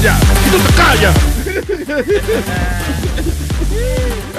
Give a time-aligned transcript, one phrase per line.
[0.00, 0.14] ¡Vamos para la playa!
[0.46, 1.16] ¡Y tú te callas!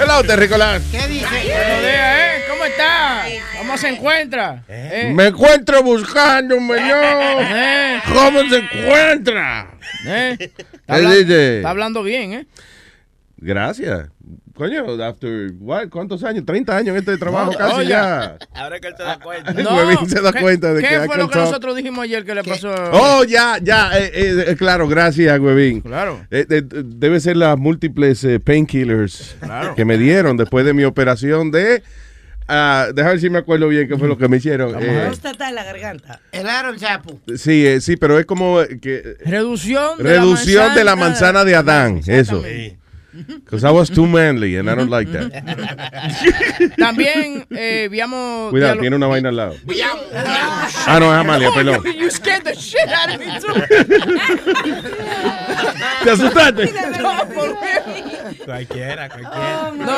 [0.00, 0.82] Hello, Terricolás.
[0.90, 1.26] ¿Qué dice?
[1.26, 2.42] Buenos días, ¿eh?
[2.48, 3.24] ¿Cómo está?
[3.58, 4.62] ¿Cómo se encuentra?
[4.68, 5.12] ¿Eh?
[5.14, 6.70] Me encuentro buscando un.
[6.78, 8.00] ¿Eh?
[8.12, 9.70] ¿Cómo se encuentra?
[10.06, 10.36] ¿Eh?
[10.40, 11.56] Está, ¿Qué habla- dice?
[11.58, 12.46] está hablando bien, ¿eh?
[13.36, 14.08] Gracias.
[14.60, 16.44] Coño, after, what, ¿cuántos años?
[16.44, 17.88] 30 años en este trabajo No, casi oye.
[17.88, 18.36] ya.
[18.54, 19.50] Ahora que él se da cuenta.
[19.56, 21.46] El huevín se da ¿qué- cuenta de ¿qué que fue lo que talk.
[21.46, 22.70] nosotros dijimos ayer que le pasó?
[22.92, 25.80] Oh, ya, ya, eh, eh, eh, claro, gracias, Huevín.
[25.80, 26.20] Claro.
[26.30, 29.74] Eh, eh, debe ser las múltiples eh, painkillers Claro.
[29.74, 31.82] que me dieron después de mi operación de...
[32.46, 34.74] ah, déjame ver si me acuerdo bien qué fue lo que me hicieron.
[34.78, 35.10] Eh,
[35.48, 36.20] en la garganta.
[36.32, 37.18] El Aaron Chapu.
[37.34, 39.16] sí, eh, sí, pero es como eh, que...
[39.24, 42.42] Reducción de Reducción la de la manzana de Adán, eso.
[43.12, 45.32] Because I was too manly and I don't like that.
[46.78, 48.50] También eh, habíamos...
[48.50, 49.54] Cuidado, dialo- tiene una vaina al lado.
[50.86, 51.82] Ah, no, es Amalia, Oh, perdón.
[51.84, 53.54] you, you scared the shit out of me too.
[56.04, 56.70] ¿Te asustaste?
[57.00, 58.36] No, por real.
[58.44, 59.72] Cualquiera, cualquiera.
[59.76, 59.96] No.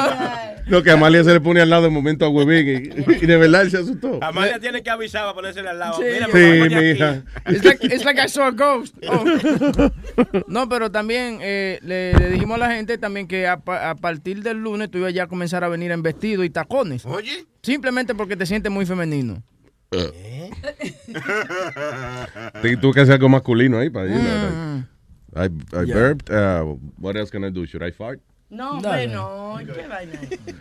[0.66, 3.36] No, que Amalia se le pone al lado de momento a Huevín y, y de
[3.36, 4.18] verdad él se asustó.
[4.22, 5.94] Amalia tiene que avisar para ponérsele al lado.
[5.98, 6.04] Sí.
[6.12, 6.98] Mira, me Sí, voy a poner mi aquí.
[6.98, 7.22] hija.
[7.50, 8.94] It's like, it's like I saw a ghost.
[9.08, 9.24] Oh.
[10.46, 14.42] No, pero también eh, le, le dijimos a la gente también que a, a partir
[14.42, 17.04] del lunes tú ibas ya a comenzar a venir en vestido y tacones.
[17.04, 17.44] Oye.
[17.62, 19.42] Simplemente porque te sientes muy femenino.
[22.62, 24.86] Te- Tuve que hacer algo masculino ahí para Mm.
[25.34, 26.30] I, I burped.
[26.30, 27.64] Uh, what else can I do?
[27.66, 28.20] Should I fart?
[28.50, 29.58] No, hombre, no.
[29.64, 30.18] ¿Qué vaina?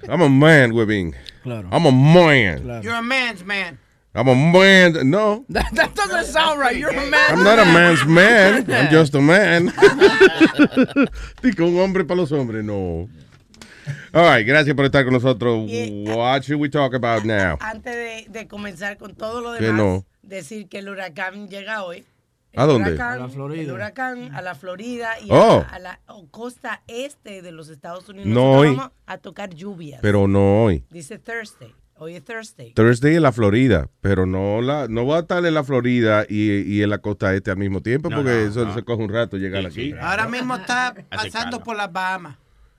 [0.08, 1.14] I'm a man, Huevín.
[1.44, 1.68] Claro.
[1.72, 2.82] I'm a man.
[2.82, 3.78] You're a man's man.
[4.14, 5.10] I'm a man.
[5.10, 6.76] No, That, that doesn't sound right.
[6.76, 7.30] You're a man.
[7.30, 8.66] I'm not a man's man.
[8.72, 9.68] I'm just a man.
[11.42, 13.08] Digo, un hombre para los hombres, no.
[14.14, 15.66] All right, gracias por estar con nosotros.
[15.70, 17.58] Y- What should we talk about now?
[17.62, 20.06] Antes de, de comenzar con todo lo demás, no.
[20.22, 22.06] decir que el huracán llega hoy.
[22.52, 22.92] El ¿A dónde?
[22.96, 23.62] huracán- A la Florida.
[23.64, 25.36] El huracán a la Florida y Oh.
[25.36, 28.28] a, la, a la oh, costa este de los Estados Unidos.
[28.28, 28.76] No hoy.
[28.76, 30.00] vamos a tocar lluvias.
[30.02, 30.84] Pero no hoy.
[30.90, 31.74] Dice Thursday.
[32.04, 32.74] Hoy es Thursday.
[32.74, 36.62] Thursday en la Florida, pero no la no va a estar en la Florida y,
[36.62, 38.74] y en la costa este al mismo tiempo No, porque no, eso no.
[38.74, 39.92] se coge un rato llegar Sí, aquí.
[39.92, 39.96] sí.
[40.02, 42.38] Ahora mismo está pasando por las Bahamas.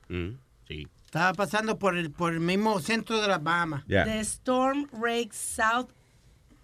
[0.09, 0.31] Mm,
[0.67, 0.89] sí.
[1.05, 3.85] Estaba pasando por el, por el mismo centro de las Bahamas.
[3.87, 5.87] The storm rakes south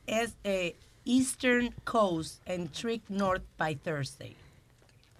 [0.06, 4.36] es, eh, eastern coast and trick north by Thursday.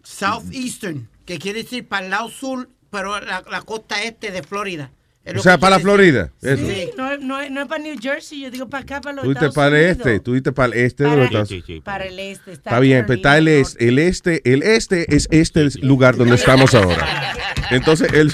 [0.04, 4.92] Southeastern, que quiere decir para el lado sur, pero la, la costa este de Florida.
[5.36, 5.80] O sea, para la.
[5.80, 6.32] Florida.
[6.42, 6.66] Eso.
[6.66, 9.26] Sí, no, es- no, no es para New Jersey, yo digo para acá, para los
[9.26, 9.98] Tú Estados para el Unidos.
[9.98, 11.82] este, tú dices para el este de Para- los Estados Sí, sí, sí.
[11.82, 12.52] Para el este.
[12.54, 15.72] Está, Está bien, pero está el, Carolina es- el este, el este es este el
[15.84, 17.06] lugar donde estamos ahora.
[17.72, 18.34] Entonces, el,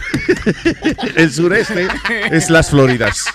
[1.15, 1.87] el sureste
[2.31, 3.25] es las Floridas.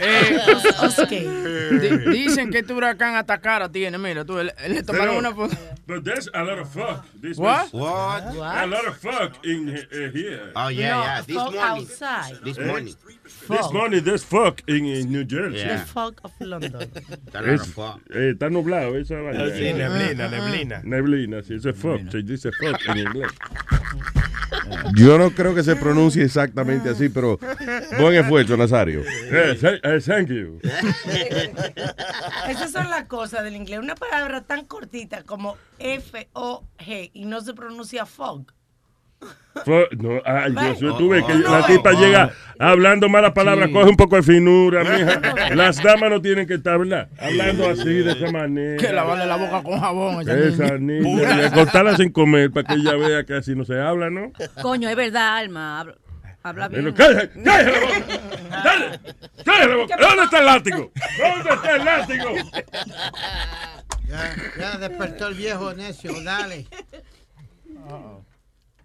[0.00, 1.02] Eh, Norte.
[1.02, 1.80] Ok.
[1.80, 3.98] di- dicen que este huracán atacara tiene.
[3.98, 5.56] Mira, tú, le, le tomaron Pero- una foto.
[5.86, 7.04] But there's a lot of fuck.
[7.20, 7.68] This What?
[7.72, 8.34] What?
[8.34, 10.52] was- A lot of fuck in uh, here.
[10.54, 11.22] Oh, yeah, no, yeah.
[11.22, 11.60] This morning.
[11.60, 12.40] outside.
[12.44, 12.64] This Eh?
[13.48, 15.58] This morning there's fuck in, in New Jersey.
[15.58, 15.78] Yeah.
[15.80, 16.74] The fuck of London.
[17.46, 17.74] Es-.
[18.10, 19.46] Eh, está nublado esa vaina.
[19.54, 20.82] Sí, neblina, neblina.
[20.84, 22.10] Neblina, sí, ese fuck.
[22.10, 23.30] Se dice fuck en inglés.
[24.94, 27.38] Yo no creo que se pronuncie exactamente así, pero
[27.98, 29.00] buen esfuerzo, Nazario.
[29.00, 30.58] Eh, th- eh, thank you.
[32.48, 33.78] Esas son las cosas del inglés.
[33.78, 38.46] Una palabra tan cortita como F-O-G y no se pronuncia fog.
[39.98, 41.98] No, ay, Dios, yo Oh, tuve que oh, la oh, tipa oh.
[42.00, 42.30] llega
[42.60, 43.72] hablando malas palabras, Sí.
[43.74, 45.20] coge un poco de finura, mija.
[45.56, 47.08] Las damas no tienen que estar, ¿verdad?
[47.18, 48.76] Hablando así, de esa manera.
[48.76, 50.20] Que lavarle la boca con jabón.
[50.22, 51.00] esa Esa niña.
[51.02, 54.32] niña, y acostarla sin comer para que ella vea que así no se habla, ¿no?
[54.62, 55.80] Coño, es verdad, Alma.
[55.80, 55.94] Habla,
[56.44, 56.94] habla Pero bien.
[56.94, 58.62] cállate, cállate la boca.
[58.62, 59.00] Dale,
[59.44, 59.96] cállate la boca.
[60.00, 60.92] ¿Dónde está el látigo?
[61.18, 62.30] ¿Dónde está el látigo?
[64.06, 66.66] Ya, ya despertó el viejo necio, dale.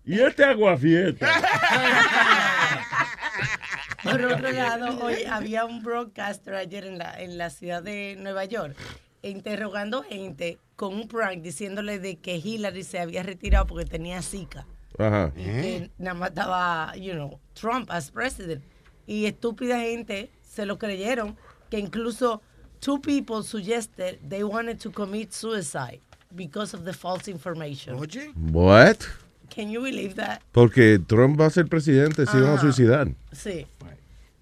[0.05, 1.27] Y este aguafieta.
[4.03, 8.45] por otro lado, hoy había un broadcaster ayer en la, en la ciudad de Nueva
[8.45, 8.75] York
[9.23, 14.67] interrogando gente con un prank diciéndole de que Hillary se había retirado porque tenía Zika.
[14.99, 15.31] Ajá.
[15.35, 18.63] Y que nada más estaba, you know, Trump as president.
[19.07, 21.37] Y estúpida gente se lo creyeron,
[21.69, 22.41] que incluso
[22.79, 26.01] two people suggested they wanted to commit suicide
[26.35, 27.97] because of the false information.
[28.51, 29.07] What?
[29.53, 30.41] Can you believe that?
[30.51, 33.07] Porque Trump va a ser presidente, se van a suicidar.
[33.31, 33.65] Sí.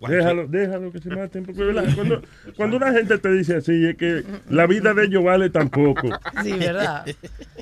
[0.07, 1.45] Déjalo, déjalo que se maten.
[1.45, 1.85] Porque, ¿verdad?
[1.95, 2.21] Cuando,
[2.55, 6.09] cuando una gente te dice así, es que la vida de ellos vale tan poco.
[6.43, 7.05] Sí, ¿verdad?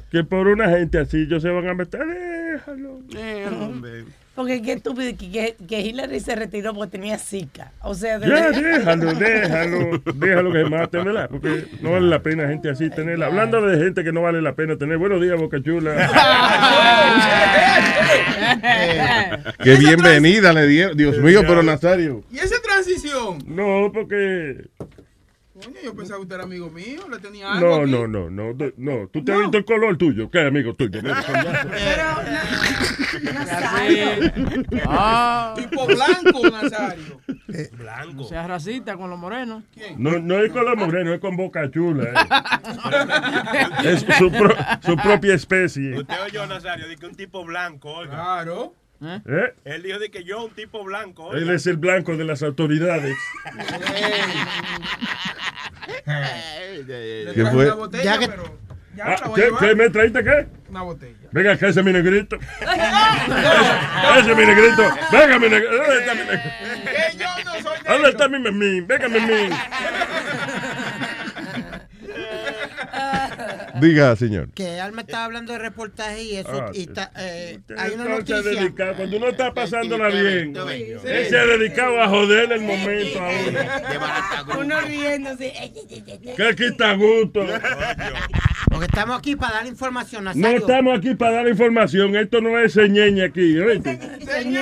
[0.10, 2.06] Que por una gente así, ellos se van a meter.
[2.06, 3.01] Déjalo.
[4.40, 7.74] Porque qué estúpido que, que, Hillary se retiró porque tenía Zika.
[7.82, 8.62] O sea, de Ya, verdad.
[8.62, 11.30] déjalo, déjalo, déjalo que se maten, ¿verdad?
[11.30, 13.26] Porque no vale la pena gente así tenerla.
[13.26, 14.98] Hablando de gente que no vale la pena tener.
[14.98, 15.92] Buenos días, Boca Chula.
[19.62, 20.96] Qué bienvenida le dieron.
[20.96, 22.24] Dios mío, pero Nazario.
[22.32, 23.40] ¿Y esa transición?
[23.46, 24.70] No, porque.
[25.64, 27.68] Coño, yo pensaba que usted era amigo mío, le tenía algo.
[27.68, 27.92] No, aquí.
[27.92, 29.08] no, no, no, no, no.
[29.10, 30.30] ¿Tú te has visto el color tuyo?
[30.32, 31.00] ¿Qué amigo tuyo?
[34.86, 35.54] Ah.
[35.58, 37.20] Tipo blanco, Nazario.
[37.74, 38.14] Blanco.
[38.14, 39.64] No seas racista con los morenos.
[39.98, 42.04] No, no es con los morenos, es con Boca Chula.
[42.10, 42.14] eh.
[43.90, 45.98] Es su, pro- su propia especie.
[46.00, 48.14] Usted oyó, Nazario, de que un tipo blanco, oiga.
[48.14, 48.74] Claro.
[49.02, 49.54] ¿Eh?
[49.64, 51.42] Él dijo de que yo, un tipo blanco, oiga.
[51.42, 53.16] Él es el blanco de las autoridades.
[56.06, 57.66] ¿Qué traje fue?
[57.66, 58.44] una botella, Ya que- pero
[58.96, 60.48] ya Ah, la voy a ¿qué, qué me traíste qué?
[60.70, 61.16] Una botella.
[61.32, 62.36] Venga, acá ese mi negrito.
[62.60, 64.84] Ese, ese mi negrito.
[65.12, 65.78] Venga, mi negrito.
[65.78, 66.50] ¿Dónde está mi negrito?
[66.86, 68.88] Que yo no soy ¿Dónde está mi memín?
[68.88, 69.50] Venga, memín.
[73.81, 74.50] Diga, señor.
[74.54, 76.50] Que Alma estaba hablando de reportaje y eso.
[76.51, 78.42] Ah, y ta- eh, hay una noticia.
[78.42, 83.30] dedicado- Cuando uno está pasándola bien, él se ha dedicado a joder el momento a
[83.30, 84.60] uno.
[84.62, 85.54] Uno riéndose.
[86.36, 87.46] Que quita gusto.
[88.69, 90.24] Porque estamos aquí para dar información.
[90.36, 92.16] No estamos aquí para dar información.
[92.16, 93.56] Esto no es señeñe aquí.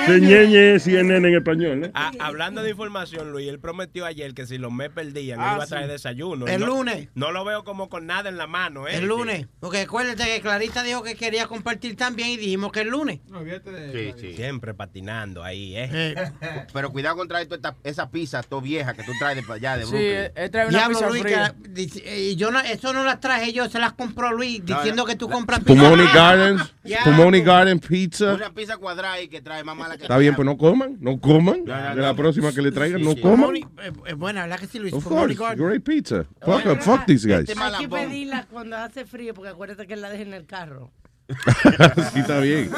[0.05, 1.83] Señeñe es CNN en español.
[1.85, 1.91] ¿eh?
[1.93, 5.53] Ah, hablando de información, Luis, él prometió ayer que si los me perdían, Ah, él
[5.55, 5.71] iba a sí.
[5.71, 6.47] traer desayuno.
[6.47, 7.09] El No- lunes.
[7.15, 8.95] No lo veo como con nada en la mano, ¿eh?
[8.95, 9.47] El lunes.
[9.59, 13.19] Porque acuérdate que Clarita dijo que quería compartir también y dijimos que el lunes.
[13.29, 14.35] No, de Sí, sí.
[14.35, 15.89] Siempre patinando ahí, ¿eh?
[15.91, 16.15] Eh,
[16.73, 19.77] Pero cuidado con traer toda esta- esa pizza todo vieja que tú traes de allá
[19.77, 20.11] de Sí, Brooklyn.
[20.13, 21.55] él él trae una Diablo, pizza Luis, que fría.
[21.69, 25.15] dice- eh, yo no, eso no las traje yo, se las compró Luis, diciendo que
[25.15, 26.73] tú compras Pomoni Gardens.
[26.87, 27.03] Ya.
[27.03, 28.35] Pomoni Garden Pizza.
[28.35, 30.95] Una pizza cuadrada ahí que trae más mala que Está bien, pues no coman.
[31.01, 31.65] No coman.
[31.65, 33.57] De la próxima que le traigan, no coman.
[33.57, 34.93] Eh, buena, ¿verdad que sí, Luis?
[34.93, 35.35] Of course.
[35.35, 36.23] Great pizza.
[36.39, 37.49] Fuck, fuck these guys.
[37.49, 40.91] Este Hay que pedirla cuando hace frío, porque acuérdate que la dejen en el carro.
[42.13, 42.69] Sí, está bien.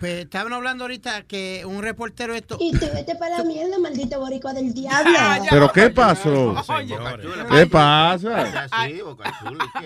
[0.00, 2.56] Pues, pues estaban hablando ahorita que un reportero esto.
[2.60, 5.12] Y te vete para la mierda, maldito boricua del diablo.
[5.48, 6.62] ¿Pero qué pasó?
[6.64, 7.26] Señores.
[7.50, 8.66] ¿Qué pasa?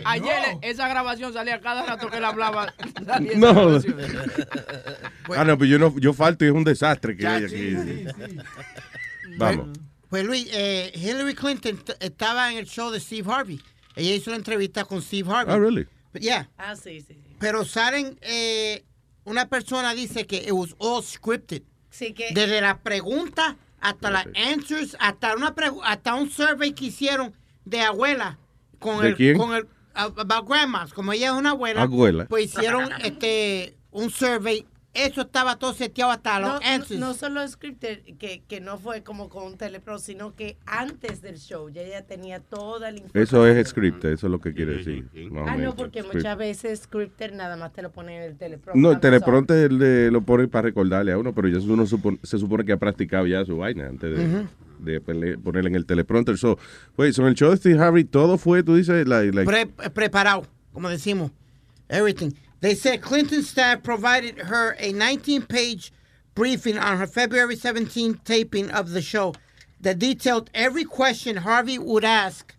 [0.05, 2.73] Ayer esa grabación salía cada rato que él hablaba.
[3.37, 3.53] No.
[3.55, 3.97] grabación.
[5.37, 7.77] Ah, no, pues yo, no, yo falto y es un desastre que Ya, hay sí,
[7.77, 8.37] aquí.
[9.37, 9.79] Vamos.
[10.09, 13.61] Pues Luis, eh, Hillary Clinton estaba en el show de Steve Harvey.
[13.95, 15.55] Ella hizo la entrevista con Steve Harvey.
[15.55, 15.87] Ah, really?
[16.15, 16.49] Yeah.
[16.57, 17.07] Ah, sí, sí.
[17.09, 17.37] sí.
[17.39, 18.85] Pero salen, eh,
[19.29, 21.63] una persona dice que it was all scripted.
[21.91, 25.55] Sí que Desde la pregunta hasta las answers, hasta una
[25.85, 27.33] hasta un survey que hicieron
[27.65, 28.39] de abuela
[28.79, 29.39] con ¿De el quién?
[29.39, 32.27] con el about grandmas, como ella es una abuela, Abuela.
[32.27, 34.65] pues hicieron este un survey,
[34.95, 36.99] eso estaba todo seteado hasta no, los answers.
[36.99, 41.39] no solo scripted, que, que no fue como con un telepro, sino que antes del
[41.39, 43.23] show ya ella tenía toda la información.
[43.23, 45.09] Eso es script, eso es lo que quiere decir.
[45.47, 46.15] Ah, no, porque script.
[46.17, 48.73] muchas veces scripter nada más te lo ponen en el telepro.
[48.75, 52.39] No, el teleprompter le- lo pone para recordarle a uno, pero ya uno supone- se
[52.39, 54.19] supone que ha practicado ya su vaina antes
[54.81, 56.39] de, pele- ponerle en el teleprompter.
[56.39, 56.59] So,
[56.97, 59.91] wait, so en el show de Steve Harvey todo fue, tú dices, like, like- Pre-
[59.91, 61.31] preparado, como decimos.
[61.89, 62.31] Everything.
[62.61, 65.93] They said Clinton staff provided her a 19-page
[66.35, 69.35] briefing on her February 17 taping of the show
[69.81, 72.55] that detailed every question Harvey would ask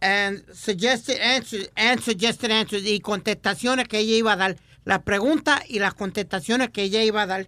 [0.00, 4.56] and suggested answers and suggested answers y contestaciones que ella iba a dar.
[4.84, 7.46] Las preguntas y las contestaciones que ella iba a dar.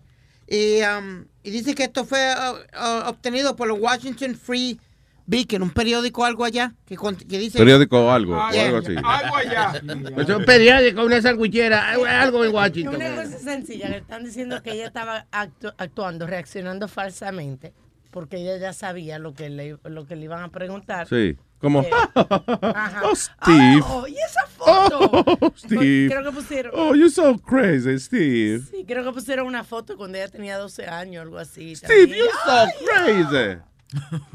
[0.48, 4.78] Y, um, y dice que esto fue uh, uh, obtenido por el Washington Free
[5.26, 7.58] Beacon, un periódico algo allá que, con- que dice...
[7.58, 8.66] periódico o algo, o Yeah.
[8.66, 8.94] algo así.
[9.02, 9.72] Algo allá.
[10.22, 12.96] Es un periódico, una sandwichera, algo en Washington.
[12.96, 17.72] Una cosa sencilla, que están diciendo que ella estaba actu- actuando, reaccionando falsamente
[18.10, 21.08] porque ella ya sabía lo que le, lo que le iban a preguntar.
[21.08, 21.34] Sí.
[21.58, 23.80] Como, Eh, oh, Steve.
[23.88, 24.98] Oh, y esa foto.
[25.40, 26.08] Oh, Steve.
[26.10, 26.72] Creo que pusieron.
[26.76, 28.60] Oh, you're so crazy, Steve.
[28.70, 31.74] Sí, creo que pusieron una foto cuando ella tenía 12 años, algo así.
[31.76, 32.18] Steve, también.
[32.18, 33.60] you're so crazy.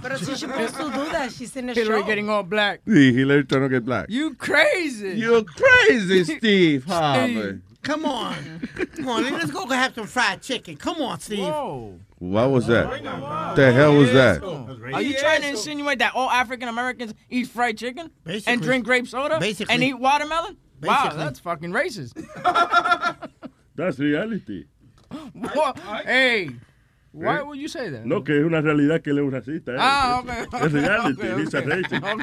[0.02, 1.32] Pero she's supposed to do that.
[1.32, 2.06] She's in a Hillary show.
[2.08, 2.82] getting all black.
[2.86, 4.08] Sí, Hillary trying to get black.
[4.10, 5.18] You crazy.
[5.18, 7.60] You're crazy, Steve Harvey.
[7.84, 8.36] Come on.
[8.96, 10.76] Come on, let's go have some fried chicken.
[10.76, 11.40] Come on, Steve.
[12.20, 12.88] What was that?
[12.88, 14.44] What the hell was that?
[14.94, 18.54] Are you trying to insinuate that all African Americans eat fried chicken Basically.
[18.54, 19.74] and drink grape soda Basically.
[19.74, 20.58] and eat watermelon?
[20.82, 22.14] Wow, that's fucking racist.
[23.76, 24.66] That's reality.
[25.34, 25.78] What?
[26.04, 26.50] Hey,
[27.26, 28.06] why would you say that?
[28.06, 29.72] No, que es una realidad que él es un racista.
[29.74, 29.78] ¿eh?
[29.80, 30.54] Ah, Es- ok.
[30.66, 31.22] Es reality.
[31.28, 31.66] Ok, He's a ok.
[31.68, 32.04] racist.
[32.04, 32.22] Ok.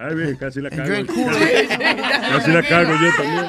[0.00, 0.88] Ay, bien, casi la cago.
[0.88, 1.68] drink Kool-Aid.
[2.30, 3.44] Casi la cago yo también.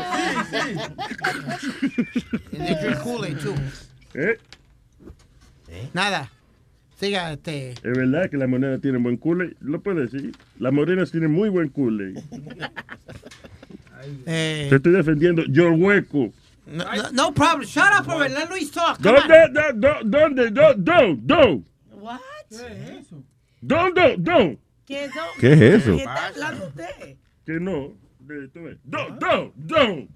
[2.53, 3.55] And they drink Kool-Aid, too.
[4.13, 4.37] ¿Eh?
[5.93, 6.29] Nada.
[6.99, 7.71] Siga, este.
[7.71, 9.53] Es verdad que las monedas tienen buen Kool-Aid.
[9.59, 10.31] Lo puedo decir.
[10.59, 12.17] Las morenas tienen muy buen Kool-Aid.
[14.25, 15.43] Eh, Te estoy defendiendo.
[15.49, 16.31] Yo hueco.
[16.65, 17.67] No, no, no problem.
[17.67, 18.33] Shut up already.
[18.33, 18.99] Let Luis talk.
[19.01, 19.27] Come on.
[19.27, 19.53] ¿Dónde?
[19.53, 20.49] do- do- ¿Dónde?
[20.51, 21.63] Do- do- do.
[21.91, 22.19] What?
[22.49, 22.57] ¿Qué,
[25.05, 25.19] eso?
[25.39, 25.91] ¿Qué es eso?
[25.97, 27.17] ¿Qué está hablando usted?
[27.45, 27.93] Que no.
[28.19, 28.77] De- tú ves.
[28.83, 30.07] Do, do, do.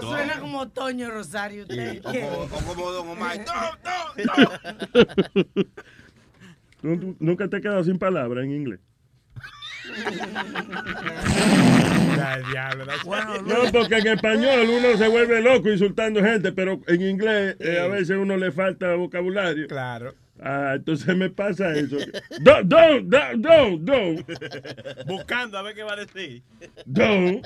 [0.00, 1.62] Suena como Toño Rosario.
[1.62, 2.00] Usted.
[2.04, 3.38] O como Don Omar.
[6.82, 6.98] No, no.
[7.00, 8.80] ¿Tú- Nunca te has quedado sin palabras en inglés.
[12.50, 12.84] Diablo,
[13.46, 17.88] No, porque en español uno se vuelve loco insultando gente, pero en inglés eh, a
[17.88, 19.68] veces uno le falta vocabulario.
[19.68, 20.14] Claro.
[20.40, 21.96] Ah, entonces me pasa eso.
[22.40, 24.24] Do, do, do, do, do,
[25.06, 26.42] Buscando a ver qué va a decir.
[26.84, 27.40] do.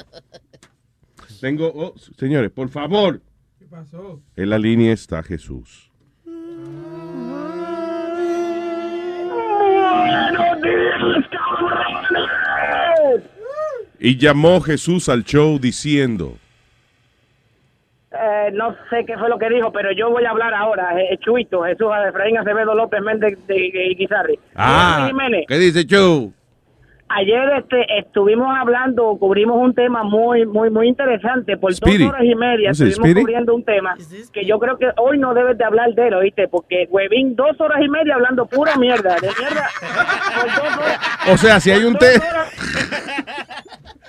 [1.41, 3.21] Tengo, oh, señores, por favor.
[3.59, 4.23] ¿Qué pasó?
[4.37, 5.91] En la línea está Jesús.
[13.99, 16.35] Y llamó Jesús al show diciendo,
[18.13, 20.99] Eh, no sé qué fue lo que dijo, pero yo voy a hablar ahora.
[21.01, 24.39] Eh, Chuito, Jesús Efraín Acevedo López Méndez de, de Guizarri.
[24.55, 26.33] ah, Jiménez, ¿qué dice show?
[27.09, 31.57] ayer este, estuvimos hablando, cubrimos un tema muy muy muy interesante.
[31.57, 33.21] Por dos horas y media ¿Es el estuvimos Speedy?
[33.21, 33.97] cubriendo un tema
[34.33, 36.49] que yo creo que hoy no debes de hablar de él, ¿oíste?
[36.49, 39.69] Porque, huevín, dos horas y media hablando pura mierda, de mierda.
[40.35, 42.09] Por dos horas- O sea, si hay un por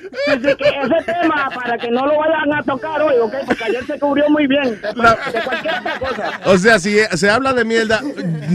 [0.10, 0.16] te...
[0.16, 3.16] dos horas- Sí, sí, que ese tema, para que no lo vayan a tocar hoy,
[3.22, 3.34] ¿ok?
[3.46, 4.88] Porque ayer se cubrió muy bien, de,
[5.32, 6.40] de cualquier otra cosa.
[6.46, 8.02] O sea, si se habla de mierda,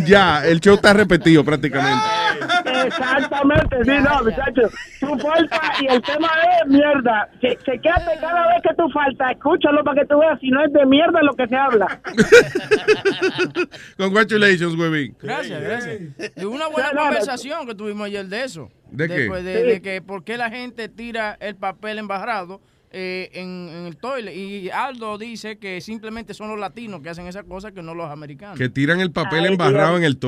[0.06, 2.02] ya, el show está repetido prácticamente.
[2.86, 4.72] Exactamente, sí, no, muchachos.
[5.00, 6.28] Tú faltas y el tema
[6.62, 7.28] es mierda.
[7.40, 10.72] Se, quédate cada vez que tú faltas, escúchalo para que tú veas si no es
[10.72, 12.00] de mierda lo que se habla.
[13.96, 15.16] Congratulations, huevín.
[15.20, 16.00] Gracias, gracias.
[16.36, 17.06] Y una buena Sí, no, no.
[17.08, 18.70] conversación que tuvimos ayer de eso.
[18.92, 19.28] ¿De qué?
[19.28, 22.60] De, de que por qué la gente tira el papel embarrado
[22.92, 24.34] eh, en, en el toilet.
[24.34, 28.10] Y Aldo dice que simplemente son los latinos que hacen esa cosa que no los
[28.10, 28.58] americanos.
[28.58, 29.98] Que tiran el papel Ay, embarrado Dios.
[30.00, 30.18] en el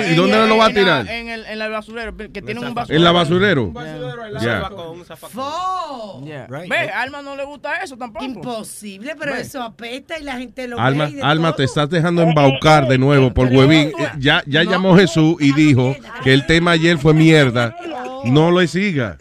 [0.00, 0.12] mean?
[0.12, 1.08] ¿Y dónde el- lo va a en la- tirar?
[1.08, 2.96] En el, en el basurero, que tienen un basurero.
[2.98, 3.62] En la basurero.
[3.64, 4.40] Un basurero.
[4.40, 4.68] Yeah.
[4.68, 6.24] Un.
[6.26, 6.46] Yeah.
[6.48, 6.68] Right.
[6.68, 8.24] Ve, a Alma no le gusta eso tampoco.
[8.24, 9.40] Imposible, pero Ve.
[9.40, 11.56] eso apesta y la gente lo Alma, ve Alma, todo.
[11.58, 13.88] te estás dejando embaucar de nuevo por pero- huevín.
[13.88, 14.70] Eh, Ya, ya No.
[14.72, 17.76] llamó Jesús y dijo que el tema ayer fue mierda.
[18.24, 19.16] No lo siga.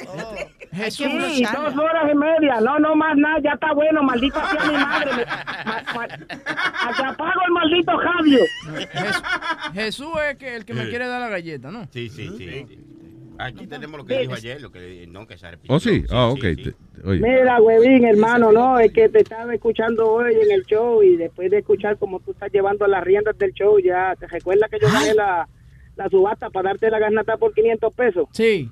[0.75, 2.59] Jesús, Sí, dos horas y media.
[2.61, 5.11] No, no más nada, ya está bueno, maldita sea mi madre.
[5.15, 5.25] Me-
[5.95, 8.39] ma- apago el maldito Javio.
[8.93, 11.85] Jes- Jesús es que el que me quiere dar la galleta, ¿no?
[11.91, 12.65] Sí, sí, sí.
[12.67, 12.79] sí.
[13.37, 15.75] Aquí tenemos lo que dijo ayer, lo que no que se repitió.
[15.75, 16.05] ¿Oh, sí?
[16.09, 16.39] Ah, ok.
[16.55, 16.55] sí.
[16.63, 17.19] Te- Oye.
[17.19, 21.51] Mira, huevín, hermano, no, es que te estaba escuchando hoy en el show y después
[21.51, 24.87] de escuchar cómo tú estás llevando las riendas del show, ya te recuerdas que yo
[24.89, 25.47] gané la,
[25.97, 28.27] la subasta para darte la garnata por 500 pesos.
[28.31, 28.71] Sí.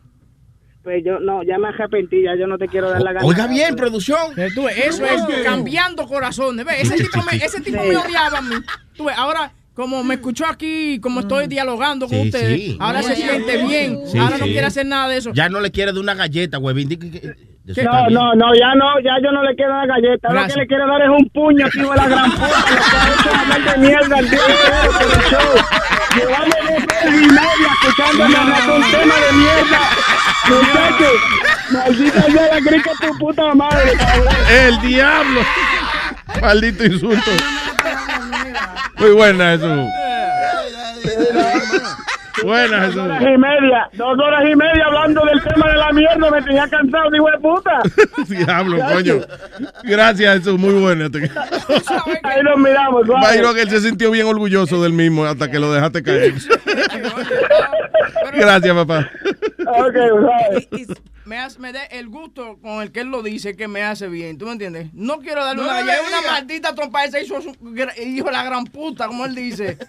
[0.83, 3.25] Pues yo, no, ya me arrepentí, ya yo no te quiero dar la garnata.
[3.25, 4.33] Oiga bien, producción.
[4.53, 6.65] Tú ves, eso es cambiando corazones.
[6.65, 6.81] ¿Ves?
[6.91, 8.55] Ese tipo me, ese tipo me odiaba a mí.
[8.97, 12.77] Tú ves, ahora, como me escuchó aquí, como estoy dialogando con Sí, ustedes, sí.
[12.81, 13.99] ahora se siente bien.
[14.07, 15.31] Sí, ahora no quiere hacer nada de eso.
[15.33, 16.89] Ya no le quiere de una galleta, huevín.
[17.65, 20.27] No, no, no, ya no, ya yo no le quiero dar galleta.
[20.27, 20.53] Ahora Gracias.
[20.55, 22.45] que le quiero dar es un puño, tío de la gran puta.
[22.45, 27.69] Lo que ha hecho es hablar de mierda el día entero por el y media
[27.81, 29.79] escuchándome hablar de un tema de mierda.
[30.49, 31.21] Muchachos,
[31.71, 34.35] maldita sea la crica tu puta madre, cabrón.
[34.49, 35.41] El diablo.
[36.41, 37.31] Maldito insulto.
[38.97, 39.87] Muy buena eso.
[42.41, 43.11] Buenas, Dos Jesús.
[43.11, 46.67] horas y media, dos horas y media hablando del tema de la mierda, me tenía
[46.67, 47.81] cansado, hijo de puta.
[48.27, 49.15] Diablo, coño.
[49.83, 50.59] Gracias, Jesús.
[50.59, 51.05] Muy bueno.
[52.23, 53.07] Ahí nos miramos.
[53.07, 56.33] Imagino que él se sintió bien orgulloso del mismo hasta que lo dejaste caer.
[58.33, 59.09] Gracias, papá.
[59.67, 60.67] Ok, suave.
[60.71, 63.69] Y- y me, hace, me da el gusto con el que él lo dice que
[63.69, 64.37] me hace bien.
[64.37, 64.89] ¿Tú me entiendes?
[64.93, 67.05] No quiero darle No una, ya una maldita trompa.
[67.05, 67.51] Ese hizo su
[68.03, 69.77] hijo de la gran puta, como él dice.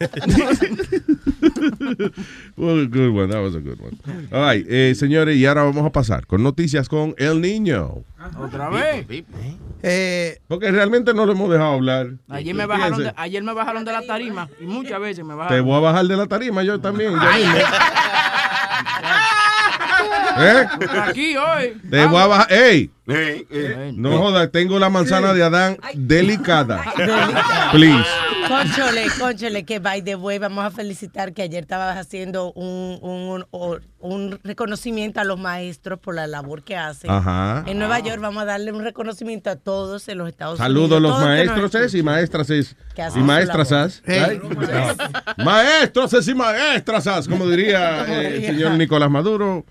[2.56, 3.28] Well, good one.
[3.30, 3.98] That was a good one.
[4.32, 8.04] All right, eh, señores, y ahora vamos a pasar con noticias con El Niño.
[8.38, 9.06] Otra vez.
[9.82, 12.08] Eh, Porque realmente no lo hemos dejado hablar.
[12.28, 15.38] Ayer me, bajaron de, ayer me bajaron de la tarima y muchas veces me Te
[15.38, 15.66] bajaron.
[15.66, 17.12] voy a bajar de la tarima yo también.
[17.12, 17.24] mismo.
[20.36, 20.66] ¿Eh?
[21.06, 21.80] Aquí hoy.
[21.90, 22.52] Te voy a bajar.
[22.52, 22.90] ¡Ey!
[23.06, 26.82] Eh, No jodas, tengo la manzana de Adán delicada.
[27.72, 28.08] Please.
[28.48, 33.44] Conchole, conchole, que by the way, vamos a felicitar que ayer estabas haciendo un, un,
[33.50, 37.10] un- un reconocimiento a los maestros por la labor que hacen.
[37.10, 37.64] Ajá.
[37.66, 41.02] En Nueva York vamos a darle un reconocimiento a todos en los Estados Saludos Unidos.
[41.02, 42.76] los todos que nos maestros es y maestras es.
[42.98, 43.72] Hacen Y maestras?
[45.38, 49.64] Maestros es y maestras as, como diría eh, el señor Nicolás Maduro.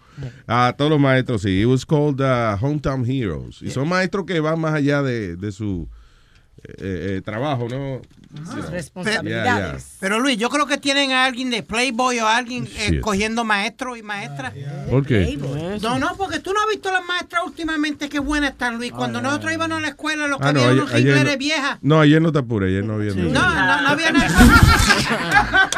[0.48, 1.62] A todos los maestros, sí.
[1.62, 3.62] It was called uh, Hometown Heroes.
[3.62, 5.88] Y son maestros que van más allá de, de su
[6.64, 8.02] eh, eh, trabajo, ¿no?
[8.52, 9.98] Sus responsabilidades.
[10.00, 13.96] Pero Luis, yo creo que tienen a alguien de Playboy o alguien eh, cogiendo maestros
[13.98, 14.54] y maestras.
[14.90, 15.38] ¿Por qué?
[15.82, 18.92] No, no, porque tú no has visto las maestras últimamente qué buenas están, Luis.
[18.92, 21.38] Cuando nosotros íbamos a la escuela, lo que Ah, no, había ayer, unos ayer no,
[21.38, 21.78] viejas.
[21.82, 23.78] no, ayer no te apures, ayer no había No, nada.
[23.78, 25.70] no, no había nada.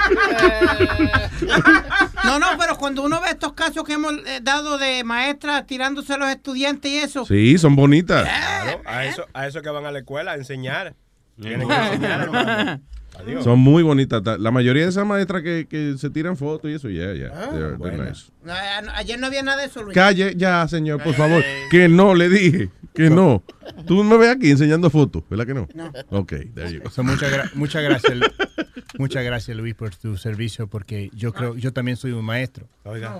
[2.25, 6.13] No, no, pero cuando uno ve estos casos que hemos eh, dado de maestras tirándose
[6.13, 7.25] a los estudiantes y eso.
[7.25, 8.23] Sí, son bonitas.
[8.23, 10.95] Claro, a eso, a eso que van a la escuela, a enseñar.
[11.41, 12.79] Tienen que enseñar.
[13.17, 13.43] Adiós.
[13.45, 14.21] Son muy bonitas.
[14.23, 17.29] Ta- La mayoría de esas maestras que, que se tiran fotos y eso, ya, ya.
[17.49, 18.25] Nice.
[18.43, 19.95] No, eh, no, Ayer no había nada de eso, Luis.
[19.95, 21.41] Calle, ya, señor, por favor.
[21.71, 22.69] Que no, le dije.
[22.93, 23.41] Que no.
[23.87, 25.67] Tú me ves aquí enseñando fotos, ¿verdad que no?
[25.73, 25.91] No.
[26.09, 26.89] Ok, there you go.
[26.89, 28.13] So, muchas, gra- muchas gracias,
[28.97, 32.67] muchas gracias Luis por tu servicio porque yo creo, yo también soy un maestro.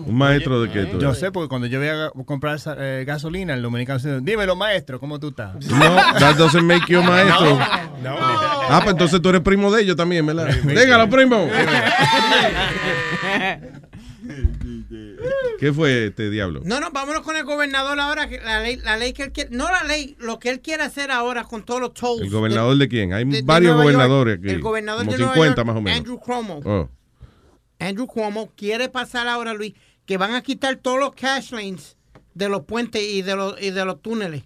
[0.06, 3.54] ¿Un maestro de qué tú Yo sé porque cuando yo voy a comprar eh, gasolina,
[3.54, 5.56] el dominicano dice, dímelo maestro, ¿cómo tú estás?
[5.68, 7.58] No, that doesn't make you maestro.
[8.04, 8.16] No.
[8.20, 10.48] Ah, pues entonces tú eres primo de ellos también, ¿verdad?
[10.64, 11.48] Dígalo, primo.
[15.60, 16.62] ¿Qué fue este diablo?
[16.64, 18.28] No, no, vámonos con el gobernador ahora.
[18.30, 19.50] que La ley, la ley que él quiere.
[19.52, 22.22] No la ley, lo que él quiere hacer ahora con todos los tolls.
[22.22, 23.14] ¿El gobernador de quién?
[23.14, 23.96] Hay de- de varios Nueva York.
[23.98, 24.50] gobernadores aquí.
[24.50, 26.00] El gobernador como de Nueva 50 York, más o menos.
[26.00, 26.60] Andrew Cuomo.
[26.66, 26.90] Oh.
[27.80, 29.74] Andrew Cuomo quiere pasar ahora, Luis,
[30.06, 31.98] que van a quitar todos los cash lanes
[32.34, 34.44] de los puentes y de los, y de los túneles.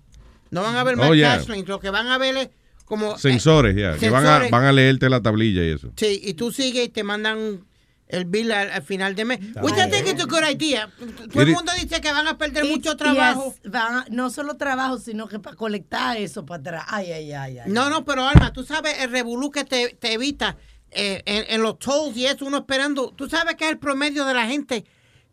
[0.52, 1.38] No van a haber más Oh, yeah.
[1.38, 1.67] cash lanes.
[1.67, 2.49] Lo que van a ver es
[2.86, 3.17] como...
[3.19, 3.95] Sensores, ya.
[3.97, 4.52] que van a, sensores.
[4.52, 5.91] van a leerte la tablilla y eso.
[5.95, 7.65] Sí, y tú sigues y te mandan
[8.10, 9.39] el bill al, al final de mes.
[9.62, 10.91] Which I think it's a good idea.
[11.32, 13.56] Todo el mundo dice que van a perder mucho trabajo.
[13.63, 16.84] van- no solo trabajo, sino que para colectar eso para atrás.
[16.88, 17.72] Ay, ay, ay, ay.
[17.72, 20.58] No, no, pero Alma, tú sabes el revolú que te, te evita
[20.91, 23.12] eh, en, en los tolls y eso, uno esperando.
[23.15, 24.86] Tú sabes que es el promedio de la gente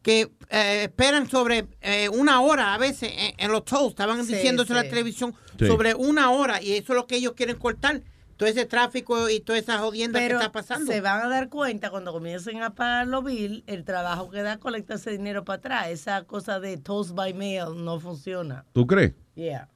[0.03, 3.89] que eh, esperan sobre eh, una hora a veces en, en los tolls.
[3.91, 5.67] Estaban Sí, diciéndose en la televisión Sí.
[5.67, 8.03] sobre una hora y eso es lo que ellos quieren cortar.
[8.37, 10.93] Todo ese tráfico y toda esa jodienda Pero que está pasando.
[10.93, 14.59] se van a dar cuenta cuando comiencen a pagar los bills, el trabajo que da
[14.59, 15.89] colectar ese dinero para atrás.
[15.89, 18.65] Esa cosa de toast by mail no funciona.
[18.73, 19.13] ¿Tú crees?
[19.37, 19.69] Yeah.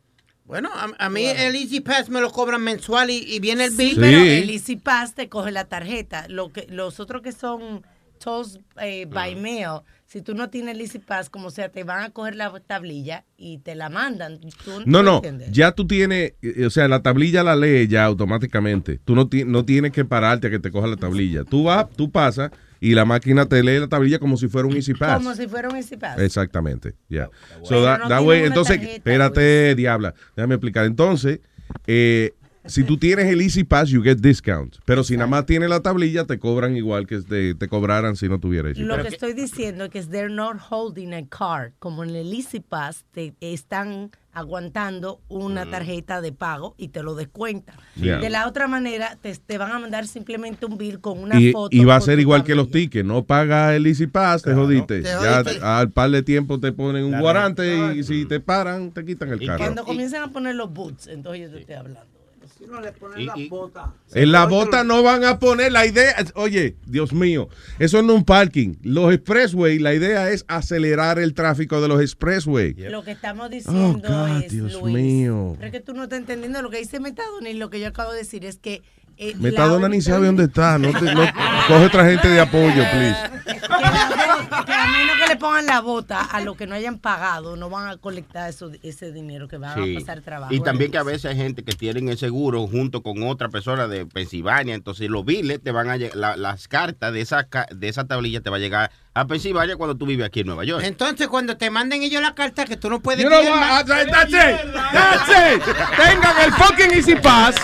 [0.45, 3.71] Bueno, a, a mí el Easy Pass me lo cobran mensual y, y viene el
[3.71, 4.01] Sí, bill.
[4.01, 4.29] pero Sí.
[4.29, 6.27] el Easy Pass te coge la tarjeta.
[6.29, 7.87] Lo que, los otros que son
[8.19, 12.03] toast eh, by mail, si tú no tienes el Easy Pass, como sea, te van
[12.03, 14.41] a coger la tablilla y te la mandan.
[14.41, 15.53] ¿Tú- No, no, entiendes?
[15.53, 18.99] ya tú tienes, eh, o sea, la tablilla la lee ya automáticamente.
[19.05, 21.45] Tú no, ti- no tienes que pararte a que te coja la tablilla.
[21.45, 24.75] Tú vas, tú pasas y la máquina te lee la tablilla como si fuera un
[24.75, 25.19] Easy Pass.
[25.23, 26.19] Como si fuera un Easy Pass.
[26.19, 27.27] Exactamente, ya.
[27.63, 30.87] So Pero that- no entonces, tarjeta, espérate, diabla, déjame explicar.
[30.87, 31.39] Entonces,
[31.87, 32.33] eh,
[32.71, 34.79] si tú tienes el Easy Pass, you get discounts.
[34.85, 38.29] Pero si nada más tienes la tablilla, te cobran igual que te, te cobraran si
[38.29, 41.73] no tuvieras Easy Lo que estoy diciendo es que they're not holding a card.
[41.79, 47.17] Como en el Easy Pass te están aguantando una tarjeta de pago y te lo
[47.17, 47.75] descuentan.
[47.97, 48.19] Yeah.
[48.19, 51.51] De la otra manera, te, te van a mandar simplemente un bill con una Y,
[51.53, 51.77] foto.
[51.77, 53.05] y va a ser igual que los tickets.
[53.05, 55.03] No paga el Easy Pass, te jodiste.
[55.03, 55.43] Te Ya
[55.79, 59.31] al par de tiempo te ponen un La guarante y si te paran, te quitan
[59.31, 59.59] el carro.
[59.59, 62.20] Cuando comiencen a poner los boots, entonces yo te estoy hablando.
[62.61, 63.95] Si no le ponen Y- la y- bota.
[64.13, 66.15] En la bota no van a poner la idea.
[66.35, 68.75] Oye, Dios mío, eso no es un parking.
[68.83, 72.75] Los expressway, la idea es acelerar el tráfico de los expressway.
[72.75, 75.55] Lo que estamos diciendo Oh, God, es, Dios Luis, mío.
[75.59, 77.87] pero es que tú no estás entendiendo lo que dice Metadona y lo que yo
[77.89, 78.83] acabo de decir es que...
[79.21, 80.79] eh, Metadona ni sabe dónde está.
[80.79, 81.21] No te- no-
[81.69, 83.17] coge otra gente de apoyo, please.
[83.45, 87.69] que a menos que le pongan la bota a los que no hayan pagado, no
[87.71, 89.97] van a colectar eso, ese dinero que van Sí.
[89.97, 90.53] a pasar trabajo.
[90.55, 93.87] Y también que a veces hay gente que tienen el seguro junto con otra persona
[93.89, 97.67] de Pensilvania, entonces los biles te van a llegar, la- las cartas de esa, ca-
[97.75, 100.65] de esa tablilla te va a llegar a Pensilvania cuando tú vives aquí en Nueva
[100.65, 100.83] York.
[100.85, 103.85] Entonces, cuando te manden ellos la carta que tú no puedes You know what?
[103.87, 104.73] That's it.
[104.93, 105.63] That's it.
[105.97, 107.57] Tengan el fucking Easy Pass.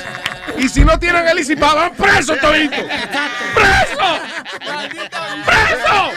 [0.58, 2.84] Y si no tienen el Pass, van presos toditos.
[3.54, 4.20] ¡Preso!
[5.46, 6.12] ¡Preso!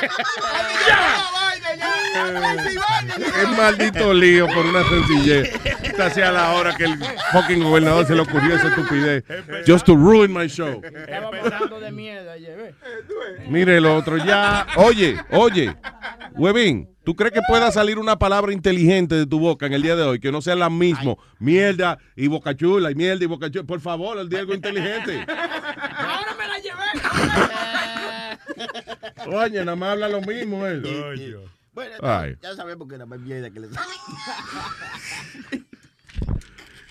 [3.41, 5.51] Es maldito lío por una sencillez.
[5.83, 6.97] Esta sea la hora que el
[7.31, 9.23] fucking gobernador se le ocurrió esa estupidez.
[9.67, 10.81] Just to ruin my show.
[13.47, 14.65] Mire el otro ya.
[14.75, 15.75] Oye, oye,
[16.33, 19.95] Huevín, ¿tú crees que pueda salir una palabra inteligente de tu boca en el día
[19.95, 21.15] de hoy que no sea la misma?
[21.39, 23.63] Mierda y bocachula y mierda y bocachula.
[23.65, 25.25] Por favor, el algo inteligente.
[25.27, 26.85] Ahora me la llevé.
[29.35, 30.83] Oye, nada más habla lo mismo él.
[31.73, 32.35] Bueno, Ay.
[32.43, 33.93] ya sabemos que la más mierda que le sale.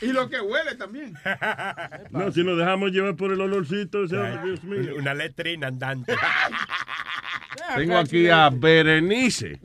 [0.01, 1.15] Y lo que huele también.
[2.11, 4.95] No, si nos dejamos llevar por el olorcito, Dios mío.
[4.97, 6.15] Una letrina andante.
[7.77, 9.61] Tengo aquí a Berenice.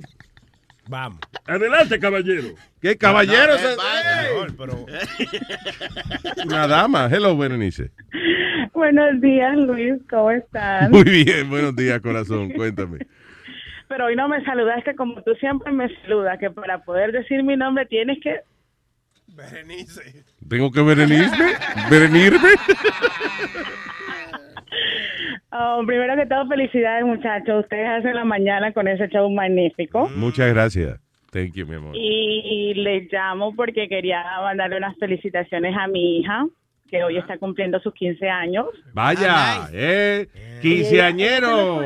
[0.88, 1.20] Vamos.
[1.46, 2.50] Adelante, caballero.
[2.82, 3.48] ¿Qué caballero?
[3.48, 4.86] No, es eh, vaya, mejor, pero-
[6.46, 7.08] Una dama.
[7.12, 7.92] Hello, Berenice.
[8.74, 10.90] Buenos días, Luis, ¿cómo estás?
[10.90, 12.52] Muy bien, buenos días, corazón.
[12.52, 13.00] Cuéntame.
[13.88, 17.56] Pero hoy no me saludaste como tú siempre me saludas, que para poder decir mi
[17.56, 18.40] nombre tienes que...
[19.28, 20.26] Berenice.
[20.50, 21.54] ¿Tengo que berenirme?
[21.90, 22.50] ¿Berenirme?
[25.56, 27.64] Oh, primero que todo, felicidades, muchachos.
[27.64, 30.10] Ustedes hacen la mañana con ese show magnífico.
[30.16, 31.00] Muchas gracias.
[31.32, 31.96] Thank you, mi amor.
[31.96, 36.46] Y les llamo porque quería mandarle unas felicitaciones a mi hija,
[36.90, 38.66] que hoy está cumpliendo sus 15 años.
[38.94, 40.28] Vaya, eh,
[40.62, 41.82] quinceañero.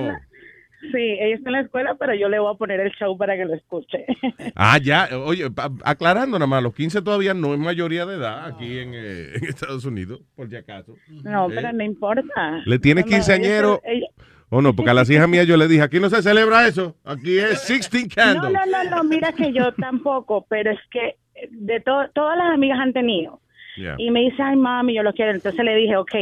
[0.79, 3.35] Sí, ella está en la escuela, pero yo le voy a poner el show para
[3.35, 4.05] que lo escuche.
[4.55, 5.47] Ah, ya, oye,
[5.83, 9.45] aclarando nada más, los 15 todavía no es mayoría de edad aquí en, eh, en
[9.45, 10.95] Estados Unidos, por si acaso.
[11.23, 12.61] No, Eh, pero no importa.
[12.65, 13.81] ¿Le tiene No, no, quinceañero?
[13.83, 14.07] ella- ella-
[14.49, 16.95] O no, porque a las hijas mías yo le dije, aquí no se celebra eso,
[17.03, 18.53] aquí es 16 No, candles.
[18.53, 21.15] no, no, no, mira que yo tampoco, pero es que
[21.51, 23.41] de to- todas las amigas han tenido.
[23.75, 23.95] Yeah.
[23.99, 25.31] Y me dice, ay, mami, yo lo quiero.
[25.33, 26.15] Entonces le dije, ok,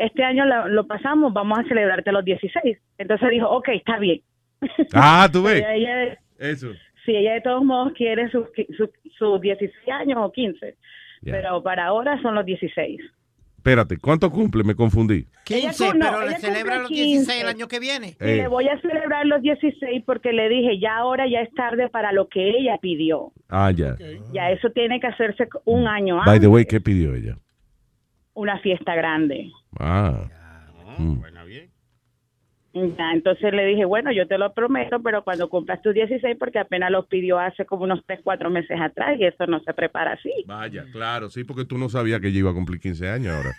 [0.00, 2.78] este año la- lo pasamos, vamos a celebrarte los 16.
[2.98, 4.20] Entonces dijo, ok, está bien.
[4.94, 5.62] Ah, tú ves.
[5.66, 6.68] Ella, ella- Eso.
[7.04, 10.76] si ella de todos modos quiere sus sus sus 16 años o 15,
[11.22, 11.32] Ya.
[11.32, 13.00] pero para ahora son los 16.
[13.58, 14.64] Espérate, ¿cuánto cumple?
[14.64, 15.26] Me confundí.
[15.44, 17.46] 15, Ella no, pero le celebra los 16 el 15.
[17.46, 18.06] año que viene.
[18.18, 18.36] Y Eh.
[18.36, 22.10] le voy a celebrar los 16 porque le dije, ya ahora ya es tarde para
[22.12, 23.32] lo que ella pidió.
[23.50, 23.96] Ah, ya.
[24.32, 27.36] Ya eso tiene que hacerse un año By antes, the way, ¿qué pidió ella?
[28.40, 29.52] Una fiesta grande.
[29.78, 30.24] Ah.
[30.98, 31.20] Mm.
[32.72, 36.60] Ya, entonces le dije, bueno, yo te lo prometo, pero cuando cumplas tus 16, porque
[36.60, 40.12] apenas los pidió hace como unos 3, 4 meses atrás y eso no se prepara
[40.12, 40.32] así.
[40.46, 43.50] Vaya, claro, sí, porque tú no sabías que ella iba a cumplir 15 años ahora.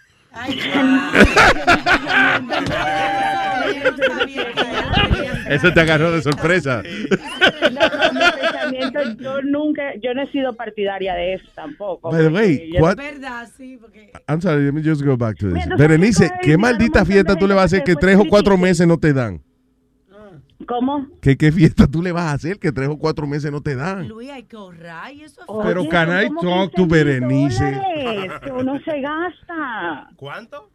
[5.49, 6.81] Eso te agarró de sorpresa.
[6.83, 12.09] No, no, mi pensamiento, yo nunca, yo no he sido partidaria de eso tampoco.
[12.11, 15.17] By the way, porque yo- what- verdad, sí, porque I'm sorry, let me just go
[15.17, 15.67] back to this.
[15.77, 18.97] Berenice, ¿qué maldita fiesta tú le vas a hacer que tres o cuatro meses no
[18.97, 19.41] te dan?
[20.67, 21.07] ¿Cómo?
[21.21, 23.75] ¿Qué, ¿Qué fiesta tú le vas a hacer que tres o cuatro meses no te
[23.75, 24.07] dan?
[24.07, 27.81] Luis, hay que ahorrar y eso es Pero Oye, can I talk to 15 Berenice?
[28.53, 30.09] uno se gasta.
[30.15, 30.69] ¿Cuánto?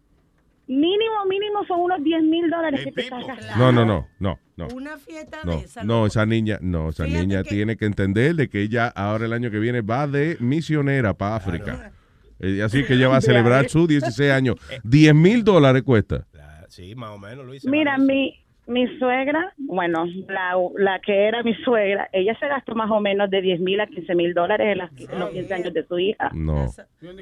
[0.68, 3.57] Mínimo, mínimo son unos 10 mil dólares que te estás gastando.
[3.57, 4.75] No, no, no, no, no.
[4.75, 5.85] Una fiesta No, de esa.
[5.85, 9.27] no, esa niña, no, esa Fíjate niña que- tiene que entender de que ella ahora
[9.27, 11.92] el año que viene va de misionera para África.
[12.40, 13.20] Eh, Así que ella va a
[13.61, 14.57] celebrar sus 16 años.
[14.83, 16.27] 10 mil dólares cuesta.
[16.68, 17.64] Sí, más o menos, Luis.
[17.64, 18.35] Mira, mi,
[18.66, 23.31] mi suegra, bueno, la, la que era mi suegra, ella se gastó más o menos
[23.31, 25.98] de 10 mil a 15 mil dólares en, las- en los 15 años de su
[25.98, 26.31] hija.
[26.35, 26.66] No.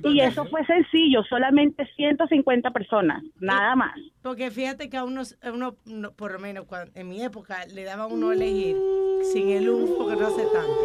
[0.04, 3.94] Y eso fue sencillo, solamente 150 personas, nada más.
[4.22, 7.85] Porque fíjate que a unos, a uno, no, por lo menos en mi época, le
[7.85, 8.76] daban uno a elegir
[9.33, 10.80] sin el uno, porque no hace tanto.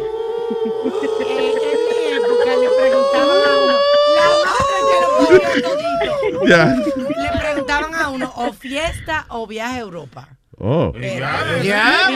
[1.28, 3.76] Eh, en mi época le preguntaban a uno,
[4.16, 6.46] la madre que lo ponía todito.
[6.46, 6.74] Ya.
[7.22, 10.28] Le preguntaban a uno, o fiesta o viaje a Europa.
[10.62, 10.92] Oh.
[10.94, 11.00] Y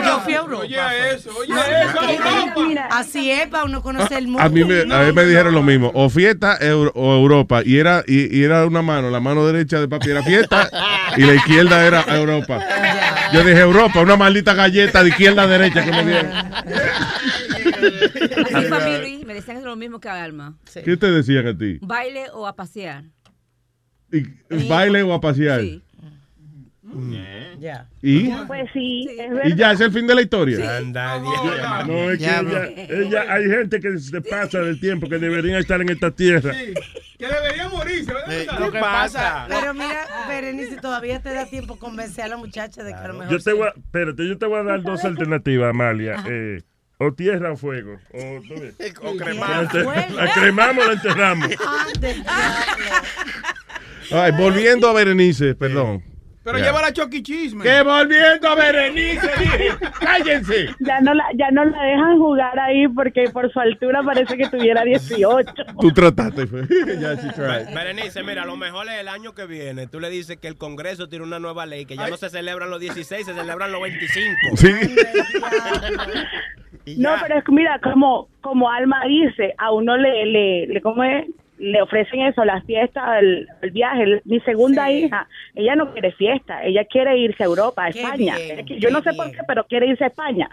[0.04, 0.62] yo fui a Europa.
[0.64, 0.76] Oye,
[1.14, 2.88] eso, oye, eso, mira, Europa.
[2.90, 4.42] Así es, para uno conocer el mundo.
[4.42, 7.78] A mí me, a mí me dijeron lo mismo, o fiesta Euro- o Europa, y
[7.78, 10.68] era, y, y era una mano, la mano derecha de papi era fiesta
[11.16, 12.60] y la izquierda era Europa.
[13.32, 16.32] Yo dije Europa, una maldita galleta de izquierda a derecha que me dieron.
[18.54, 20.56] Así Luis, me decían lo mismo que a Alma.
[20.84, 21.78] ¿Qué te decían a ti?
[21.80, 23.04] Baile o a pasear.
[24.12, 25.60] ¿Y- ¿Baile o a pasear?
[25.60, 25.82] Sí.
[27.58, 27.86] Ya.
[28.02, 28.30] ¿Y?
[28.46, 29.44] Pues sí, es verdad.
[29.46, 30.76] ¿Y ya es el fin de la historia?
[30.78, 31.18] Anda,
[31.86, 35.80] No, es que ella, ella- hay gente que se pasa del tiempo que deberían estar
[35.80, 36.52] en esta tierra.
[36.52, 38.12] Que debería morirse.
[38.58, 42.90] Lo que pasa, Pero mira, Berenice, todavía te da tiempo convencer a la muchacha de
[42.92, 43.30] que a lo mejor.
[43.32, 43.56] Yo te sí.
[43.56, 46.24] voy a, espérate, yo te voy a dar dos alternativas, Amalia.
[46.28, 46.60] Eh,
[46.98, 47.98] o tierra o fuego.
[48.12, 48.18] O.
[49.02, 51.48] O enter- la cremamos o la enterramos.
[54.12, 56.02] Ay, volviendo a Berenice, perdón.
[56.44, 57.64] Pero lleva la Chucky Chisme.
[57.64, 59.70] Que volviendo a Berenice, dije.
[59.98, 60.68] Cállense.
[60.80, 64.46] Ya no, la, ya no la dejan jugar ahí porque por su altura parece que
[64.48, 65.50] tuviera 18.
[65.80, 66.62] Tú trataste, fue.
[67.00, 67.28] ya, sí.
[67.74, 69.86] Berenice, mira, lo mejor es el año que viene.
[69.86, 72.68] Tú le dices que el Congreso tiene una nueva ley, que ya no se celebran
[72.68, 74.56] los 16, se celebran los 25.
[74.56, 74.68] Sí.
[76.98, 81.02] No, pero es que mira, como, como Alma dice, a uno le, le, le, ¿cómo
[81.02, 81.24] es?
[81.58, 84.20] Le ofrecen eso, las fiestas, el, el viaje.
[84.24, 85.04] Mi segunda Sí.
[85.04, 88.36] hija, ella no quiere fiesta, ella quiere irse a Europa, a Qué España.
[88.36, 90.48] bien, yo no sé por qué, pero quiere irse a España.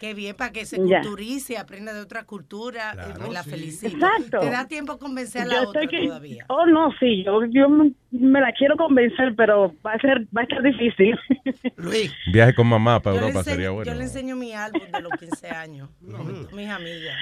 [0.00, 1.02] Qué bien para que se Ya.
[1.02, 2.92] culturice, aprenda de otra cultura.
[2.92, 3.94] eh, la felicito.
[3.94, 4.40] Exacto.
[4.40, 6.46] Te da tiempo convencer a la Yo otra que, todavía.
[6.48, 10.44] oh no, sí, yo, yo me- la quiero convencer, pero va a ser, va a
[10.44, 11.18] estar difícil.
[11.76, 13.94] Luis, Viaje con mamá para Yo Europa enseño, sería yo bueno.
[13.94, 15.90] le enseño mi álbum de los 15 años.
[16.00, 17.16] mis amigas.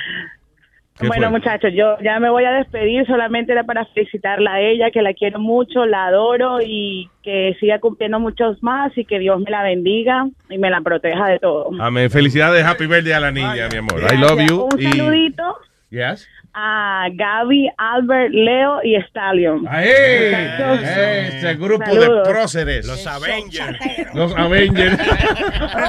[1.00, 1.38] ¿Qué Bueno, fue?
[1.38, 5.14] muchachos, yo ya me voy a despedir, solamente era para felicitarla a ella, que la
[5.14, 9.62] quiero mucho, la adoro y que siga cumpliendo muchos más y que Dios me la
[9.62, 11.70] bendiga y me la proteja de todo.
[11.80, 12.11] Amén.
[12.11, 14.00] Felicidades, happy birthday a la niña, mi amor.
[14.12, 14.68] I love you.
[14.72, 15.56] Un y- saludito
[15.90, 16.28] Yes.
[16.54, 19.66] A Gaby, Albert, Leo y Stallion.
[19.68, 19.88] ¡Ahí!
[19.88, 22.26] Ese grupo Saludos.
[22.26, 22.87] de próceres.
[22.87, 23.78] Los Avengers.
[24.14, 24.98] Los Avengers.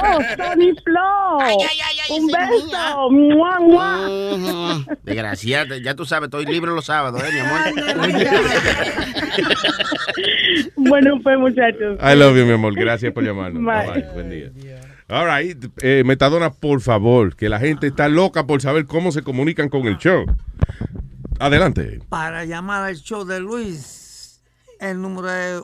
[0.02, 1.38] Oh, Tony Flow.
[2.10, 3.10] Un beso.
[3.10, 4.84] Mua, mua.
[5.02, 7.60] Desgraciada, ya tú sabes, estoy libre los sábados, ¿eh, mi amor?
[10.76, 11.98] Bueno, pues, muchachos.
[12.00, 12.74] I love you, mi amor.
[12.74, 13.62] Gracias por llamarnos.
[13.62, 13.92] Bye.
[13.92, 14.12] Bye, bye.
[14.14, 14.50] Buen día.
[15.10, 15.64] All right.
[15.82, 19.86] Eh, Metadona, por favor, que la gente está loca por saber cómo se comunican con
[19.86, 20.24] el show.
[21.38, 22.00] Adelante.
[22.10, 24.42] para llamar al show de Luis,
[24.78, 25.62] el número es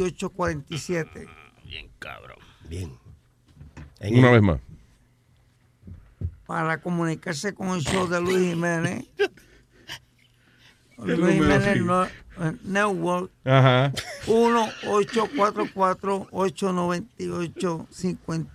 [0.00, 1.28] 1-844-898-5847.
[1.64, 2.38] Bien, cabrón.
[2.68, 2.92] Bien.
[4.00, 4.60] Una vez más.
[6.46, 9.06] Para comunicarse con el show de Luis Jiménez.
[10.98, 12.06] Luis Jiménez no-
[12.64, 13.30] Network.
[13.44, 13.92] Ajá.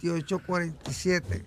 [0.07, 1.43] 1-844-898-5847.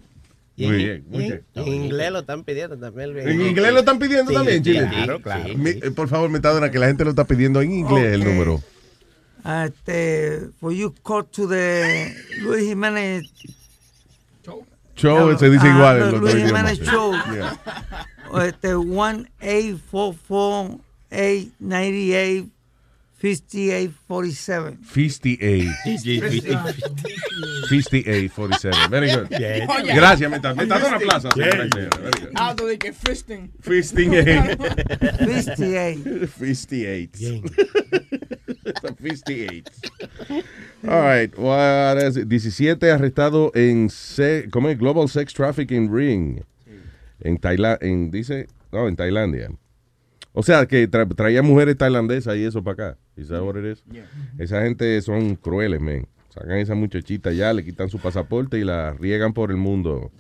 [0.57, 1.05] Muy bien.
[1.11, 3.13] Y en, en inglés lo están pidiendo también.
[3.15, 3.25] Luis.
[3.27, 4.87] ¿En inglés lo están pidiendo Sí, también, Chile?
[4.91, 5.55] Claro, claro.
[5.57, 8.63] Mi- eh, por favor, Metadona, que la gente lo está pidiendo en inglés el número.
[9.65, 13.23] Este, for you call to the Luis Jiménez
[14.97, 16.79] Show se dice Ah, igual en Luis Jiménez.
[16.81, 17.13] Show.
[17.33, 17.59] Yeah.
[18.47, 20.81] Este, 1-844-898-5847.
[21.11, 22.47] 58.
[27.69, 28.89] 5847.
[28.91, 29.29] Very good.
[29.31, 29.95] Oye.
[29.95, 30.63] Gracias, Metadona.
[30.63, 31.29] Metadona Plaza.
[31.37, 31.51] Bien.
[31.51, 32.01] señora y señores.
[32.01, 32.33] Very good.
[32.37, 33.51] Aldo de que fisting.
[33.61, 34.59] Fisting eight.
[35.19, 36.29] 58.
[36.39, 37.43] 58.
[38.99, 39.71] 58.
[40.89, 41.37] All right.
[41.37, 42.27] What is it?
[42.29, 44.79] 17 arrestado en se- ¿cómo es?
[44.79, 46.43] Global Sex Trafficking Ring.
[47.21, 47.87] En Tailandia.
[47.87, 48.47] En, dice.
[48.73, 49.51] No, en Tailandia.
[50.33, 52.99] O sea, que tra- traía mujeres tailandesas y eso para acá.
[53.17, 53.85] ¿Y sabes what it is?
[54.39, 56.07] Esa gente son crueles, men.
[56.29, 60.11] Sacan a esa muchachita ya, le quitan su pasaporte y la riegan por el mundo.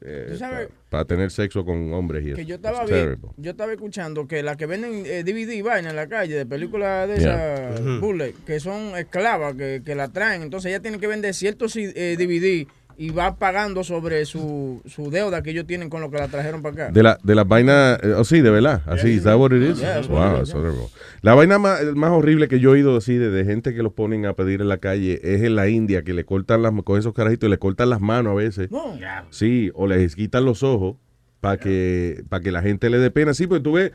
[0.00, 2.42] Eh, Tú sabes- pa- para tener sexo con hombres y Que eso.
[2.42, 3.28] yo estaba It's vi- terrible.
[3.36, 6.46] yo estaba escuchando que las que venden eh, DVD y vaina en la calle de
[6.46, 7.70] películas de Yeah.
[7.74, 11.74] esas bullet, que son esclavas que, que la traen, entonces ella tiene que vender ciertos
[11.74, 12.68] eh, DVD
[13.00, 16.62] y va pagando sobre su, su deuda que ellos tienen con lo que la trajeron
[16.62, 16.90] para acá.
[16.90, 19.62] De la, de las vainas, eh, oh sí, de verdad, así, ¿is that what it
[19.62, 19.78] is?
[19.78, 20.90] Yeah, what wow.
[21.22, 23.92] La vaina más, más horrible que yo he oído así de, de gente que los
[23.92, 26.98] ponen a pedir en la calle es en la India, que le cortan las, con
[26.98, 28.68] esos carajitos y le cortan las manos a veces.
[28.72, 28.98] No.
[29.30, 30.96] Sí, o les quitan los ojos
[31.38, 33.32] para que, para que la gente le dé pena.
[33.32, 33.92] Sí, porque tú ves,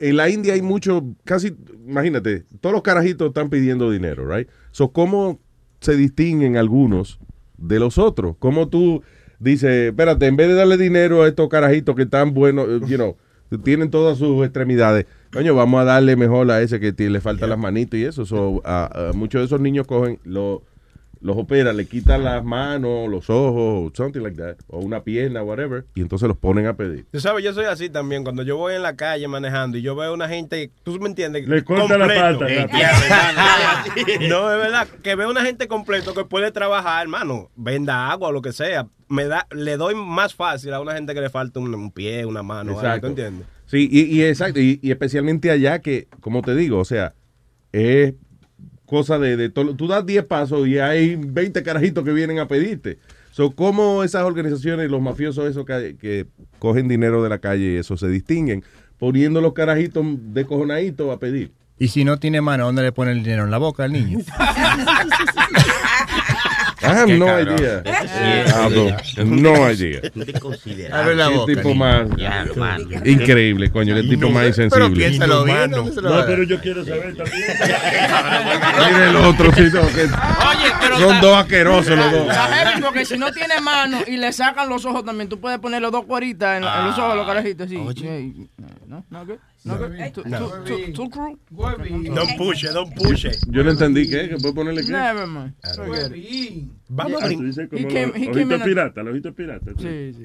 [0.00, 1.54] en la India hay mucho, casi,
[1.86, 4.48] imagínate, todos los carajitos están pidiendo dinero, right?
[4.70, 5.38] So, ¿cómo
[5.80, 7.20] se distinguen algunos
[7.58, 8.36] de los otros?
[8.38, 9.02] ¿Cómo tú
[9.38, 12.96] dices, espérate, en vez de darle dinero a estos carajitos que están buenos, eh, you
[12.96, 13.16] know,
[13.62, 17.58] tienen todas sus extremidades, coño, vamos a darle mejor a ese que le faltan las
[17.58, 18.26] manitos y eso.
[18.26, 18.62] So,
[19.14, 20.62] muchos de esos niños cogen, lo,
[21.20, 25.84] los operan, le quitan las manos, los ojos, something like that, o una pierna, whatever,
[25.94, 27.06] y entonces los ponen a pedir.
[27.10, 28.24] Tú sabes, yo soy así también.
[28.24, 31.46] Cuando yo voy en la calle manejando y yo veo una gente, tú me entiendes,
[31.48, 32.46] Le corta la pata.
[34.28, 38.32] No, es verdad, que veo una gente completo que puede trabajar, hermano, venda agua o
[38.32, 38.86] lo que sea.
[39.08, 42.26] Me da, le doy más fácil a una gente que le falta un, un pie,
[42.26, 43.46] una mano, algo, ¿tú entiendes?
[43.66, 47.14] Sí, y, y exacto, y, y especialmente allá que, como te digo, o sea,
[47.72, 48.14] es
[48.88, 49.76] cosa de, de todo.
[49.76, 52.98] Tú das 10 pasos y hay 20 carajitos que vienen a pedirte.
[53.30, 56.26] So, ¿Cómo esas organizaciones, los mafiosos esos que, que
[56.58, 58.64] cogen dinero de la calle y eso se distinguen?
[58.98, 61.52] Poniendo los carajitos de cojonaditos a pedir.
[61.78, 63.44] Y si no tiene mano, ¿dónde le pone el dinero?
[63.44, 64.18] ¿En la boca al niño?
[66.80, 67.58] I have Qué no cabrón.
[67.58, 67.82] idea.
[67.84, 68.52] Sí.
[68.54, 70.00] Ah, no, no idea.
[70.92, 72.06] Abre la boca, tipo más
[73.04, 74.90] increíble, coño, qué tipo más insensible.
[74.90, 75.76] piénsalo bien, Inhumano.
[75.78, 77.42] ¿dónde se lo va a No, pero yo quiero saber también.
[78.92, 82.36] Mira el otro, sí, no, que Oye, pero son dos asquerosos los dos.
[82.82, 85.90] Porque si no tiene mano y le sacan los ojos también, tú puedes poner los
[85.92, 87.66] dos cueritas en, en los ojos de los carajitos.
[87.66, 88.06] así.
[88.06, 88.48] Ey,
[88.88, 89.38] No, no, ¿qué?
[89.64, 90.10] No, ¿qué?
[90.14, 90.38] Tú- No.
[90.38, 91.38] tú- tú- tú crew?
[92.14, 93.36] Don't push it, don't push it.
[93.48, 94.92] Yo no entendí qué, que puede ponerle qué.
[94.92, 95.52] Never mind.
[95.76, 96.64] Forget it.
[96.88, 99.74] Vamos a Ah, dices He los came ojitos in a- piratas, los ojitos piratas.
[99.78, 100.22] Sí, sí.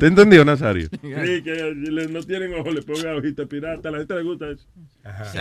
[0.00, 0.88] ¿Te entendió, Nazario?
[0.90, 3.88] Sí, que le- no tienen ojos, le pongan ojitos pirata.
[3.88, 4.64] A la gente le gusta eso.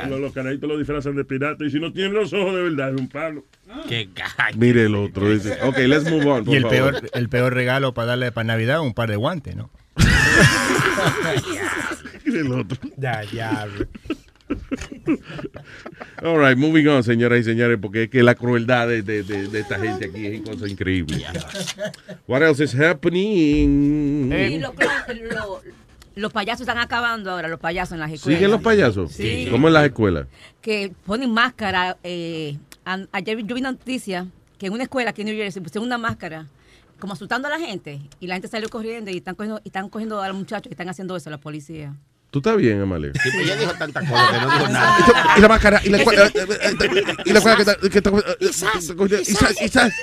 [0.10, 1.64] Los, los carajitos lo disfrazan de pirata.
[1.66, 3.46] Y si no tienen los ojos de verdad, es un palo.
[3.88, 4.58] Qué gallo.
[4.58, 5.58] Mire el otro, dice.
[5.64, 7.00] Ok, let's move on, por Y el favor.
[7.02, 9.70] peor, el peor regalo para darle para Navidad, un par de guantes, ¿no?
[12.26, 12.78] El otro.
[12.98, 13.68] Ya, ya.
[16.24, 19.48] All right, moving on, señoras y señores, porque es que la crueldad de, de- de-
[19.48, 21.26] de esta gente aquí es cosa increíble.
[22.28, 24.32] What else is happening?
[24.32, 24.74] Y lo-
[25.32, 25.62] lo-
[26.16, 28.38] los payasos están acabando ahora, los payasos en las escuelas.
[28.40, 29.12] ¿Siguen los payasos?
[29.14, 29.48] Sí.
[29.50, 30.28] ¿Cómo en las escuelas?
[30.62, 31.98] Que ponen máscara.
[32.04, 32.58] eh,
[33.14, 34.28] ayer yo vi una noticia
[34.58, 36.48] que en una escuela aquí en New Jersey pusieron una máscara
[37.02, 39.90] como asustando a la gente y la gente salió corriendo y están cogiendo, y están
[39.90, 41.94] cogiendo a los muchachos que están haciendo eso, la policía.
[42.30, 43.12] ¿Tú estás bien, Amalia?
[43.22, 44.98] Sí, pues ella dijo tantas cosas que no dijo nada.
[45.36, 48.12] Y la máscara, y la cua- eh, eh, eh, y la que está- que está-
[48.40, 49.94] y sas.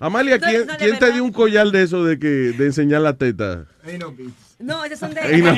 [0.00, 2.66] Amalia, ¿quién, No, no, de quién te dio un collar de eso de que de
[2.66, 3.66] enseñar la teta?
[4.00, 4.12] No,
[4.84, 5.38] esos son de.
[5.38, 5.52] No-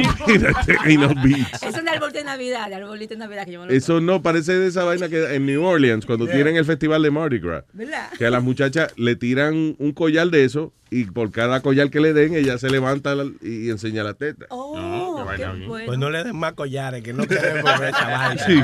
[1.09, 1.63] no beats.
[1.63, 4.01] Esos son de arbolito de Navidad, de arbolito de Navidad que yo me lo Eso
[4.01, 6.35] no parece de esa vaina que en New Orleans, cuando Yeah.
[6.35, 7.65] tienen el festival de Mardi Gras.
[7.73, 8.11] ¿Verdad?
[8.19, 12.01] Que a las muchachas le tiran un collar de eso y por cada collar que
[12.01, 14.47] le den, ella se levanta y enseña la teta.
[14.51, 15.87] Oh, qué bueno.
[15.87, 18.43] Pues no le den más collares, que no queremos ver esa vaina.
[18.47, 18.63] Sí.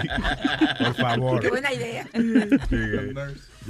[0.78, 1.40] Por favor.
[1.40, 2.06] Qué buena idea.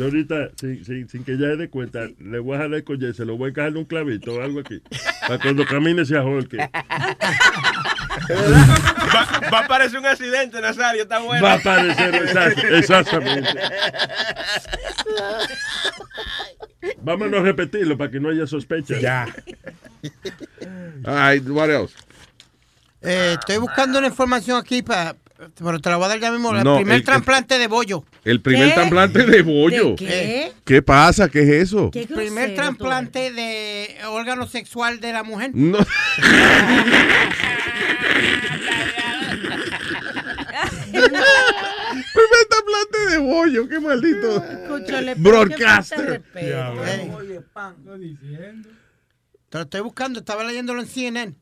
[0.01, 2.85] Yo ahorita, sin, sin, sin que ella se dé cuenta, le voy a jalar el
[2.85, 4.81] collar, se lo voy a encajar en un clavito o algo aquí.
[5.21, 6.57] Para cuando camine se ajolque.
[6.57, 6.71] Va,
[9.53, 11.45] va a aparecer un accidente, Nazario, está bueno.
[11.45, 13.51] Va a aparecer, exact- exactamente.
[17.03, 18.99] Vámonos a repetirlo para que no haya sospecha.
[18.99, 19.27] Ya.
[21.05, 21.95] All right, what else?
[23.03, 25.15] Eh, estoy buscando una información aquí para.
[25.57, 26.55] Pero te la voy a dar ya mismo.
[26.55, 28.05] El primer el- trasplante de bollo.
[28.24, 29.90] El primer trasplante de bollo.
[29.90, 30.53] ¿De qué?
[30.64, 31.29] ¿Qué pasa?
[31.29, 31.90] ¿Qué es eso?
[31.94, 35.53] El primer trasplante de órgano sexual de la mujer.
[35.55, 35.79] No.
[41.00, 44.44] primer trasplante de bollo, qué maldito.
[44.44, 45.96] Escúchale, Broadcaster.
[45.98, 46.85] qué de respeto.
[46.85, 48.20] Ey.
[49.48, 51.35] Te lo estoy buscando, estaba leyéndolo en CNN.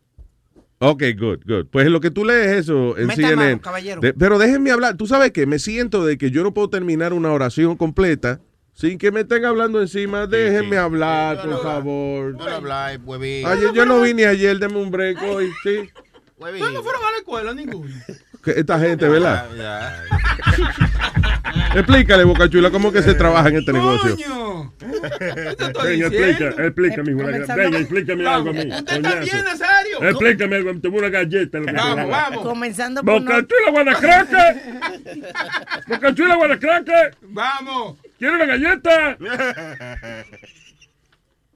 [0.80, 1.66] Ok, good, good.
[1.70, 3.36] Pues lo que tú lees eso en Meta CNN.
[3.36, 4.00] mano, caballero.
[4.00, 4.96] De- pero déjenme hablar.
[4.96, 8.40] Tú sabes que me siento de que yo no puedo terminar una oración completa
[8.74, 10.28] sin que me estén hablando encima.
[10.28, 12.34] Déjenme hablar, por favor.
[12.36, 13.44] No habláis, huevín.
[13.46, 15.90] Ayer, yo no vine ayer, deme un break hoy, sí.
[16.38, 16.62] Huevín.
[16.62, 17.92] ¿Ustedes no fueron a la escuela ninguno?
[18.46, 19.46] Esta gente, ¿verdad?
[19.57, 20.05] Ya.
[21.74, 24.16] Explícale, Bocachula, cómo que se trabaja en este negocio.
[24.16, 24.72] Coño.
[25.85, 28.70] Venga, explica, explícame, hijo de Venga, explícame algo a mí.
[28.70, 30.03] Usted también, Nazario.
[30.03, 31.59] Explícame algo, una galleta.
[31.59, 32.42] Lo que Vamos, vamos.
[32.44, 33.20] Comenzando por.
[33.20, 34.61] Bocachula, guanacraque.
[35.87, 37.11] Bocachula, guanacraque.
[37.22, 37.98] Vamos.
[38.18, 39.16] ¿Quieres una galleta?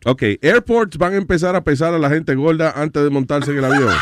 [0.05, 3.59] Ok, airports van a empezar a pesar a la gente gorda antes de montarse en
[3.59, 3.95] el avión.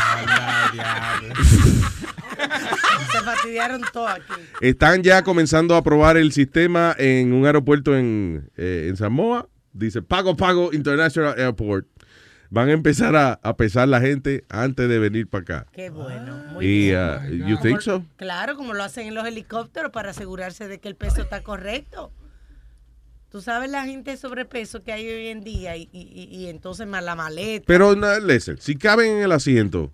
[3.41, 4.33] Se fastidiaron todo aquí.
[4.61, 9.47] Están ya comenzando a probar el sistema en un aeropuerto en, eh, en Samoa.
[9.73, 11.87] Dice Pago Pago International Airport.
[12.49, 15.65] Van a empezar a, a pesar la gente antes de venir para acá.
[15.71, 16.35] Qué bueno.
[16.51, 17.43] Muy Y, bien.
[17.43, 18.03] uh, you think so?
[18.17, 22.11] Claro, como lo hacen en los helicópteros para asegurarse de que el peso está correcto.
[23.31, 27.01] Tú sabes la gente de sobrepeso que hay hoy en día y, y- entonces más
[27.01, 27.63] la maleta.
[27.65, 29.89] Pero, no, listen, si caben en el asiento,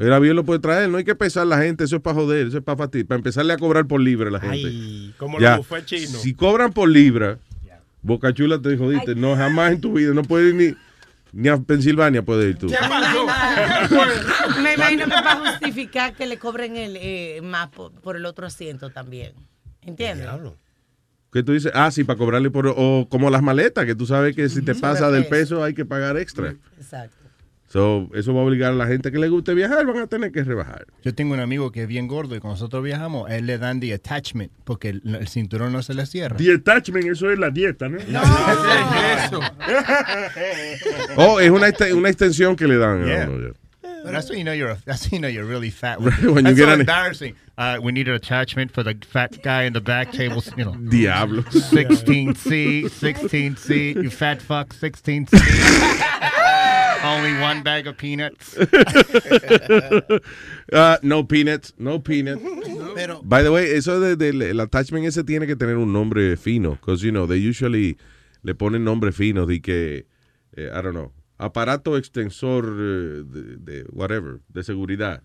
[0.00, 0.88] el avión lo puede traer.
[0.90, 1.84] No hay que pesar la gente.
[1.84, 4.32] Eso es para joder, eso es para fastidiar, para empezarle a cobrar por libra a
[4.32, 4.66] la gente.
[4.66, 5.50] Ay, como Ya.
[5.56, 6.20] los buffets chinos.
[6.20, 7.38] Si cobran por libra,
[8.02, 9.14] Boca Chula te jodiste.
[9.14, 10.12] No, jamás en tu vida.
[10.12, 10.76] No puedes ir
[11.32, 12.66] ni, ni a Pensilvania puedes ir tú.
[14.62, 18.46] Me imagino que para justificar que le cobren el eh, más por, por el otro
[18.46, 19.32] asiento también.
[19.82, 20.26] ¿Entiendes?
[21.32, 22.66] Que tú dices, ah, sí, para cobrarle por.
[22.76, 25.84] O como las maletas, que tú sabes que si te pasa del peso hay que
[25.84, 26.54] pagar extra.
[26.78, 27.16] Exacto.
[27.68, 30.32] So, eso va a obligar a la gente que le guste viajar, van a tener
[30.32, 30.86] que rebajar.
[31.04, 33.58] Yo tengo un amigo que es bien gordo y cuando nosotros viajamos, a él le
[33.58, 36.36] dan the attachment porque el, el cinturón no se le cierra.
[36.36, 37.98] The attachment, eso es la dieta, ¿no?
[38.08, 38.20] No,
[39.24, 39.40] eso.
[41.16, 43.04] Oh, es una, una extensión que le dan.
[43.04, 43.24] Yeah.
[43.24, 43.52] a uno, yeah.
[44.02, 45.98] But that's when you know you're that's when you know you're really fat.
[46.00, 46.80] Right, when you that's get so on it.
[46.80, 47.34] embarrassing.
[47.60, 50.42] Uh, we need an attachment for the fat guy in the back table.
[50.56, 51.42] You know, Diablo.
[51.42, 54.02] 16C, 16C.
[54.02, 55.28] You fat fuck, 16C.
[57.04, 58.56] Only one bag of peanuts.
[60.72, 62.40] Ah, no peanuts, no peanuts.
[62.94, 66.36] Pero, By the way, eso de- del el attachment ese tiene que tener un nombre
[66.36, 67.98] fino, because you know they usually
[68.42, 70.06] le ponen nombres finos de que
[70.56, 75.22] eh, I don't know, aparato extensor eh, de, de whatever, de seguridad.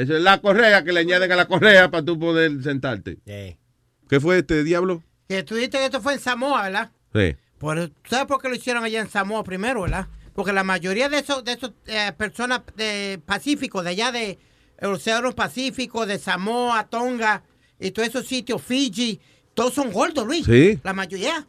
[0.00, 3.18] Esa es la correa que le añaden a la correa para tú poder sentarte.
[3.26, 5.02] ¿Qué fue este diablo?
[5.28, 6.90] que tú dijiste que esto fue en Samoa, ¿verdad?
[7.12, 7.36] Sí.
[7.58, 10.06] Por, ¿Sabes por qué lo hicieron allá en Samoa primero, verdad?
[10.34, 14.38] Porque la mayoría de esos de esos eh, personas de Pacífico, de allá de
[14.78, 17.42] el Océano Pacífico, de Samoa, Tonga
[17.80, 19.20] y todos esos sitios, Fiji,
[19.52, 20.46] todos son gordos, Luis.
[20.46, 20.78] Sí.
[20.84, 21.44] La mayoría.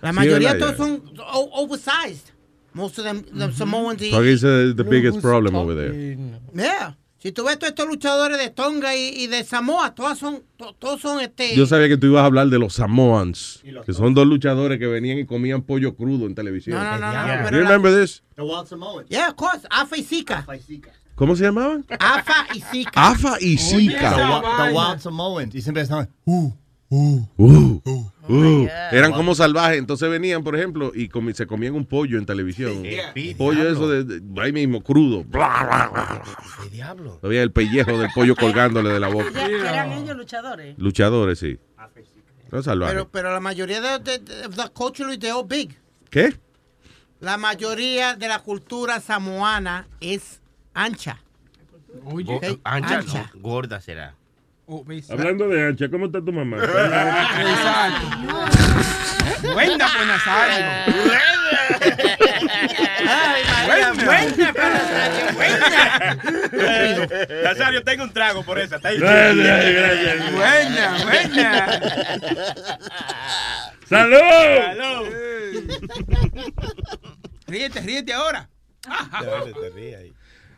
[0.00, 1.14] La Sí, mayoría verdad, todos son
[1.52, 2.32] oversized.
[2.72, 4.00] Most of them, the Samoans.
[4.02, 6.16] y- So it's uh, the biggest problem over there.
[6.54, 6.96] Yeah.
[7.22, 10.74] Si tú ves todos estos luchadores de Tonga y, y de Samoa, todos son, to-
[10.78, 11.54] todos son este.
[11.54, 14.88] Yo sabía que tú ibas a hablar de los Samoans, que son dos luchadores que
[14.88, 16.78] venían y comían pollo crudo en televisión.
[16.78, 18.24] No, no, no, no, You pero la- remember this?
[18.34, 19.08] The Wild Samoans.
[19.08, 19.60] Yeah, of course.
[19.70, 20.44] Afa y Zika.
[21.14, 21.84] ¿Cómo se llamaban?
[22.00, 22.90] Afa y Zika.
[23.10, 24.16] Afa y Zika.
[24.16, 25.54] The, the Wild Samoans.
[25.54, 26.50] Y siempre estaban, uh,
[26.94, 27.26] uh.
[27.38, 27.80] Uh,
[28.28, 28.68] uh.
[28.92, 32.82] Eran como salvajes, entonces venían, por ejemplo, y comi- se comían un pollo en televisión.
[33.38, 35.24] pollo eso de, de- ahí mismo, crudo.
[35.24, 36.22] Bla.
[36.70, 37.18] diablo?
[37.22, 39.46] Había el pellejo del pollo colgándole de la boca.
[39.46, 40.78] ¿Eran ellos luchadores?
[40.78, 41.58] Luchadores, sí.
[42.50, 42.94] No salvajes.
[42.94, 45.74] Pero, pero la mayoría de, de, de culture they all big.
[46.10, 46.36] ¿Qué?
[47.20, 50.42] La mayoría de la cultura samoana es
[50.74, 51.18] ancha.
[52.02, 53.30] Go- ancha, ancha.
[53.34, 54.14] no, gorda será.
[55.10, 56.56] Hablando de ancha, ¿cómo está tu mamá?
[59.52, 60.66] Buena, pues Nazario.
[63.66, 63.92] Buena
[64.54, 66.18] Nazario, buena.
[67.42, 68.78] Nazario, tengo un trago por esa.
[68.78, 70.32] Gracias.
[70.32, 71.80] Buena, buena.
[73.88, 75.08] ¡Salud!
[77.46, 78.48] Ríete, ríete ahora.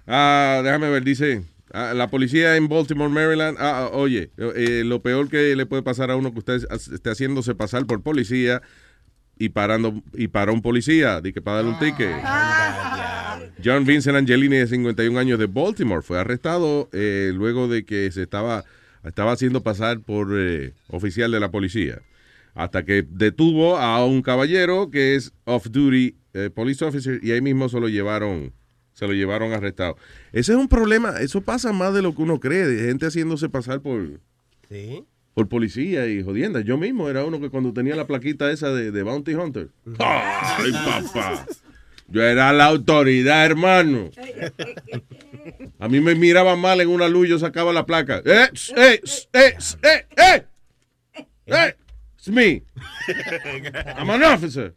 [0.06, 1.42] Ah, déjame ver, dice.
[1.74, 3.58] Ah, la policía en Baltimore, Maryland.
[3.60, 7.10] ah, ah, oye, eh, lo peor que le puede pasar a uno que usted esté
[7.10, 8.62] haciéndose pasar por policía
[9.38, 12.14] y parando y para un policía, de que para darle un ticket.
[13.62, 18.22] John Vincent Angelini, de 51 años de Baltimore, fue arrestado eh, luego de que se
[18.22, 18.64] estaba,
[19.04, 22.00] estaba haciendo pasar por eh, oficial de la policía.
[22.54, 26.16] Hasta que detuvo a un caballero que es off-duty
[26.54, 28.52] police officer y ahí mismo se lo llevaron,
[28.94, 29.96] se lo llevaron arrestado.
[30.32, 33.48] Ese es un problema, eso pasa más de lo que uno cree, de gente haciéndose
[33.50, 34.20] pasar por,
[34.70, 35.04] Sí.
[35.34, 36.60] por policía y jodienda.
[36.62, 39.68] Yo mismo era uno que cuando tenía la plaquita esa de, de Bounty Hunter.
[39.98, 41.44] ¡Ay, papá!
[42.06, 44.10] Yo era la autoridad, hermano.
[45.78, 48.22] A mí me miraban mal en una luz, yo sacaba la placa.
[48.24, 48.48] ¡Eh!
[48.76, 49.00] ¡Eh!
[49.32, 49.54] ¡Eh!
[49.82, 50.06] ¡Eh!
[50.16, 50.44] ¡Eh!
[51.46, 51.74] ¡Eh!
[52.16, 52.62] It's me.
[53.96, 54.74] I'm an officer.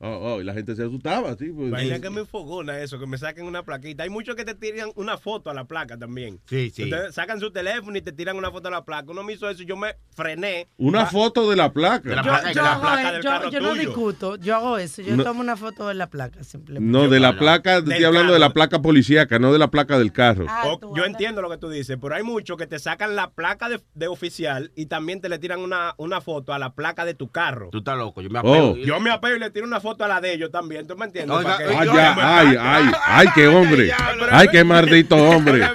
[0.00, 1.50] Oh, oh, y la gente se asustaba, sí.
[1.50, 4.04] Pues, Vaina que me fogona eso, que me saquen una plaquita.
[4.04, 6.40] Hay muchos que te tiran una foto a la placa también.
[6.46, 6.84] Sí, sí.
[6.84, 9.10] Ustedes sacan su teléfono y te tiran una foto a la placa.
[9.10, 10.68] Uno me hizo eso y yo me frené.
[10.76, 12.08] Una foto de la placa.
[12.08, 13.80] De la Yo, placa, yo de la hago placa del yo- carro yo no tuyo.
[13.82, 15.24] discuto, yo hago eso, yo No.
[15.24, 16.92] tomo una foto de la placa simplemente.
[16.92, 20.12] No, de la placa, estoy hablando de la placa policíaca, no de la placa del
[20.12, 20.46] carro.
[20.64, 23.68] O- yo entiendo lo que tú dices, pero hay muchos que te sacan la placa
[23.68, 27.14] de, de oficial y también te le tiran una, una foto a la placa de
[27.14, 27.70] tu carro.
[27.72, 28.70] Tú estás loco, yo me apego.
[28.70, 28.76] Oh.
[28.76, 31.06] Yo me apego y le tiro una foto a la de ellos también, ¿tú me
[31.06, 31.36] entiendes?
[31.36, 33.92] Oiga, Ay, ya, ay, ay, ay, qué hombre.
[34.30, 35.68] Ay, qué maldito hombre.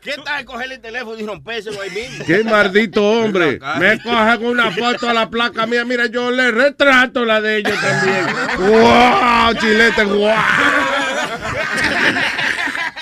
[0.00, 2.24] ¿Qué tal coger el teléfono y rompérselo ahí mismo?
[2.24, 3.58] Qué maldito hombre.
[3.78, 5.84] Me cogen una foto a la placa mía.
[5.84, 8.26] Mira, yo le retrato la de ellos también.
[8.58, 9.54] ¡Wow!
[9.60, 10.34] Chilete, wow.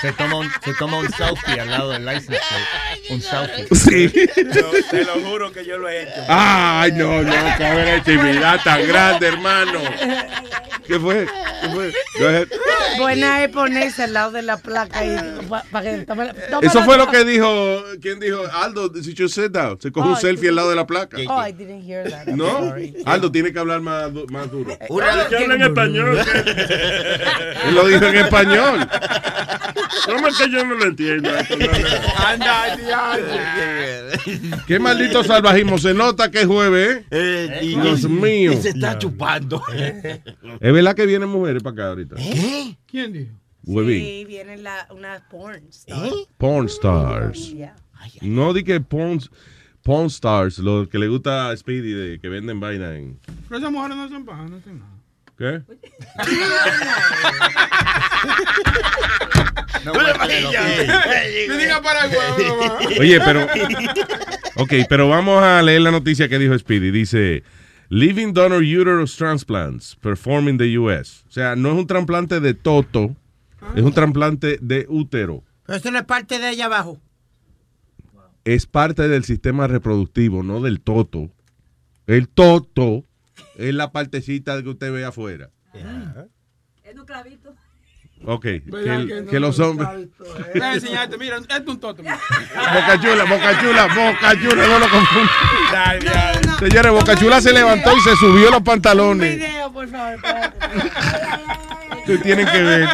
[0.00, 2.89] Se toma, un, se toma un selfie al lado del license plate.
[3.10, 3.66] Un selfie.
[3.74, 4.08] Sí.
[4.90, 6.24] Te lo juro que yo lo he hecho.
[6.28, 9.80] Ay, no, no, qué agresividad tan grande, hermano.
[10.86, 11.26] ¿Qué fue?
[11.60, 11.92] ¿Qué fue?
[12.98, 15.16] Buena es ponerse al lado de la placa y
[15.70, 18.42] para que tome la- toma Eso fue lo que dijo, ¿quién dijo?
[18.52, 21.16] Aldo, si you sit down, se coge un Oh, selfie al lado de la placa.
[21.28, 22.26] Oh, I didn't hear that.
[22.26, 22.50] I'm ¿No?
[22.58, 22.94] sorry.
[23.06, 24.76] Aldo tiene que hablar más, más duro.
[24.78, 26.18] Que habla en español.
[27.66, 28.88] Él lo dijo en español.
[30.06, 31.30] ¿Cómo es que yo no lo entiendo?
[32.26, 32.76] Anda.
[34.66, 35.78] Qué maldito salvajismo.
[35.78, 37.04] Se nota que es jueves, ¿eh?
[37.10, 38.52] Eh, y- Dios mío.
[38.52, 39.62] y se está chupando.
[40.60, 42.16] Es verdad que vienen mujeres para acá ahorita.
[42.18, 42.76] ¿Eh?
[42.86, 43.32] ¿Quién dijo?
[43.64, 44.04] Huevín.
[44.04, 45.22] Sí, vienen la, unas.
[46.38, 47.52] Porn stars.
[47.52, 47.74] Yeah.
[48.22, 49.20] No di que porn,
[49.82, 53.18] porn stars, lo que le gusta a Speedy, de que venden vaina en.
[53.48, 54.90] Pero esas mujeres no son pajas, no hacen nada.
[55.36, 55.62] ¿Qué?
[59.84, 59.92] No,
[61.48, 62.98] Me diga Paraguay.
[62.98, 63.46] Oye, pero.
[64.56, 66.90] Ok, pero vamos a leer la noticia que dijo Speedy.
[66.90, 67.42] Dice:
[67.88, 71.24] Living donor uterus transplants performed in the US.
[71.28, 73.16] O sea, no es un trasplante de toto,
[73.74, 75.42] es un trasplante de útero.
[75.66, 77.00] Pero eso no es parte de allá abajo.
[78.44, 81.30] Es parte del sistema reproductivo, no del toto.
[82.06, 83.04] El toto
[83.56, 85.50] es la partecita que usted ve afuera.
[85.72, 87.54] Es un clavito.
[88.26, 89.30] Ok, que, ¿Verdad el- que no?
[89.30, 89.88] que los hombres.
[90.18, 92.02] Voy a enseñarte, mira, esto es un toto.
[92.02, 92.18] mira.
[92.74, 96.58] Boca chula, boca chula, boca chula, no lo confundan.
[96.58, 99.36] Señores, Boca Chula se levantó y se subió los pantalones.
[99.36, 100.18] Video, por favor.
[102.00, 102.88] Ustedes tienen que ver.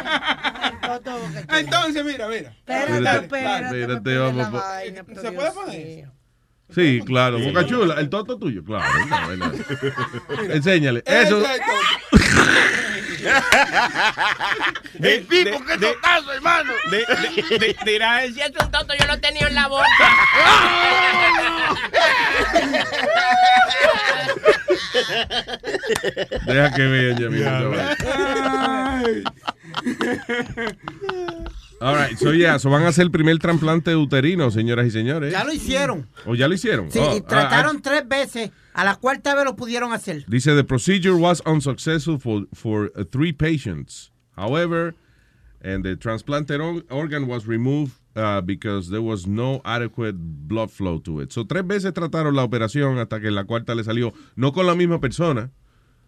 [1.59, 2.55] Entonces, mira, mira.
[2.65, 6.09] Espérate, Espérate, vamos, po- vaina, ¿Se puede poner.
[6.75, 8.85] Sí, claro, Boca Chula, el toto tuyo, claro.
[10.51, 11.03] Enséñale.
[11.07, 11.43] Eso.
[15.03, 16.73] El tipo, qué totazo, hermano.
[17.85, 19.87] Dirá, si es un tonto, yo lo tenía en la boca.
[26.47, 27.61] Deja que vean ya, mira.
[31.81, 35.31] All right, so yeah, so van a hacer el primer trasplante uterino, señoras y señores.
[35.33, 36.07] Ya lo hicieron.
[36.25, 36.91] ¿O ya lo hicieron?
[36.91, 38.51] Sí, Oh, y ah, trataron tres veces.
[38.73, 40.25] A la cuarta vez lo pudieron hacer.
[40.27, 44.11] Dice the procedure was unsuccessful for, for uh, three patients.
[44.37, 44.95] However,
[45.63, 50.99] and the transplanted or- organ was removed uh, because there was no adequate blood flow
[51.01, 51.31] to it.
[51.33, 54.75] So tres veces trataron la operación hasta que la cuarta le salió, no con la
[54.75, 55.51] misma persona,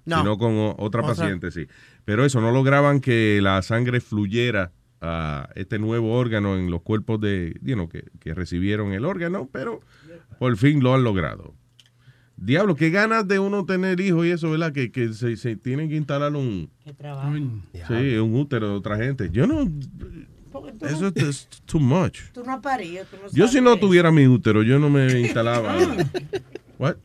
[0.07, 0.19] No.
[0.19, 1.03] sino con Otra.
[1.03, 1.67] paciente, sí.
[2.07, 7.21] Pero eso, no lograban que la sangre fluyera a este nuevo órgano en los cuerpos
[7.21, 9.81] de, you know, que, que recibieron el órgano, pero
[10.39, 11.55] por fin lo han logrado.
[12.37, 14.73] Diablo, qué ganas de uno tener hijos y eso, ¿verdad?
[14.73, 17.33] Que, que se, se tienen que instalar un, Qué trabajo.
[17.73, 19.29] sí, un útero de otra gente.
[19.33, 19.69] Yo no,
[20.83, 22.21] eso es too much.
[22.33, 25.21] Tú no has parido, tú no Yo si no tuviera mi útero, yo no me
[25.21, 25.77] instalaba.
[26.79, 26.97] What?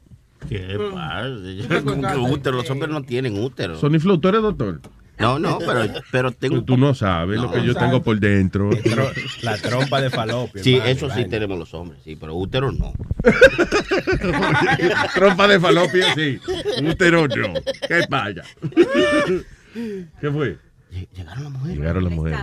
[0.47, 1.27] ¿Qué pasa?
[1.67, 3.75] Que útero, los hombres no tienen útero.
[3.77, 4.81] Sonny Flow, ¿tú eres doctor?
[5.19, 6.55] No, no, pero, pero tengo.
[6.57, 8.69] Tú, tú no sabes lo que yo tengo por dentro.
[9.41, 10.63] La trompa de falopio.
[10.63, 11.29] Sí, hermano, eso sí vaina.
[11.29, 12.93] tenemos los hombres, sí, pero útero no.
[15.13, 16.39] Trompa de falopio, sí.
[16.83, 17.53] Útero no.
[17.87, 18.43] ¿Qué vaya?
[19.73, 20.57] ¿Qué fue?
[21.13, 21.77] Llegaron las mujeres.
[21.77, 22.39] Llegaron las mujeres.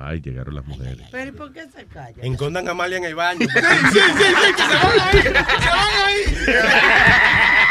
[0.00, 1.08] Ay, llegaron las mujeres.
[1.10, 2.22] Pero ¿y por qué se calla?
[2.22, 3.40] Encondan a Amalia en el baño.
[3.40, 5.22] Sí, sí, sí, que se van ahí.
[5.22, 7.67] Se van ahí.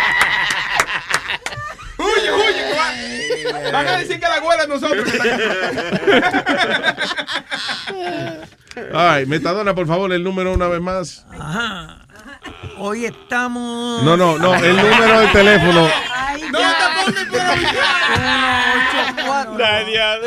[2.77, 5.07] Va- Van a decir que la abuela es nosotros.
[8.93, 11.25] Ay, Metadona, por favor, el número una vez más.
[11.31, 12.01] Ajá.
[12.79, 14.03] Hoy estamos.
[14.03, 15.89] No, no, no, el número de teléfono.
[16.51, 16.65] No te
[17.05, 17.39] pongas por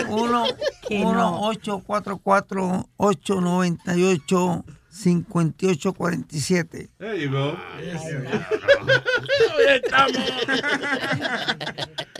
[0.08, 0.44] 1
[0.90, 7.56] 1 844 898 5847 There you go.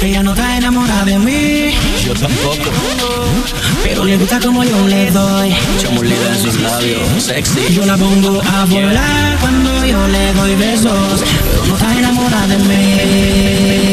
[0.00, 1.74] Ella no está enamorada de mí.
[2.04, 2.70] Yo tampoco.
[3.82, 5.54] Pero le gusta como yo le doy.
[5.80, 7.72] Chamulida en sus labios, sexy.
[7.74, 11.22] Yo la pongo a volar cuando yo le doy besos.
[11.50, 13.87] Pero no está enamorada de mí.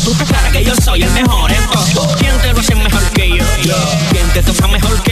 [0.00, 2.14] Tú estás clara que yo soy el mejor en todo.
[2.16, 3.44] ¿Quién te lo hace mejor que yo?
[3.62, 3.76] Yo.
[4.10, 5.11] ¿Quién te toca mejor que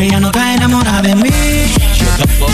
[0.00, 1.30] Ella no está enamorada de mí.
[1.94, 2.52] Yo tampoco.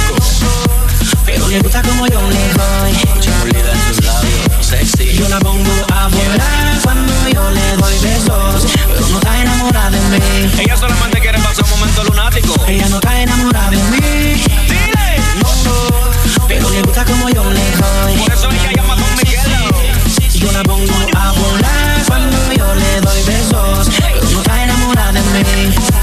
[1.27, 3.21] Pero le gusta como yo le doy.
[3.21, 5.13] Chimolida en tus labios, sexy.
[5.13, 8.67] Yo la pongo a volar cuando yo le doy besos.
[8.89, 10.51] Pero no está enamorada de mí.
[10.59, 12.55] Ella solamente quiere pasar un momento lunático.
[12.67, 14.43] Ella no está enamorada de mí.
[14.67, 15.21] Dile.
[15.43, 18.17] No, pero le gusta como yo le doy.
[18.21, 20.31] Por eso ella llama con Miguel.
[20.33, 23.91] Yo la pongo a volar cuando yo le doy besos.
[24.01, 25.94] Pero no está enamorada de mí.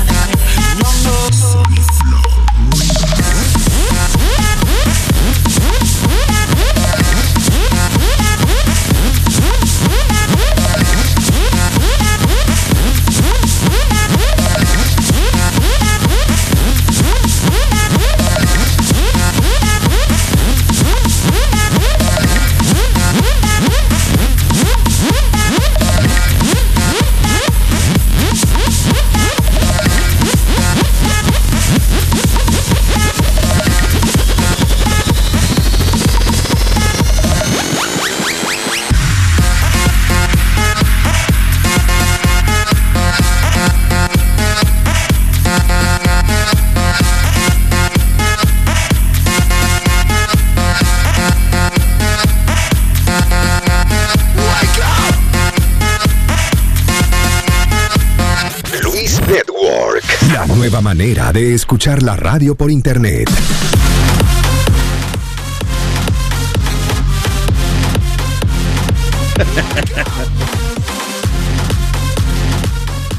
[61.32, 63.30] De escuchar la radio por internet.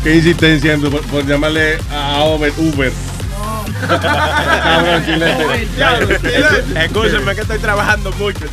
[0.04, 2.92] Qué insistencia por, por llamarle a Uber Uber.
[5.78, 6.18] Cabrón.
[6.76, 8.44] Escúchenme que estoy trabajando mucho.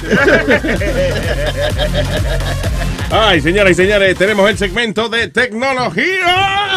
[3.12, 6.69] Ay, señoras y señores, tenemos el segmento de tecnología.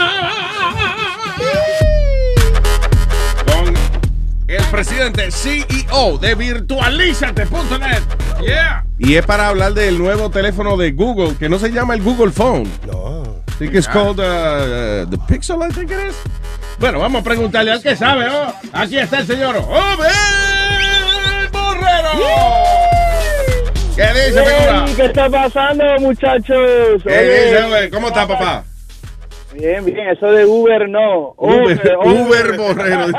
[4.82, 8.02] Presidente CEO de virtualizate.net.
[8.44, 8.84] Yeah.
[8.98, 12.32] Y es para hablar del nuevo teléfono de Google, que no se llama el Google
[12.32, 12.68] Phone.
[12.84, 13.22] No.
[13.22, 16.16] I think it's called uh, uh, the Pixel, I think it is.
[16.80, 18.52] Bueno, vamos a preguntarle al que sabe, ¿no?
[18.72, 20.10] Aquí está el señor Obed
[21.52, 22.10] Borrero.
[23.94, 24.84] ¿Qué dice, figura?
[24.88, 27.02] Hey, ¿Qué está pasando, muchachos?
[27.04, 27.90] ¿Qué Oye, dice?
[27.90, 28.64] ¿Cómo está, papá?
[29.55, 31.34] Bien, bien, eso de Uber no.
[31.36, 33.07] Uber, Uber Borrero.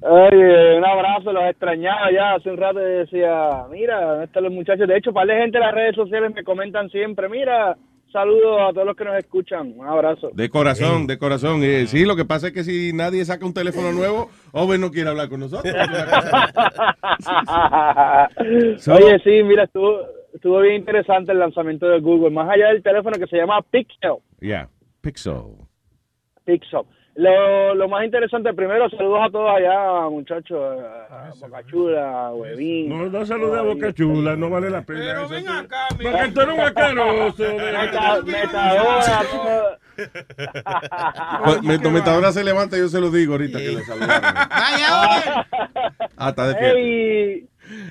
[0.00, 2.34] Oye, un abrazo, los extrañaba ya.
[2.34, 4.88] Hace un rato decía, mira, ¿dónde están los muchachos?
[4.88, 7.76] De hecho, par de gente en las redes sociales me comentan siempre, mira,
[8.10, 9.74] saludos a todos los que nos escuchan.
[9.76, 10.30] Un abrazo.
[10.32, 11.62] De corazón, de corazón.
[11.62, 14.90] Eh, sí, lo que pasa es que si nadie saca un teléfono nuevo, Obed no
[14.90, 15.70] quiere hablar con nosotros.
[18.88, 20.00] Oye, sí, mira, estuvo,
[20.38, 22.30] estuvo bien interesante el lanzamiento de Google.
[22.30, 24.16] Más allá del teléfono que se llama Pixel.
[24.40, 24.68] Yeah,
[25.02, 25.42] Pixel.
[26.44, 26.80] Pixel.
[27.16, 30.80] Lo, lo más interesante, primero, saludos a todos allá, muchachos.
[31.10, 32.88] A Boca Chula, a Huevín.
[32.88, 35.00] No, no salude a Boca Chula, no vale la pena.
[35.00, 37.42] Pero ven acá, Porque tú eres un asqueroso.
[37.56, 39.78] Meta- Metadona, todo.
[41.44, 41.62] Pues,
[41.92, 44.22] Metadona se levanta, yo se lo digo ahorita que le saludaron.
[46.16, 47.48] Ah, está despierto.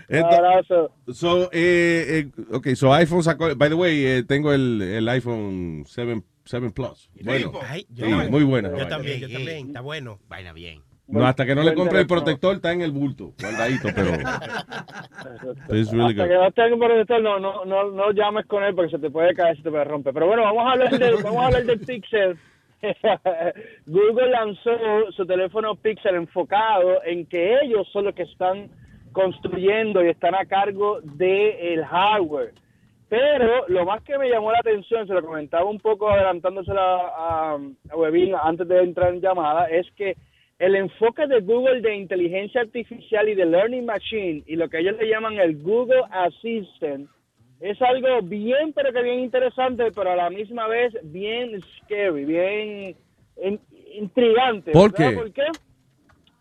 [0.07, 0.91] Entonces- abrazo.
[1.13, 5.83] So, eh, eh, ok, so iPhone sacó, by the way, eh, tengo el, el iPhone
[5.85, 7.09] 7, 7 Plus.
[7.23, 8.69] Bueno, Ay, sí, yo- muy buena.
[8.77, 9.67] Yo también, yo también.
[9.67, 10.19] Está bueno.
[10.27, 10.81] Vaina bien.
[11.09, 14.11] No, hasta que no le compre el protector, está en el bulto, guardadito, pero...
[15.71, 16.27] It's really Hasta good.
[16.29, 19.09] que no esté en protector, no, no, no, no llames con él porque se te
[19.09, 20.13] puede caer, se te puede romper.
[20.13, 22.37] Pero bueno, vamos a hablar del, vamos a hablar del Pixel.
[23.85, 24.71] Google lanzó
[25.15, 28.69] su teléfono Pixel enfocado en que ellos son los que están
[29.21, 32.53] construyendo y están a cargo del hardware.
[33.09, 36.83] Pero lo más que me llamó la atención, se lo comentaba un poco adelantándosela
[37.17, 37.57] a,
[37.89, 40.15] a Webin antes de entrar en llamada, es que
[40.59, 44.95] el enfoque de Google de inteligencia artificial y de learning machine y lo que ellos
[44.99, 47.09] le llaman el Google Assistant
[47.59, 52.95] es algo bien, pero que bien interesante, pero a la misma vez bien scary, bien
[53.41, 53.59] in-
[53.95, 54.71] intrigante.
[54.73, 55.09] ¿Por qué?
[55.11, 55.47] ¿Por qué?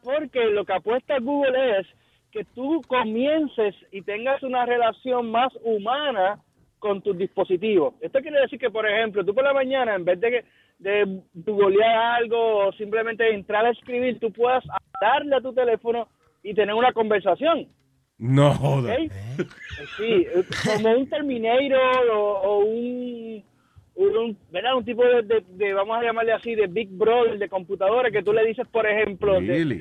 [0.02, 1.86] Porque lo que apuesta Google es
[2.36, 6.38] que tú comiences y tengas una relación más humana
[6.78, 7.94] con tus dispositivos.
[8.02, 10.44] Esto quiere decir que, por ejemplo, tú por la mañana, en vez de, que-
[10.78, 14.62] de googlear algo o simplemente entrar a escribir, tú puedas
[15.00, 16.08] darle a tu teléfono
[16.42, 17.68] y tener una conversación.
[18.18, 18.92] No joda.
[18.94, 19.10] ¿ok?
[19.96, 23.42] Sí, eh, como un Terminator o, o un,
[23.94, 24.76] un, ¿verdad?
[24.76, 28.22] un tipo de, de- de, vamos a llamarle así, de Big Brother de computadora que
[28.22, 29.40] tú le dices, por ejemplo,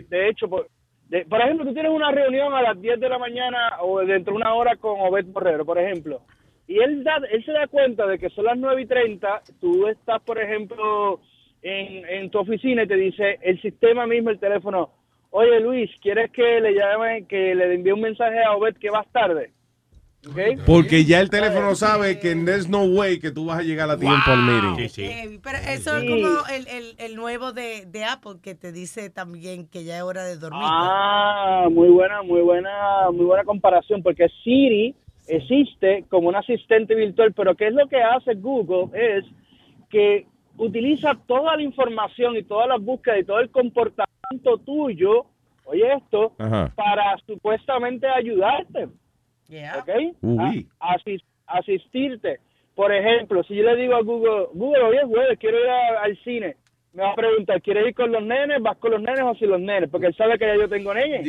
[0.09, 0.67] de hecho, por,
[1.09, 4.33] de- por ejemplo, tú tienes una reunión a las 10 de la mañana o dentro
[4.33, 6.21] de una hora con Obed Borrero, por ejemplo,
[6.67, 9.87] y él, da, él se da cuenta de que son las 9 y 30, tú
[9.87, 11.19] estás, por ejemplo,
[11.61, 14.89] en, en tu oficina y te dice el sistema mismo, el teléfono,
[15.31, 19.07] oye Luis, ¿quieres que le llame, que le envíe un mensaje a Obed que vas
[19.11, 19.51] tarde?
[20.65, 23.97] Porque ya el teléfono sabe que there's no way que tú vas a llegar a
[23.97, 25.39] tiempo al meeting.
[25.43, 26.05] Pero eso Sí.
[26.05, 29.97] es como el, el, el nuevo de, de Apple que te dice también que ya
[29.97, 30.61] es hora de dormir.
[30.63, 34.95] Ah, muy buena, muy buena, muy buena comparación, porque Siri
[35.27, 38.89] existe como un asistente virtual, pero ¿qué es lo que hace Google?
[38.99, 39.25] Es
[39.89, 40.25] que
[40.57, 45.25] utiliza toda la información y todas las búsquedas y todo el comportamiento tuyo,
[45.65, 46.71] oye esto, Ajá.
[46.75, 48.87] para supuestamente ayudarte.
[49.79, 49.89] ¿Ok?
[50.21, 50.67] Uy.
[50.79, 52.39] A- asis- asistirte.
[52.75, 56.17] Por ejemplo, si yo le digo a Google, Google, es jueves, quiero ir a- al
[56.23, 56.57] cine.
[56.93, 58.61] Me va a preguntar, ¿quieres ir con los nenes?
[58.61, 59.89] ¿Vas con los nenes o sin los nenes?
[59.89, 61.25] Porque él sabe que ya yo tengo nenes.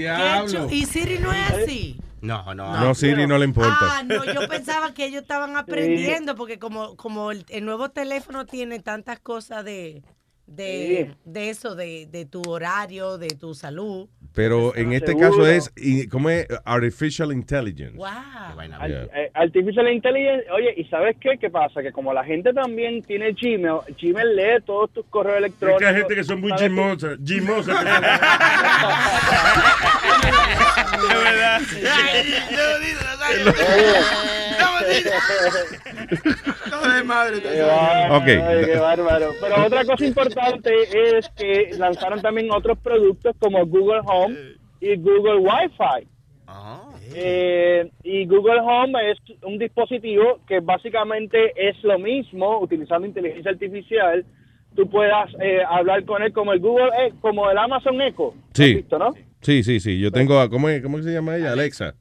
[0.46, 1.96] Chu- Y Siri no es así.
[2.20, 2.72] No, no.
[2.80, 3.76] No, Siri no le importa.
[3.80, 8.46] Ah, no, yo pensaba que ellos estaban aprendiendo porque como, como el, el nuevo teléfono
[8.46, 10.02] tiene tantas cosas de,
[10.46, 14.08] de, de eso, de, de tu horario, de tu salud.
[14.32, 15.30] Pero en este Seguro.
[15.30, 15.72] caso es,
[16.10, 16.46] ¿cómo es?
[16.64, 17.96] Artificial Intelligence.
[17.96, 18.06] Wow.
[18.86, 21.38] Eh, Artificial Intelligence, oye, ¿y sabes qué?
[21.40, 21.82] ¿Qué pasa?
[21.82, 25.80] Que como la gente también tiene Gmail, Gmail lee todos tus correos Es electrónicos.
[25.80, 27.18] que hay gente que son muy gimosas.
[27.24, 27.76] Gimosas.
[30.96, 31.60] Es verdad.
[36.94, 37.40] De madre.
[37.40, 39.34] Bárbaro, qué bárbaro.
[39.40, 44.36] Pero otra cosa importante es que lanzaron también otros productos como Google Home
[44.80, 46.06] y Google Wi-Fi.
[47.14, 54.24] Eh, y Google Home es un dispositivo que básicamente es lo mismo, utilizando inteligencia artificial.
[54.74, 58.34] Tú puedas eh, hablar con él como el Google, eh, como el Amazon Echo.
[58.52, 58.74] Sí.
[58.76, 59.12] ¿Visto, no?
[59.40, 59.98] Sí, sí, sí.
[59.98, 61.52] Yo tengo, a- ¿cómo, es- ¿cómo se llama ella?
[61.52, 61.94] Alexa.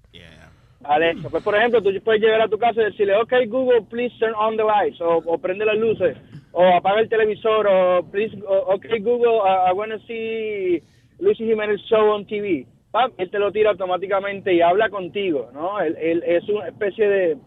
[0.83, 4.13] Alexa, pues por ejemplo, tú puedes llegar a tu casa y decirle, ok Google, please
[4.19, 6.15] turn on the lights, o, o prende las luces,
[6.55, 10.81] o apaga el televisor, o please, o, ok Google, I, I want to see
[11.19, 12.65] Luis Jiménez show on TV.
[12.91, 15.81] Pam, él te lo tira automáticamente y habla contigo, ¿no?
[15.81, 17.37] Él, él es una especie de...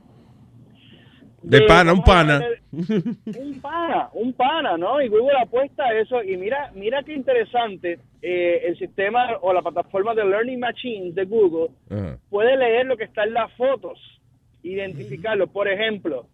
[1.41, 2.41] De pana, un pana.
[2.73, 5.01] un pana, un pana, ¿no?
[5.01, 6.23] Y Google apuesta a eso.
[6.23, 11.25] Y mira, mira qué interesante, eh, el sistema o la plataforma de Learning Machines de
[11.25, 11.69] Google
[12.29, 13.99] puede leer lo que está en las fotos,
[14.63, 15.47] identificarlo.
[15.47, 16.27] Por ejemplo,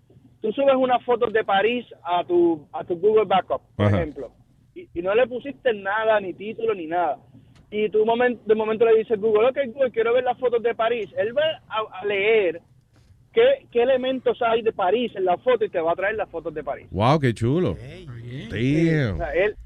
[0.45, 3.97] tú subes unas fotos de París a tu, a tu Google Backup, por Ajá.
[3.97, 4.31] ejemplo,
[4.75, 7.17] y, y no le pusiste nada, ni título, ni nada.
[7.71, 10.75] Y tú momen- de momento le dices Google, ok Google, quiero ver las fotos de
[10.75, 11.09] París.
[11.17, 12.61] Él va a, a leer
[13.33, 16.29] qué, qué elementos hay de París en la foto y te va a traer las
[16.29, 16.89] fotos de París.
[16.91, 17.71] Wow, qué chulo.
[17.71, 19.17] O Damn.
[19.17, 19.57] sea, él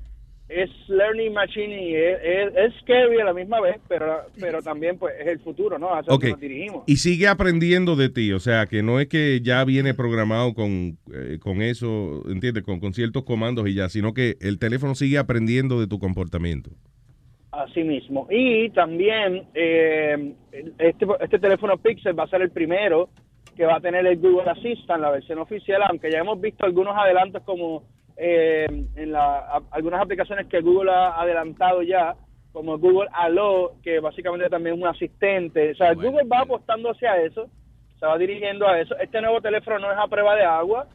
[0.49, 4.97] es learning machine y es, es- es scary a la misma vez, pero, pero también
[4.99, 5.95] pues es el futuro, ¿no?
[5.95, 6.23] Hacia Ok.
[6.23, 6.85] donde nos dirigimos.
[6.87, 10.97] Y sigue aprendiendo de ti, o sea, que no es que ya viene programado con,
[11.15, 12.65] eh, con eso, ¿entiendes?
[12.65, 16.71] Con, con ciertos comandos y ya, sino que el teléfono sigue aprendiendo de tu comportamiento.
[17.51, 18.27] Así mismo.
[18.31, 20.33] Y también eh,
[20.79, 23.09] este, este teléfono Pixel va a ser el primero
[23.57, 26.97] que va a tener el Google Assistant, la versión oficial, aunque ya hemos visto algunos
[26.97, 27.83] adelantos como
[28.19, 28.67] eh,
[28.97, 32.15] en la, a- algunas aplicaciones que Google ha adelantado ya,
[32.53, 35.71] como Google Allo, que básicamente también es un asistente.
[35.73, 37.47] O sea, Google va apostando hacia eso,
[38.01, 38.97] se va dirigiendo a eso.
[38.99, 40.87] Este nuevo teléfono no es a prueba de agua,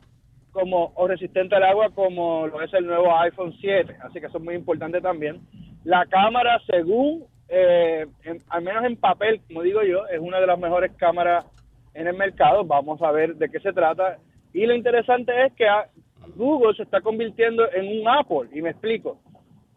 [0.52, 4.38] como o resistente al agua como lo es el nuevo iPhone 7, así que eso
[4.38, 5.40] es muy importante también.
[5.84, 10.48] La cámara, según, eh, en- al menos en papel, como digo yo, es una de
[10.48, 11.46] las mejores cámaras
[11.94, 12.64] en el mercado.
[12.66, 14.18] Vamos a ver de qué se trata.
[14.54, 15.88] Y lo interesante es que a-
[16.36, 19.20] Google se está convirtiendo en un Apple, y me explico.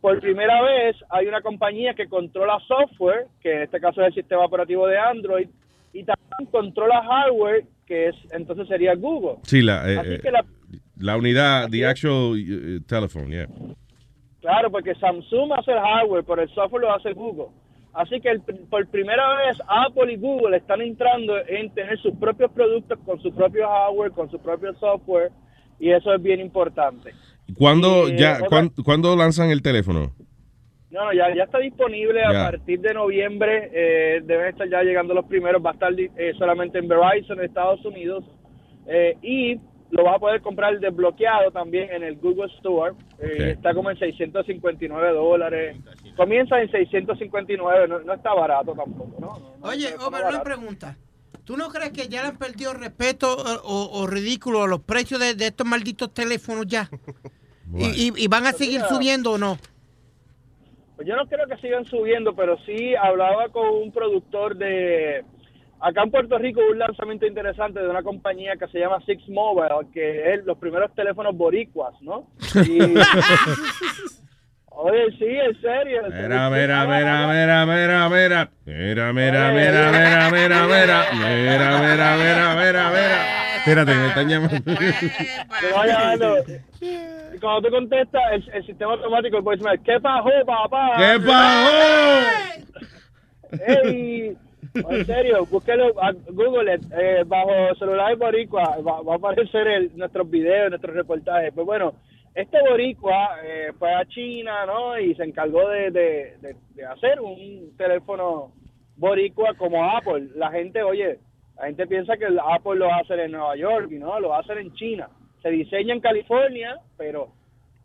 [0.00, 4.14] Por primera vez hay una compañía que controla software, que en este caso es el
[4.14, 5.48] sistema operativo de Android,
[5.92, 9.38] y también controla hardware, que es entonces sería Google.
[9.42, 10.44] Sí, la, eh, Así eh, que la,
[10.98, 13.48] la unidad, the actual eh, telephone, yeah.
[14.40, 17.48] Claro, porque Samsung hace el hardware, pero el software lo hace Google.
[17.94, 22.52] Así que el por primera vez Apple y Google están entrando en tener sus propios
[22.52, 25.32] productos con su propio hardware, con su propio software,
[25.78, 27.12] y eso es bien importante.
[27.56, 30.12] ¿Cuándo, Y, ya, cuán- ¿cuándo lanzan el teléfono?
[30.90, 33.70] No, no, ya, ya está disponible a partir de noviembre.
[33.72, 35.64] eh, deben estar ya llegando los primeros.
[35.64, 38.24] Va a estar eh, solamente en Verizon, en Estados Unidos.
[38.88, 39.60] eh, y
[39.90, 42.92] lo vas a poder comprar desbloqueado también en el Google Store.
[43.20, 43.50] eh.
[43.52, 45.76] Está como en 659 dólares.
[46.16, 49.68] Comienza en 659, no, no está barato tampoco, ¿no?
[49.68, 50.34] Oye, está Ober, barato.
[50.36, 50.96] una pregunta.
[51.46, 54.80] ¿Tú no crees que ya le han perdido respeto o, o- o ridículo a los
[54.82, 56.90] precios de, de estos malditos teléfonos ya?
[57.74, 58.88] Y, y- y van a seguir Mira.
[58.88, 59.58] subiendo o no?
[60.94, 65.24] Pues yo no creo que sigan subiendo, pero sí hablaba con un productor de...
[65.80, 69.28] Acá en Puerto Rico hubo un lanzamiento interesante de una compañía que se llama Six
[69.28, 72.28] Mobile, que es los primeros teléfonos boricuas, ¿no?
[72.66, 72.94] Y-
[74.78, 76.02] Oye, sí, en serio.
[76.04, 78.50] Mira, mira, mira, mira, mira, mira.
[78.66, 81.04] Mira, mira, mira, mira, mira, mira.
[81.12, 83.56] Mira, mira, mira, mira, mira.
[83.56, 84.60] Espérate, me están llamando.
[84.62, 86.44] Te va llamando.
[86.80, 90.92] Y cuando tú contestas, el, el sistema automático, el voicemail, ¿qué pasó, papá?
[90.98, 91.72] ¿Qué pasó?
[93.66, 94.36] ¡Ey!
[94.74, 100.28] En serio, búsquelo a Google eh, bajo celular boricua, va, va a aparecer el, nuestros
[100.30, 101.50] videos, nuestros reportajes.
[101.54, 101.94] Pues bueno,
[102.36, 104.98] este boricua eh, fue a China, ¿no?
[104.98, 108.52] Y se encargó de, de, de- de hacer un teléfono
[108.96, 110.28] boricua como Apple.
[110.36, 111.18] La gente, oye,
[111.58, 114.36] la gente piensa que el Apple lo hacer en Nueva York y no, lo va
[114.38, 115.08] a hacer en China.
[115.42, 117.32] Se diseña en California, pero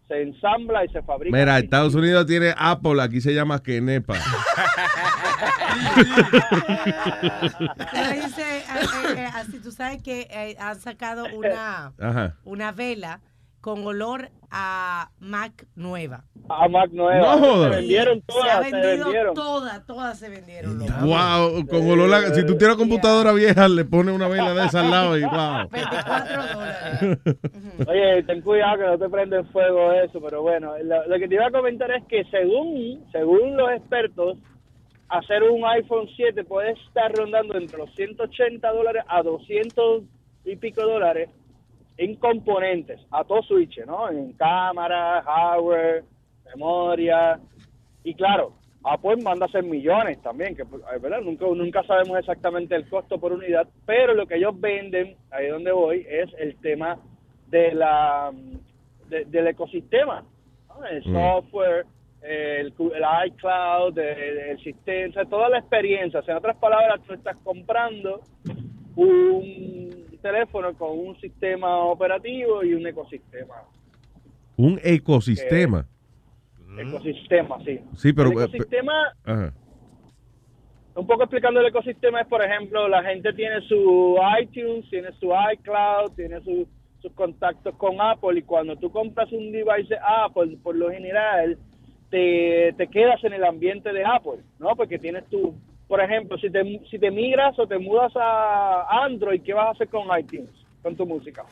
[0.07, 1.37] se ensambla y se fabrica.
[1.37, 4.15] Mira, en Estados Unidos tiene Apple, aquí se llama Kenepa.
[7.91, 12.35] Pero dice, eh, eh, eh, así tú sabes que eh, han sacado una, Ajá.
[12.43, 13.19] una vela
[13.61, 16.25] con olor a Mac nueva.
[16.49, 17.19] A Mac nueva.
[17.35, 17.69] No jodas.
[17.71, 19.33] Se vendieron Se ha todas, se vendido vendieron.
[19.35, 20.79] todas, todas se vendieron.
[20.79, 20.91] loco.
[21.03, 24.81] Wow, con olor a- Si tú tienes computadora vieja, le pones una vela de esa
[24.81, 25.67] al lado y wow.
[25.71, 27.19] 24 dólares.
[27.87, 31.27] Oye, ten cuidado que no te prende en fuego eso, pero bueno, lo, lo que
[31.27, 34.37] te iba a comentar es que según, según los expertos,
[35.09, 40.03] hacer un iPhone 7 puede estar rondando entre los 180 dólares a 200
[40.45, 41.29] y pico dólares
[42.03, 44.09] en componentes, a todo switch, ¿no?
[44.09, 46.03] En cámara, hardware,
[46.53, 47.39] memoria,
[48.03, 51.21] y claro, Apple manda a hacer millones también, que pues, ¿verdad?
[51.21, 55.71] Nunca, nunca sabemos exactamente el costo por unidad, pero lo que ellos venden, ahí donde
[55.71, 56.97] voy, es el tema
[57.47, 58.31] de la
[59.09, 60.23] de- del ecosistema,
[60.69, 60.85] ¿no?
[60.85, 61.13] el Mm.
[61.13, 61.85] software,
[62.23, 66.19] el, el iCloud, el, el sistema, toda la experiencia.
[66.21, 68.21] O sea, en otras palabras, tú estás comprando
[68.95, 69.80] un
[70.21, 73.55] teléfono con un sistema operativo y un ecosistema.
[74.57, 75.85] Un ecosistema.
[76.77, 77.79] Ecosistema, sí.
[77.95, 78.29] Sí, pero.
[78.31, 78.93] El ecosistema
[79.25, 79.53] Ajá.
[80.95, 85.31] un poco explicando el ecosistema es, por ejemplo, la gente tiene su iTunes, tiene su
[85.53, 86.67] iCloud, tiene su-
[87.01, 91.57] sus contactos con Apple y cuando tú compras un device de Apple, por lo general,
[92.11, 94.75] te, te quedas en el ambiente de Apple, ¿no?
[94.75, 95.55] Porque tienes tu,
[95.91, 99.71] por ejemplo, si te, si te migras o te mudas a Android, ¿qué vas a
[99.71, 100.49] hacer con iTunes,
[100.81, 101.43] con tu música?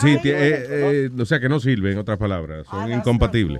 [0.00, 2.66] Sí, ti- eh, eh, o sea que no sirve, en otras palabras.
[2.66, 3.58] Son incompatibles.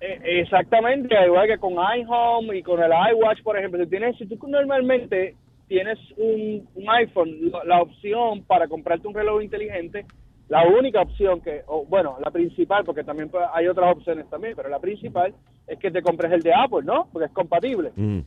[0.00, 3.84] Eh, exactamente, igual que con iHome y con el iWatch, por ejemplo.
[3.84, 5.34] Si, tienes, si tú normalmente
[5.68, 10.06] tienes un, un iPhone, la, la opción para comprarte un reloj inteligente,
[10.48, 14.70] la única opción que, o, bueno, la principal, porque también hay otras opciones también, pero
[14.70, 15.34] la principal
[15.66, 17.08] es que te compres el de Apple, ¿no?
[17.12, 17.90] Porque es compatible.
[17.94, 18.20] Mm.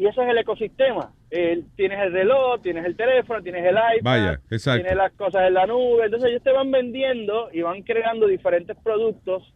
[0.00, 1.12] Y ese es el ecosistema.
[1.30, 4.80] El- tienes el reloj, tienes el teléfono, tienes el iPad, Vaya, exacto.
[4.80, 6.06] tienes las cosas en la nube.
[6.06, 9.52] Entonces ellos te van vendiendo y van creando diferentes productos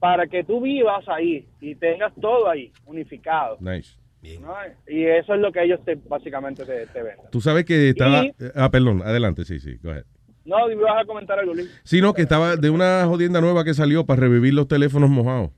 [0.00, 3.56] para que tú vivas ahí y tengas todo ahí, unificado.
[3.60, 3.96] Nice.
[4.40, 4.52] ¿no?
[4.88, 7.26] Y eso es lo que ellos te, básicamente te, te venden.
[7.30, 8.24] Tú sabes que estaba.
[8.24, 10.04] Y- Ah, perdón, adelante, sí, sí, go ahead.
[10.44, 11.70] No, vas a comentar algo, Luis.
[11.84, 15.50] Sino que estaba de una jodienda nueva que salió para revivir los teléfonos mojados.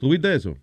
[0.00, 0.56] ¿Tú viste eso?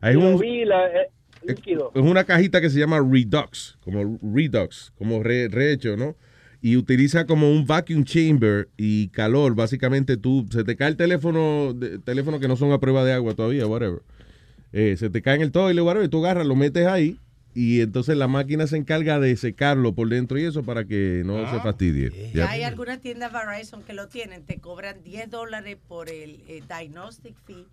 [0.00, 1.08] Hay un, vi, la- eh,
[1.46, 1.92] líquido.
[1.94, 6.16] es una cajita que se llama Redux, como Redux, como re- rehecho, ¿no?
[6.60, 9.54] Y utiliza como un vacuum chamber y calor.
[9.54, 13.12] Básicamente tú, se te cae el teléfono, de- teléfono que no son a prueba de
[13.12, 14.00] agua todavía, whatever.
[14.72, 17.18] Eh, se te cae en el toile, whatever, y tú agarras, lo metes ahí
[17.56, 21.48] y entonces la máquina se encarga de secarlo por dentro y eso para que no
[21.52, 22.10] se fastidie.
[22.34, 22.50] Ya Ya.
[22.50, 27.36] hay algunas tiendas Verizon que lo tienen, te cobran 10 dólares por el eh, diagnostic
[27.46, 27.66] fee.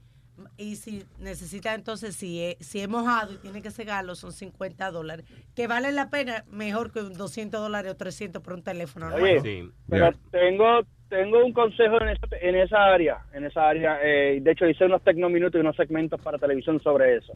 [0.57, 4.91] Y si necesitas entonces, si es, si es mojado y tiene que secarlo, son 50
[4.91, 5.25] dólares.
[5.55, 9.07] Que vale la pena mejor que un 200 dólares o 300 por un teléfono.
[9.13, 9.71] Oye, nuevo.
[9.89, 13.99] pero tengo tengo un consejo en esa, en esa área, en esa área.
[14.01, 17.33] eh, de hecho, hice unos tecnominutos y unos segmentos para televisión sobre eso.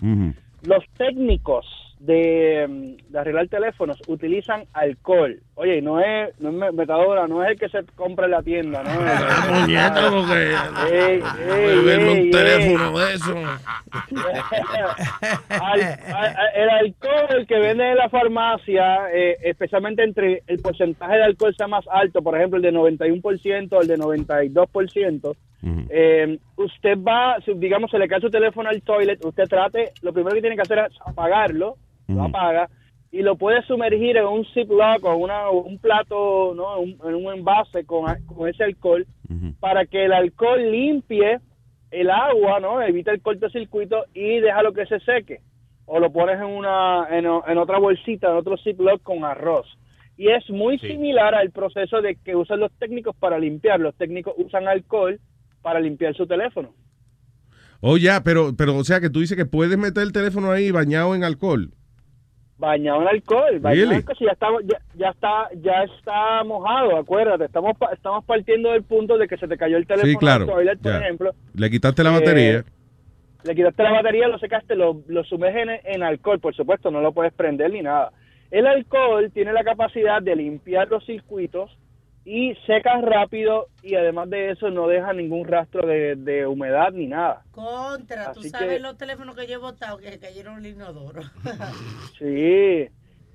[0.64, 1.66] Los técnicos
[2.00, 5.39] de, mm, de arreglar teléfonos utilizan alcohol.
[5.56, 8.43] Oye, no es, no es me- metadona, no es el que se compra en la
[8.43, 8.89] tienda, ¿no?
[9.62, 10.52] Muñeco, porque
[10.91, 12.32] Ey, ey, beberme ey, un ey.
[12.32, 13.36] teléfono de eso.
[15.50, 21.16] Al- a- a- el alcohol que venden en la farmacia, eh, especialmente entre el porcentaje
[21.18, 25.36] de alcohol sea más alto, por ejemplo el de 91% o el de 92%,
[25.89, 30.36] eh, usted va, digamos, se le cae su teléfono al toilet, usted trate, lo primero
[30.36, 31.76] que tiene que hacer es apagarlo,
[32.08, 32.70] lo apaga
[33.12, 36.80] y lo puede sumergir en un Ziploc o una, un plato, ¿no?
[36.80, 39.06] Un- en un envase con, con ese alcohol
[39.60, 41.39] para que el alcohol limpie
[41.91, 42.82] el agua, ¿no?
[42.82, 45.39] Evita el cortocircuito y déjalo que se seque.
[45.86, 49.66] O lo pones en una en, en otra bolsita, en otro Ziploc con arroz.
[50.18, 53.80] Y es muy similar al proceso de que usan los técnicos para limpiar.
[53.80, 55.20] Los técnicos usan alcohol
[55.62, 56.74] para limpiar su teléfono.
[57.82, 60.72] Oh, ya, pero, pero, o sea, que tú dices que puedes meter el teléfono ahí
[60.72, 61.72] bañado en alcohol.
[62.58, 66.95] Bañado en alcohol, bañado en alcohol, si ya está, ya, ya está, ya está mojado,
[66.97, 70.43] acuérdate, estamos estamos partiendo del punto de que se te cayó el teléfono Sí, claro.
[70.45, 72.64] al toilet, por ejemplo, Le quitaste la Eh, batería.
[73.43, 77.01] le quitaste la batería, lo secaste, lo, lo sumerges en, en alcohol, por supuesto, no
[77.01, 78.12] lo puedes prender ni nada.
[78.51, 81.78] El alcohol tiene la capacidad de limpiar los circuitos
[82.28, 87.06] y seca rápido y además de eso no deja ningún rastro de, de humedad ni
[87.08, 87.44] nada.
[87.52, 90.72] Contra, tú Así sabes que- los teléfonos que yo he botado que cayeron en el
[90.74, 91.22] inodoro.
[92.18, 92.88] Sí,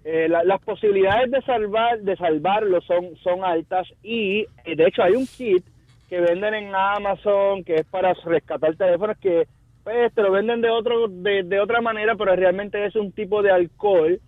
[0.05, 5.03] eh, la- las posibilidades de salvar de salvarlo son son altas y eh, de hecho
[5.03, 5.65] hay un kit
[6.09, 9.47] que venden en Amazon que es para rescatar teléfonos que
[9.85, 13.43] pues, te lo venden de otro de, de otra manera pero realmente es un tipo
[13.43, 14.19] de alcohol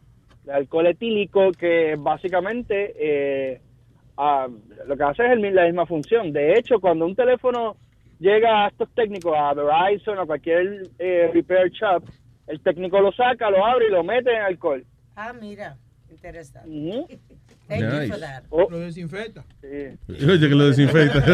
[0.45, 3.61] de alcohol etílico que básicamente eh,
[4.87, 7.77] lo que hace es el la misma función de hecho cuando un teléfono
[8.19, 12.05] llega a estos técnicos a Verizon o cualquier eh, repair shop
[12.47, 14.85] el técnico lo saca lo abre y lo mete en alcohol
[15.17, 15.77] ah, mira,
[16.11, 16.69] interesante.
[17.69, 18.09] Thank you Nice.
[18.11, 18.43] for that.
[18.51, 19.45] Lo desinfecta.
[19.63, 21.19] Oye, que lo desinfecta.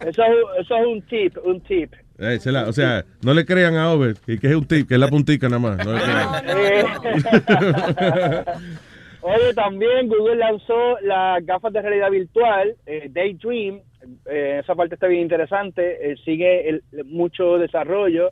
[0.00, 1.92] eso, es, un- eso es un tip, un tip.
[2.18, 4.88] Eh, se la- o sea, no le crean a Over, que, que es un tip,
[4.88, 5.86] que es la puntica nada más.
[5.86, 6.44] No le crean.
[7.96, 8.44] Eh,
[9.26, 13.80] Oye, también Google lanzó las gafas de realidad virtual, eh, Daydream.
[14.26, 16.10] Eh, esa parte está bien interesante.
[16.12, 18.30] eh, sigue el- mucho desarrollo.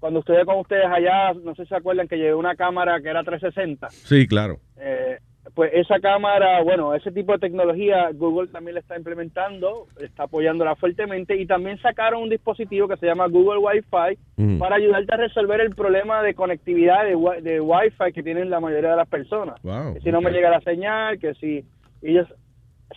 [0.00, 3.08] Cuando estuve con ustedes allá, no sé si se acuerdan que llevé una cámara que
[3.08, 3.88] era 360.
[3.90, 4.58] Sí, claro.
[4.78, 5.18] Eh,
[5.54, 10.74] pues esa cámara, bueno, ese tipo de tecnología Google también la está implementando, está apoyándola
[10.76, 14.58] fuertemente y también sacaron un dispositivo que se llama Google Wi-Fi Mm.
[14.58, 18.60] para ayudarte a resolver el problema de conectividad de, wi- de Wi-Fi que tienen la
[18.60, 19.60] mayoría de las personas.
[19.62, 19.94] Wow.
[19.94, 21.64] Que si no me llega la señal, que si
[22.02, 22.28] ellos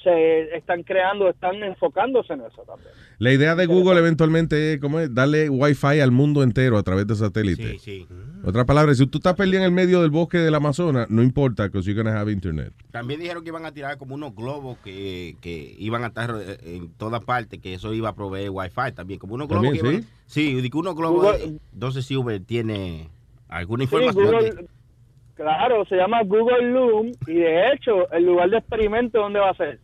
[0.03, 2.91] se están creando, están enfocándose en eso también.
[3.19, 5.13] La idea de Google eventualmente es, ¿cómo es?
[5.13, 7.77] darle Wi-Fi al mundo entero a través de satélite.
[7.77, 8.07] Sí, sí.
[8.43, 11.69] Otra palabra, si tú estás perdido en el medio del bosque del Amazonas, no importa,
[11.69, 12.73] que you're gonna have internet.
[12.91, 16.57] También dijeron que iban a tirar como unos globos que, que iban a estar eh,
[16.63, 19.91] en todas partes, que eso iba a proveer wifi también, como unos globos ¿También, que
[19.99, 23.09] iban- sí, di que unos globos, Google- no sé si Uber tiene
[23.49, 24.43] alguna Sí, información.
[24.55, 24.67] de-
[25.41, 29.55] claro, se llama Google Loom y de hecho el lugar de experimento ¿dónde va a
[29.55, 29.79] ser?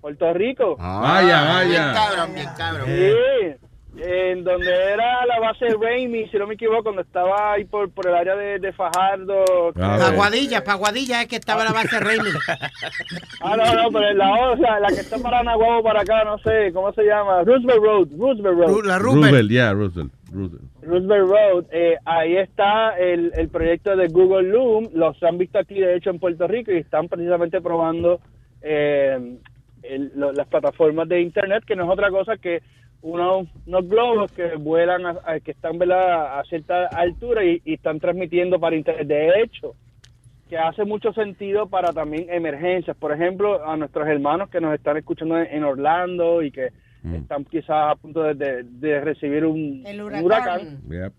[0.00, 0.76] Puerto Rico.
[0.76, 1.64] Vaya, vaya.
[1.64, 2.86] Bien cabrón, bien cabrón.
[2.86, 3.66] Sí,
[3.96, 7.90] en donde era la base de Raimi, si no me equivoco, cuando estaba ahí por,
[7.90, 9.44] por el área de, de Fajardo.
[9.76, 12.28] Ah, Paguadilla, Paguadilla es que estaba la base Raymond.
[13.44, 16.70] Ah, no, no, pero la otra, la que está para Nahuatl para acá, no sé,
[16.72, 17.42] ¿cómo se llama?
[17.42, 18.84] Roosevelt Road, Roosevelt Road.
[18.86, 20.12] La Roosevelt, yeah, Roosevelt.
[20.32, 20.62] Roosevelt.
[20.82, 25.74] Roosevelt Road, eh, ahí está el, el proyecto de Google Loom, los han visto aquí
[25.74, 28.20] de hecho en Puerto Rico y están precisamente probando
[28.62, 29.36] eh,
[29.82, 32.62] el- lo- las plataformas de internet, que no es otra cosa que
[33.02, 36.38] unos, unos globos que vuelan, a- a- que están ¿verdad?
[36.38, 39.06] a cierta altura y, y están transmitiendo para internet.
[39.06, 39.74] De hecho,
[40.48, 42.96] que hace mucho sentido para también emergencias.
[42.96, 46.68] Por ejemplo, a nuestros hermanos que nos están escuchando en, en Orlando y que
[47.16, 50.78] están quizás a punto de, de- de recibir un, El un huracán.
[50.88, 51.12] Yep.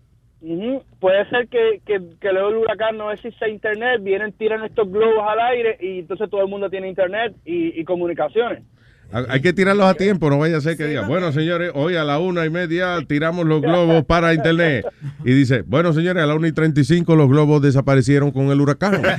[1.00, 5.24] Puede ser que, que, que luego el huracán no existe internet, vienen, tiran estos globos
[5.26, 8.62] al aire y entonces todo el mundo tiene internet y, y comunicaciones.
[9.14, 11.94] Ha- Hay que tirarlos a tiempo, no vaya a ser que diga, bueno señores, hoy
[11.96, 14.84] a la una y media tiramos los globos para internet.
[15.24, 18.50] Y dice, bueno señores, a la una y treinta y cinco los globos desaparecieron con
[18.50, 19.02] el huracán.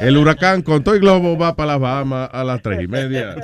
[0.00, 3.34] El huracán con todo el globo va para las Bahamas a las tres y media.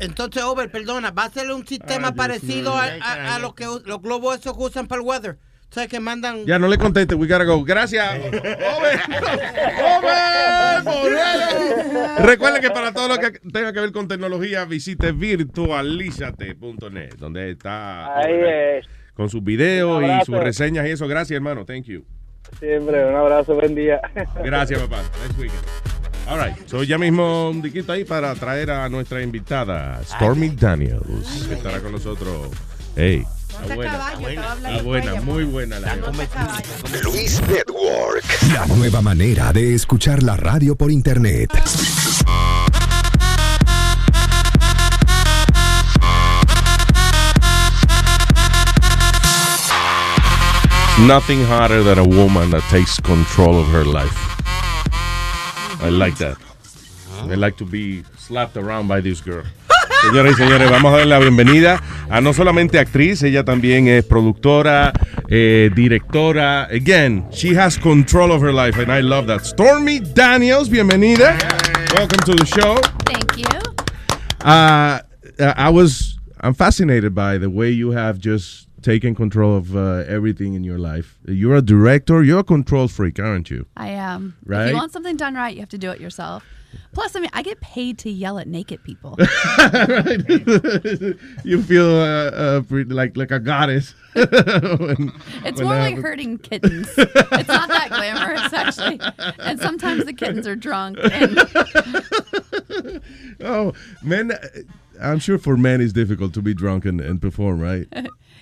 [0.00, 3.66] Entonces, Over, perdona, va a ser un sistema Ay, parecido a, a- a lo que
[3.84, 5.38] los globos esos que usan para el weather.
[5.74, 6.44] Sea, que mandan...
[6.46, 7.64] Ya no le conteste, we gotta go.
[7.64, 8.08] Gracias.
[12.20, 18.16] Recuerden que para todo lo que tenga que ver con tecnología, visite virtualizate.net, donde está
[18.18, 18.34] Ahí
[18.78, 18.86] es.
[19.14, 21.08] con sus videos y sus reseñas y eso.
[21.08, 21.64] Gracias, hermano.
[21.64, 22.04] Thank you.
[22.60, 24.00] Siempre, un abrazo, buen día.
[24.44, 25.02] Gracias, papá.
[25.36, 25.58] Weekend.
[26.28, 26.54] All right.
[26.68, 31.80] So ya mismo un diquito ahí para traer a nuestra invitada, Stormy Daniels, que estará
[31.80, 32.48] con nosotros.
[32.94, 33.24] Hey.
[33.62, 35.94] Está buena, está buena, muy buena la
[37.02, 38.24] Luis Network.
[38.52, 41.50] La nueva manera de escuchar la radio por internet.
[51.06, 54.16] Nothing hotter than a woman that takes control of her life.
[55.80, 56.36] I like that.
[57.22, 59.44] I like to be slapped around by this girl.
[60.10, 64.04] Señoras y señores, vamos a darle la bienvenida a no solamente actriz, ella también es
[64.04, 64.92] productora,
[65.28, 66.64] eh, directora.
[66.64, 69.44] Again, she has control of her life, and I love that.
[69.44, 71.36] Stormy Daniels, bienvenida.
[71.96, 72.76] Welcome to the show.
[73.06, 73.60] Thank you.
[74.44, 75.00] Uh,
[75.56, 80.54] I was, I'm fascinated by the way you have just taken control of uh, everything
[80.54, 81.16] in your life.
[81.26, 83.66] You're a director, you're a control freak, aren't you?
[83.76, 84.36] I am.
[84.42, 84.68] If Right?
[84.68, 86.44] you want something done right, you have to do it yourself.
[86.92, 89.16] Plus, I mean, I get paid to yell at naked people.
[91.44, 93.94] you feel uh, uh, like like a goddess.
[94.14, 95.12] When-
[95.44, 96.02] It's when more like happens.
[96.04, 96.88] hurting kittens.
[96.96, 99.00] it's not that glamorous, actually.
[99.38, 100.98] And sometimes the kittens are drunk.
[101.02, 101.38] And
[103.40, 103.72] oh,
[104.02, 104.32] men,
[105.00, 107.86] I'm sure for men it's difficult to be drunk and, and perform, right?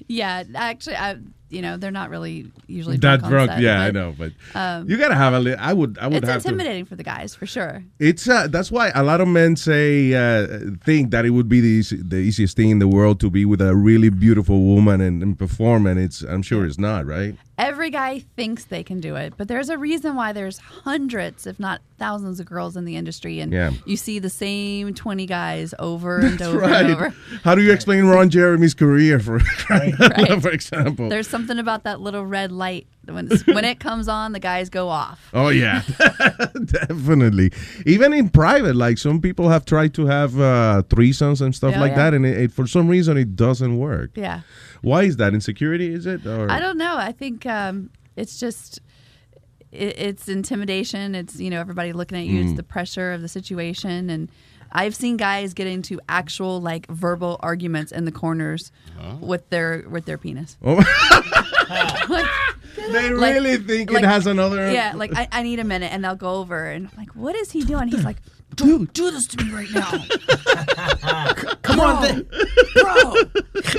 [0.08, 1.16] yeah, actually, I,
[1.53, 3.24] you know, they're not really usually That drunk.
[3.24, 5.38] on drunk, set, yeah, I know, but um, you gotta have a.
[5.40, 6.48] Li- I would, I would it's have to.
[6.48, 7.84] intimidating for the guys, for sure.
[7.98, 11.61] It's uh, that's why a lot of men say uh, think that it would be
[11.61, 15.00] the easy, the easiest thing in the world to be with a really beautiful woman
[15.00, 17.36] and, and perform, and it's I'm sure it's not, right?
[17.59, 21.61] Every guy thinks they can do it, but there's a reason why there's hundreds, if
[21.61, 23.72] not thousands, of girls in the industry, and Yeah.
[23.84, 26.84] you see the same 20 guys over and That's over right.
[26.86, 27.14] and over.
[27.44, 29.38] How do you explain Ron Jeremy's career, for
[29.70, 29.94] Right.
[30.40, 31.09] for example?
[31.11, 34.68] There's something about that little red light when it's, when it comes on, the guys
[34.70, 35.28] go off.
[35.34, 35.82] Oh yeah,
[36.64, 37.53] definitely.
[37.86, 41.80] Even in private, like some people have tried to have uh, threesomes and stuff Yeah,
[41.80, 41.96] like yeah.
[42.11, 44.11] that, and it, it, for some reason it doesn't work.
[44.14, 44.40] Yeah.
[44.82, 45.34] Why is that?
[45.34, 45.92] Insecurity?
[45.92, 46.26] Is it?
[46.26, 46.96] Or I don't know.
[46.96, 48.80] I think um, it's just
[49.70, 51.14] it, it's intimidation.
[51.14, 52.40] It's you know everybody looking at you.
[52.42, 52.57] It's Mm.
[52.57, 54.30] the pressure of the situation, and
[54.72, 58.72] I've seen guys get into actual like verbal arguments in the corners
[59.20, 60.57] with their with their penis.
[60.62, 60.82] Oh.
[62.09, 62.26] Like,
[62.76, 64.70] they like- really think like- it has another.
[64.72, 67.34] Yeah, like I, I need a minute, and they'll go over, and I'm like, what
[67.36, 67.88] is he doing?
[67.88, 68.18] He's like,
[68.55, 69.90] don't do this to me right now.
[71.62, 72.22] Come on, Bro.
[72.74, 73.14] bro.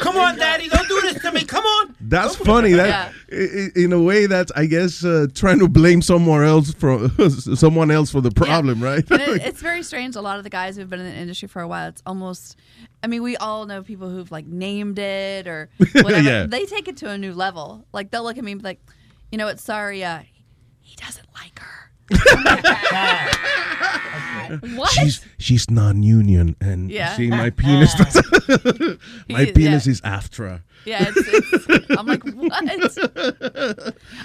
[0.00, 0.68] Come on, daddy.
[0.68, 1.44] Don't do this to me.
[1.44, 1.94] Come on.
[2.00, 2.72] That's funny.
[2.72, 6.72] That i- i- in a way, that's I guess uh, trying to blame somewhere else
[6.72, 7.08] for
[7.56, 9.04] someone else for the problem, right?
[9.10, 10.16] And it, it's very strange.
[10.16, 12.56] A lot of the guys who've been in the industry for a while, it's almost.
[13.02, 16.20] I mean, we all know people who've like named it or whatever.
[16.22, 16.46] Yeah.
[16.46, 17.86] They take it to a new level.
[17.92, 18.80] Like they'll look at me and be like,
[19.30, 19.60] you know what?
[19.60, 20.20] Sorry, uh,
[20.80, 21.85] he doesn't like her.
[24.76, 24.90] what?
[24.92, 27.14] She's she's non-union, and Yeah.
[27.16, 27.94] see my penis.
[27.94, 29.90] doesn't- my He- penis yeah.
[29.92, 30.62] is after.
[30.84, 32.52] Yeah, it's, it's, I'm like, what?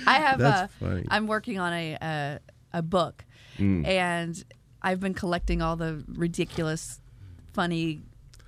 [0.08, 0.40] I have.
[0.40, 1.06] That's uh, funny.
[1.10, 2.40] I'm working on a a,
[2.74, 3.26] a book,
[3.58, 3.86] Mm.
[3.88, 4.44] and
[4.82, 7.00] I've been collecting all the ridiculous,
[7.54, 8.02] funny,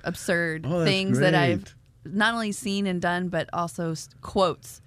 [0.04, 1.76] absurd Oh, that's things that I've
[2.06, 4.82] not only seen and done, but also s- quotes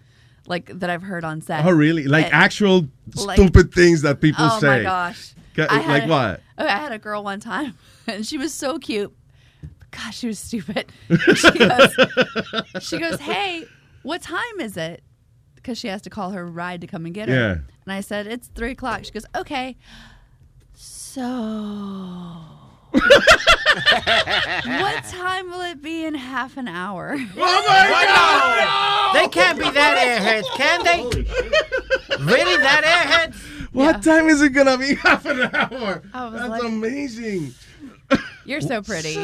[0.46, 1.64] like that I've heard on set.
[1.64, 2.04] Oh, really?
[2.04, 4.68] Like And- actual like- stupid things that people oh say.
[4.68, 5.34] Oh my gosh!
[5.58, 6.40] I had like what?
[6.58, 7.74] Okay, I had a girl one time,
[8.06, 9.14] and she was so cute.
[9.90, 10.92] Gosh, she was stupid.
[11.36, 11.96] She goes,
[12.80, 13.64] she goes, "Hey,
[14.02, 15.02] what time is it?"
[15.54, 17.34] Because she has to call her ride to come and get her.
[17.34, 17.52] Yeah.
[17.84, 19.76] And I said, "It's three o'clock." She goes, "Okay."
[20.74, 21.22] So,
[24.80, 27.14] what time will it be in half an hour?
[27.36, 29.14] Oh my God!
[29.14, 31.02] They can't be that airheads, can they?
[32.24, 33.36] really, that airheads?
[33.72, 34.94] What time is it gonna be?
[34.94, 36.02] Half an hour.
[36.12, 37.54] That's like- amazing.
[38.44, 39.14] You're so pretty.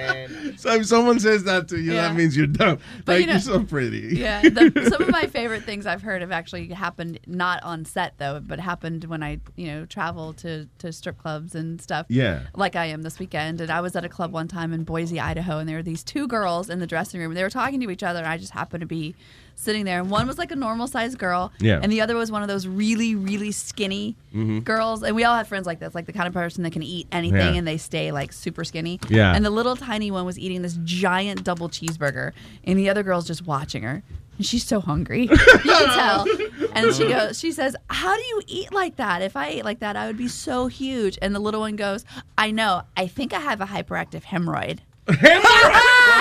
[0.56, 2.02] So if someone says that to you, Yeah.
[2.08, 2.78] that means you're dumb.
[3.04, 4.16] But like you know- you're so pretty.
[4.18, 8.14] Yeah, the, some of my favorite things I've heard have actually happened not on set
[8.18, 12.06] though, but happened when I you know travel to to strip clubs and stuff.
[12.08, 12.42] Yeah.
[12.54, 15.18] like I am this weekend, and I was at a club one time in Boise,
[15.20, 17.80] Idaho, and there were these two girls in the dressing room, and they were talking
[17.80, 19.14] to each other, and I just happened to be
[19.60, 21.80] sitting there, and one was like a normal sized girl, Yeah.
[21.82, 24.64] and the other was one of those really, really skinny Mhm.
[24.64, 25.02] girls.
[25.02, 27.06] And we all have friends like this, like the kind of person that can eat
[27.12, 27.58] anything Yeah.
[27.58, 28.98] and they stay like super skinny.
[29.08, 29.34] Yeah.
[29.34, 32.32] And the little tiny one was eating this giant double cheeseburger,
[32.64, 34.02] and the other girl's just watching her.
[34.38, 35.22] And she's so hungry.
[35.24, 36.26] You can tell.
[36.74, 39.20] And she goes, she says, How do you eat like that?
[39.20, 41.18] If I ate like that, I would be so huge.
[41.20, 42.06] And the little one goes,
[42.38, 42.82] I know.
[42.96, 44.78] I think I have a hyperactive hemorrhoid.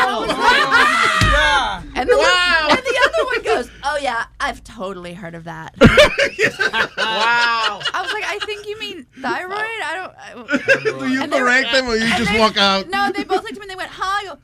[0.02, 1.82] Oh, oh, yeah.
[1.96, 5.76] And the, and the other one goes, Oh, yeah, I've totally heard of that.
[6.98, 7.82] Wow.
[7.94, 9.52] I was like, I think you mean thyroid?
[9.60, 10.14] I don't.
[10.18, 10.34] I,
[11.00, 12.88] Do you And they were- correct them or you and just they- walk out?
[12.90, 14.04] No, they both looked at me and they went, Huh?
[14.06, 14.38] I go,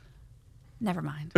[0.80, 1.32] Never mind.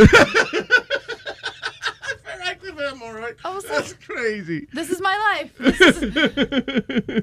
[3.45, 4.67] I was That's crazy.
[4.73, 5.59] This is my life.
[5.59, 6.01] This is,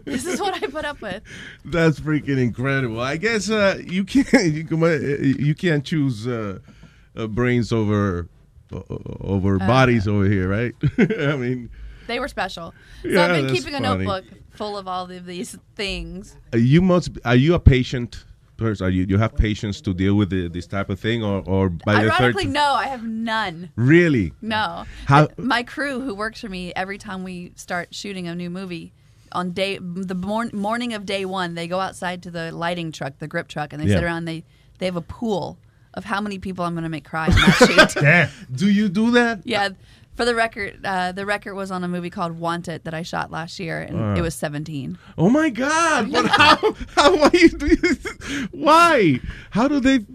[0.06, 1.24] this is what I put up with.
[1.64, 3.00] That's freaking incredible.
[3.00, 6.60] I guess uh, you can't you, can, uh, you can't choose uh,
[7.16, 8.28] uh, brains over
[8.74, 8.82] uh,
[9.22, 10.74] over Uh, bodies over here, right?
[10.98, 11.70] I mean,
[12.08, 12.74] They were special.
[13.04, 16.36] So Yeah, I've been keeping a notebook full of all of these things.
[16.54, 17.12] uh, you must.
[17.26, 18.26] Are you a patient
[18.58, 18.88] person?
[18.88, 21.70] Are you you have patience to deal with the, this type of thing, or or
[21.70, 22.22] by the third?
[22.22, 23.72] Ironically, no, I have none.
[23.76, 24.34] Really?
[24.42, 24.86] No.
[25.06, 28.94] How- My crew who works for me every time we start shooting a new movie
[29.32, 33.20] on day the mor- morning of day one, they go outside to the lighting truck,
[33.20, 33.96] the grip truck, and they Yeah.
[33.98, 34.18] sit around.
[34.20, 34.44] And they
[34.80, 35.58] they have a pool
[35.94, 38.56] of how many people I'm going to make cry on that shoot.
[38.58, 39.42] Do you do that?
[39.46, 39.70] Yeah.
[40.16, 43.02] For the record, uh, the record was on a movie called Want It that I
[43.02, 44.16] shot last year, and Uh.
[44.18, 44.98] it was 17.
[45.18, 46.12] Oh my God!
[46.12, 46.56] But how?
[46.96, 47.50] How why you
[48.52, 49.20] Why?
[49.52, 50.06] How do they?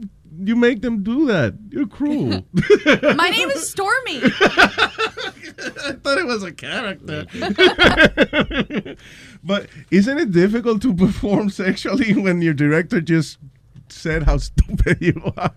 [0.42, 1.54] You make them do that?
[1.68, 2.46] You're cruel.
[3.14, 4.20] My name is Stormy.
[4.24, 7.26] I thought it was a character.
[9.44, 13.36] but isn't it difficult to perform sexually when your director just
[13.92, 15.52] said how stupid you are?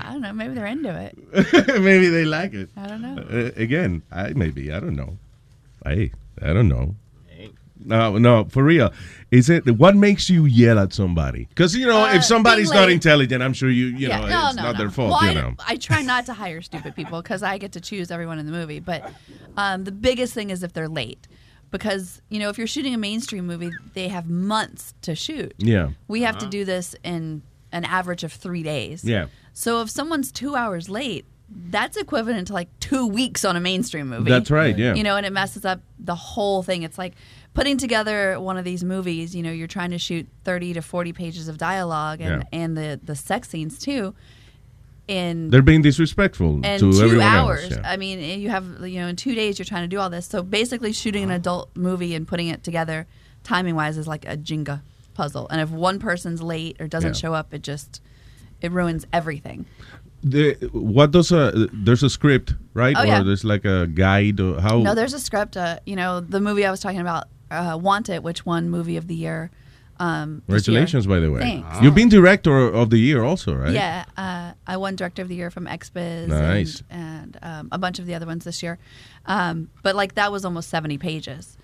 [0.00, 0.32] I don't know.
[0.32, 1.16] Maybe they're into it.
[1.80, 2.70] maybe they like it.
[2.76, 3.22] I don't know.
[3.22, 5.18] Uh, again, I maybe I don't know.
[5.84, 6.94] Hey, I don't know.
[7.82, 8.92] No, no, for real.
[9.30, 11.46] Is it what makes you yell at somebody?
[11.48, 14.46] Because you know, Uh, if somebody's not intelligent, I'm sure you you yeah, know no,
[14.48, 14.78] it's no, not no.
[14.78, 15.12] their fault.
[15.12, 15.54] Well, you I, know.
[15.66, 18.52] I try not to hire stupid people because I get to choose everyone in the
[18.52, 18.80] movie.
[18.80, 19.10] But
[19.56, 21.26] um, the biggest thing is if they're late.
[21.70, 25.54] Because, you know, if you're shooting a mainstream movie, they have months to shoot.
[25.56, 25.90] Yeah.
[26.08, 26.50] We have to Uh-huh.
[26.50, 27.42] do this in
[27.72, 29.04] an average of three days.
[29.04, 29.26] Yeah.
[29.52, 34.08] So if someone's two hours late, that's equivalent to like two weeks on a mainstream
[34.08, 34.30] movie.
[34.30, 34.94] That's right, yeah.
[34.94, 36.84] You know, and it messes up the whole thing.
[36.84, 37.14] It's like
[37.54, 39.34] putting together one of these movies.
[39.34, 42.58] You know, you're trying to shoot 30 to 40 pages of dialogue and, Yeah.
[42.60, 44.14] and the the sex scenes too.
[45.08, 47.64] In They're being disrespectful and to two everyone hours.
[47.64, 47.72] else.
[47.82, 47.90] Yeah.
[47.90, 50.26] I mean, you have you know in two days you're trying to do all this.
[50.26, 53.08] So basically, shooting an adult movie and putting it together,
[53.42, 54.82] timing wise, is like a Jenga
[55.20, 55.46] puzzle.
[55.50, 57.22] And if one person's late or doesn't Yeah.
[57.24, 58.00] show up, it just
[58.60, 59.64] it ruins everything.
[60.22, 61.42] The, what does a
[61.86, 63.22] there's a script right Oh, or yeah.
[63.22, 65.56] there's like a guide or how No, there's a script.
[65.56, 68.98] Uh, you know, the movie I was talking about, uh, Want It, which won Movie
[68.98, 69.50] of the Year.
[69.98, 70.42] Um.
[70.46, 71.40] Congratulations, by the way.
[71.40, 71.82] Thanks.
[71.82, 73.72] You've been director of the year also, right?
[73.82, 76.82] Yeah, uh, I won Director of the Year from XBiz Nice.
[76.90, 78.78] and, and um, a bunch of the other ones this year.
[79.26, 81.56] Um, but like that was almost 70 pages.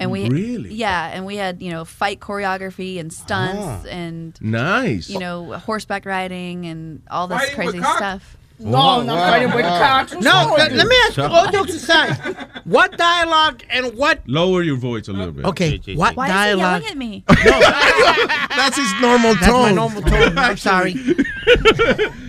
[0.00, 0.74] And we Really?
[0.74, 3.82] Yeah, and we had, you know, fight choreography and stunts Ah.
[3.88, 5.08] and Nice.
[5.08, 8.36] you know, horseback riding and all this Fighting crazy stuff.
[8.58, 10.12] No, not fighting with cocks.
[10.14, 12.16] No, let, let me ask you, all jokes aside,
[12.64, 14.20] what dialogue and what?
[14.26, 15.44] Lower your voice a little bit.
[15.44, 16.82] Okay, what Why dialogue?
[16.82, 18.48] is he yelling at me?
[18.56, 19.74] That's his normal That's my tone.
[19.74, 20.38] normal tone.
[20.38, 20.94] I'm sorry.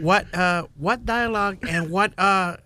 [0.00, 2.56] what uh what dialogue and what uh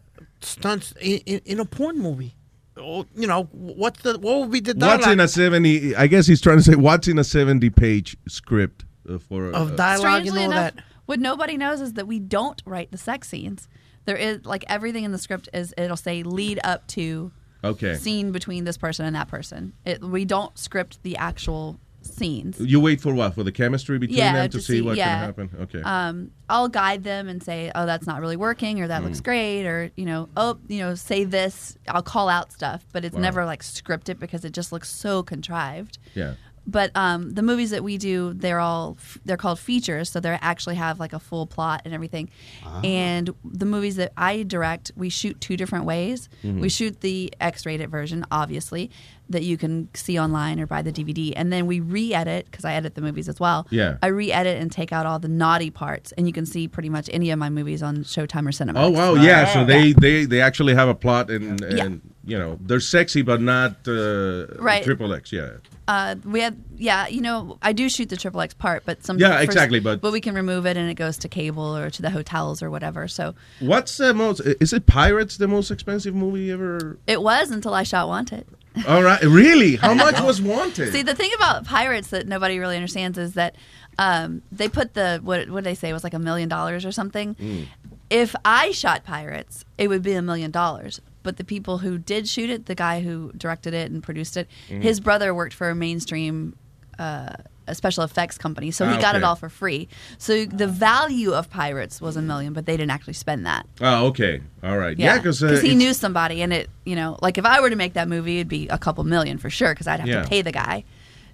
[0.40, 2.34] stunts in, in, in a porn movie?
[2.80, 6.06] Oh, you know, what's the what would be the dialogue What's in a 70 I
[6.06, 9.76] guess he's trying to say what's in a 70 page script uh, for of uh,
[9.76, 10.84] dialogue Strangely and all enough, that?
[11.06, 13.68] what nobody knows is that we don't write the sex scenes.
[14.06, 17.32] There is like everything in the script is it'll say lead up to
[17.62, 17.94] Okay.
[17.94, 19.74] scene between this person and that person.
[19.84, 21.78] It, we don't script the actual
[22.12, 22.58] scenes.
[22.60, 23.34] You wait for what?
[23.34, 25.08] For the chemistry between yeah, them to, to see, what yeah.
[25.08, 25.50] can happen.
[25.62, 25.82] Okay.
[25.82, 29.24] Um, I'll guide them and say, "Oh, that's not really working," or "That looks Mm.
[29.24, 33.14] great," or you know, "Oh, you know, say this." I'll call out stuff, but it's
[33.14, 33.22] Wow.
[33.22, 35.98] never like scripted because it just looks so contrived.
[36.14, 36.34] yeah.
[36.70, 40.76] But um, the movies that we do, they're all they're called features, so they actually
[40.76, 42.30] have like a full plot and everything.
[42.64, 42.80] Ah.
[42.84, 46.28] And the movies that I direct, we shoot two different ways.
[46.44, 46.60] Mhm.
[46.60, 48.90] We shoot the X-rated version, obviously,
[49.28, 52.74] that you can see online or buy the DVD, and then we re-edit because I
[52.74, 53.66] edit the movies as well.
[53.70, 53.96] Yeah.
[54.02, 57.08] I re-edit and take out all the naughty parts, and you can see pretty much
[57.12, 58.80] any of my movies on Showtime or Cinema.
[58.80, 59.52] Oh wow, yeah.
[59.52, 61.88] So they, they they actually have a plot and, and Yeah.
[62.24, 64.82] You know, they're sexy but not uh, Right.
[64.84, 65.32] triple X.
[65.32, 65.50] Yeah.
[65.88, 69.18] Uh, we had, yeah, you know, I do shoot the triple X part, but some
[69.18, 72.02] Yeah, exactly, but- but we can remove it and it goes to cable or to
[72.02, 73.08] the hotels or whatever.
[73.08, 74.40] So What's the most?
[74.60, 76.98] Is it Pirates the most expensive movie ever?
[77.06, 78.46] it was until I shot Wanted.
[78.86, 79.76] All right, really?
[79.84, 80.92] How much was Wanted?
[80.92, 83.56] See, the thing about pirates that nobody really understands is that
[83.98, 86.84] um, they put the what what did they say it was like a million dollars
[86.84, 87.34] or something.
[87.34, 87.66] Mm.
[88.10, 91.00] If I shot pirates, it would be a million dollars.
[91.22, 94.48] But the people who did shoot it, the guy who directed it and produced it,
[94.70, 94.82] Mhm.
[94.82, 96.56] his brother worked for a mainstream.
[96.98, 97.30] Uh,
[97.66, 99.86] a special effects company, so he Ah, got it all for free.
[100.18, 103.64] So the value of Pirates was a million, but they didn't actually spend that.
[103.80, 104.40] Oh, okay.
[104.64, 104.98] All right.
[104.98, 107.76] Yeah, because uh, he knew somebody, and it, you know, like if I were to
[107.76, 110.22] make that movie, it'd be a couple million for sure, because I'd have Yeah.
[110.22, 110.82] to pay the guy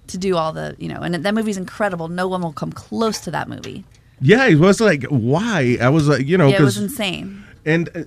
[0.07, 2.07] to do all the, you know, and that movie's incredible.
[2.07, 3.83] No one will come close to that movie.
[4.21, 7.43] Yeah, it was like why I was like you know yeah, it was insane.
[7.65, 8.03] and uh,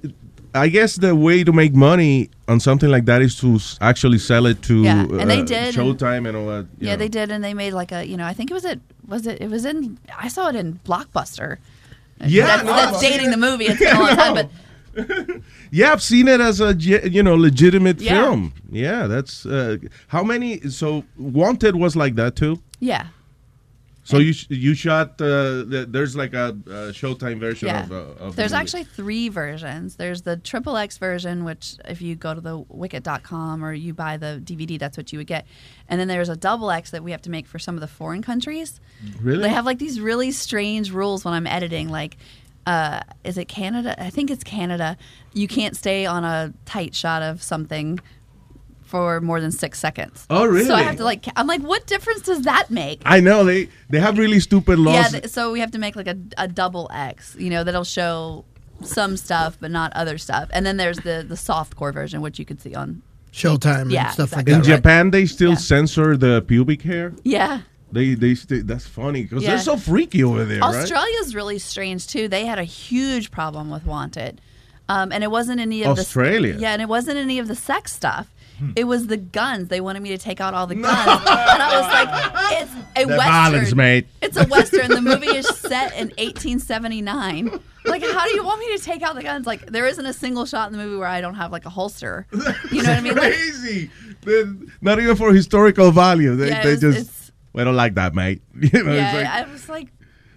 [0.54, 4.46] I guess the way to make money on something like that is to actually sell
[4.46, 6.66] it to Yeah, and they uh, did, Showtime and all that.
[6.78, 6.96] Yeah, know.
[6.98, 9.26] they did, and they made like a, you know, I think it was at, was
[9.26, 9.40] it?
[9.40, 9.98] It was in.
[10.18, 11.58] I saw it in Blockbuster.
[12.26, 13.64] Yeah, that's, no, that's dating the movie.
[13.66, 14.50] It's been a long time, but
[15.70, 18.22] Yeah, I've seen it as a you know legitimate Yeah.
[18.22, 18.52] film.
[18.70, 19.76] Yeah, that's uh,
[20.08, 20.60] how many.
[20.68, 22.60] So Wanted was like that too.
[22.80, 23.06] yeah,
[24.10, 25.20] So you sh- you shot.
[25.20, 27.84] Uh, the, there's like a, a Showtime version yeah.
[27.84, 27.92] of.
[27.92, 28.60] Uh, of the There's movie.
[28.60, 29.96] actually three versions.
[29.96, 34.16] There's the triple X version, which if you go to the wicket.com or you buy
[34.16, 35.46] the DVD, that's what you would get.
[35.88, 37.88] And then there's a double X that we have to make for some of the
[37.88, 38.80] foreign countries.
[39.20, 39.42] Really?
[39.42, 41.88] They have like these really strange rules when I'm editing.
[41.88, 42.16] Like,
[42.66, 43.94] uh, is it Canada?
[44.02, 44.96] I think it's Canada.
[45.34, 48.00] You can't stay on a tight shot of something
[48.90, 50.26] for more than six seconds.
[50.28, 50.66] Oh, really?
[50.66, 53.00] So I have to like, I'm like, what difference does that make?
[53.16, 55.14] I know they they have really stupid laws.
[55.14, 58.44] Yeah, so we have to make like a, a double X, you know, that'll show
[58.82, 60.48] some stuff but not other stuff.
[60.52, 63.02] And then there's the the soft core version, which you could see on.
[63.32, 64.68] Showtime Yeah, and stuff like In that.
[64.68, 64.76] right?
[64.76, 67.12] Japan, they still censor the pubic hair.
[67.22, 67.60] Yeah.
[67.92, 69.50] They they st- that's funny because Yeah.
[69.50, 70.74] they're so freaky over there, right?
[70.74, 72.26] Australia's really strange too.
[72.28, 74.40] They had a huge problem with Wanted,
[74.88, 76.54] um, and it wasn't any of Australia?
[76.54, 78.26] the yeah, and it wasn't any of the sex stuff.
[78.76, 79.68] It was the guns.
[79.68, 83.04] They wanted me to take out all the guns, and I was like, "It's a
[83.04, 84.06] The western, violence, mate.
[84.22, 84.88] It's a western.
[84.90, 87.60] The movie is set in 1879.
[87.86, 89.46] Like, how do you want me to take out the guns?
[89.46, 91.70] Like, there isn't a single shot in the movie where I don't have like a
[91.70, 92.26] holster.
[92.32, 93.14] You know what I mean?
[93.14, 93.90] Like, Crazy.
[94.22, 96.36] They're not even for historical value.
[96.36, 98.42] They, Yeah, they it's- just it's- we don't like that, mate.
[98.54, 99.88] You know, it's yeah, like- I was like,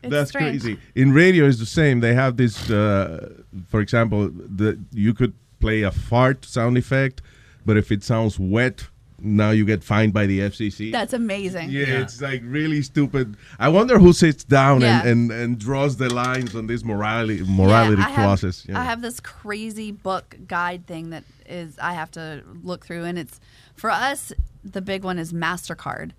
[0.02, 0.62] it's that's strange.
[0.62, 0.80] crazy.
[0.96, 2.00] In radio, it's the same.
[2.00, 2.70] They have this.
[2.70, 3.30] Uh,
[3.70, 7.22] for example, the you could play a fart sound effect,
[7.66, 8.88] but if it sounds wet,
[9.26, 10.92] now you get fined by the FCC.
[10.92, 11.70] That's amazing.
[11.70, 13.38] yeah, it's like really stupid.
[13.58, 15.00] I wonder who sits down Yeah.
[15.00, 18.66] and, and, and draws the lines on this morality morality Yeah, I have- clauses.
[18.68, 18.80] you know.
[18.82, 23.18] I have this crazy book guide thing that is I have to look through, and
[23.18, 23.40] it's
[23.76, 24.34] for us.
[24.66, 26.12] The big one is Mastercard.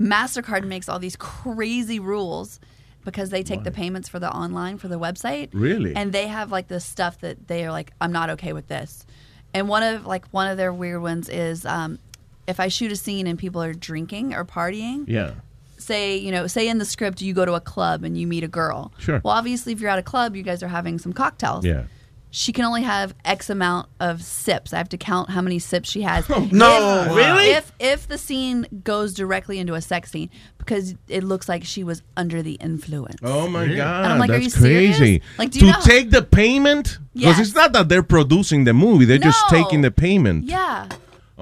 [0.00, 2.60] Mastercard makes all these crazy rules
[3.04, 5.48] because they take the payments for the online for the website.
[5.52, 5.94] Really?
[5.96, 9.04] And they have like this stuff that they are like, I'm not okay with this.
[9.54, 11.98] And one of like one of their weird ones is um,
[12.46, 15.32] if I shoot a scene and people are drinking or partying, yeah.
[15.78, 18.44] say you know say in the script you go to a club and you meet
[18.44, 19.20] a girl Sure.
[19.24, 21.84] well obviously if you're at a club you guys are having some cocktails Yeah.
[22.32, 25.90] She can only have x amount of sips i have to count how many sips
[25.90, 27.50] she has No, if, really?
[27.50, 31.82] if if the scene goes directly into a sex scene because it looks like she
[31.84, 34.96] was under the influence Oh my god, And I'm like, are that's you serious?
[34.98, 35.22] crazy!
[35.38, 37.48] Like, do to you know- take the payment because Yes.
[37.48, 40.44] it's not that they're producing the movie; they're just taking the payment.
[40.44, 40.88] yeah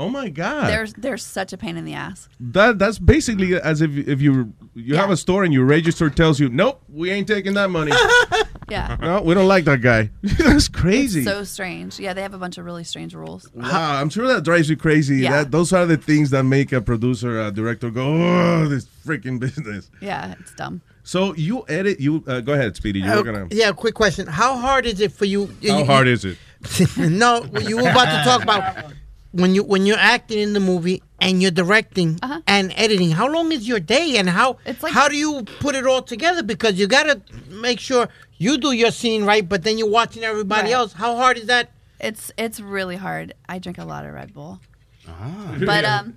[0.00, 0.68] Oh my god!
[0.70, 4.52] they're they're such a pain in the ass That that's basically as if if you
[4.74, 7.90] you have a store and your register tells you, nope, we ain't taking that money.
[8.70, 10.10] yeah no, we don't like that guy.
[10.22, 11.24] that's crazy.
[11.24, 14.44] so strange yeah they have a bunch of really strange rules wow, I'm sure that
[14.44, 15.16] drives you crazy.
[15.16, 15.30] Yeah.
[15.42, 19.40] That those are the things that make a producer, a director go, oh, this freaking
[19.40, 19.90] business.
[20.00, 21.98] yeah it's dumb So you edit.
[22.00, 23.00] You uh, go ahead, Speedy.
[23.00, 23.46] You Uh, were gonna.
[23.50, 24.26] yeah, quick question.
[24.28, 25.48] How hard is it for you?
[25.66, 26.36] How hard is it?
[26.98, 28.62] no, you were about to talk about
[29.32, 33.10] when you when you're acting in the movie and you're directing and editing.
[33.10, 36.42] How long is your day, and how like, how do you put it all together?
[36.42, 40.68] Because you gotta make sure you do your scene right, but then you're watching everybody
[40.68, 40.72] Right.
[40.72, 40.92] else.
[40.92, 41.70] How hard is that?
[42.00, 43.34] It's it's really hard.
[43.48, 44.60] I drink a lot of Red Bull.
[45.08, 45.56] Ah.
[45.64, 46.16] But um,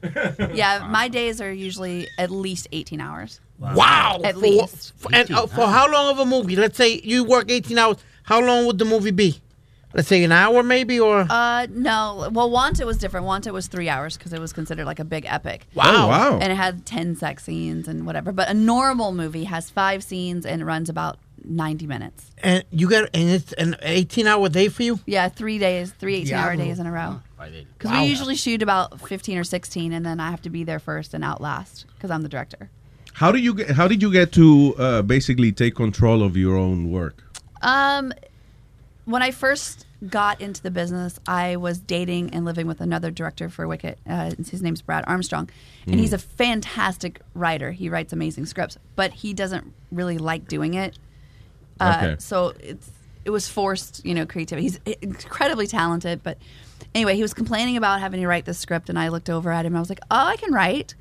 [0.54, 3.40] yeah, my days are usually at least eighteen hours.
[3.60, 4.94] Wow, At For- least.
[4.98, 6.56] for- and uh, for how long of a movie?
[6.56, 7.98] Let's say you work 18 hours.
[8.24, 9.40] How long would the movie be?
[9.94, 12.30] Let's say an hour, maybe, or Uh, no.
[12.32, 13.26] Well, Wanted was different.
[13.26, 15.68] Wanted was three hours because it was considered like a big epic.
[15.74, 15.84] Wow.
[15.88, 16.40] Oh, wow.
[16.42, 18.32] And it had ten sex scenes and whatever.
[18.32, 22.32] But a normal movie has five scenes and runs about ninety minutes.
[22.44, 25.00] and you got and it's an 18 hour day for you.
[25.06, 27.20] Yeah, three days, three 18 hour days in a row.
[27.78, 30.78] Because we usually shoot about 15 or 16, and then I have to be there
[30.80, 32.70] first and out last because I'm the director.
[33.14, 36.56] How do you get, how did you get to uh, basically take control of your
[36.56, 37.24] own work?
[37.64, 38.14] Um,
[39.06, 43.50] when I first got into the business, I was dating and living with another director
[43.50, 44.00] for Wicket.
[44.08, 45.50] Uh, his name's Brad Armstrong,
[45.86, 46.00] and Mm.
[46.00, 47.72] he's a fantastic writer.
[47.72, 50.98] He writes amazing scripts, but he doesn't really like doing it.
[51.80, 52.16] Uh, Okay.
[52.20, 52.92] So it's
[53.24, 54.64] it was forced, you know, creativity.
[54.68, 56.40] He's incredibly talented, but
[56.96, 59.64] anyway, he was complaining about having to write this script, and I looked over at
[59.66, 59.74] him.
[59.74, 60.96] and I was like, "Oh, I can write,"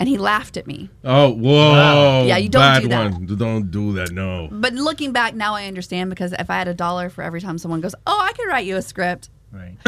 [0.00, 0.90] and he laughed at me.
[1.04, 2.24] Oh, whoa!
[2.26, 3.12] Yeah, you don't bad do that.
[3.12, 3.26] one.
[3.26, 4.12] Don't do that.
[4.12, 4.48] No.
[4.50, 7.58] But looking back now, I understand because if I had a dollar for every time
[7.58, 9.76] someone goes, "Oh, I could write you a script," Right.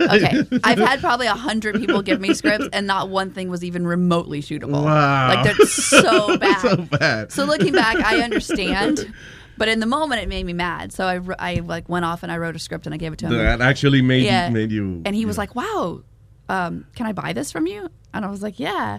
[0.00, 3.62] okay, I've had probably a hundred people give me scripts, and not one thing was
[3.62, 4.82] even remotely shootable.
[4.84, 5.28] Wow.
[5.28, 6.60] Like they're so bad.
[6.60, 7.32] so bad.
[7.32, 9.12] So looking back, I understand.
[9.58, 10.92] But in the moment, it made me mad.
[10.92, 13.18] So I, I like went off and I wrote a script and I gave it
[13.20, 13.32] to him.
[13.32, 16.02] That actually made you- made you- And he was like, "Wow,
[16.48, 18.98] um, can I buy this from you?" And I was like, "Yeah."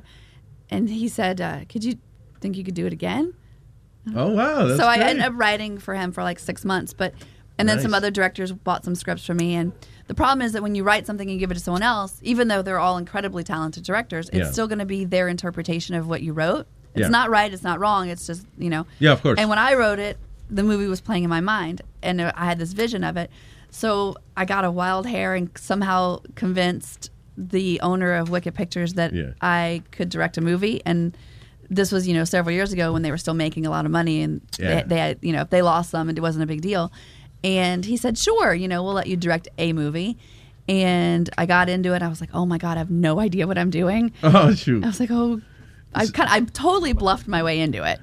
[0.69, 1.95] And he said, uh, "Could you
[2.41, 3.33] think you could do it again?"
[4.15, 4.65] Oh wow!
[4.67, 5.07] That's so I great.
[5.09, 7.13] ended up writing for him for like six months, but
[7.59, 9.55] and then some other directors bought some scripts from me.
[9.55, 9.71] And
[10.07, 12.47] the problem is that when you write something and give it to someone else, even
[12.49, 14.51] though they're all incredibly talented directors, it's Yeah.
[14.51, 16.67] still going to be their interpretation of what you wrote.
[16.93, 17.07] It's Yeah.
[17.09, 17.51] not right.
[17.51, 18.09] It's not wrong.
[18.09, 18.85] It's just you know.
[18.99, 19.39] Yeah, of course.
[19.39, 20.17] And when I wrote it,
[20.49, 23.29] the movie was playing in my mind, and I had this vision of it.
[23.71, 29.13] So I got a wild hair and somehow convinced the owner of Wicked Pictures that
[29.13, 29.31] Yeah.
[29.41, 31.15] I could direct a movie and
[31.69, 33.91] this was you know several years ago when they were still making a lot of
[33.91, 34.81] money and Yeah.
[34.83, 36.91] they, they had you know if they lost some it wasn't a big deal
[37.43, 40.17] and he said sure you know we'll let you direct a movie
[40.67, 43.45] and i got into it i was like oh my god i have no idea
[43.45, 44.83] what i'm doing Oh shoot!
[44.83, 45.41] i was like oh
[45.93, 47.99] i kind of i totally bluffed my way into it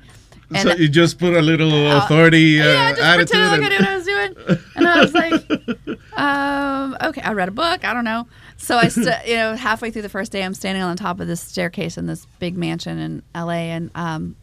[0.50, 3.30] and so you just put a little authority uh, yeah, just attitude.
[3.30, 4.58] pretended like I and- knew what I was doing.
[4.76, 7.84] And I was like, um, okay, I read a book.
[7.84, 8.26] I don't know.
[8.56, 11.20] So I, st- you know, halfway through the first day, I'm standing on the top
[11.20, 14.36] of this staircase in this big mansion in LA, and um,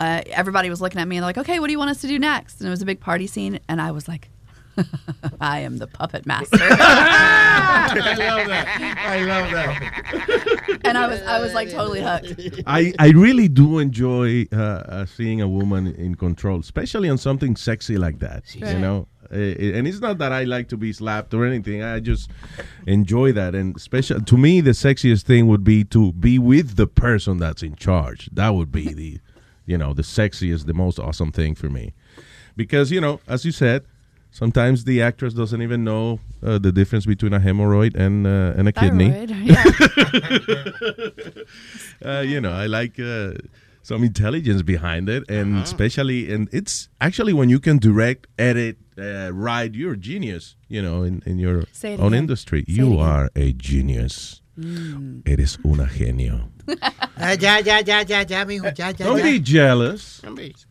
[0.00, 2.00] uh, everybody was looking at me and they're like, okay, what do you want us
[2.02, 2.60] to do next?
[2.60, 4.28] And it was a big party scene, and I was like,
[5.40, 6.58] I am the puppet master.
[6.60, 9.04] I love that.
[9.06, 10.80] I love that.
[10.84, 12.34] and I was, I was like totally hooked.
[12.66, 17.56] I, I really do enjoy uh, uh, seeing a woman in control, especially on something
[17.56, 18.54] sexy like that.
[18.54, 18.78] You Right.
[18.78, 19.36] know, Uh,
[19.76, 21.82] and it's not that I like to be slapped or anything.
[21.82, 22.30] I just
[22.86, 26.86] enjoy that, and especially to me, the sexiest thing would be to be with the
[26.86, 28.28] person that's in charge.
[28.32, 29.18] That would be the,
[29.66, 31.92] you know, the sexiest, the most awesome thing for me,
[32.56, 33.84] because you know, as you said.
[34.34, 38.66] Sometimes the actress doesn't even know uh, the difference between a hemorrhoid and uh, and
[38.66, 39.10] a kidney.
[39.12, 39.30] Thyroid,
[42.04, 43.34] uh, you know, I like uh,
[43.82, 49.30] some intelligence behind it, and especially, and it's actually when you can direct, edit, uh,
[49.32, 50.56] write, you're a genius.
[50.66, 52.14] You know, in, in your Say own again.
[52.14, 54.42] industry, Say you are a genius.
[55.26, 56.50] Eres una genio.
[57.16, 60.20] Ah, ya, ya, ya, ya, ya, mijo, ya, ya, Don't be jealous.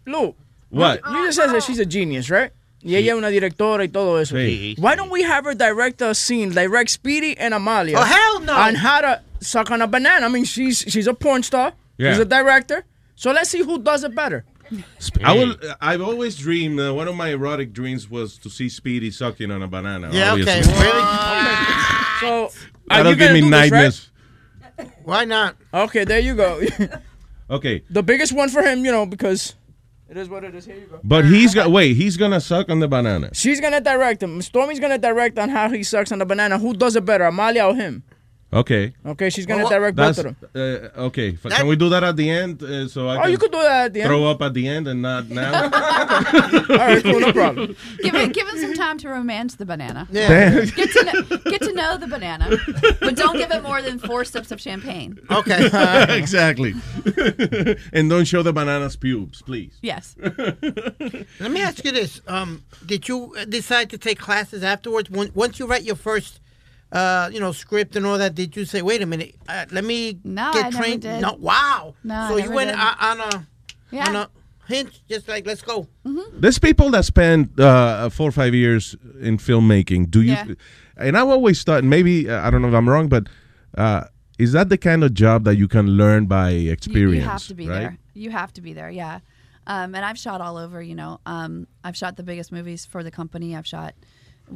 [0.06, 0.35] Lou.
[0.69, 0.99] What?
[1.10, 2.52] You just said that she's a genius, right?
[2.84, 4.36] Y ella es una directora y todo eso.
[4.36, 4.76] Sí.
[4.78, 7.98] Why don't we have her direct a scene, direct Speedy and Amalia?
[7.98, 8.54] Oh, hell no.
[8.54, 10.26] On how to suck on a banana.
[10.26, 11.74] I mean, she's she's a porn star.
[11.98, 12.12] Yeah.
[12.12, 12.84] She's a director.
[13.16, 14.44] So let's see who does it better.
[15.24, 15.56] I will.
[15.80, 16.80] I've always dreamed.
[16.80, 20.10] Uh, one of my erotic dreams was to see Speedy sucking on a banana.
[20.12, 20.60] Yeah, okay.
[20.60, 20.74] obviously.
[22.20, 22.52] So
[22.88, 23.72] That'll you give me do this, right?
[23.72, 24.10] nightmares.
[25.04, 25.56] Why not?
[25.74, 26.62] Okay, there you go.
[27.50, 29.56] Okay, the biggest one for him, you know, because
[30.14, 30.65] it is what it is.
[30.65, 30.99] Here you go.
[31.03, 31.72] but he's got.
[31.72, 33.31] Wait, he's gonna suck on the banana.
[33.34, 34.41] She's gonna direct him.
[34.44, 36.60] Stormy's gonna direct on how he sucks on the banana.
[36.60, 38.03] Who does it better, Amalia or him?
[38.54, 38.94] Okay.
[39.06, 40.92] Okay, she's gonna Well, direct both That's of them.
[40.96, 41.38] uh, okay.
[41.44, 42.62] F- Can we do that at the end?
[42.62, 44.10] Uh, so I Oh, can you could do that at the end.
[44.10, 45.64] throw up at the end and not now.
[45.64, 45.70] All
[46.78, 47.76] right, cool, no problem.
[48.02, 50.08] Give him, give him some time to romance the banana.
[50.12, 50.28] Yeah.
[50.30, 50.66] Damn.
[50.68, 52.58] Get to know, get to know the banana,
[53.00, 55.20] but don't give it more than four sips of champagne.
[55.32, 55.66] Okay.
[56.18, 56.74] exactly.
[57.94, 59.78] and don't show the banana's pubes, please.
[59.82, 60.16] Yes.
[60.20, 65.10] Let me ask you this: um, Did you uh, decide to take classes afterwards?
[65.10, 66.40] When, once you write your first,
[66.94, 69.84] uh, you know, script and all that, did you say, "Wait a minute, uh, let
[69.84, 71.02] me No, get I never trained"?
[71.02, 71.22] did.
[71.22, 71.95] No, wow.
[72.03, 72.80] No, so I you went did.
[72.80, 73.48] uh, on a
[73.91, 74.07] Yeah.
[74.10, 74.30] on a
[74.68, 75.88] hint, just like let's go.
[76.34, 80.10] There's people that spend uh, four or five years in filmmaking.
[80.11, 80.34] Do you?
[80.34, 80.53] Yeah.
[80.95, 83.28] And I've always thought maybe uh, I don't know if I'm wrong, but
[83.78, 84.03] uh,
[84.38, 87.24] is that the kind of job that you can learn by You- experience?
[87.26, 87.80] You, have to be right?
[87.80, 87.98] there.
[88.14, 88.91] You have to be there.
[88.91, 89.20] Yeah.
[89.65, 90.82] Um, and I've shot all over.
[90.82, 93.56] You know, um, I've shot the biggest movies for the company.
[93.56, 93.94] I've shot.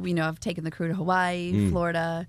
[0.02, 1.70] You know, I've taken the crew to Hawaii, Mm.
[1.70, 2.26] Florida.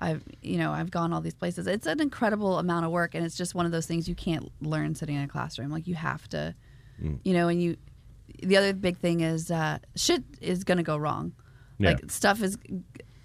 [0.00, 1.66] I've you know I've gone all these places.
[1.66, 4.50] It's an incredible amount of work, and it's just one of those things you can't
[4.60, 5.70] learn sitting in a classroom.
[5.70, 6.54] Like you have to,
[7.02, 7.18] Mm.
[7.24, 7.76] you know, and you.
[8.42, 11.32] The other big thing is uh, shit is gonna go wrong.
[11.78, 11.90] Yeah.
[11.90, 12.56] Like stuff is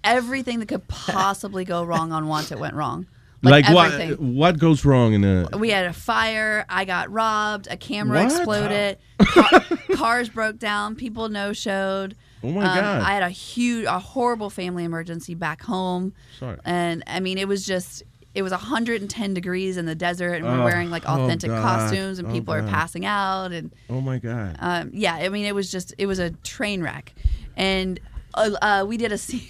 [0.02, 3.06] everything that could possibly go wrong on once it went wrong.
[3.42, 4.10] Like, everything.
[4.10, 4.20] what?
[4.54, 5.48] What goes wrong in a?
[5.58, 6.64] We had a fire.
[6.68, 7.68] I got robbed.
[7.70, 8.32] A camera What?
[8.32, 8.98] exploded.
[9.18, 9.60] Car-
[9.96, 10.94] cars broke down.
[10.96, 12.16] People no showed.
[12.44, 13.02] Oh my God.
[13.02, 16.12] I had a huge, a horrible family emergency back home.
[16.38, 16.58] Sorry.
[16.64, 18.02] And I mean, it was just,
[18.34, 21.62] it was 110 degrees in the desert, and we're Oh, wearing like oh, authentic God.
[21.62, 24.56] costumes, and Oh, people are passing out, and Oh my God.
[24.58, 27.14] um, yeah, I mean, it was just it was a train wreck,
[27.56, 27.98] and
[28.34, 29.46] uh, uh, we did a scene.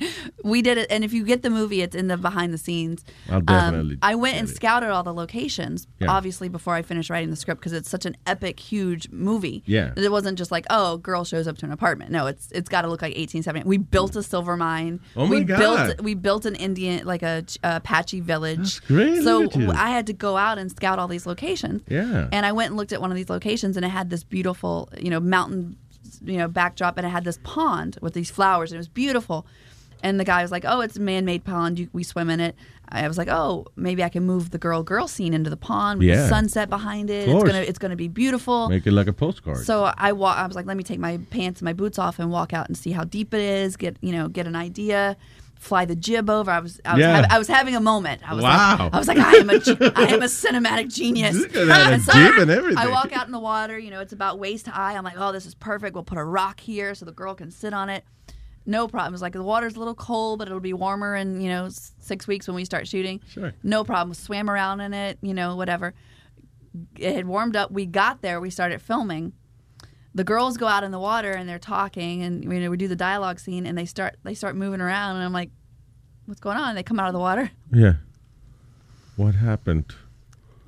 [0.44, 3.04] we did it, and if you get the movie, it's in the behind the scenes.
[3.30, 6.08] I'll Um, I went and scouted all the locations, Yeah.
[6.10, 9.62] obviously before I finished writing the script because it's such an epic, huge movie.
[9.66, 9.92] Yeah.
[9.96, 12.10] it wasn't just like oh, girl shows up to an apartment.
[12.10, 13.66] No, it's it's got to look like 1870.
[13.68, 15.00] We built a silver mine.
[15.16, 15.58] Oh my we God.
[15.58, 18.56] built we built an Indian like a Ch- Apache village.
[18.58, 19.22] That's great.
[19.22, 19.70] So Look at you.
[19.72, 21.82] I had to go out and scout all these locations.
[21.88, 22.28] Yeah.
[22.32, 24.88] And I went and looked at one of these locations, and it had this beautiful,
[24.98, 25.76] you know, mountain,
[26.24, 29.46] you know, backdrop, and it had this pond with these flowers, and it was beautiful.
[30.02, 31.78] And the guy was like, "Oh, it's a man-made pond.
[31.78, 32.54] You, we swim in it."
[32.88, 36.08] I was like, "Oh, maybe I can move the girl-girl scene into the pond with
[36.08, 36.22] Yeah.
[36.22, 37.28] the sunset behind it.
[37.28, 39.58] It's gonna, it's gonna be beautiful." Make it like a postcard.
[39.64, 42.18] So I wa- I was like, let me take my pants and my boots off
[42.18, 43.76] and walk out and see how deep it is.
[43.76, 45.16] Get you know, get an idea.
[45.58, 46.50] Fly the jib over.
[46.50, 47.16] I was I was, Yeah.
[47.22, 48.20] hav- I was having a moment.
[48.28, 48.76] I was Wow.
[48.78, 51.42] like, I was like, I am a ge- I am a cinematic genius.
[51.42, 52.76] And so jib and everything.
[52.78, 53.78] I walk out in the water.
[53.78, 54.94] You know, it's about waist high.
[54.94, 55.94] I'm like, oh, this is perfect.
[55.94, 58.04] We'll put a rock here so the girl can sit on it.
[58.66, 59.14] No problem.
[59.14, 62.26] It's like the water's a little cold, but it'll be warmer in you know six
[62.26, 63.20] weeks when we start shooting.
[63.28, 63.54] Sure.
[63.62, 64.12] No problem.
[64.14, 65.18] Swam around in it.
[65.22, 65.94] You know, whatever
[66.96, 67.70] it had warmed up.
[67.70, 68.40] We got there.
[68.40, 69.32] We started filming.
[70.14, 72.88] The girls go out in the water and they're talking, and you know we do
[72.88, 75.50] the dialogue scene, and they start they start moving around, and I'm like,
[76.24, 77.50] "What's going on?" And they come out of the water.
[77.72, 77.94] yeah.
[79.16, 79.94] What happened?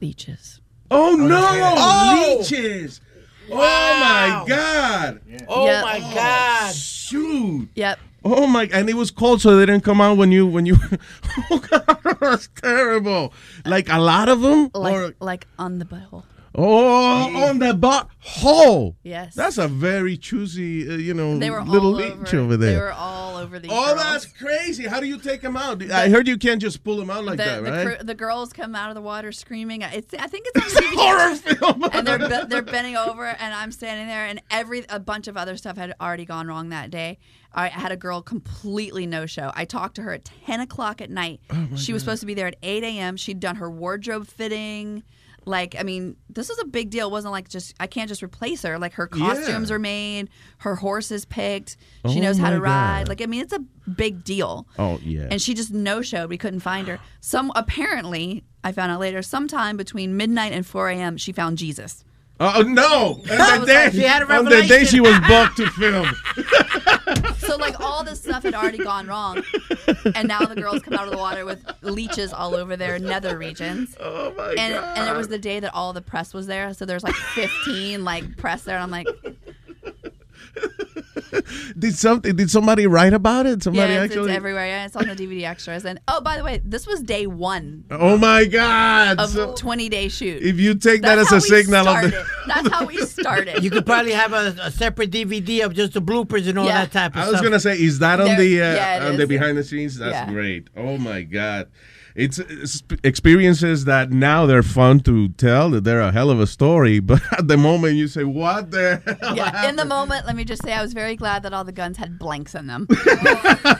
[0.01, 0.61] Leeches.
[0.91, 1.49] Oh, oh no!
[1.77, 2.37] Oh!
[2.39, 3.01] Leeches!
[3.49, 3.59] Wow.
[3.61, 5.21] Oh my God!
[5.49, 5.83] Oh Yep.
[5.83, 6.75] my God.
[6.75, 7.69] Shoot!
[7.75, 7.99] Yep.
[8.25, 8.69] Oh my!
[8.73, 10.77] And it was cold, so they didn't come out when you when you.
[11.51, 13.33] oh God, that's terrible.
[13.65, 16.25] Like a lot of them, Like or like on the butthole.
[16.55, 18.97] Oh, on the butt hole.
[19.03, 19.35] Yes.
[19.35, 22.75] That's a very choosy, uh, you know, They were little leech over, over there.
[22.75, 23.71] They were all over these.
[23.73, 23.99] Oh, girls.
[23.99, 24.87] that's crazy.
[24.87, 25.83] How do you take them out?
[25.91, 27.99] I heard you can't just pull them out like the, that, the, right?
[27.99, 29.83] cr- the girls come out of the water screaming.
[29.83, 30.95] It's, I think it's on DVD.
[30.95, 31.85] horror film.
[31.93, 35.57] and they're they're bending over, and I'm standing there, and every a bunch of other
[35.57, 37.19] stuff had already gone wrong that day.
[37.53, 39.51] I had a girl completely no show.
[39.55, 41.41] I talked to her at 10 o'clock at night.
[41.51, 43.17] Oh, she was supposed to be there at 8 a.m.
[43.17, 45.03] She'd done her wardrobe fitting.
[45.49, 47.09] Like, I mean, this is a big deal.
[47.09, 48.79] It wasn't like just, I can't just replace her.
[48.79, 49.35] Like, her Yeah.
[49.35, 51.77] costumes are made, her horse is picked,
[52.09, 53.05] she Oh knows how to ride.
[53.05, 53.09] God.
[53.09, 53.61] Like, I mean, it's a
[53.91, 54.69] big deal.
[54.79, 55.27] Oh yeah.
[55.31, 56.29] And she just no showed.
[56.31, 57.01] We couldn't find her.
[57.21, 62.05] Some apparently, I found out later, sometime between midnight and 4 a.m., she found Jesus.
[62.41, 63.21] Oh no!
[63.29, 66.09] And the day, like- She had a on the day she was booked to film.
[67.39, 69.43] So like all this stuff had already gone wrong,
[70.15, 73.39] and now the girls come out of the water with leeches all over their nether
[73.39, 73.97] regions.
[73.99, 74.99] Oh my and, god!
[74.99, 78.05] And it was the day that all the press was there, so there's like 15
[78.05, 79.09] like press there, and I'm like,
[81.79, 82.35] Did something?
[82.37, 83.63] Did somebody write about it?
[83.63, 84.31] Somebody yeah, it's, actually.
[84.31, 84.67] it's everywhere.
[84.67, 85.85] Yeah, it's on the DVD extras.
[85.85, 89.19] And oh, by the way, this was day one oh my god!
[89.19, 90.43] of So 20 day shoot.
[90.43, 92.27] if you take that as a how we signal of the.
[92.47, 93.63] That's how we started.
[93.63, 96.85] You could probably have a, a separate DVD of just the bloopers and all Yeah.
[96.87, 97.27] that type of stuff.
[97.27, 97.45] I was stuff.
[97.45, 99.99] gonna say, is that on There- the uh, yeah, it on the behind the scenes?
[99.99, 100.31] That's Yeah.
[100.31, 100.69] great.
[100.77, 101.69] Oh my god,
[102.19, 105.71] it's, it's experiences that now they're fun to tell.
[105.71, 109.01] That they're a hell of a story, but at the moment you say, "What the
[109.23, 111.65] hell?" yeah, in the moment, let me just say I was very glad that all
[111.65, 112.89] the guns had blanks in them.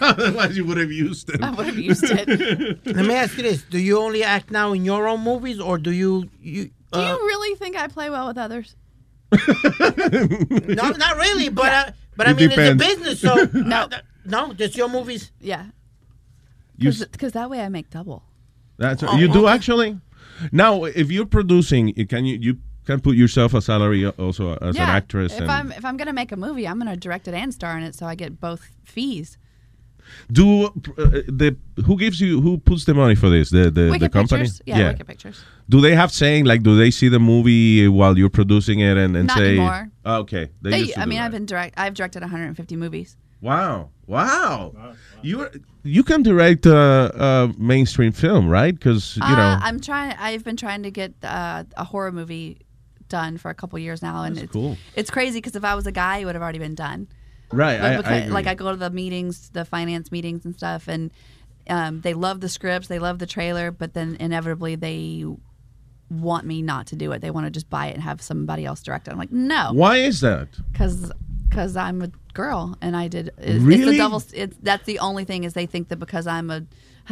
[0.01, 1.43] Otherwise, you would have used it.
[1.43, 2.87] I would have used it.
[2.87, 5.77] Let me ask you this: Do you only act now in your own movies, or
[5.79, 6.71] do you you?
[6.93, 8.77] Do uh, you really think I play well with others?
[9.33, 12.83] no, not really, but uh, but I mean depends.
[12.83, 13.89] it's a business, so No.
[14.25, 15.33] no, just your movies.
[15.41, 15.67] Yeah.
[16.77, 18.23] You Because that way I make double.
[18.79, 19.55] That's Oh, you do okay.
[19.55, 20.01] actually.
[20.53, 24.85] Now, if you're producing, can you you can put yourself a salary also as yeah.
[24.85, 25.33] an actress?
[25.39, 27.85] If I'm if I'm gonna make a movie, I'm gonna direct it and star in
[27.85, 29.37] it, so I get both fees.
[30.33, 30.71] do uh,
[31.29, 33.51] the who gives you who puts the money for this?
[33.51, 34.43] The the, Wicked the company.
[34.45, 34.63] Pictures.
[34.65, 35.45] Yeah, Wicked Pictures.
[35.69, 36.63] Do they have saying like?
[36.63, 39.49] Do they see the movie while you're producing it and, and Not say?
[39.57, 39.91] anymore.
[40.05, 41.27] Oh, okay, they, They, I mean, that.
[41.27, 41.75] I've been direct.
[41.77, 43.17] I've directed 150 movies.
[43.41, 44.75] Wow, wow.
[45.23, 45.49] You
[45.85, 46.73] you can direct uh,
[47.15, 48.75] uh, mainstream film, right?
[48.75, 49.43] Because you know.
[49.43, 50.15] Uh, I'm trying.
[50.19, 52.59] I've been trying to get uh, a horror movie
[53.09, 54.77] done for a couple years now, and That's it's cool.
[54.95, 57.09] it's crazy because if I was a guy, it would have already been done.
[57.51, 58.33] Right, But I- I agree.
[58.33, 61.11] like I go to the meetings, the finance meetings and stuff, and
[61.71, 65.25] um, they love the scripts, they love the trailer, but then inevitably they
[66.11, 67.21] want me not to do it.
[67.21, 69.13] They want to just buy it and have somebody else direct it.
[69.13, 70.49] I'm like, no, Why is that?
[70.73, 71.11] because
[71.49, 72.11] because I'm a
[72.43, 73.27] girl and I did.
[73.29, 73.93] It's, it's Really?
[73.93, 74.23] the double.
[74.43, 76.61] It's that's the only thing is they think that because I'm a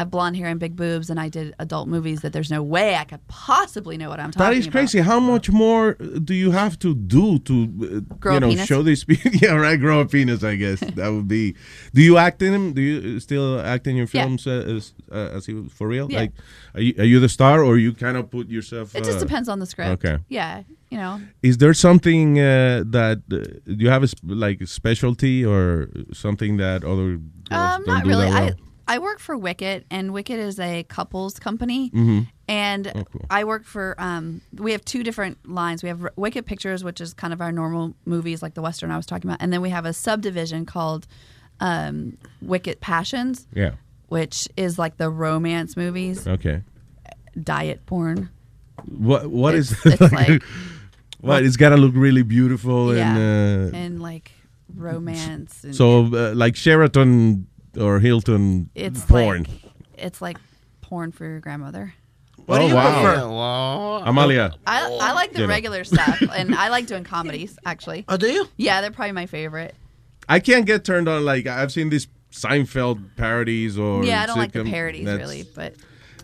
[0.00, 2.88] have blonde hair and big boobs and I did adult movies that there's no way
[3.02, 4.50] I could possibly know what I'm talking about.
[4.52, 4.72] That is about.
[4.72, 5.00] crazy.
[5.00, 5.94] How much more
[6.28, 8.66] do you have to do to, uh, Grow you a know, penis?
[8.72, 9.06] show this?
[9.42, 9.80] yeah, right.
[9.80, 10.44] Grow a penis.
[10.44, 11.54] I guess that would be.
[11.94, 12.66] Do you act in them?
[12.74, 14.22] Do you still act in your Yeah.
[14.24, 16.06] films uh, as uh, as for real?
[16.12, 16.20] Yeah.
[16.20, 16.32] Like,
[16.76, 18.94] are you, are you the star or you kind of put yourself?
[18.94, 19.92] It just uh, depends on the script.
[20.04, 20.18] Okay.
[20.28, 21.20] Yeah, you know.
[21.42, 23.36] Is there something uh, that uh,
[23.66, 28.04] do you have a sp- like a specialty or something that other girls Um, not
[28.06, 28.26] really.
[28.26, 28.36] well?
[28.36, 28.54] I
[28.88, 31.90] I work for Wicket, and Wicket is a couples company.
[31.90, 32.28] Mhm.
[32.48, 33.26] And Oh, cool.
[33.28, 33.96] I work for.
[33.98, 35.82] Um, we have two different lines.
[35.82, 38.96] We have Wicket Pictures, which is kind of our normal movies, like the western I
[38.96, 41.08] was talking about, and then we have a subdivision called
[41.58, 43.72] um, Wicket Passions, Yeah.
[44.08, 46.62] which is like the romance movies, Okay.
[47.42, 48.28] diet porn.
[48.84, 50.42] What what is It's- it's like-
[51.20, 51.44] what?
[51.44, 53.74] It's got to look really beautiful yeah, and.
[53.74, 54.32] Uh, and like
[54.74, 55.64] romance.
[55.64, 57.46] And So, uh, like Sheraton
[57.78, 59.42] or Hilton it's porn.
[59.44, 59.50] like
[59.98, 60.38] it's like
[60.80, 61.94] porn for your grandmother.
[62.46, 64.02] What do you wow.
[64.06, 64.52] Amalia.
[64.66, 65.52] I, I like the You know.
[65.52, 67.58] regular stuff, and I like doing comedies.
[67.64, 68.48] Actually, oh, do you?
[68.56, 69.74] Yeah, they're probably my favorite.
[70.28, 71.24] I can't get turned on.
[71.24, 75.44] Like I've seen these Seinfeld parodies or yeah, I don't like the parodies that's- really,
[75.54, 75.74] but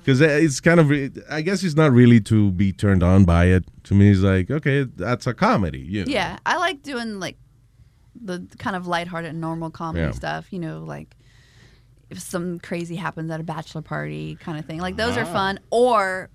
[0.05, 0.91] because it's kind of
[1.31, 3.65] I guess it's not really to be turned on by it.
[3.85, 5.81] To me, it's like okay, that's a comedy.
[5.81, 6.13] You know?
[6.13, 7.37] yeah, I like doing like
[8.21, 10.11] the kind of lighthearted, normal comedy Yeah.
[10.13, 10.53] stuff.
[10.53, 11.17] You know, like
[12.11, 14.81] if some crazy happens at a bachelor party, kind of thing.
[14.81, 15.33] Like those are Ah.
[15.33, 16.29] fun, or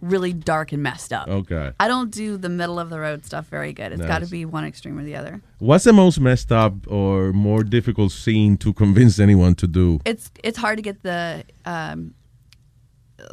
[0.00, 1.28] really dark and messed up.
[1.28, 1.72] Okay.
[1.80, 3.92] I don't do the middle of the road stuff very good.
[3.92, 5.40] It's got to be one extreme or the other.
[5.60, 10.00] What's the most messed up or more difficult scene to convince anyone to do?
[10.04, 12.12] it's it's hard to get the um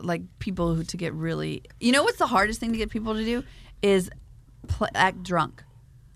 [0.01, 3.13] like people who to get really you know what's the hardest thing to get people
[3.15, 3.43] to do
[3.81, 4.09] is
[4.67, 5.63] pl- act drunk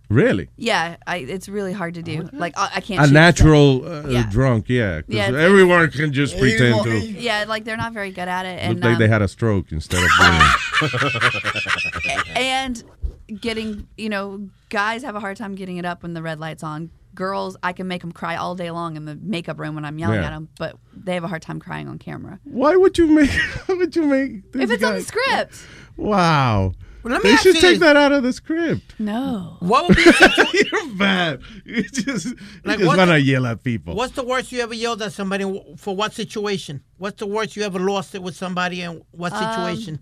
[0.07, 0.49] Really?
[0.55, 4.05] yeah I, it's really hard to do like i, I can't A shoot natural stuff.
[4.05, 4.29] uh, yeah.
[4.29, 5.01] drunk, yeah.
[5.01, 6.99] 'cause Yeah, it's- everyone can just pretend to.
[6.99, 9.27] yeah like they're not very good at it Look and like they um, had a
[9.27, 10.91] stroke instead of being.
[12.35, 12.83] and
[13.41, 16.61] getting you know guys have a hard time getting it up when the red light's
[16.63, 19.85] on girls i can make them cry all day long in the makeup room when
[19.85, 20.27] i'm yelling Yeah.
[20.27, 23.29] at them but they have a hard time crying on camera Why would you make?
[23.65, 24.51] Why would you make?
[24.51, 25.55] This if it's on the script
[25.97, 26.73] Wow.
[27.03, 28.95] Well, let they should you take that out of the script.
[28.99, 30.03] no What would be
[30.71, 31.41] You're bad.
[31.63, 32.25] You just,
[32.65, 33.93] Like, you just what's want to yell at people.
[33.95, 35.43] What's the worst you ever yelled at somebody
[35.77, 36.81] for what situation?
[36.97, 39.99] What's the worst you ever lost it with somebody and what Um, situation?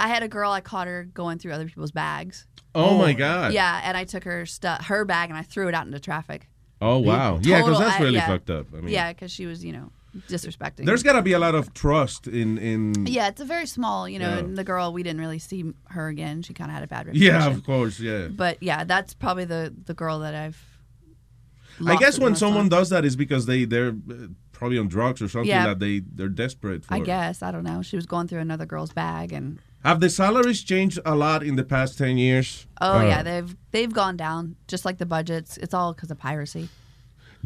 [0.00, 0.50] I had a girl.
[0.50, 2.46] I caught her going through other people's bags.
[2.74, 3.52] Oh, my God.
[3.52, 6.48] Yeah, and I took her stu- her bag and I threw it out into traffic.
[6.80, 7.38] Oh wow.
[7.42, 8.26] Yeah, because Total- that's I- really yeah.
[8.26, 8.66] fucked up.
[8.76, 9.90] I mean, yeah, because she was you know
[10.28, 10.84] disrespecting.
[10.84, 13.06] there's got to be a lot of trust in in.
[13.06, 14.08] Yeah, it's a very small.
[14.08, 14.38] You know, Yeah.
[14.38, 16.42] and the girl we didn't really see her again.
[16.42, 17.34] She kind of had a bad reputation.
[17.40, 18.00] Yeah, of course.
[18.00, 18.26] Yeah.
[18.28, 20.62] But yeah, that's probably the the girl that I've.
[21.80, 22.68] I lost guess it when most someone on.
[22.68, 25.66] does that is because they they're uh, probably on drugs or something Yeah.
[25.68, 26.94] that they they're desperate for.
[26.94, 27.82] I guess I don't know.
[27.82, 31.56] She was going through another girl's bag, and Have the salaries changed a lot in
[31.56, 32.66] the past ten years?
[32.80, 35.58] oh Uh, yeah, they've they've gone down just like the budgets.
[35.58, 36.68] It's all because of piracy.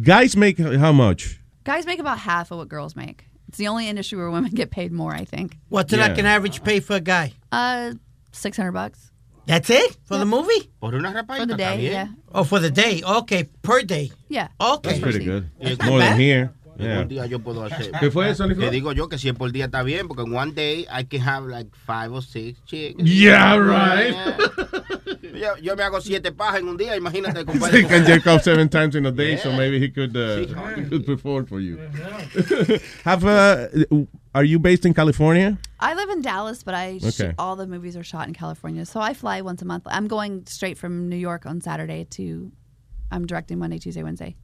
[0.02, 1.40] guys make how much?
[1.64, 3.24] Guys make about half of what girls make.
[3.48, 5.12] It's the only industry where women get paid more.
[5.12, 5.56] I think.
[5.68, 7.32] What's like an average pay for a guy?
[7.50, 7.94] Uh,
[8.32, 9.10] six hundred bucks.
[9.46, 10.70] That's it for the movie?
[10.78, 12.08] Por una For the day, yeah.
[12.34, 13.02] Oh, for the day.
[13.02, 14.12] Okay, per day.
[14.28, 14.48] Yeah.
[14.60, 14.90] Okay.
[14.90, 15.50] That's pretty good.
[15.58, 16.52] It's It's not more than here.
[16.78, 17.00] En Yeah.
[17.02, 17.90] un día yo puedo hacer.
[17.98, 18.70] ¿Qué fue eso, Nicolás?
[18.70, 21.04] Te digo yo que si es por día está bien, porque en one day I
[21.04, 23.02] can have like five or six chicks.
[23.02, 24.14] Yeah, right.
[25.34, 27.40] Yo, yo me hago siete pajas en un día, imagínate,
[27.72, 30.46] He can jerk off seven times in a day, so maybe he could uh,
[30.76, 31.78] he could perform for you.
[33.04, 33.66] Have uh,
[34.34, 35.58] are you based in California?
[35.80, 37.34] I live in Dallas, but I sh- Okay.
[37.38, 39.84] all the movies are shot in California, so I fly once a month.
[39.86, 42.50] I'm going straight from New York on Saturday to.
[43.10, 44.36] I'm directing Monday, Tuesday, Wednesday.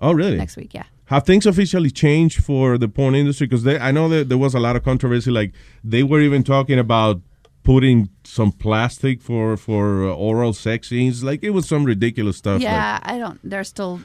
[0.00, 0.36] Oh, really?
[0.36, 0.84] Next week, yeah.
[1.06, 3.46] Have things officially changed for the porn industry?
[3.46, 5.30] Because I know that there was a lot of controversy.
[5.30, 5.52] Like
[5.84, 7.20] they were even talking about
[7.64, 11.22] putting some plastic for for uh, oral sex scenes.
[11.22, 12.54] Like it was some ridiculous stuff.
[12.54, 13.38] like- yeah, I don't.
[13.42, 14.00] They're still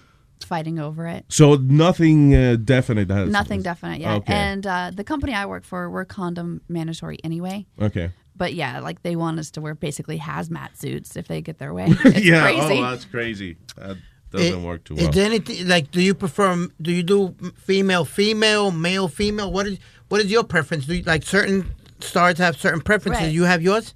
[0.46, 1.26] fighting over it.
[1.30, 4.18] so nothing uh, definite has Nothing definite yet.
[4.18, 4.34] Okay.
[4.34, 7.66] And uh, the company I work for, we're condom mandatory anyway.
[7.82, 8.12] okay.
[8.36, 11.74] But yeah, like they want us to wear basically hazmat suits if they get their
[11.74, 11.88] way.
[12.06, 12.44] It's yeah.
[12.44, 12.78] crazy.
[12.80, 13.58] Oh, that's crazy.
[13.78, 13.98] That
[14.32, 15.08] doesn't work too well.
[15.10, 15.92] Is there anything like?
[15.92, 16.68] Do you prefer?
[16.82, 19.52] Do you do female, female, male, female?
[19.52, 19.80] What is
[20.10, 20.86] what is your preference?
[20.86, 23.24] Do you, like certain stars have certain preferences?
[23.24, 23.34] Right.
[23.34, 23.94] You have yours.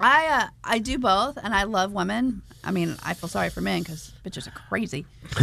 [0.00, 2.42] I uh, I do both, and I love women.
[2.62, 5.04] I mean, I feel sorry for men because bitches are crazy.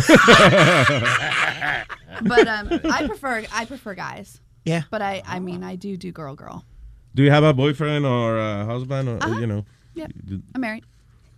[2.24, 4.40] but um, I prefer I prefer guys.
[4.66, 4.84] Yeah.
[4.90, 6.66] But I I mean I do do girl girl.
[7.16, 9.40] Do you have a boyfriend or a husband or Uh-huh.
[9.40, 9.66] you know?
[9.96, 10.12] Yep.
[10.56, 10.86] I'm married.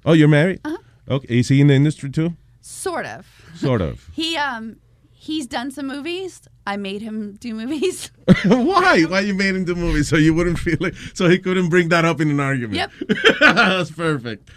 [0.06, 0.60] Oh, you're married.
[0.64, 0.78] Uh-huh.
[1.10, 1.40] Okay.
[1.40, 2.36] Is he in the industry too?
[2.64, 3.28] Sort of.
[3.56, 4.10] Sort of.
[4.14, 4.78] He um
[5.12, 6.48] he's done some movies.
[6.66, 8.10] I made him do movies.
[8.46, 9.04] Why?
[9.04, 11.90] Why you made him do movies so you wouldn't feel it, so he couldn't bring
[11.90, 12.76] that up in an argument?
[12.76, 12.92] Yep.
[13.40, 14.50] That's perfect.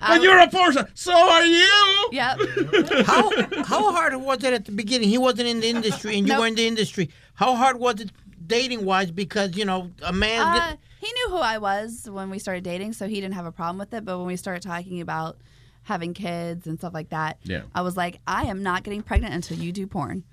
[0.00, 0.88] But you're a Porsche.
[0.94, 2.08] So are you.
[2.10, 3.06] Yep.
[3.06, 3.30] how
[3.64, 5.08] how hard was it at the beginning?
[5.08, 7.10] He wasn't in the industry, and you were in the industry.
[7.34, 8.10] How hard was it
[8.44, 9.12] dating wise?
[9.12, 10.42] Because you know a man.
[10.42, 13.52] Uh, he knew who I was when we started dating, so he didn't have a
[13.52, 14.04] problem with it.
[14.04, 15.38] But when we started talking about
[15.84, 17.62] having kids and stuff like that, Yeah.
[17.74, 20.24] I was like, I am not getting pregnant until you do porn.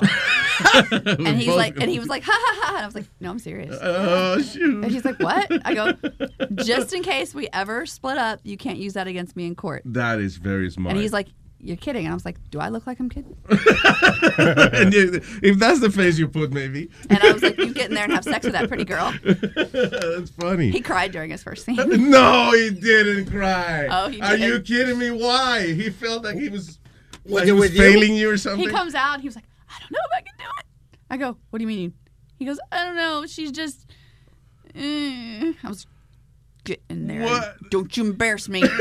[0.00, 2.74] and he's like, and he was like, ha ha ha.
[2.76, 3.74] And I was like, no, I'm serious.
[3.74, 4.84] Uh, oh, shoot.
[4.84, 5.46] And he's like, what?
[5.64, 5.92] I go,
[6.64, 9.82] just in case we ever split up, you can't use that against me in court.
[9.84, 10.92] That is very smart.
[10.92, 11.28] And he's like,
[11.58, 12.04] you're kidding.
[12.04, 13.36] And I was like, do I look like I'm kidding?
[13.48, 16.90] and you, if that's the face you put, maybe.
[17.10, 19.12] And I was like, you get in there and have sex with that pretty girl.
[19.24, 20.70] That's funny.
[20.70, 21.76] He cried during his first scene.
[22.10, 23.86] no, he didn't cry.
[23.90, 24.24] Oh, he did.
[24.24, 25.10] Are you kidding me?
[25.10, 25.66] Why?
[25.72, 26.78] He felt like he was,
[27.24, 27.78] Was like he was with you?
[27.80, 28.60] failing you or something.
[28.60, 30.66] He comes out he was like, I don't know if I can do it.
[31.10, 31.94] I go, what do you mean?
[32.38, 33.24] He goes, I don't know.
[33.26, 33.86] She's just.
[34.74, 35.86] eh." I was,
[36.66, 37.22] get in there.
[37.22, 37.56] What?
[37.70, 38.62] Don't you embarrass me.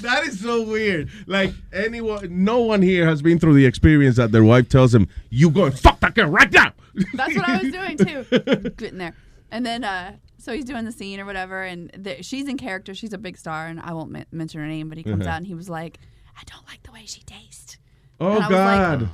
[0.00, 1.10] That is so weird.
[1.26, 5.08] Like anyone, no one here has been through the experience that their wife tells them,
[5.30, 6.72] "You go and fuck that girl right now."
[7.14, 8.70] That's what I was doing too.
[8.76, 9.14] Getting there.
[9.50, 12.94] And then, uh, so he's doing the scene or whatever, and the, she's in character.
[12.94, 15.34] She's a big star, and I won't men- mention her name, but he comes Uh-huh.
[15.34, 15.98] out and he was like,
[16.36, 17.78] I don't like the way she tastes.
[18.20, 19.08] Oh And I was like, God.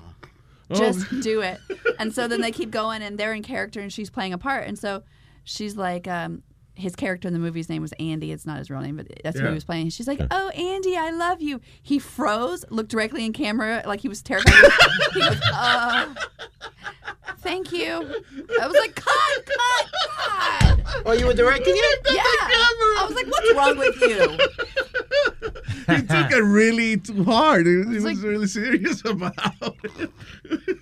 [0.71, 1.61] Oh, just do it.
[1.99, 4.67] And so then they keep going, and they're in character, and she's playing a part.
[4.67, 5.03] And so
[5.45, 6.43] she's like, um,
[6.77, 8.33] his character in the movie's name was Andy.
[8.33, 9.91] It's not his real name, but that's who he was playing.
[9.91, 14.09] She's like, "Oh, Andy, I love you." He froze, looked directly in camera, like he
[14.09, 14.53] was terrified.
[15.13, 16.15] he goes, uh,
[17.39, 18.23] "Thank you."
[18.61, 22.01] I was like, "Cut, cut, cut." Oh, you were directing it?
[22.11, 22.23] Yeah.
[22.25, 24.39] I was like, "What's wrong with you?"
[25.97, 27.67] he took it really too hard.
[27.67, 29.35] He, he was really serious about
[29.83, 30.11] it.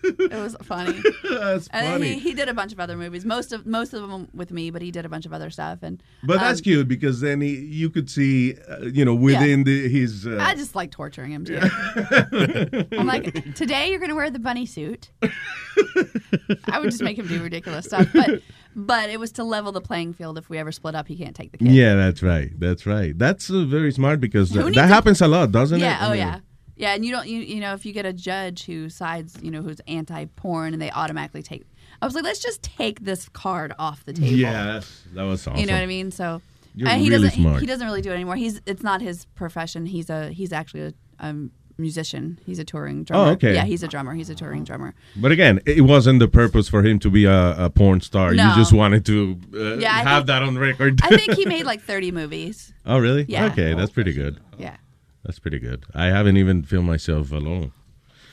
[0.03, 1.01] It was funny.
[1.29, 2.15] That's And funny.
[2.15, 3.25] he, he did a bunch of other movies.
[3.25, 5.79] Most of most of them with me, but he did a bunch of other stuff.
[5.83, 9.65] And But that's um, cute because then he, you could see, uh, you know, within
[9.65, 10.27] the, his.
[10.27, 11.61] Uh, I just like torturing him too.
[12.99, 15.11] I'm like, today you're gonna wear the bunny suit.
[15.23, 18.43] I would just make him do ridiculous stuff, but
[18.75, 20.39] but it was to level the playing field.
[20.39, 21.69] If we ever split up, he can't take the kid.
[21.69, 22.51] yeah, that's right.
[22.59, 23.17] That's right.
[23.19, 25.97] That's uh, very smart because Who that happens a lot, doesn't yeah.
[25.99, 26.03] it?
[26.03, 26.39] I Oh mean, yeah.
[26.77, 29.51] Yeah, and you don't you you know if you get a judge who sides you
[29.51, 31.65] know who's anti porn and they automatically take.
[32.01, 34.27] I was like, let's just take this card off the table.
[34.27, 34.81] Yeah,
[35.15, 35.61] that was awesome.
[35.61, 36.11] You know what I mean?
[36.11, 36.43] So
[36.75, 37.61] You're and he really doesn't he- smart.
[37.61, 38.35] He, doesn't really do it anymore.
[38.37, 39.87] He's it's not his profession.
[39.87, 41.53] He's a he's actually a um,
[41.83, 42.39] musician.
[42.47, 43.31] He's a touring drummer.
[43.31, 43.53] Oh, okay.
[43.55, 44.15] Yeah, he's a drummer.
[44.15, 44.95] He's a touring drummer.
[45.17, 48.33] But again, it wasn't the purpose for him to be a, a porn star.
[48.33, 48.49] No.
[48.49, 51.01] You just wanted to uh, Yeah, have think- that on record.
[51.03, 52.73] I think he made like 30 movies.
[52.87, 53.27] oh, really?
[53.29, 53.47] Yeah.
[53.53, 54.41] Okay, that's pretty good.
[54.57, 54.77] Yeah.
[55.25, 55.85] That's pretty good.
[55.95, 57.73] I haven't even filmed myself alone,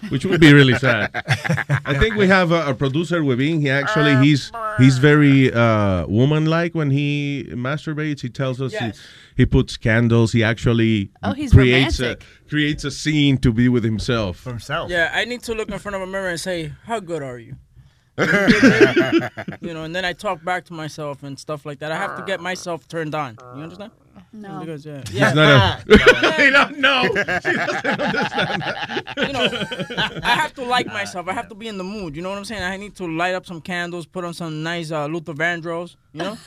[0.08, 1.12] which would be really sad.
[1.86, 3.60] I think we have a, a producer within.
[3.60, 8.22] He actually he's he's very uh, woman-like when he masturbates.
[8.22, 8.92] He tells us he,
[9.36, 10.32] he puts candles.
[10.32, 12.24] He actually Oh, he's creates romantic.
[12.46, 14.38] a creates a scene to be with himself.
[14.38, 14.90] For himself.
[14.90, 17.38] Yeah, I need to look in front of a mirror and say, "How good are
[17.38, 17.56] you?"
[18.20, 21.92] you know, and then I talk back to myself and stuff like that.
[21.92, 23.38] I have to get myself turned on.
[23.56, 23.92] You understand?
[24.34, 24.60] No.
[24.60, 25.34] Because yeah, He's yeah.
[25.34, 27.04] not a- he don't know.
[27.04, 27.14] you
[29.34, 29.50] know,
[30.24, 31.28] I have to like myself.
[31.28, 32.16] I have to be in the mood.
[32.16, 32.64] You know what I'm saying?
[32.64, 35.96] I need to light up some candles, put on some nice uh, Luther Vandross.
[36.14, 36.38] You know,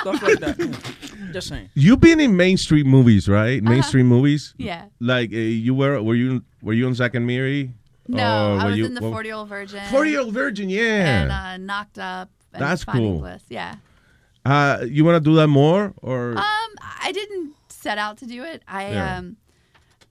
[0.00, 0.56] stuff like that.
[0.58, 1.32] Yeah.
[1.32, 1.68] Just saying.
[1.74, 3.60] You've been in mainstream movies, right?
[3.62, 3.70] Uh-huh.
[3.72, 4.54] Mainstream movies.
[4.58, 4.86] Yeah.
[4.98, 7.72] Like uh, you were, were you were you on Zack and Miri?
[8.08, 9.80] No, Or I was you- in the what- 40 year old virgin.
[9.90, 11.22] 40 Year Old Virgin, yeah.
[11.22, 12.28] And uh, knocked up.
[12.52, 13.20] And That's Finding cool.
[13.20, 13.42] Bliss.
[13.48, 13.76] Yeah.
[14.44, 16.70] Uh, you want to do that more, or Um,
[17.02, 18.62] I didn't set out to do it.
[18.66, 19.18] I Yeah.
[19.18, 19.36] um,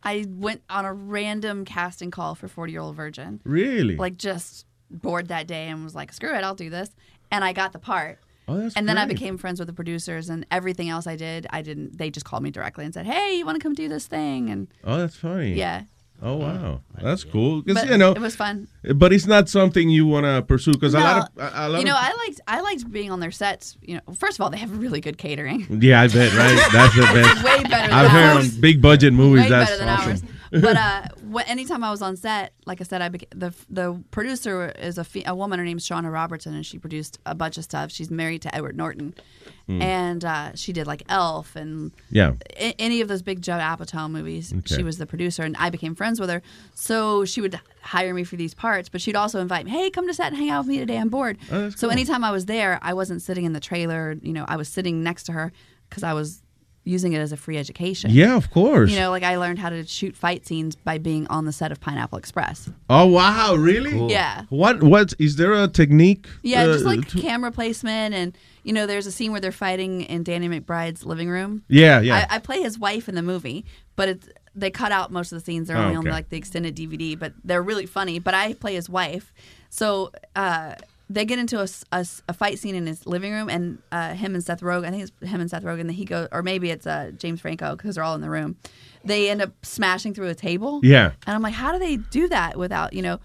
[0.03, 3.41] I went on a random casting call for 40 year old virgin.
[3.43, 3.95] Really?
[3.97, 6.89] Like just bored that day and was like, screw it, I'll do this.
[7.31, 8.19] And I got the part.
[8.47, 9.15] Oh, that's and then I great.
[9.17, 11.97] became friends with the producers and everything else I did, I didn't.
[11.99, 14.49] They just called me directly and said, "Hey, you want to come do this thing?"
[14.49, 15.53] And oh, that's funny.
[15.53, 15.83] yeah,
[16.21, 17.61] Oh wow, that's cool.
[17.61, 18.67] Because you know it was fun.
[18.95, 21.69] But it's not something you want to pursue because a No, lot of a, a
[21.69, 23.77] lot you know, of I liked I liked being on their sets.
[23.81, 25.65] You know, first of all, they have really good catering.
[25.81, 26.69] yeah, I bet right.
[26.73, 27.43] That's the best.
[27.43, 29.43] Way better than I've heard on big budget movies.
[29.43, 30.11] Way that's better than awesome.
[30.11, 30.23] ours.
[30.51, 31.01] But uh,
[31.47, 35.03] anytime I was on set, like I said, I beca- the the producer is a
[35.03, 35.59] fe- a woman.
[35.59, 37.91] Her name's Shauna Robertson, and she produced a bunch of stuff.
[37.91, 39.13] She's married to Edward Norton,
[39.67, 39.81] Hmm.
[39.81, 42.33] and uh, she did like Elf and Yeah.
[42.57, 44.51] a- any of those big Judd Apatow movies.
[44.53, 44.75] Okay.
[44.77, 46.41] She was the producer, and I became friends with her.
[46.73, 50.07] So she would hire me for these parts, but she'd also invite me, "Hey, come
[50.07, 50.97] to set and hang out with me today.
[50.97, 51.91] I'm bored." Oh, so cool.
[51.91, 54.15] anytime I was there, I wasn't sitting in the trailer.
[54.21, 55.51] You know, I was sitting next to her
[55.89, 56.41] because I was
[56.83, 58.09] using it as a free education.
[58.11, 58.89] Yeah, of course.
[58.91, 61.71] You know, like I learned how to shoot fight scenes by being on the set
[61.71, 62.69] of Pineapple Express.
[62.89, 63.91] Oh wow, really?
[63.91, 64.09] Cool.
[64.11, 64.43] Yeah.
[64.49, 66.27] What what is there a technique?
[66.41, 69.51] Yeah, uh, just like to- camera placement, and you know, there's a scene where they're
[69.51, 71.63] fighting in Danny McBride's living room.
[71.67, 72.27] Yeah, yeah.
[72.29, 73.65] I, I play his wife in the movie,
[73.95, 75.67] but it's they cut out most of the scenes.
[75.67, 78.19] They're Oh, only on like the extended DVD, but they're really funny.
[78.19, 79.31] But I play his wife,
[79.69, 80.73] so uh,
[81.09, 84.43] they get into a a fight scene in his living room, and uh, him and
[84.43, 84.85] Seth Rogen.
[84.85, 85.87] I think it's him and Seth Rogen.
[85.87, 88.57] That he goes, or maybe it's uh, James Franco because they're all in the room.
[89.03, 90.81] They end up smashing through a table.
[90.83, 91.11] Yeah.
[91.25, 93.19] and I'm like, how do they do that without you know,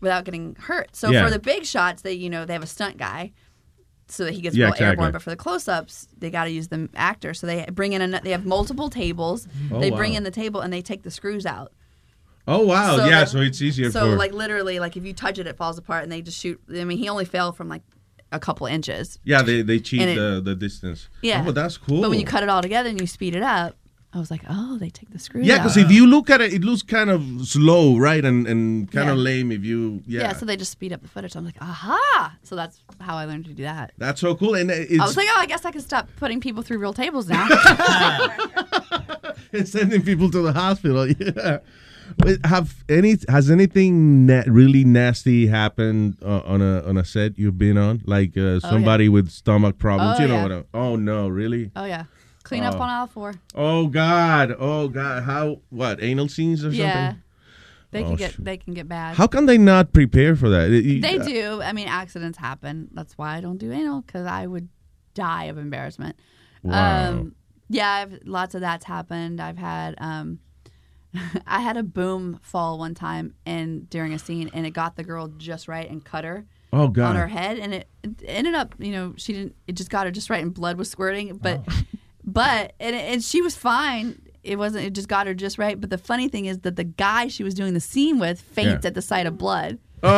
[0.00, 0.94] without getting hurt?
[0.94, 1.24] So Yeah.
[1.24, 3.32] for the big shots, they you know they have a stunt guy.
[4.06, 4.86] So that he gets Yeah, well exactly.
[4.90, 7.32] airborne, but for the close-ups, they got to use the actor.
[7.32, 9.48] So they bring in, a, they have multiple tables.
[9.72, 10.18] Oh, they bring wow.
[10.18, 11.72] in the table and they take the screws out.
[12.46, 13.20] Oh wow, So yeah.
[13.20, 14.16] that- so it's easier So for.
[14.16, 16.60] like literally, like if you touch it, it falls apart, and they just shoot.
[16.70, 17.82] I mean, he only fell from like
[18.32, 19.18] a couple inches.
[19.24, 21.08] yeah, they they cheat it- the the distance.
[21.22, 22.02] Yeah, Oh, but that's cool.
[22.02, 23.76] But when you cut it all together and you speed it up,
[24.12, 25.46] I was like, oh, they take the screws.
[25.46, 28.90] yeah, because if you look at it, it looks kind of slow, right, and and
[28.92, 30.02] kind of lame if you.
[30.06, 30.20] Yeah.
[30.22, 30.32] yeah.
[30.34, 31.34] so they just speed up the footage.
[31.36, 32.36] I'm like, aha!
[32.42, 33.92] So that's how I learned to do that.
[33.98, 36.40] that's so cool, and it's I was like, oh, I guess I can stop putting
[36.40, 37.48] people through real tables now.
[39.52, 41.08] and sending people to the hospital.
[41.18, 41.58] Yeah.
[42.44, 47.58] Have any has anything na- really nasty happened uh, on a on a set you've
[47.58, 48.02] been on?
[48.06, 50.42] Like uh, somebody with stomach problems, Oh, you know yeah.
[50.42, 50.52] what?
[50.52, 51.70] I- oh no, really?
[51.76, 52.04] oh yeah,
[52.42, 52.80] clean up Oh.
[52.82, 53.34] on aisle four.
[53.54, 54.54] Oh God!
[54.58, 55.22] Oh God!
[55.24, 55.60] How?
[55.70, 56.02] What?
[56.02, 57.22] Anal scenes or Yeah, something?
[57.90, 59.16] they can Oh, get sh- they can get bad.
[59.16, 60.68] How can they not prepare for that?
[60.68, 61.62] They uh, do.
[61.62, 62.88] I mean, accidents happen.
[62.92, 64.68] That's why I don't do anal because I would
[65.14, 66.16] die of embarrassment.
[66.62, 67.10] Wow.
[67.10, 67.34] Um,
[67.68, 69.40] yeah, I've, lots of that's happened.
[69.40, 70.38] I've had um,
[71.46, 75.04] I had a boom fall one time and during a scene, and it got the
[75.04, 76.44] girl just right and cut her.
[76.72, 77.10] Oh, God.
[77.10, 79.54] On her head, and it, it ended up, you know, she didn't.
[79.68, 81.30] It just got her just right, and blood was squirting.
[81.30, 81.38] Oh.
[81.40, 81.64] But,
[82.24, 84.20] but, and, and she was fine.
[84.42, 84.84] It wasn't.
[84.84, 85.80] It just got her just right.
[85.80, 88.84] But the funny thing is that the guy she was doing the scene with faints
[88.84, 88.88] Yeah.
[88.88, 89.78] at the sight of blood.
[90.02, 90.12] Oh,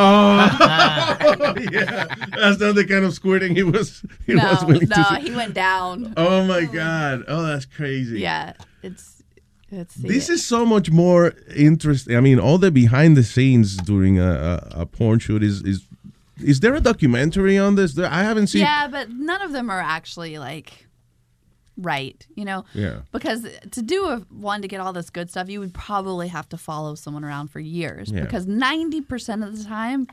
[1.70, 2.06] yeah.
[2.36, 4.02] That's not the kind of squirting he was.
[4.26, 5.20] He no, was no, to.
[5.20, 6.12] he went down.
[6.16, 7.22] Oh my God!
[7.28, 8.18] Oh, that's crazy.
[8.20, 9.15] Yeah, it's
[9.70, 12.16] This is so much more interesting.
[12.16, 14.32] I mean, all the behind the scenes during a,
[14.74, 15.86] a, a porn shoot is is.
[16.44, 17.98] Is there a documentary on this?
[17.98, 18.60] I haven't seen.
[18.60, 20.86] yeah, but none of them are actually like
[21.78, 22.64] right, you know.
[22.74, 23.00] Yeah.
[23.10, 26.46] Because to do a one to get all this good stuff, you would probably have
[26.50, 28.10] to follow someone around for years.
[28.12, 28.20] Yeah.
[28.20, 30.08] Because ninety percent of the time,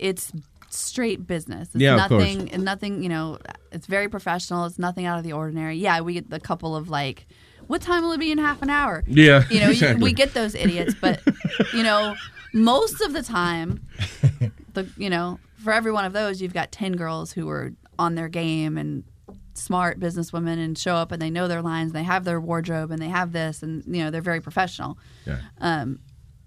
[0.00, 0.32] it's
[0.70, 1.68] straight business.
[1.74, 2.24] It's Yeah, of course.
[2.24, 3.02] nothing, and nothing.
[3.04, 3.38] You know,
[3.70, 4.64] it's very professional.
[4.66, 5.76] It's nothing out of the ordinary.
[5.76, 7.26] Yeah, we get the couple of like.
[7.66, 9.02] What time will it be in half an hour?
[9.06, 10.02] Yeah, you know, exactly.
[10.02, 11.20] we get those idiots, but
[11.74, 12.14] you know,
[12.52, 13.80] most of the time,
[14.74, 18.14] the you know for every one of those you've got 10 girls who are on
[18.14, 19.02] their game and
[19.54, 23.00] smart businesswomen and show up and they know their lines they have their wardrobe and
[23.00, 25.38] they have this and you know they're very professional Yeah.
[25.60, 25.98] um,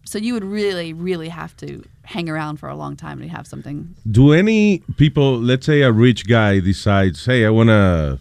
[0.06, 3.46] so you would really really have to hang around for a long time to have
[3.48, 8.20] something Do any people, let's say a rich guy decides, hey, I wanna,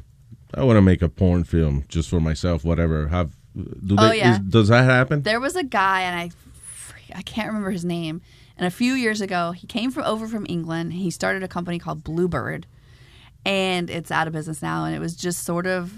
[0.54, 3.08] I wanna make a porn film just for myself, whatever.
[3.08, 4.34] Have do Oh, they, yeah.
[4.34, 5.22] is- does that happen?
[5.22, 8.20] There was a guy, and I, I can't remember his name.
[8.56, 10.92] And a few years ago, he came from over from England.
[10.94, 12.66] He started a company called Bluebird,
[13.44, 14.84] and it's out of business now.
[14.84, 15.92] And it was just sort of,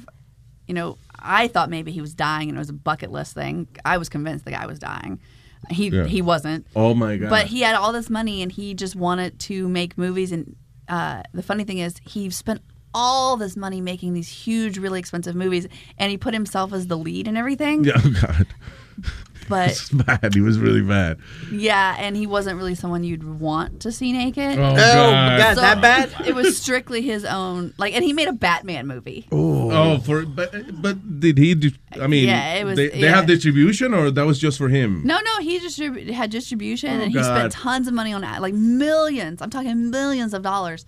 [0.66, 3.68] you know, I thought maybe he was dying, and it was a bucket list thing.
[3.84, 5.20] I was convinced the guy was dying.
[5.70, 6.04] He Yeah.
[6.06, 6.66] he wasn't.
[6.74, 7.30] Oh, my God.
[7.30, 10.32] But he had all this money, and he just wanted to make movies.
[10.32, 10.56] And
[10.88, 12.62] uh, the funny thing is, he spent
[12.94, 15.66] all this money making these huge, really expensive movies,
[15.98, 17.84] and he put himself as the lead and everything.
[17.84, 18.46] Yeah, oh God.
[19.48, 20.32] But It's bad.
[20.34, 21.18] He was really bad.
[21.50, 24.56] yeah, and he wasn't really someone you'd want to see naked.
[24.56, 25.38] Oh, Oh, God.
[25.40, 26.14] God, So that bad?
[26.24, 27.74] It was strictly his own.
[27.76, 29.26] Like, and he made a Batman movie.
[29.32, 31.56] Oh, for but but did he?
[31.56, 34.68] Do, I mean, Yeah, it was- They, they have distribution, or that was just for
[34.68, 35.02] him?
[35.04, 38.54] No, no, he distrib- had distribution, Oh, and he spent tons of money on like
[38.54, 39.42] millions.
[39.42, 40.86] I'm talking millions of dollars,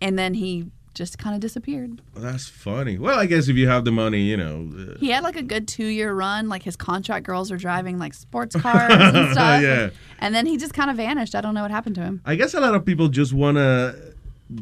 [0.00, 0.64] and then he
[0.96, 2.00] just kind of disappeared.
[2.16, 2.98] That's funny.
[2.98, 4.68] Well, I guess if you have the money, you know.
[4.76, 6.48] uh, He had like a good two year run.
[6.48, 9.62] Like his contract girls are driving like sports cars and stuff.
[9.62, 9.90] Yeah.
[10.18, 11.34] And then he just kind of vanished.
[11.34, 12.22] I don't know what happened to him.
[12.24, 13.94] I guess a lot of people just wanna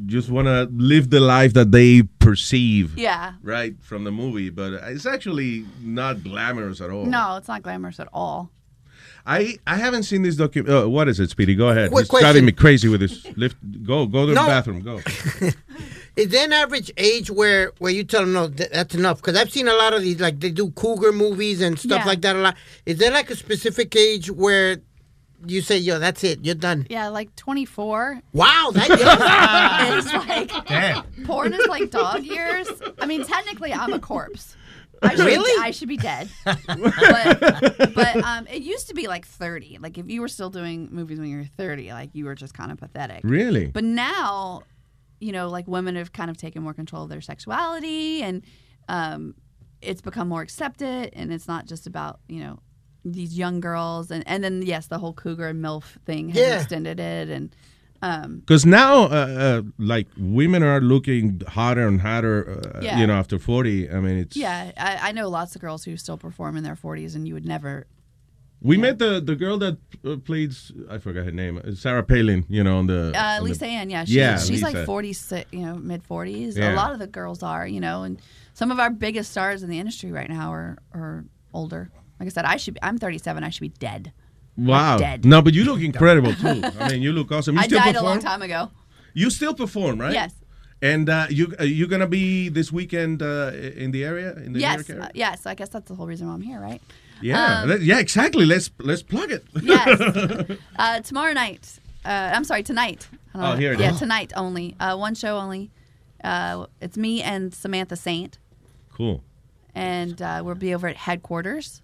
[0.07, 2.99] just wanna live the life that they perceive.
[2.99, 3.35] Yeah.
[3.43, 7.07] Right from the movie, but it's actually not glamorous at all.
[7.07, 8.51] No, it's not glamorous at all.
[9.27, 10.75] I I haven't seen this document.
[10.75, 11.55] Uh, what is it, Speedy?
[11.55, 11.91] Go ahead.
[11.91, 13.25] Quick He's driving me crazy with this.
[13.37, 13.57] Lift.
[13.85, 14.81] Go go to the bathroom.
[14.83, 15.01] Go.
[16.17, 19.19] Is there an average age where where you tell them no, that's enough?
[19.21, 22.07] Because I've seen a lot of these, like they do cougar movies and stuff Yeah.
[22.07, 22.57] like that a lot.
[22.87, 24.79] Is there like a specific age where
[25.47, 26.87] you say, yo, that's it, you're done?
[26.89, 28.21] Yeah, like 24.
[28.33, 28.91] Wow, that
[29.99, 31.05] is like Damn.
[31.25, 32.69] porn is like dog years.
[33.01, 34.57] I mean, technically, I'm a corpse.
[35.03, 35.63] I should, Really?
[35.63, 36.31] I should be dead.
[36.45, 36.61] but
[37.95, 39.79] but um, it used to be like 30.
[39.81, 42.55] Like if you were still doing movies when you were 30, like you were just
[42.55, 43.21] kind of pathetic.
[43.25, 43.67] Really?
[43.67, 44.63] But now,
[45.25, 48.43] you know, like women have kind of taken more control of their sexuality and
[48.89, 49.35] um,
[49.81, 52.59] it's become more accepted and it's not just about, you know,
[53.05, 56.57] these young girls and, and then yes, the whole cougar and MILF thing has Yeah.
[56.61, 57.55] extended it and
[58.03, 59.07] um Because now, uh,
[59.47, 62.37] uh, like, women are looking hotter and hotter,
[62.75, 62.99] uh, Yeah.
[62.99, 63.91] you know, after 40.
[63.91, 64.37] I mean, it's.
[64.37, 67.33] yeah, I, I know lots of girls who still perform in their 40s and you
[67.35, 67.87] would never
[68.65, 69.77] We met the, the girl that
[70.07, 70.53] uh, played,
[70.91, 73.13] I forgot her name, uh, Sarah Palin, you know, on the.
[73.15, 76.57] Uh, on the- Lisa Ann, yeah, she, yeah, she's like 46, you know, mid 40s.
[76.57, 76.73] Yeah.
[76.73, 78.19] A lot of the girls are, you know, and
[78.55, 81.91] some of our biggest stars in the industry right now are, are older.
[82.19, 84.13] Like I said, I should be, I'm 37, I should be dead.
[84.57, 84.97] Wow.
[84.97, 85.27] dead.
[85.27, 86.63] No, but you look incredible, too.
[86.81, 87.57] I mean, you look awesome.
[87.57, 88.07] You I still died perform?
[88.07, 88.71] a long time ago.
[89.13, 90.13] You still perform, right?
[90.15, 90.33] Yes.
[90.81, 94.59] And uh, you uh, you gonna be this weekend uh, in the area in the
[94.59, 95.11] New Yes, York area?
[95.15, 95.47] yes.
[95.47, 96.83] I guess that's the whole reason why I'm here, right?
[97.25, 98.45] Yeah, Um, let- yeah, exactly.
[98.45, 99.45] Let's let's plug it.
[99.63, 100.59] Yes.
[100.79, 101.81] uh, tomorrow night.
[102.05, 103.09] Uh, I'm sorry, tonight.
[103.35, 103.57] Oh, know.
[103.57, 103.99] here it yeah, is.
[103.99, 104.77] tonight only.
[104.79, 105.71] Uh, one show only.
[106.23, 108.39] Uh, it's me and Samantha Saint,
[108.93, 109.23] cool.
[109.75, 111.81] and uh, we'll be over at headquarters.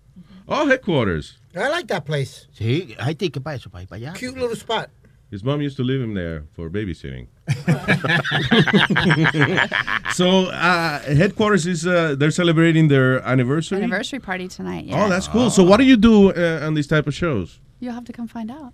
[0.47, 1.39] Oh, headquarters.
[1.57, 2.47] I like that place.
[2.53, 4.13] See, I ticket para eso, para ir para.
[4.13, 4.91] Cute little spot.
[5.31, 7.29] His mom used to live him there for babysitting.
[10.13, 13.79] so uh, headquarters is uh, they're celebrating their anniversary.
[13.79, 14.85] Anniversary party tonight.
[14.85, 15.05] Yeah.
[15.05, 15.51] Oh, that's cool.
[15.51, 17.61] So what do you do uh, on these type of shows?
[17.81, 18.73] You'll have to come find out.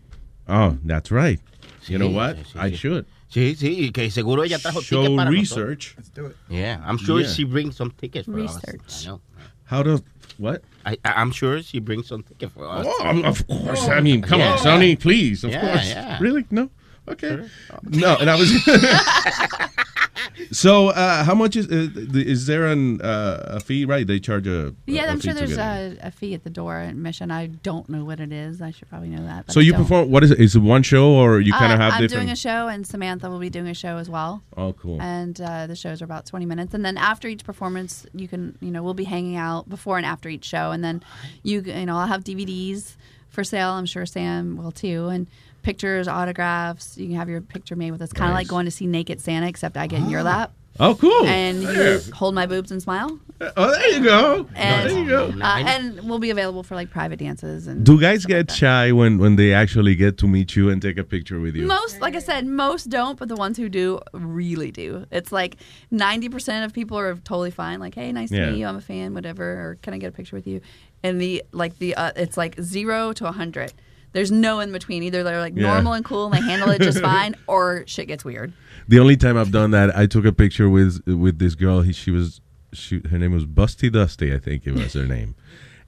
[0.49, 1.41] Oh, that's right.
[1.87, 2.37] you know what?
[2.37, 3.07] sí, sí, I should.
[3.31, 5.95] Sí, sí, que seguro ella trajo Show tickets para research.
[5.97, 5.99] nosotros.
[5.99, 6.37] Let's do it.
[6.49, 7.29] Yeah, I'm sure Yeah.
[7.29, 8.55] she brings some tickets for us.
[8.57, 9.07] Research.
[9.07, 9.21] I know.
[9.65, 10.03] How does
[10.39, 10.63] what?
[10.85, 12.87] I, I- I'm sure she brings some tickets for us.
[12.89, 13.89] Oh, um, of course.
[13.89, 14.53] I mean, come Yeah.
[14.53, 15.43] on, Sonny, please.
[15.43, 15.89] Of Yeah, course.
[15.89, 16.19] yeah.
[16.21, 16.45] Really?
[16.51, 16.71] No.
[17.09, 17.49] Okay.
[17.83, 18.51] No, and I was.
[20.51, 23.85] so, uh, how much is uh, is there an uh, a fee?
[23.85, 24.75] Right, they charge a.
[24.87, 27.31] Yeah, I'm sure there's a, a fee at the door admission.
[27.31, 28.61] I don't know what it is.
[28.61, 29.51] I should probably know that.
[29.53, 29.83] So I you don't.
[29.83, 30.11] perform?
[30.11, 30.41] What is it?
[30.41, 32.23] Is it one show or you kind Uh, of have I'm different?
[32.25, 34.43] doing a show, and Samantha will be doing a show as well.
[34.57, 35.01] Oh, cool.
[35.01, 38.57] And uh, the shows are about 20 minutes, and then after each performance, you can,
[38.61, 41.03] you know, we'll be hanging out before and after each show, and then
[41.43, 42.97] you, you know, I'll have DVDs
[43.29, 43.71] for sale.
[43.71, 45.27] I'm sure Sam will too, and
[45.67, 46.97] pictures, autographs.
[46.97, 49.21] You can have your picture made with us, kind of like going to see Naked
[49.21, 50.53] Santa, except I get in your lap.
[50.79, 51.27] Oh, cool.
[51.27, 53.19] And you hold my boobs and smile.
[53.57, 54.47] Oh, there you go.
[54.55, 55.25] And, there you go.
[55.41, 59.19] Uh, and we'll be available for like private dances and Do guys get shy when
[59.19, 61.67] when they actually get to meet you and take a picture with you?
[61.67, 65.07] Most, like I said, most don't, but the ones who do really do.
[65.11, 65.57] It's like
[65.93, 67.81] 90% of people are totally fine.
[67.81, 68.45] Like, hey, nice Yeah.
[68.47, 68.67] to meet you.
[68.67, 69.45] I'm a fan, whatever.
[69.45, 70.61] Or can I get a picture with you?
[71.03, 73.73] And the, like, the, uh, it's like zero to a 100.
[74.17, 75.03] There's no in between.
[75.03, 75.73] Either they're like Yeah.
[75.75, 78.53] normal and cool and they handle it just fine, or shit gets weird.
[78.89, 81.83] The only time I've done that, I took a picture with with this girl.
[81.83, 82.41] He, she was,
[82.73, 85.35] she, her name was Busty Dusty, I think it was her name,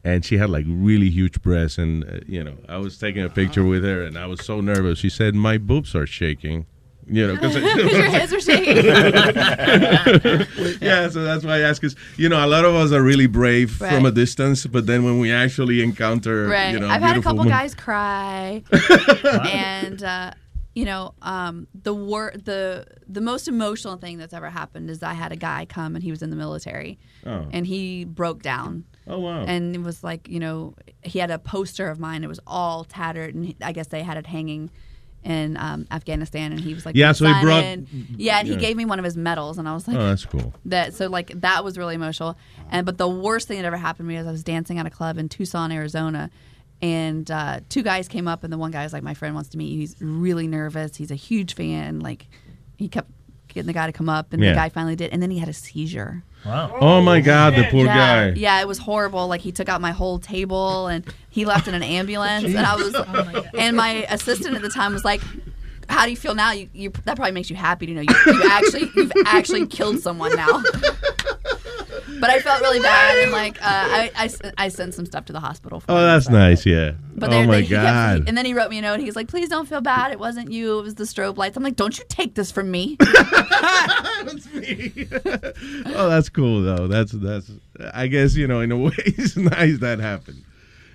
[0.04, 1.78] and she had like really huge breasts.
[1.78, 4.60] And uh, you know, I was taking a picture with her, and I was so
[4.60, 4.98] nervous.
[4.98, 6.66] She said, "My boobs are shaking."
[7.10, 7.54] You know, because
[7.92, 8.84] Your hands are shaking.
[10.80, 11.82] yeah, so that's why I ask.
[11.84, 15.04] Is you know, a lot of us are really brave from a distance, but then
[15.04, 16.72] when we actually encounter, Right.
[16.72, 18.62] you know, I've had a couple women- guys cry,
[19.52, 20.32] and uh,
[20.74, 25.14] you know, um, the wor- the the most emotional thing that's ever happened is I
[25.14, 27.46] had a guy come and he was in the military, Oh.
[27.52, 28.84] and he broke down.
[29.06, 29.44] Oh wow!
[29.46, 32.22] And it was like you know he had a poster of mine.
[32.22, 34.70] It was all tattered, and I guess they had it hanging
[35.28, 36.50] in um, Afghanistan.
[36.52, 37.86] And he was like, Yeah, so he brought- in."
[38.16, 40.24] Yeah, and he gave me one of his medals, and I was like, Oh, that's
[40.24, 40.52] cool.
[40.64, 42.36] that so like that was really emotional
[42.70, 44.86] and but the worst thing that ever happened to me was i was dancing at
[44.86, 46.30] a club in tucson arizona
[46.80, 49.50] and uh, two guys came up and the one guy was like my friend wants
[49.50, 52.26] to meet you he's really nervous he's a huge fan like
[52.76, 53.10] he kept
[53.48, 54.50] getting the guy to come up and Yeah.
[54.50, 56.76] the guy finally did and then he had a seizure Wow.
[56.80, 58.38] Oh my God, the poor yeah, guy.
[58.38, 61.74] yeah it was horrible like he took out my whole table and he left in
[61.74, 65.20] an ambulance and i was oh and my assistant at the time was like
[65.88, 66.52] how do you feel now?
[66.52, 70.00] You, you that probably makes you happy to know you, you actually you've actually killed
[70.00, 70.62] someone now.
[72.20, 75.24] but I felt really bad and like uh, I, I s- I sent some stuff
[75.26, 75.80] to the hospital.
[75.80, 76.64] For Oh, him, that's but- nice.
[76.66, 76.92] Yeah.
[77.14, 78.24] But oh they- my they- he kept- God.
[78.28, 79.00] and then he wrote me a note.
[79.00, 80.12] He's like, "Please don't feel bad.
[80.12, 80.78] It wasn't you.
[80.78, 82.96] It was the strobe lights." I'm like, "Don't you take this from me."
[85.86, 86.86] oh, that's cool though.
[86.86, 87.50] That's that's.
[87.94, 90.44] I guess you know, in a way, it's nice that happened.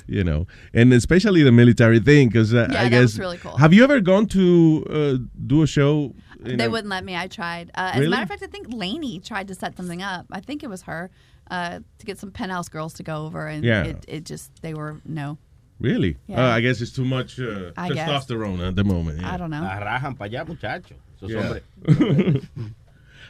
[0.06, 3.02] You know, and especially the military thing, because uh, Yeah, I that guess.
[3.04, 3.56] was really cool.
[3.58, 5.18] Have you ever gone to uh,
[5.48, 6.14] do a show?
[6.46, 7.16] In they a- wouldn't let me.
[7.16, 7.72] I tried.
[7.76, 10.26] Uh, as a matter of fact, I think Lainey tried to set something up.
[10.32, 11.10] I think it was her
[11.52, 13.84] uh, to get some penthouse girls to go over, and Yeah.
[13.84, 15.38] it, it just they were no.
[15.80, 16.18] Really?
[16.28, 16.46] Yeah.
[16.46, 18.08] Uh, I guess it's too much uh, I guess.
[18.10, 19.20] testosterone at the moment.
[19.22, 19.34] yeah.
[19.34, 19.62] I don't know.
[19.62, 20.96] La rajan para allá, muchacho.
[21.22, 21.60] Yeah.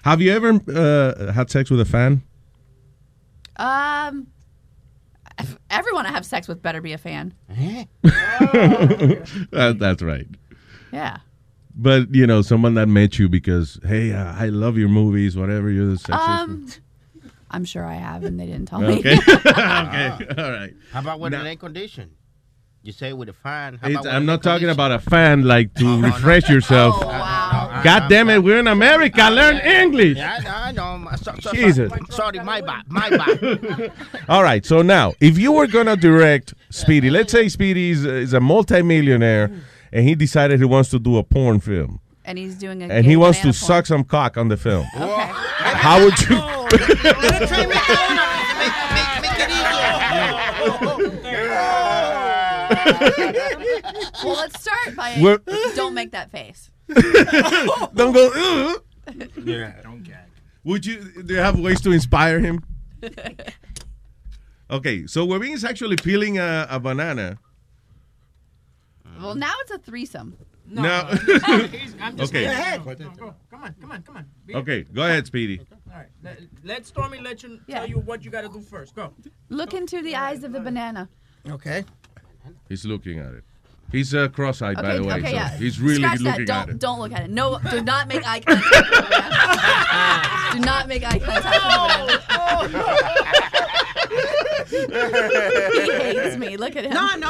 [0.03, 2.21] Have you ever uh, had sex with a fan?
[3.55, 4.27] Um,
[5.69, 7.33] everyone I have sex with better be a fan.
[9.51, 10.27] That- that's right.
[10.91, 11.17] Yeah.
[11.75, 15.69] But you know, someone that met you because hey, uh, I love your movies, whatever.
[15.69, 16.39] You're the sexiest.
[16.39, 16.67] Um,
[17.49, 18.99] I'm sure I have, and they didn't tell me.
[18.99, 19.17] Okay.
[19.29, 20.27] okay.
[20.37, 20.73] All right.
[20.91, 22.11] How about with Now- an air condition?
[22.85, 23.79] You say with a fan.
[23.81, 26.97] How about I'm not talking about a fan like to refresh yourself.
[26.99, 27.79] Oh, wow.
[27.81, 29.29] God damn it, we're in America.
[29.29, 30.17] Learn English.
[30.17, 30.83] Yeah, I know.
[30.83, 31.09] I know.
[31.15, 31.89] So, so, Jesus.
[31.89, 32.83] Sorry, sorry, my bad.
[32.89, 33.93] My bad.
[34.27, 34.65] All right.
[34.65, 39.49] So now, if you were gonna direct Speedy, let's say Speedy is, is a multimillionaire,
[39.93, 42.87] and he decided he wants to do a porn film, And he's doing a.
[42.87, 43.53] and he wants to porn.
[43.53, 44.85] suck some cock on the film.
[44.95, 45.29] Okay.
[45.85, 46.35] How would you?
[54.23, 55.39] well, let's start by We're-
[55.75, 56.69] don't make that face.
[57.95, 58.29] Don't go.
[58.35, 58.81] "Ugh."
[59.45, 60.17] yeah, don't gag.
[60.65, 61.23] Would you?
[61.23, 62.61] Do you have ways to inspire him?
[64.69, 67.37] Okay, so Webin is actually peeling a, a banana.
[69.21, 70.37] Well, now it's a threesome.
[70.65, 70.89] No, No.
[71.43, 72.45] I'm just Okay.
[72.45, 72.85] Go ahead.
[72.85, 73.35] No, go.
[73.51, 74.25] Come on, come on, come on.
[74.45, 75.59] Be- Okay, go ahead, Speedy.
[75.91, 76.07] All right.
[76.23, 78.95] Let, let Stormy let you tell you what you got to do first.
[78.95, 79.13] Go.
[79.49, 81.09] Look into the eyes of the banana.
[81.49, 81.83] Okay.
[82.69, 83.43] He's looking at it.
[83.93, 85.13] He's uh, cross-eyed, by the way.
[85.13, 85.57] okay, so yeah.
[85.57, 86.67] He's really Scratch looking that.
[86.67, 86.79] at Don't it.
[86.79, 87.29] don't look at it.
[87.29, 88.73] No, do not make eye contact.
[90.53, 92.07] do not make eye contact.
[92.07, 92.73] with
[95.85, 96.57] he hates me.
[96.57, 96.93] Look at him.
[96.93, 97.29] No, no.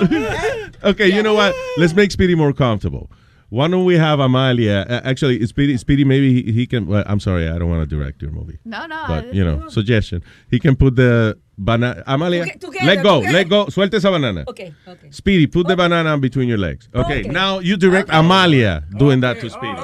[0.84, 1.56] Okay, you know what?
[1.78, 3.10] Let's make Speedy more comfortable.
[3.54, 4.84] Why don't we have Amalia?
[4.90, 6.88] Uh, actually, Speedy, Speedy, maybe he, he can.
[6.88, 8.58] Well, I'm sorry, I don't want to direct your movie.
[8.66, 9.04] No, no.
[9.08, 10.24] But you know, suggestion.
[10.50, 12.02] He can put the banana.
[12.08, 13.38] Amalia, Toge- together, let go, together.
[13.38, 13.66] let go.
[13.68, 14.44] Suelte esa banana.
[14.48, 15.12] Okay, okay.
[15.12, 16.90] Speedy, put the banana between your legs.
[16.96, 17.30] Okay, Okay.
[17.30, 19.82] now you direct Amalia doing that to Speedy.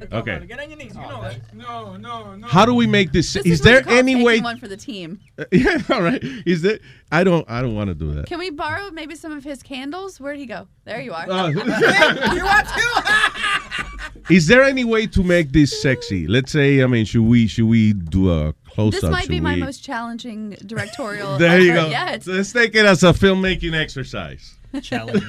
[0.00, 0.28] All right.
[0.28, 0.46] Okay.
[0.46, 0.94] Get on your knees.
[0.94, 1.54] You oh, know that.
[1.54, 2.46] No, no, no.
[2.46, 3.32] How do we make this?
[3.32, 4.40] This is is, there what we call any way?
[4.40, 5.20] one for the team?
[5.52, 6.22] yeah, all right.
[6.46, 6.78] Is there?
[7.10, 7.48] I don't.
[7.50, 8.26] I don't want to do that.
[8.26, 10.20] Can we borrow maybe some of his candles?
[10.20, 10.68] Where'd he go?
[10.84, 11.26] There you are.
[11.28, 11.46] Oh.
[11.48, 14.24] you want to?
[14.30, 16.26] Is there any way to make this sexy?
[16.26, 19.10] Let's say, I mean, should we should we do a close This up?
[19.10, 21.38] This might be Should my most challenging directorial.
[21.38, 21.88] There you go.
[21.88, 22.24] Yet.
[22.24, 24.54] So let's take it as a filmmaking exercise.
[24.82, 25.24] Challenge.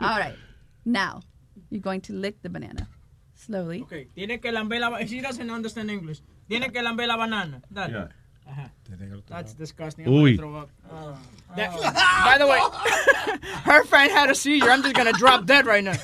[0.00, 0.34] All right.
[0.84, 1.22] Now,
[1.70, 2.88] you're going to lick the banana
[3.46, 3.82] slowly.
[3.82, 4.08] Okay.
[4.14, 4.98] Tiene que lamber la.
[5.00, 6.20] Eh, she doesn't understand English.
[6.48, 7.62] Tiene que lamber la banana.
[7.72, 7.92] Dale.
[7.92, 8.08] Yeah.
[8.46, 8.70] Ajá.
[9.28, 10.06] That's disgusting.
[10.06, 10.36] I'm Uy.
[10.36, 10.68] gonna throw up.
[10.90, 11.16] Oh.
[11.56, 11.82] That- oh.
[12.24, 12.60] by the way,
[13.64, 14.70] her friend had a seizure.
[14.70, 15.94] I'm just gonna drop dead right now.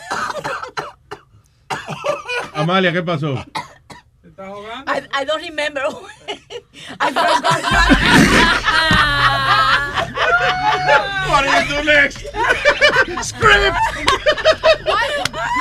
[2.55, 3.45] Amalia, ¿qué pasó?
[4.87, 5.83] I, I don't remember.
[6.99, 7.61] I forgot.
[11.31, 12.19] What do you do next?
[13.29, 13.77] Script.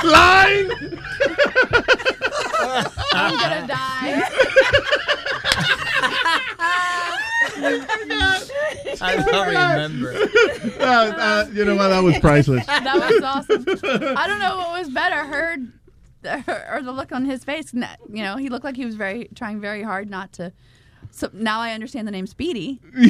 [0.04, 0.70] Line.
[3.12, 4.22] I'm gonna die.
[9.02, 10.14] I don't remember.
[10.80, 11.88] Uh, uh, you know what?
[11.88, 12.64] That was priceless.
[12.66, 13.64] That was awesome.
[14.16, 15.56] I don't know what was better, her
[16.70, 17.72] or the look on his face.
[17.74, 20.52] You know, he looked like he was very trying very hard not to.
[21.12, 22.80] So now I understand the name Speedy.
[22.92, 23.08] Love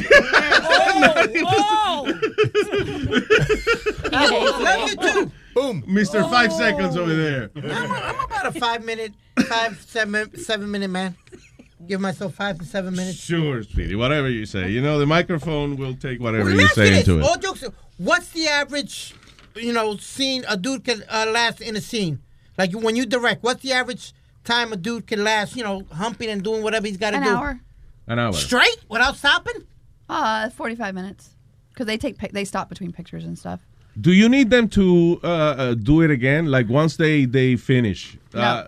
[4.87, 5.31] you too.
[5.53, 5.83] Boom.
[5.83, 6.29] Mr.
[6.29, 7.51] Five Seconds over there.
[7.55, 9.13] I'm, I'm about a five minute,
[9.47, 11.15] five, seven, seven minute man.
[11.87, 13.17] Give myself five to seven minutes.
[13.17, 13.95] Sure, Speedy.
[13.95, 14.69] Whatever you say.
[14.69, 17.23] You know, the microphone will take whatever Let you say into it.
[17.23, 17.63] All jokes.
[17.97, 19.15] What's the average,
[19.55, 22.21] you know, scene a dude can uh, last in a scene?
[22.57, 24.13] Like when you direct, what's the average
[24.43, 25.55] time a dude can last?
[25.55, 27.23] You know, humping and doing whatever he's got to do.
[27.23, 27.35] An do.
[27.35, 27.59] hour.
[28.11, 28.33] An hour.
[28.33, 29.53] Straight without stopping.
[30.09, 31.29] Uh, 45 minutes.
[31.69, 33.61] Because they take they stop between pictures and stuff.
[33.99, 36.47] Do you need them to uh, uh, do it again?
[36.47, 38.67] Like once they they finish, uh,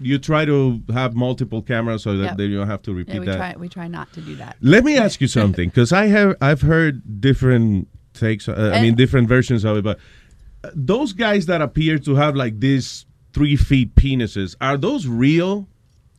[0.00, 2.36] you try to have multiple cameras so that Yep.
[2.36, 3.36] they don't have to repeat Yeah, we that.
[3.36, 4.56] try we try not to do that.
[4.60, 8.48] Let me ask you something, because I have I've heard different takes.
[8.48, 9.84] Uh, I mean, different versions of it.
[9.84, 9.98] But
[10.64, 15.68] uh, those guys that appear to have like these three feet penises are those real?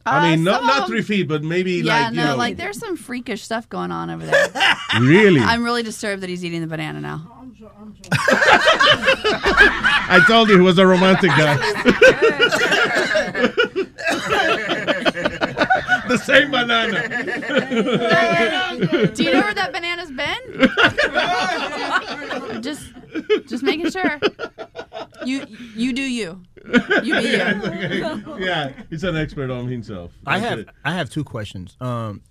[0.06, 2.36] I Uh, mean, not not of three feet, but maybe yeah, like you no, know,
[2.36, 4.50] like there's some freakish stuff going on over there.
[5.00, 5.40] really.
[5.40, 7.30] I'm really disturbed that he's eating the banana now.
[8.12, 11.56] I told you he was a romantic guy.
[16.08, 17.08] the same banana.
[19.16, 20.70] Do you know where that banana's been?
[22.62, 22.84] just,
[23.48, 24.19] just making sure.
[25.26, 25.45] You,
[25.76, 26.41] you do you.
[27.03, 28.38] You be you.
[28.40, 30.11] yeah, he's an expert on himself.
[30.26, 30.69] I That's have it.
[30.85, 32.22] I have two questions um,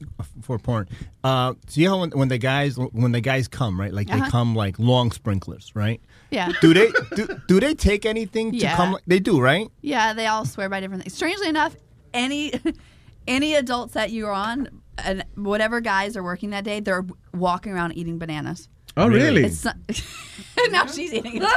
[0.42, 0.88] for porn.
[1.22, 4.24] Uh, see how when, when the guys when the guys come right, like Uh-huh.
[4.24, 6.00] they come like long sprinklers, right?
[6.30, 6.50] Yeah.
[6.60, 8.76] Do they do, do they take anything to Yeah.
[8.76, 8.96] come?
[9.06, 9.68] They do, right?
[9.82, 11.14] Yeah, they all swear by different things.
[11.14, 11.76] Strangely enough,
[12.14, 12.52] any
[13.28, 14.68] any adults that you're on,
[14.98, 17.04] and whatever guys are working that day, they're
[17.34, 18.68] walking around eating bananas.
[18.96, 19.44] Oh, really?
[19.44, 19.76] It's not,
[20.70, 21.52] now she's eating it too.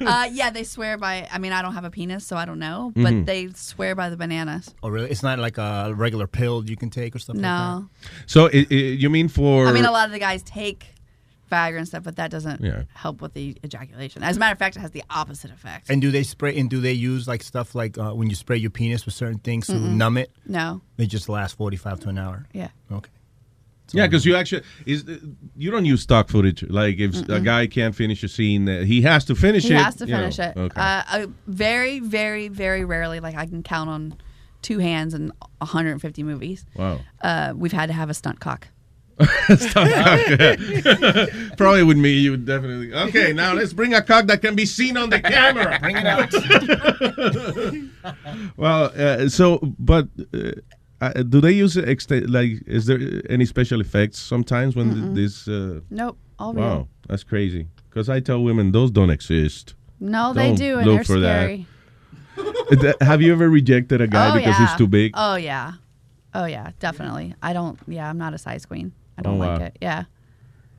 [0.06, 1.28] uh, yeah, they swear by.
[1.30, 3.26] I mean, I don't have a penis, so I don't know, but Mhm.
[3.26, 4.74] they swear by the bananas.
[4.82, 5.10] Oh, really?
[5.10, 7.88] It's not like a regular pill you can take or stuff No.
[8.26, 9.66] So i- i- you mean for?
[9.66, 10.86] I mean, a lot of the guys take
[11.52, 12.82] Viagra and stuff, but that doesn't Yeah.
[12.94, 14.22] help with the ejaculation.
[14.24, 15.88] As a matter of fact, it has the opposite effect.
[15.90, 16.58] And do they spray?
[16.58, 19.38] And do they use like stuff like uh, when you spray your penis with certain
[19.38, 19.94] things to Mm-mm.
[19.94, 20.32] numb it?
[20.46, 20.80] No.
[20.96, 22.46] They just last forty-five to an hour.
[22.52, 22.68] Yeah.
[22.90, 23.10] Okay.
[23.92, 25.04] Yeah, because you actually is
[25.56, 26.62] you don't use stock footage.
[26.64, 27.44] Like if a Mm-mm.
[27.44, 29.76] guy can't finish a scene, uh, he has to finish he it.
[29.76, 30.18] He has to you know.
[30.18, 30.56] finish it.
[30.56, 30.80] Okay.
[30.80, 34.16] Uh, very, very, very rarely, like I can count on
[34.62, 36.66] two hands in 150 movies.
[36.74, 37.00] Wow.
[37.20, 38.68] Uh, we've had to have a stunt cock.
[39.56, 41.28] stunt cock.
[41.56, 42.92] Probably with me, you would definitely.
[42.92, 45.78] Okay, now let's bring a cock that can be seen on the camera.
[45.80, 46.32] Bring it out.
[48.56, 50.08] well, uh, so but.
[51.00, 52.62] Uh, do they use exte- like?
[52.66, 52.98] Is there
[53.28, 55.46] any special effects sometimes when th- this?
[55.48, 56.64] Uh, Nope, all real.
[56.64, 57.66] wow, that's crazy.
[57.90, 59.74] Because I tell women those don't exist.
[60.00, 61.42] No, they Don't do, and look they're for that.
[61.42, 61.66] scary.
[62.38, 64.66] Uh, Have you ever rejected a guy oh, because yeah.
[64.66, 65.12] he's too big?
[65.14, 65.72] Oh yeah,
[66.34, 67.34] oh yeah, definitely.
[67.42, 67.78] I don't.
[67.86, 68.92] Yeah, I'm not a size queen.
[69.16, 69.66] I don't Oh, like wow.
[69.66, 69.78] it.
[69.80, 70.04] Yeah.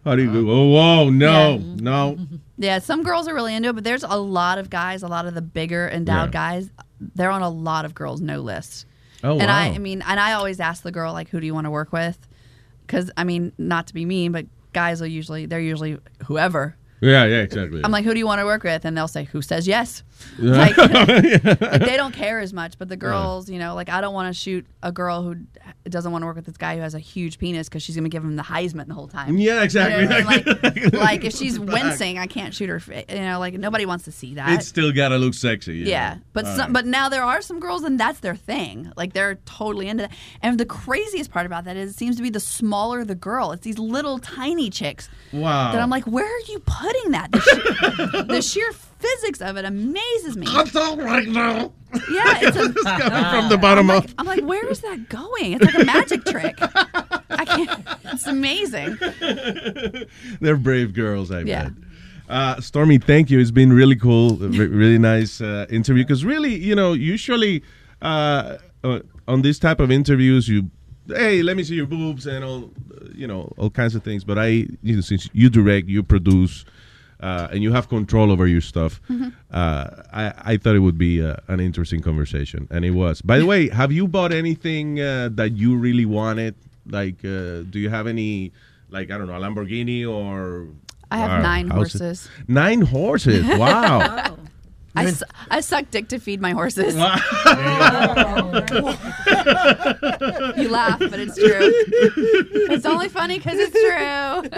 [0.04, 0.50] How do you go?
[0.52, 2.18] Oh, whoa, no, no.
[2.58, 5.26] Yeah, some girls are really into it, but there's a lot of guys, a lot
[5.28, 6.32] of the bigger endowed Yeah.
[6.60, 6.72] guys,
[7.16, 8.87] they're on a lot of girls' no list.
[9.24, 9.76] Oh, and I, wow.
[9.76, 11.92] I mean, and I always ask the girl like, "Who do you want to work
[11.92, 12.18] with?"
[12.86, 16.76] Because I mean, not to be mean, but guys are usually they're usually whoever.
[17.02, 17.82] Yeah, yeah, exactly.
[17.84, 20.04] I'm like, "Who do you want to work with?" And they'll say, "Who says yes?"
[20.40, 20.52] Yeah.
[20.52, 20.78] Like,
[21.62, 24.34] like, they don't care as much, but the girls, you know, like I don't want
[24.34, 25.36] to shoot a girl who
[25.86, 28.10] doesn't want to work with this guy who has a huge penis because she's gonna
[28.10, 29.38] give him the Heisman the whole time.
[29.38, 30.04] Yeah, exactly.
[30.04, 30.46] You know I mean?
[30.46, 32.82] like, like if she's wincing, I can't shoot her.
[33.10, 34.50] You know, like nobody wants to see that.
[34.52, 35.78] It's still gotta look sexy.
[35.78, 36.74] you Yeah, but some, right.
[36.74, 38.92] but now there are some girls, and that's their thing.
[38.96, 40.12] Like they're totally into that.
[40.42, 43.52] And the craziest part about that is, it seems to be the smaller the girl.
[43.52, 45.10] It's these little tiny chicks.
[45.32, 45.72] Wow.
[45.72, 47.32] That I'm like, where are you putting that?
[47.32, 50.48] The, sheer, the sheer physics of it amazes me.
[50.50, 51.72] I don't right now.
[52.12, 54.04] Yeah, it's, a, It's coming from the bottom I'm up.
[54.06, 55.54] like, I'm like, where is that going?
[55.54, 56.56] It's like a magic trick.
[57.30, 57.86] I can't.
[58.06, 58.98] It's amazing.
[60.42, 61.64] They're brave girls, I Yeah.
[61.66, 61.74] bet.
[62.30, 63.40] Uh, Stormy, thank you.
[63.40, 66.04] It's been really cool, re- really nice uh, interview.
[66.04, 67.64] Because really, you know, usually
[68.02, 69.00] uh, uh,
[69.30, 70.70] on this type of interviews, you,
[71.08, 74.26] hey, let me see your boobs and all, uh, you know, all kinds of things.
[74.26, 74.48] But I,
[74.84, 76.66] you know, since you direct, you produce,
[77.20, 79.30] uh, and you have control over your stuff, Mm-hmm.
[79.52, 83.22] uh, I, I thought it would be uh, an interesting conversation, and it was.
[83.22, 86.56] By the way, have you bought anything uh, that you really wanted?
[86.90, 88.52] Like, uh, do you have any,
[88.90, 90.68] like, I don't know, a Lamborghini or?
[91.10, 92.02] I have nine houses?
[92.02, 92.30] horses.
[92.48, 93.46] Nine horses.
[93.46, 94.38] Wow.
[94.98, 96.96] I, su- I suck dick to feed my horses.
[96.96, 97.02] you
[100.70, 101.72] laugh, but it's true.
[102.70, 104.50] It's only funny because it's true.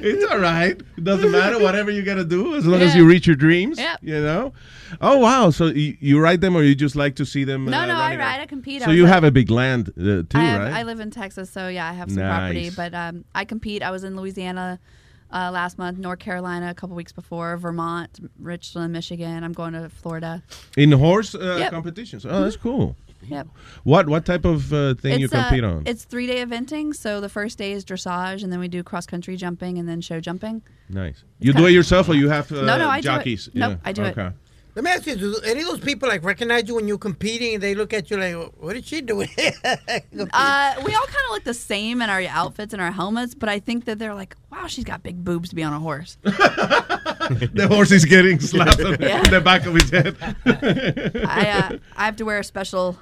[0.00, 0.80] it's all right.
[0.96, 1.58] It doesn't matter.
[1.58, 3.78] Whatever you got to do, as long as you reach your dreams.
[3.78, 3.98] Yep.
[4.02, 4.52] You know.
[5.00, 5.50] Oh wow!
[5.50, 7.64] So you, you ride them, or you just like to see them?
[7.64, 8.40] No, uh, no, I running ride, around?
[8.42, 8.82] I compete.
[8.82, 10.72] So was you like- have a big land uh, too, I, have, right?
[10.72, 12.70] I live in Texas, so yeah, I have some property.
[12.70, 13.82] But um, I compete.
[13.82, 14.78] I was in Louisiana
[15.34, 19.42] uh, last month, North Carolina a couple weeks before, Vermont, Richland, Michigan.
[19.44, 20.42] I'm going to Florida.
[20.76, 21.70] In horse uh, Yep.
[21.72, 22.24] competitions.
[22.24, 22.96] Oh, that's cool.
[23.26, 23.48] Yep.
[23.84, 25.82] What what type of uh, thing you It's, uh, compete on?
[25.86, 26.94] It's three day eventing.
[26.94, 30.00] So the first day is dressage, and then we do cross country jumping, and then
[30.02, 30.60] show jumping.
[30.90, 31.24] Nice.
[31.40, 33.12] You do it yourself, or you have uh, No, no, I do it.
[33.12, 33.48] jockeys?
[33.54, 34.14] Nope, I do it.
[34.76, 34.80] Okay.
[34.80, 37.54] Let me ask you: Do any of those people like recognize you when you're competing,
[37.54, 39.28] and they look at you like, "What is she doing?"
[40.32, 43.48] Uh, we all kind of look the same in our outfits and our helmets, but
[43.48, 46.16] I think that they're like, "Wow, she's got big boobs to be on a horse."
[46.22, 49.22] the horse is getting slapped on Yeah.
[49.22, 50.16] the back of his head.
[51.26, 52.98] I uh, I have to wear a special.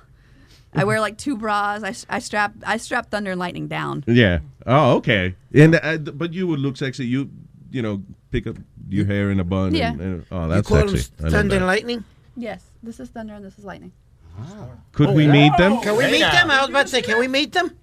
[0.75, 1.83] I wear like two bras.
[1.83, 4.05] I, s- I strap I strap Thunder and Lightning down.
[4.07, 4.39] Yeah.
[4.67, 5.35] Oh, okay.
[5.55, 7.07] And uh, but you would look sexy.
[7.07, 7.31] You
[7.73, 8.57] you know pick up
[8.89, 9.75] your hair in a bun.
[9.75, 9.93] Yeah.
[9.93, 11.13] And, and- oh, that's you call sexy.
[11.19, 12.05] I them Thunder and Lightning.
[12.37, 13.93] Yes, this is Thunder and this is Lightning.
[14.39, 14.69] Ah.
[14.93, 15.81] Could oh, we meet them?
[15.81, 16.51] Can we meet them?
[16.51, 17.77] I was about to say, can we meet them?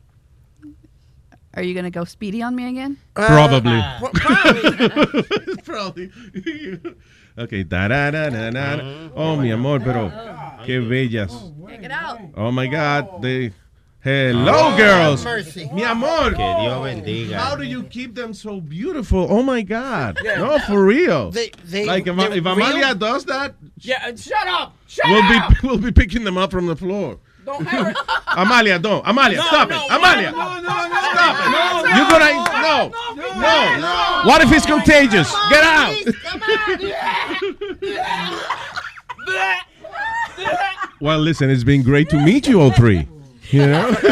[1.55, 2.97] Are you gonna go speedy on me again?
[3.15, 3.81] Uh, probably.
[3.99, 5.57] Pro- probably.
[5.63, 6.11] Probably.
[7.37, 7.63] okay.
[7.63, 8.79] Da, da, da, da, da.
[9.15, 10.59] Oh, oh mi amor, pero ah.
[10.65, 11.31] qué bellas.
[11.31, 12.19] Oh, Check it out.
[12.35, 13.21] Oh my God.
[13.21, 13.51] They.
[14.01, 15.25] Hello, Oh, girls.
[15.25, 15.69] mercy.
[15.73, 16.29] Mi amor.
[16.31, 17.33] Que Dios bendiga.
[17.33, 19.27] How do you keep them so beautiful?
[19.29, 20.17] Oh my God.
[20.23, 21.31] No, for real.
[21.31, 22.95] They, they, like if, if Amalia real?
[22.95, 24.73] does that, Yeah, shut up!
[24.87, 25.49] Shut we'll up!
[25.61, 27.17] be we'll be picking them up from the floor.
[27.45, 27.93] Don't ever.
[28.37, 29.05] Amalia, don't.
[29.05, 29.89] Amalia, No, stop no, it.
[29.89, 30.31] no, Amalia.
[30.31, 31.51] no, no, no, Stop it.
[31.51, 32.31] no, You're gonna
[32.61, 32.91] no.
[33.41, 33.79] No.
[33.79, 34.21] no.
[34.29, 35.29] What if it's contagious?
[35.49, 35.93] Get out.
[36.23, 38.39] Come on.
[41.01, 43.07] Well, listen, it's been great to meet you all three.
[43.51, 43.95] You know?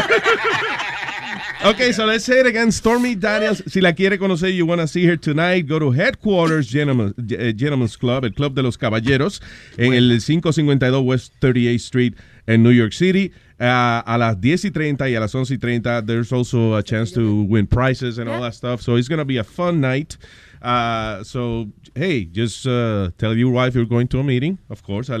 [1.64, 2.70] Okay, so let's say it again.
[2.70, 6.68] Stormy Daniels, si la quiere conocer, you want to see her tonight, go to Headquarters
[6.68, 9.40] Gentlemen- Gentlemen's Club, el Club de los Caballeros,
[9.76, 12.14] en el 552 West 38th Street
[12.46, 13.32] en New York City.
[13.60, 16.82] Uh, a las 10 y 30 y a las 11 y 30, there's also a
[16.82, 18.80] chance to win prizes and all that stuff.
[18.80, 20.16] So it's going to be a fun night.
[20.62, 21.66] Uh, so,
[21.96, 25.18] hey, just uh, tell your wife you're going to a meeting, of course, at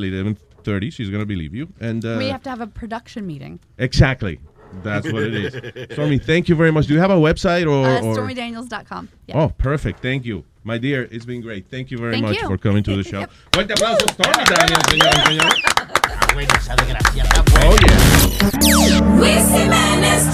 [0.68, 0.92] 11.30.
[0.92, 1.68] She's going to believe you.
[1.80, 3.60] And uh, we have to have a production meeting.
[3.78, 4.40] Exactly.
[4.82, 5.92] That's what it is.
[5.94, 6.86] Stormy, thank you very much.
[6.86, 7.86] Do you have a website or?
[7.86, 9.08] Uh, or- StormyDaniels.com.
[9.26, 9.38] Yeah.
[9.40, 10.00] Oh, perfect.
[10.00, 10.44] Thank you.
[10.64, 11.66] My dear, it's been great.
[11.70, 12.46] Thank you very Thank much you.
[12.46, 13.20] for coming to the show.
[13.28, 13.30] Yep.
[13.54, 15.62] Fuerte aplauso, Stormy Daniels, señoras y señores.
[16.34, 17.70] Bueno, esa desgracia está buena.
[17.70, 17.76] Oh,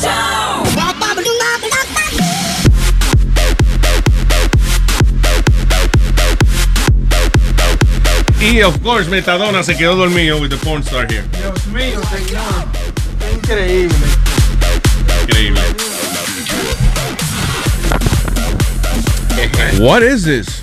[0.02, 0.43] yeah.
[8.62, 11.24] Of course, Metadona se quedó dormido with the porn star here.
[11.32, 12.66] Dios mío, señor.
[13.34, 13.94] Increíble.
[15.22, 15.60] Increíble.
[19.80, 20.62] What is this?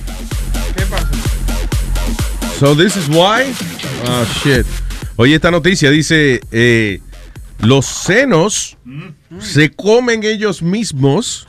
[0.76, 0.86] ¿Qué?
[2.60, 3.54] So this is why?
[4.06, 4.66] Oh, shit.
[5.18, 7.02] Oye, esta noticia dice, eh,
[7.60, 8.78] los senos
[9.40, 11.48] se comen ellos mismos,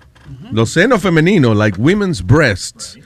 [0.51, 2.98] los senos femeninos, like women's breasts,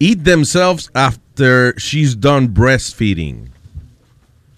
[0.00, 0.90] eat themselves
[1.32, 3.50] after she's done breastfeeding.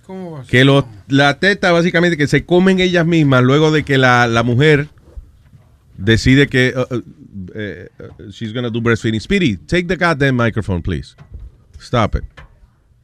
[0.07, 0.51] ¿Cómo va a ser?
[0.51, 4.43] Que lo- la teta básicamente que se comen ellas mismas luego de que la, la
[4.43, 4.89] mujer
[5.97, 7.03] decide que uh, uh,
[7.55, 9.21] eh, uh, she's gonna do breastfeeding.
[9.21, 11.15] Speedy, take the goddamn microphone, please.
[11.79, 12.25] Stop it.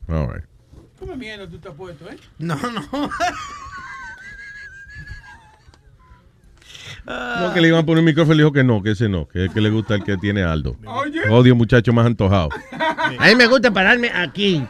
[0.08, 0.44] All right.
[0.98, 2.16] ¿Cómo mierda tú estás puesto, eh?
[2.38, 2.82] No, no.
[7.40, 9.08] No, que le iban a poner un micrófono y le dijo que no, que ese
[9.08, 10.76] no, que, que le gusta el que tiene Aldo.
[10.86, 11.28] Oye.
[11.30, 12.50] Odio muchacho más antojado.
[13.18, 14.66] A mí me gusta pararme aquí.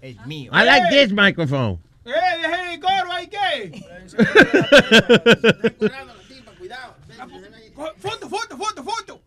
[0.00, 0.50] Es mío.
[0.52, 1.80] I like this microphone.
[2.04, 2.10] ¡Eh,
[2.42, 3.84] dejé el coro ahí, qué!
[7.98, 9.22] ¡Foto, foto, foto, foto!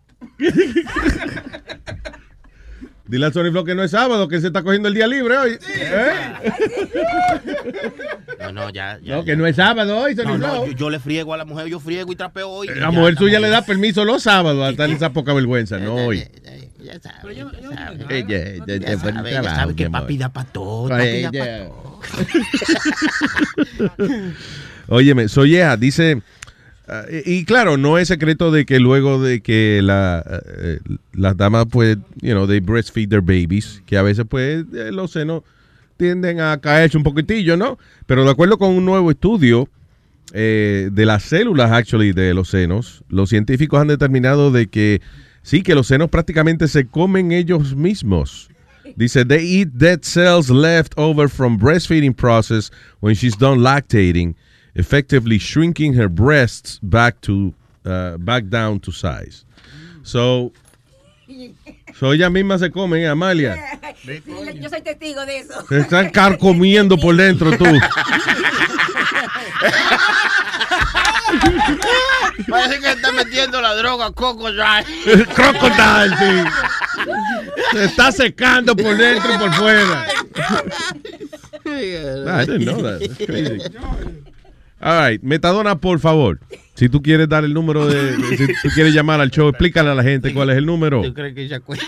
[3.11, 5.37] Dile a Sony Flow que no es sábado, que se está cogiendo el día libre
[5.37, 5.59] hoy.
[5.69, 6.11] ¿Eh?
[8.39, 8.99] No, no, ya.
[9.03, 10.65] ya No, que no es sábado hoy, Sony No, no, Flow.
[10.67, 12.67] yo, yo le friego a la mujer, yo friego y trapeo hoy.
[12.67, 16.25] La Ya mujer suya le da permiso los sábados hasta esa poca vergüenza, no hoy.
[16.81, 18.25] Ya sabe, ya sabe.
[19.27, 21.67] Ya ya que papi da pa' todo, papi da pa' ella.
[21.67, 21.99] todo.
[24.87, 26.21] Óyeme, so yeah, dice,
[27.09, 30.23] y, y claro, no es secreto de que luego de que la,
[30.59, 30.79] eh,
[31.13, 35.11] las damas, pues, you know, they breastfeed their babies, que a veces, pues, eh, los
[35.11, 35.43] senos
[35.97, 37.77] tienden a caerse un poquitillo, ¿no?
[38.07, 39.69] Pero de acuerdo con un nuevo estudio
[40.33, 45.01] eh, de las células, actually, de los senos, los científicos han determinado de que
[45.43, 48.49] sí, que los senos prácticamente se comen ellos mismos.
[48.95, 54.35] Dice, they eat dead cells left over from breastfeeding process when she's done lactating,
[54.75, 57.53] effectively shrinking her breasts back to
[57.85, 59.45] uh, back down to size.
[60.03, 60.51] So,
[61.99, 63.57] so ella misma se come, ¿eh, Amalia.
[64.03, 64.21] Sí,
[64.59, 65.65] yo soy testigo de eso.
[65.67, 67.65] Se están carcomiendo por dentro tú.
[72.49, 74.83] Parece que está metiendo la droga Coco Dry.
[75.35, 76.43] Crocodile, sí.
[77.71, 80.07] Se está secando por dentro y por fuera.
[81.65, 82.99] I didn't know that.
[82.99, 83.61] That's crazy.
[84.81, 86.39] All right, Metadona, por favor.
[86.73, 89.91] Si tú quieres dar el número de, de- si tú quieres llamar al show, explícale
[89.91, 91.01] a la gente cuál es el número.
[91.03, 91.85] ¿Tú crees que ella cuenta?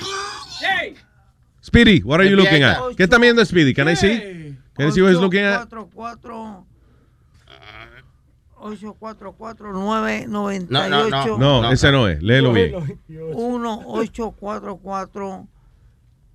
[1.65, 2.77] Speedy, what are you looking at?
[2.95, 3.73] ¿Qué está viendo Speedy?
[3.73, 4.55] Can I see?
[4.75, 5.61] Can I see what he's looking at?
[5.73, 6.65] 844
[8.59, 11.37] 844 998 No, no, no.
[11.37, 12.21] No, ese no es.
[12.21, 12.75] Léelo bien.
[13.33, 15.47] 1 844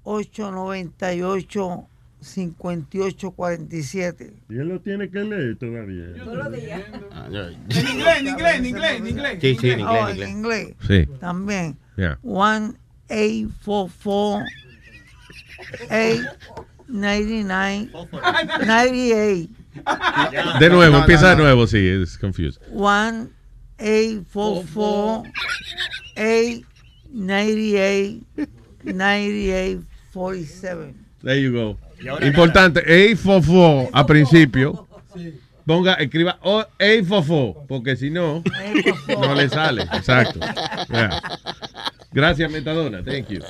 [0.05, 1.89] 898
[2.21, 6.07] 5847 Y él lo tiene que leer todavía.
[6.07, 6.15] En
[7.89, 9.39] inglés, en inglés, en inglés, en inglés.
[9.41, 10.75] Sí, sí, en inglés, Oh, en inglés.
[10.87, 11.07] Sí.
[11.21, 11.77] También.
[11.97, 12.19] Yeah.
[12.23, 12.75] 1
[13.11, 14.45] 844
[16.89, 17.91] 899
[18.67, 19.49] 98
[20.61, 22.61] De nuevo, empieza de nuevo, sí, es confused.
[22.71, 23.29] 1
[23.79, 25.23] 844
[26.17, 28.25] 898
[28.85, 31.77] 9847 There you go.
[32.23, 34.87] Importante, A fofo a principio.
[35.67, 38.43] Ponga, escriba o A fofo, porque si no,
[39.09, 39.83] no le sale.
[39.93, 40.41] Exacto.
[40.89, 41.21] Yeah.
[42.11, 43.03] Gracias, Metadona.
[43.05, 43.41] Thank you.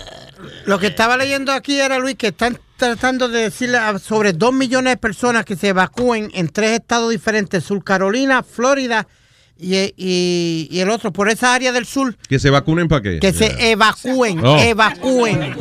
[0.66, 4.52] Lo que estaba leyendo aquí era, Luis, que están tratando de decirle a sobre 2
[4.52, 9.27] millones de personas que se evacúen en tres estados diferentes, Sur Carolina, Florida y,
[9.58, 13.18] y- y el otro, por esa área del sur, Que se vacunen para qué.
[13.20, 14.58] que se evacúen, Oh.
[14.58, 15.56] evacúen.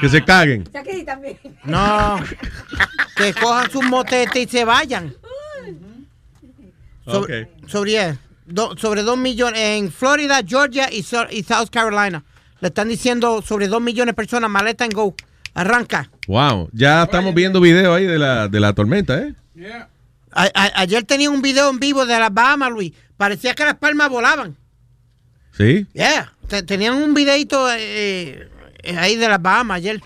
[0.00, 0.68] Que se caguen.
[1.64, 2.16] No,
[3.16, 5.14] que cojan sus motetes y se vayan.
[7.04, 8.16] Sobre, sobre, yeah,
[8.46, 12.24] do- sobre dos millones en Florida, Georgia y, Sur- y South Carolina.
[12.60, 15.14] Le están diciendo sobre dos millones de personas, maleta en go.
[15.52, 16.10] Arranca.
[16.26, 19.34] Wow, ya estamos viendo video ahí de la, de la tormenta, ¿eh?
[20.32, 22.92] A- a- ayer tenía un video en vivo de las Bahamas, Luis.
[23.16, 24.56] Parecía que las palmas volaban.
[25.52, 25.86] Sí.
[25.92, 26.32] Yeah.
[26.48, 28.48] Te- tenían un videito eh,
[28.82, 30.00] eh, ahí de las Bahamas ayer.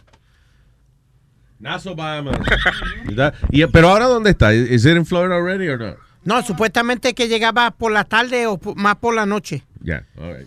[1.58, 2.36] Nassau, Bahamas.
[3.50, 4.52] Y, pero ahora, ¿dónde está?
[4.52, 5.96] ¿Es it in Florida already or not?
[6.24, 9.62] No, supuestamente que llegaba por la tarde o más por la noche.
[9.80, 10.46] Ya, all right.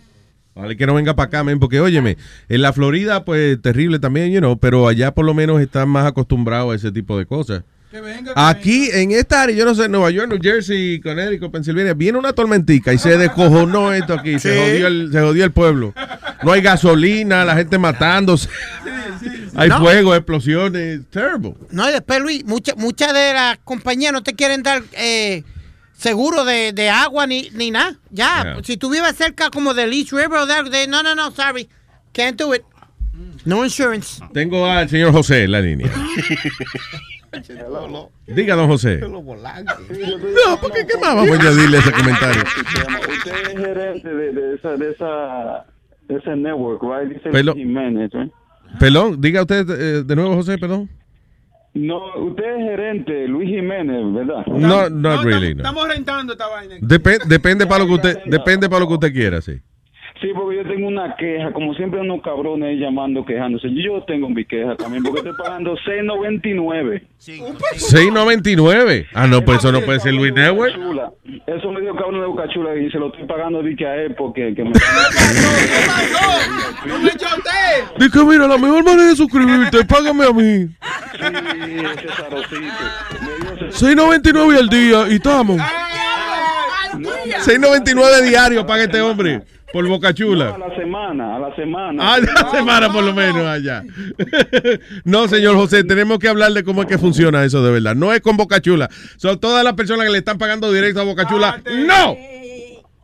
[0.53, 2.17] Vale, que no venga para acá, men, porque óyeme,
[2.49, 6.05] en la Florida, pues terrible también, you know, pero allá por lo menos están más
[6.05, 7.63] acostumbrados a ese tipo de cosas.
[8.35, 12.31] Aquí, en esta área, yo no sé, Nueva York, New Jersey, Connecticut, Pensilvania, viene una
[12.33, 15.93] tormentica y se descojonó esto aquí, se, jodió el, se jodió el pueblo.
[16.43, 18.47] No hay gasolina, la gente matándose.
[19.55, 19.79] Hay No.
[19.79, 21.55] fuego, explosiones, terrible.
[21.71, 25.43] No, y después, Luis, muchas muchas de las compañías no te quieren dar eh,
[25.97, 27.97] seguro de, de agua ni, ni nada.
[28.09, 28.63] Ya, Yeah.
[28.63, 31.67] si tú vives cerca como del East River o de, de- no, no, no, sorry,
[32.13, 32.61] can't do it.
[33.43, 34.21] No insurance.
[34.33, 35.91] Tengo al señor José en la línea.
[38.27, 38.99] Diga, don José.
[38.99, 39.09] No,
[40.61, 42.43] porque qué más vamos a añadirle ese comentario.
[42.43, 45.65] Usted es gerente de, de esa, de esa,
[46.07, 47.09] de ese network, right?
[47.15, 48.31] Dice Pelo- Jiménez, right?
[48.79, 50.89] Perdón, diga usted eh, de nuevo, José, perdón.
[51.73, 54.45] No, usted es gerente, Luis Jiménez, ¿verdad?
[54.47, 55.61] No, not really, no.
[55.61, 56.75] Estamos rentando esta vaina.
[56.79, 59.53] Depe- depende para lo que usted, depende para lo que usted quiera, sí.
[60.21, 63.69] Sí, porque yo tengo una queja, como siempre unos cabrones llamando, quejándose.
[63.73, 67.01] Yo tengo mi queja también, porque estoy pagando 6.99.
[67.19, 69.07] 6.99.
[69.15, 70.75] Ah, no, pues eso no puede ser Luis Network.
[70.75, 71.11] Chula.
[71.47, 74.13] Eso me dio cabrón de Boca Chula y se lo estoy pagando que a él
[74.13, 74.69] porque que me...
[76.85, 77.83] ¡No me eche a usted!
[77.97, 80.67] Dice, mira, la mejor manera de suscribirte, págame a mí.
[80.67, 81.25] Sí,
[81.97, 82.61] ese zarocito.
[83.71, 85.59] 6.99 al día y estamos.
[86.93, 89.41] 6.99 diario paga este hombre
[89.73, 90.55] por Boca Chula.
[90.55, 92.03] A la semana, a la semana.
[92.13, 93.83] Ah, de la semana por lo menos allá.
[95.05, 97.95] no, señor José, tenemos que hablar de cómo es que funciona eso de verdad.
[97.95, 98.89] No es con Boca Chula.
[99.17, 101.61] Son todas las personas que le están pagando directo a Boca Chula.
[101.87, 102.15] ¡No!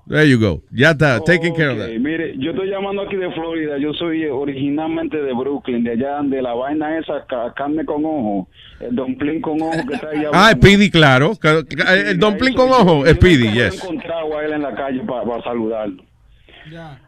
[0.09, 0.61] There you go.
[0.71, 1.89] Ya está, taking care of that.
[1.99, 3.77] Mire, yo estoy llamando aquí de Florida.
[3.77, 8.47] Yo soy originalmente de Brooklyn, de allá de la vaina esa, ca- carne con ojo,
[8.79, 10.29] el dumpling con ojo que está allá.
[10.33, 11.33] Ah, Speedy, claro.
[11.89, 13.73] El dumpling con ojo, Speedy, Yo yes.
[13.73, 16.01] he encontrado a él en la calle para saludarlo.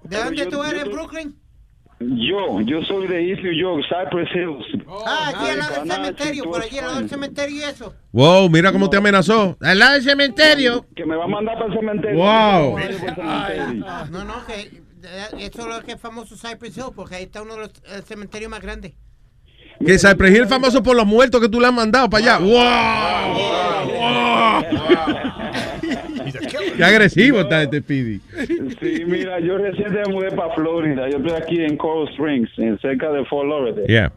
[0.03, 1.36] ¿De dónde tú eres, Brooklyn?
[1.99, 4.65] Yo, yo soy de East New York, Cypress Hills.
[5.06, 7.94] Ah, allí al lado del cementerio, por allí al lado del cementerio y eso.
[8.14, 9.57] Wow, mira cómo te amenazó.
[9.60, 10.86] Al lado del cementerio.
[10.95, 12.18] Que me va a mandar para el cementerio.
[12.18, 12.80] Wow.
[14.11, 17.41] No, no, que eh, eso es lo que es famoso Cypress Hill, porque ahí está
[17.41, 17.72] uno de los
[18.06, 18.94] cementerios más grandes.
[19.86, 22.45] Que Cypress Hill es famoso por los muertos que tú le has mandado para allá.
[22.45, 23.40] ¡Wow!
[26.80, 28.22] Qué agresivo está este Speedy.
[28.80, 31.10] Sí, mira, yo recién me mudé para Florida.
[31.10, 33.85] Yo estoy aquí en Coral Springs, en cerca de Fort Lauderdale.
[33.88, 34.14] Yeah.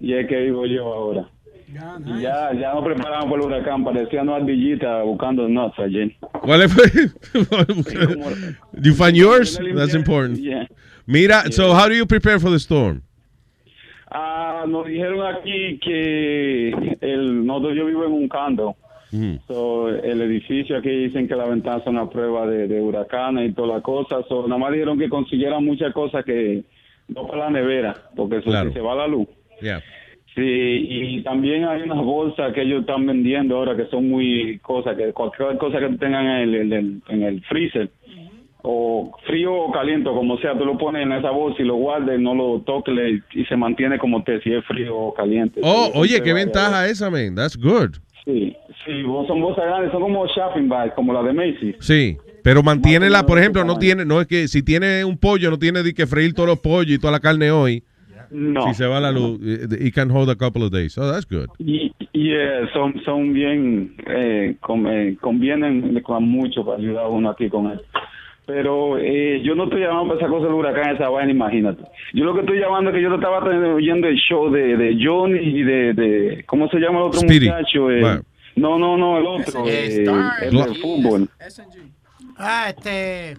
[0.00, 1.28] Y es que vivo yo ahora.
[1.68, 3.82] Y ya, ya nos preparamos para el huracán.
[3.82, 6.12] Parecía una ardillita buscando nuts ayer.
[6.42, 6.74] ¿Cuál es?
[8.80, 9.58] you find yours?
[9.74, 10.38] That's important.
[10.38, 10.68] Yeah.
[11.08, 13.02] Mira, so how do you prepare for the storm?
[14.12, 16.68] Ah, nos dijeron aquí que
[17.00, 18.76] el, nosotros, yo vivo en un condo.
[19.46, 23.54] So, el edificio aquí dicen que la ventana es una prueba de, de huracanes y
[23.54, 24.24] todas las cosas.
[24.28, 26.62] So, nada más dijeron que consiguieran muchas cosas que
[27.08, 28.68] no para la nevera, porque eso Claro.
[28.68, 29.26] si se va la luz.
[29.60, 29.82] Yeah.
[30.34, 34.96] Sí, y también hay unas bolsas que ellos están vendiendo ahora que son muy cosas,
[34.96, 37.90] que cualquier cosa que tengan en el, en el, en el freezer,
[38.62, 42.20] o frío o caliente, como sea, tú lo pones en esa bolsa y lo guardas
[42.20, 42.94] no lo toques
[43.32, 45.60] y se mantiene como te, si es frío o caliente.
[45.64, 47.34] Oh, oye, qué ventaja esa, man.
[47.34, 47.96] That's good.
[48.24, 48.54] Sí,
[48.84, 51.76] sí, son bolsas grandes, son como shopping bags, como la de Macy's.
[51.80, 52.16] Sí.
[52.42, 55.58] Pero mantiene la, por ejemplo, no tiene, no es que si tiene un pollo, no
[55.58, 57.82] tiene de que freír todos los pollos y toda la carne hoy.
[58.30, 58.62] No.
[58.62, 60.96] Si se va la luz, it it can hold a couple of days.
[60.96, 61.48] Oh, that's good.
[61.58, 67.08] Y, y eh, son, son bien, eh, con- eh, convienen con mucho para ayudar a
[67.08, 67.80] uno aquí con él.
[68.46, 71.82] Pero eh, yo no estoy llamando para esa cosa del huracán, esa vaina, imagínate.
[72.14, 73.38] Yo lo que estoy llamando es que yo estaba
[73.74, 77.46] oyendo el show de, de Johnny y de, de, ¿cómo se llama el otro Speedy.
[77.48, 77.90] muchacho?
[77.90, 78.22] Eh, Bueno.
[78.60, 80.04] No, no, no, el otro, eh,
[80.42, 81.28] el del fútbol.
[82.36, 83.36] Ah, este.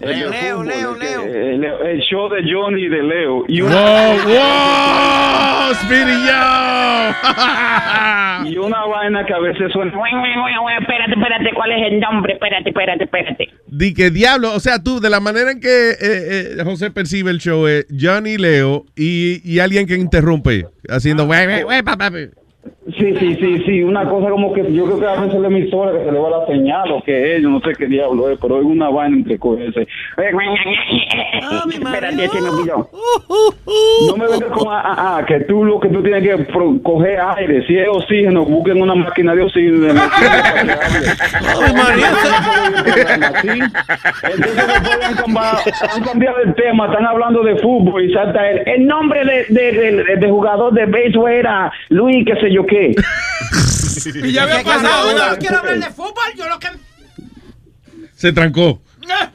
[0.00, 1.22] Leo, fútbol, Leo, el Leo.
[1.24, 3.44] El, el show de Johnny y de Leo.
[3.48, 6.32] Y Wow, wow, Speedy, yo.
[8.50, 9.92] y una vaina que a veces suena...
[9.92, 12.32] Espérate, espérate, ¿cuál es el nombre?
[12.34, 13.48] Espérate, espérate, espérate.
[13.68, 17.30] Di que diablo, o sea, tú, de la manera en que eh, eh, José percibe
[17.30, 21.24] el show, es Johnny Leo y, y alguien que interrumpe, haciendo.
[21.24, 21.96] "Wey, wey, wey, pa".
[22.98, 25.92] Sí, sí, sí, sí, una cosa como que yo creo que a veces la emisora
[25.92, 28.58] que se le va la señal o que yo no sé qué diablo es, pero
[28.60, 29.86] es una vaina entre cogerse.
[31.70, 32.88] Espérate, se me olvidó.
[34.08, 36.46] No me vengas con ah, ah, ah, que tú lo que tú tienes que
[36.82, 39.88] coger aire, si es oxígeno, busquen una máquina de oxígeno.
[44.22, 45.58] Entonces después han cambiado,
[45.94, 49.72] han cambiado el tema, están hablando de fútbol y salta el, el nombre de, de,
[49.72, 52.94] de- de jugador de béisbol era Luis, qué sé yo qué.
[54.14, 56.68] Y ya había ¿Qué pasado, no, yo no quiero hablar de fútbol, yo lo que...
[58.14, 58.80] Se trancó.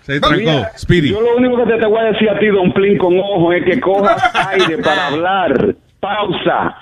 [0.01, 0.37] Se trancó.
[0.37, 1.09] Mira, Speedy.
[1.09, 3.53] Yo lo único que te, te voy a decir a ti, Don Plin, con ojo,
[3.53, 5.75] es que cojas aire para hablar.
[5.99, 6.75] Pausa.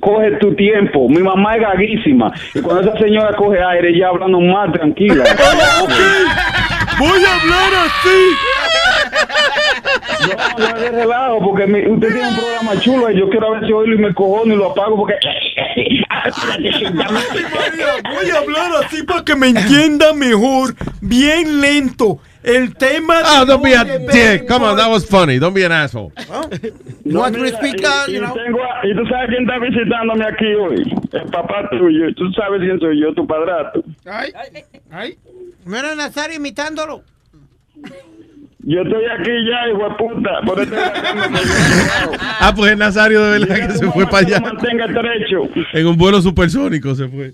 [0.00, 1.08] Coge tu tiempo.
[1.08, 2.32] Mi mamá es gaguísima.
[2.54, 5.24] Y cuando esa señora coge aire, ella hablando más tranquila.
[6.98, 7.70] Voy a hablar
[10.28, 13.50] No, no es de relajo, porque mi- usted tiene un programa chulo y yo quiero
[13.52, 15.14] ver si oírlo y me cojono y lo apago porque...
[18.14, 22.18] Voy a hablar así para que me entienda mejor, bien lento.
[22.42, 24.46] El tema de Oh, don't be a dick.
[24.46, 25.38] Come on, that was funny.
[25.38, 26.12] Don't be an asshole.
[27.04, 28.34] No, want me to mira, speak y, out, y you know?
[28.34, 30.94] tengo a- y tú sabes quién está visitándome aquí hoy.
[31.12, 32.14] El papá tuyo.
[32.14, 33.82] Tú sabes quién soy yo, tu padrastro.
[34.04, 34.30] Ay,
[34.90, 35.18] ay.
[35.64, 37.02] Mira Nazario imitándolo.
[38.66, 40.40] Yo estoy aquí ya, hijo de puta.
[40.46, 40.74] Por eso
[42.40, 44.40] Ah, pues es Nazario de verdad que se fue para allá.
[44.40, 45.42] mantenga derecho.
[45.72, 47.32] En un vuelo supersónico se fue.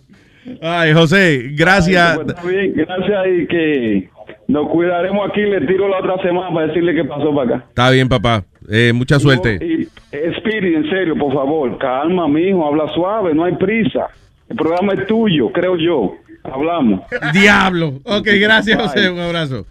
[0.63, 2.17] Ay, José, gracias.
[2.17, 4.09] Pues está bien, gracias y que
[4.49, 5.43] nos cuidaremos aquí.
[5.43, 7.65] Le tiro la otra semana para decirle qué pasó para acá.
[7.69, 8.45] Está bien, papá.
[8.69, 9.59] Eh, mucha suerte.
[9.61, 9.89] Y,
[10.37, 14.09] Spirit, en serio, por favor, calma, mijo, habla suave, no hay prisa.
[14.49, 16.15] El programa es tuyo, creo yo.
[16.43, 17.03] Hablamos.
[17.33, 18.01] Diablo.
[18.05, 18.87] Ok, gracias, Bye.
[18.89, 19.11] José.
[19.11, 19.67] Un abrazo.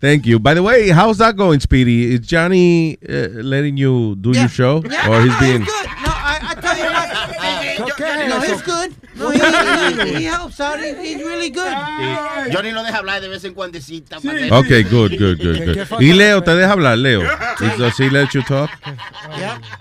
[0.00, 0.38] Thank you.
[0.38, 2.14] By the way, how's that going, Speedy?
[2.14, 4.78] Is Johnny uh, letting you do your show?
[4.78, 4.82] or
[5.22, 5.62] he's being.
[5.64, 5.86] Good.
[5.86, 7.10] No, I, I tell you what.
[8.28, 8.94] no, he's good.
[9.20, 10.78] No, he, he, he helps out.
[10.80, 11.72] He, he's really good.
[12.52, 13.78] Johnny lo deja hablar de vez en cuando.
[13.78, 16.00] Okay, good, good, good, good.
[16.02, 17.22] Y Leo, ¿te deja hablar, Leo?
[17.78, 18.70] Does he let you talk?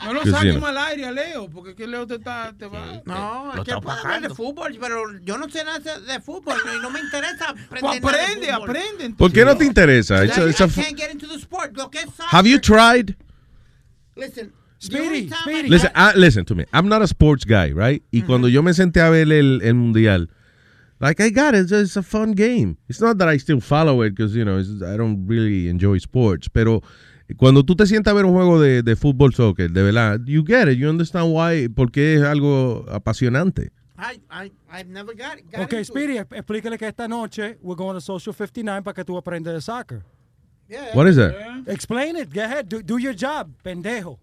[0.04, 0.68] No lo Que sí, saques ¿no?
[0.68, 3.02] al aire a Leo, porque que Leo te, está, te va.
[3.06, 6.76] No, es que puedo hablar de fútbol, pero yo no sé nada de fútbol no,
[6.76, 9.10] y no me interesa aprender Pues nada de aprende, aprende.
[9.18, 10.24] ¿Por qué no te interesa?
[10.26, 11.76] It's a- I, it's a I fu- can't get into the sport.
[11.78, 13.16] Lo que es soccer, have you tried?
[14.16, 15.70] Listen, Speedy, Speedy.
[15.70, 16.66] Listen, I- listen to me.
[16.74, 18.02] I'm not a sports guy, right?
[18.12, 20.30] Y cuando yo me senté a ver el, el mundial,
[21.00, 22.78] like I got it, it's, it's a fun game.
[22.88, 25.98] It's not that I still follow it because you know it's- I don't really enjoy
[26.00, 26.82] sports, pero
[27.38, 30.44] cuando tú te sientas a ver un juego de, de fútbol, soccer, de verdad, you
[30.46, 33.72] get it, you understand why, porque es algo apasionante.
[33.98, 35.52] I, I, I've never got it.
[35.52, 35.86] got Ok, into it.
[35.88, 39.60] Speedy, explícale que esta noche we're going to Social 59 para que tú aprendas de
[39.62, 40.04] soccer.
[40.94, 41.34] What is that?
[41.68, 42.34] Explain it.
[42.34, 42.68] Go ahead.
[42.70, 44.18] Do, do your job, pendejo.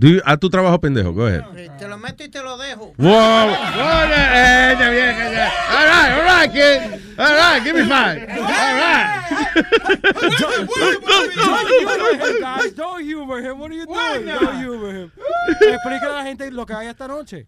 [0.00, 1.44] Do you, a tu trabajo pendejo, go ahead.
[1.78, 2.94] Te lo meto y te lo dejo.
[2.96, 3.50] Wow.
[3.50, 5.52] eh, ya vieja, ya.
[5.68, 7.18] All right, all right, kid.
[7.18, 8.26] All right, give me five.
[8.30, 9.20] All right.
[11.36, 12.72] Don't humor him, guys.
[12.72, 13.58] Don't humor him.
[13.58, 14.24] What are you doing?
[14.24, 15.12] Don't humor him.
[15.60, 17.46] Explícale a la gente lo que hay esta noche.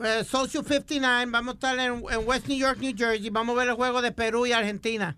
[0.00, 3.28] Eh, Social 59, vamos a estar en, en West New York, New Jersey.
[3.30, 5.16] Vamos a ver el juego de Perú y Argentina.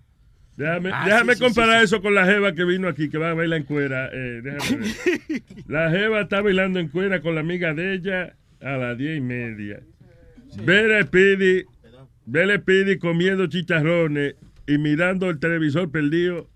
[0.60, 3.16] Déjame, Ah, déjame sí, sí, comparar sí, eso con la jeva que vino aquí, que
[3.16, 4.10] va a bailar en cuera.
[4.12, 5.42] Eh, déjame ver.
[5.68, 9.20] La jeva está bailando en cuera con la amiga de ella a las diez y
[9.22, 9.80] media.
[10.62, 11.64] Ver a Speedy,
[12.26, 14.34] ver a Speedy comiendo chicharrones
[14.66, 16.50] y mirando el televisor perdido.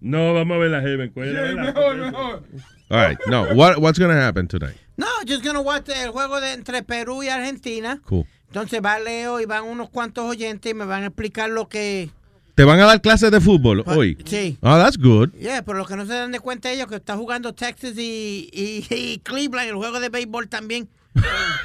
[0.00, 1.54] No, vamos a ver la jeva en cuera.
[1.54, 2.42] mejor, mejor.
[2.88, 3.18] All right.
[3.26, 4.76] No, what, what's going to happen tonight?
[4.96, 8.00] No, just gonna watch el juego de entre Perú y Argentina.
[8.04, 8.26] Cool.
[8.46, 12.10] Entonces va Leo y van unos cuantos oyentes y me van a explicar lo que...
[12.54, 14.18] ¿Te van a dar clases de fútbol hoy?
[14.26, 14.58] Sí.
[14.60, 15.30] Oh, that's good.
[15.40, 18.48] Yeah, pero lo que no se dan de cuenta ellos que está jugando Texas y,
[18.52, 20.88] y, y Cleveland, el juego de béisbol también.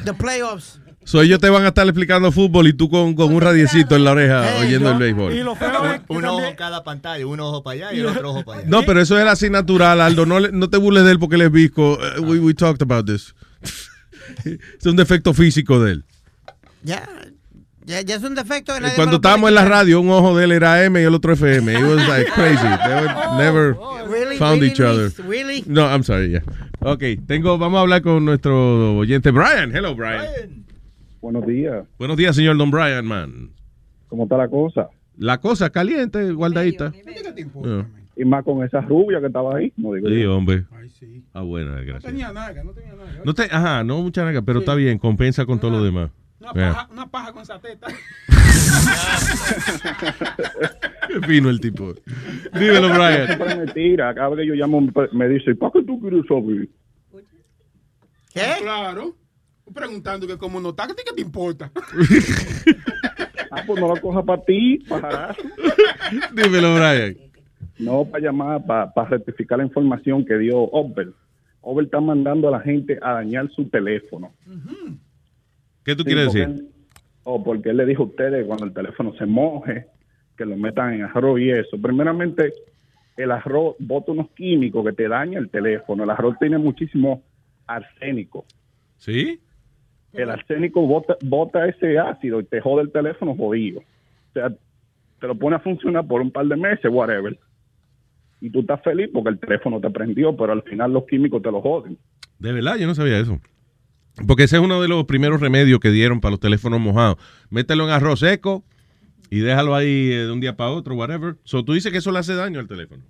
[0.06, 0.80] The playoffs.
[1.04, 4.04] So ellos te van a estar explicando fútbol y tú con, con un radiecito en
[4.04, 5.32] la oreja oyendo el béisbol.
[6.10, 8.70] Un ojo en cada pantalla, un ojo para allá y el otro ojo para allá.
[8.70, 10.26] No, pero eso es así natural, Aldo.
[10.26, 11.98] No, le- no te burles de él porque él es visco.
[12.02, 13.34] Eh, we, we talked about this.
[14.46, 16.06] es un defecto físico de él.
[16.84, 17.08] Ya,
[17.88, 18.74] ya, ya es un defecto.
[18.80, 21.14] que Eh, Cuando estábamos en la radio, un ojo de él era M y el
[21.14, 21.74] otro FM.
[21.74, 22.58] It was like crazy.
[22.86, 23.78] They were never
[24.10, 24.38] Really?
[24.38, 25.12] found Really, each other.
[25.28, 25.64] Really?
[25.66, 26.44] No, I'm sorry, yeah.
[26.82, 29.76] Ok, tengo, vamos a hablar con nuestro oyente Brian.
[29.76, 30.26] Hello, Brian.
[31.22, 31.86] Buenos días.
[31.98, 33.50] Buenos días, señor Don Brian, man.
[34.08, 34.90] ¿Cómo está la cosa?
[35.18, 36.94] La cosa caliente, guardadita.
[37.66, 37.86] Ah,
[38.16, 39.74] Y más con esa rubia que estaba ahí.
[39.78, 40.36] No digo Sí, yo.
[40.38, 40.66] hombre.
[41.34, 42.04] Ah, bueno, gracias.
[42.04, 43.22] Tenía naga, no tenía naga.
[43.26, 46.12] No te, ajá, no mucha naga, pero está bien, compensa con todo lo demás.
[46.54, 47.88] Una paja, una paja con esa teta.
[51.08, 51.94] Qué fino el tipo.
[52.54, 53.28] Dímelo, Brian.
[53.28, 54.14] Siempre me tira.
[54.14, 56.68] Cada vez que yo llamo me dice, ¿para qué tú quieres saber?
[58.34, 58.62] ¿Qué?
[58.62, 59.16] Claro.
[59.74, 61.72] Preguntando que como no está, ¿qué te- importa?
[63.50, 65.42] Ah, pues no lo coja para ti, pajarazo.
[66.34, 67.16] Dímelo, Brian.
[67.80, 71.14] No, para llamar, para, rectificar la información que dio Ober.
[71.62, 74.34] Ober está mandando a la gente a dañar su teléfono.
[75.88, 76.42] ¿Qué tú Sí, quieres decir?
[76.44, 76.68] él-
[77.24, 79.86] O porque él le dijo a ustedes cuando el teléfono se moje,
[80.38, 81.78] que lo metan en arroz y eso.
[81.82, 82.54] Primeramente,
[83.16, 86.04] el arroz bota unos químicos que te dañan el teléfono.
[86.04, 87.24] El arroz tiene muchísimo
[87.66, 88.46] arsénico.
[88.98, 89.40] ¿Sí?
[90.12, 93.80] El arsénico bota, bota ese ácido y te jode el teléfono jodido.
[93.80, 97.38] O sea, te lo pone a funcionar por un par de meses, whatever.
[98.42, 101.50] Y tú estás feliz porque el teléfono te prendió, pero al final los químicos te
[101.52, 101.98] lo joden.
[102.40, 103.40] De verdad, yo no sabía eso.
[104.26, 107.18] Porque ese es uno de los primeros remedios que dieron para los teléfonos mojados.
[107.50, 108.64] Mételo en arroz seco
[109.30, 111.36] y déjalo ahí eh, de un día para otro, whatever.
[111.44, 113.04] So, tú dices que eso le hace daño al teléfono.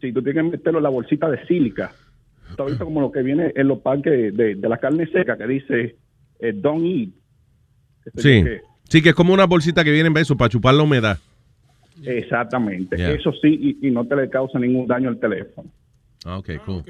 [0.00, 1.92] Si tú tienes que meterlo en la bolsita de sílica,
[2.66, 5.96] visto como lo que viene en los parques de, de la carne seca que dice
[6.40, 7.08] eh, don't eat.
[8.04, 8.28] Que Sí.
[8.42, 11.18] dice Sí, que es como una bolsita que viene en beso para chupar la humedad.
[12.04, 12.96] que- exactamente.
[12.96, 13.12] Yeah.
[13.12, 15.68] Eso sí, y, y no te le causa ningún daño al teléfono.
[16.24, 16.84] Ah, ok, cool.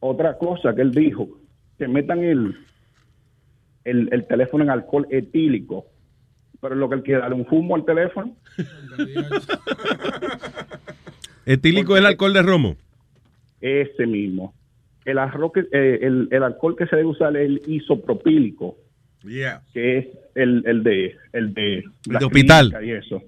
[0.00, 1.28] Otra cosa que él dijo,
[1.78, 2.56] que metan el,
[3.84, 5.86] el, el teléfono en alcohol etílico.
[6.60, 8.34] Pero lo que él quiere darle un fumo al teléfono.
[11.46, 12.76] Etílico es el alcohol de romo.
[13.60, 14.54] Ese mismo.
[15.04, 18.76] El, arroz que, eh, el, el alcohol que se debe usar es el isopropílico,
[19.24, 19.62] Yeah.
[19.74, 20.06] que es
[20.36, 22.72] el, el de el de, de hospital.
[22.84, 23.20] y eso.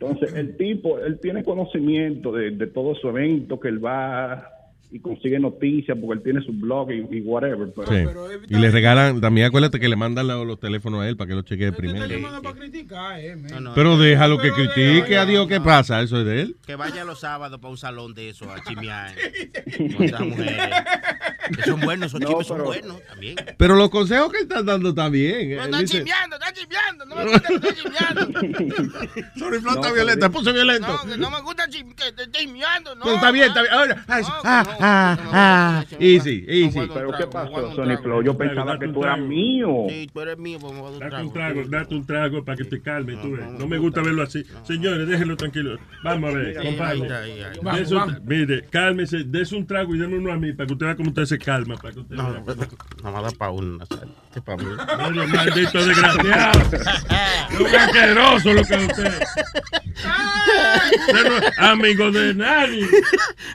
[0.00, 4.48] Entonces, el tipo, él tiene conocimiento de, de todo su evento, que él va
[4.92, 7.72] y consigue noticias, porque él tiene su blog y, y whatever.
[7.74, 8.46] Pero, Sí.
[8.48, 11.42] Y le regalan, también acuérdate que le mandan los teléfonos a él para que lo
[11.42, 12.06] chequee primero.
[12.42, 13.72] para criticar, eh, man.
[13.74, 16.02] Pero déjalo que critique a Dios, ¿qué pasa?
[16.02, 16.56] Eso es de él.
[16.66, 19.14] Que vaya los sábados para un salón de eso, a chimear.
[19.96, 20.68] con esas mujeres.
[21.64, 23.36] Son buenos, esos No, chismes son buenos también.
[23.56, 25.56] Pero los consejos que están dando también.
[25.56, 27.06] No, Él están chismeando, están chismeando.
[27.06, 28.40] No me gusta que estén chismeando.
[30.12, 30.88] Está No, puso violento.
[30.88, 32.94] No, que no me gusta que estén chismeando.
[32.94, 33.74] No, Pero está bien, está bien.
[33.74, 35.84] Ahora, ah, ah, ah, ah.
[35.98, 36.80] Easy, easy.
[36.92, 38.22] pero ¿qué pasó, Sony Flow?
[38.22, 39.86] Yo pensaba que tú eras mío.
[39.88, 41.54] Sí, tú eres mío, pues me voy a dar Date un trago.
[41.54, 43.28] trago, date un trago para que te calme, tú.
[43.58, 44.44] No me gusta verlo así.
[44.64, 45.78] Señores, déjenlo tranquilo.
[46.02, 47.80] Vamos a ver, compadre.
[47.80, 48.20] está.
[48.24, 51.10] Mire, cálmese, des un trago y déme uno a mí para que usted vea cómo
[51.10, 51.76] usted se calma.
[51.76, 52.40] Para que usted No, vea.
[52.40, 52.54] no,
[53.02, 54.14] nada más da para uno, Nazario.
[54.26, 54.64] Este es para mí.
[55.00, 56.60] Bueno, maldito desgraciado.
[57.50, 59.22] Es un asqueroso lo que usted.
[61.08, 62.86] Es amigo de nadie.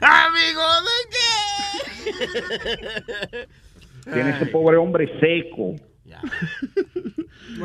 [0.00, 2.12] ¡Amigo de
[3.32, 3.48] qué!
[4.12, 5.76] Tiene ese pobre hombre seco.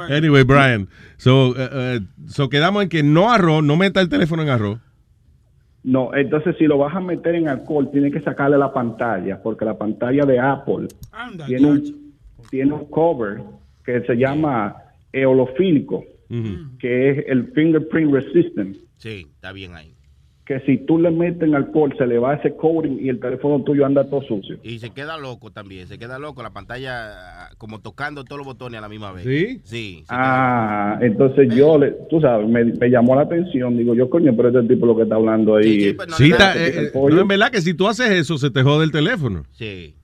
[0.10, 0.90] Anyway, Brian.
[1.18, 4.80] So, eh, eh, so quedamos en que no arroz, no meta el teléfono en arroz.
[5.84, 9.66] No, entonces si lo vas a meter en alcohol, tienes que sacarle la pantalla, porque
[9.66, 10.88] la pantalla de Apple
[11.46, 12.14] tiene un,
[12.50, 13.42] tiene un cover
[13.86, 14.76] que se llama
[15.12, 16.06] eolofílico,
[16.80, 19.93] que es el fingerprint resistant, Sí, está bien ahí.
[20.46, 23.64] Que si tú le metes en alcohol se le va ese coating y el teléfono
[23.64, 24.58] tuyo anda todo sucio.
[24.62, 28.48] Y se queda loco también, se queda loco la pantalla ah, como tocando todos los
[28.48, 29.24] botones a la misma vez.
[29.24, 29.62] ¿Sí?
[29.64, 30.04] Sí.
[30.10, 34.50] Ah, entonces yo, le, tú sabes, me, me llamó la atención, digo yo, coño, pero
[34.50, 35.64] este tipo lo que está hablando ahí.
[35.64, 37.16] Sí, está, ¿Te pica eh, el pollo?
[37.16, 39.46] no, en verdad que si tú haces eso, se te jode el teléfono.
[39.52, 39.96] Sí.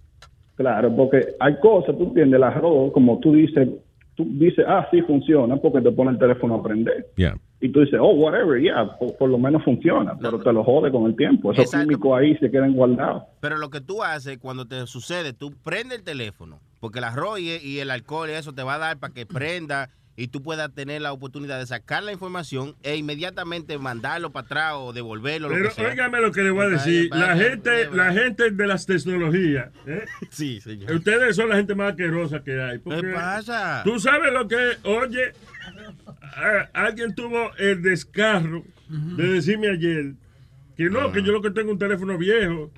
[0.55, 3.67] Claro, porque hay cosas, tú entiendes, el arroz, como tú dices,
[4.15, 7.07] tú dices, ah, sí funciona, porque te pone el teléfono a prender.
[7.17, 7.37] Yeah.
[7.61, 10.91] Y tú dices, oh, whatever, yeah, por, por lo menos funciona, pero te lo jode
[10.91, 11.51] con el tiempo.
[11.51, 11.87] Esos Exacto.
[11.89, 13.23] químicos ahí se quedan guardados.
[13.41, 17.39] Pero lo que tú haces cuando te sucede, tú prende el teléfono, porque el arroz
[17.41, 20.73] y, el alcohol y eso te va a dar para que prenda y tú puedas
[20.73, 25.47] tener la oportunidad de sacar la información e inmediatamente mandarlo para atrás o devolverlo.
[25.49, 25.89] lo Pero que sea.
[25.89, 27.09] óigame lo que le voy a decir.
[27.13, 29.69] La gente, la gente de las tecnologías.
[29.85, 30.05] ¿eh?
[30.29, 30.91] Sí, señor.
[30.93, 32.79] Ustedes son la gente más asquerosa que hay.
[32.79, 33.81] porque ¿Qué pasa?
[33.85, 35.31] Tú sabes lo que, oye,
[36.35, 40.13] a- alguien tuvo el descarro de decirme ayer
[40.75, 42.71] que no, que yo lo que tengo es un teléfono viejo.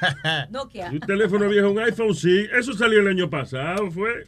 [0.50, 0.90] Nokia.
[0.90, 2.46] Un teléfono viejo, un iPhone sí.
[2.52, 4.24] Eso salió el año pasado, fue.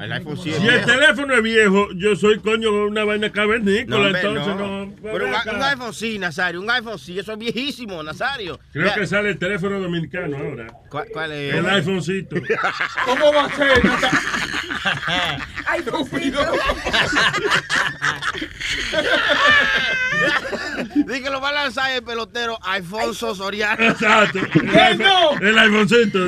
[0.00, 3.96] El iPhone sí es Si el teléfono es viejo, yo soy coño una vaina cavernícola,
[4.06, 4.86] hombre, entonces no.
[4.86, 4.94] no.
[5.02, 8.58] Pero un, un iPhone sí, Nazario, un iPhone sí, eso es viejísimo, Nazario.
[8.72, 10.68] Creo que sale el teléfono dominicano ahora.
[10.88, 11.54] ¿Cuál, cuál es?
[11.54, 12.36] El iPhonecito.
[13.04, 13.84] ¿Cómo va a ser?
[13.84, 14.10] No está-
[15.66, 15.82] Ay,
[20.94, 23.84] Dice que lo va a lanzar el pelotero Alfonso Soriano.
[23.84, 24.38] Exacto.
[24.38, 25.32] El, ¡Que iPhone- no!
[25.46, 26.18] el iPhonecito.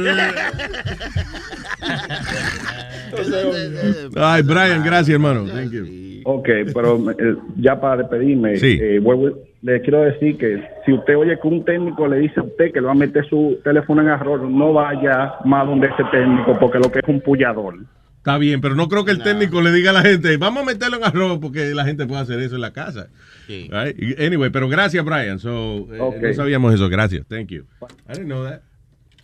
[4.17, 5.47] Ay, Brian, gracias, hermano.
[5.47, 5.87] Thank you.
[6.25, 8.79] Ok, pero eh, ya para despedirme, Sí.
[8.81, 12.43] eh, vuelvo, le quiero decir que si usted oye que un técnico le dice a
[12.43, 16.05] usted que le va a meter su teléfono en error, no vaya más donde ese
[16.13, 17.75] técnico, porque lo que es un pullador.
[18.19, 20.67] Está bien, pero no creo que el técnico le diga a la gente, vamos a
[20.67, 23.09] meterlo en arroz porque la gente puede hacer eso en la casa.
[23.49, 24.21] Right?
[24.21, 25.39] Anyway, pero gracias, Brian.
[25.39, 26.17] So, eh, Ok.
[26.23, 26.91] No sabíamos eso.
[26.91, 27.27] Gracias.
[27.29, 27.65] Thank you.
[28.09, 28.61] I didn't know that.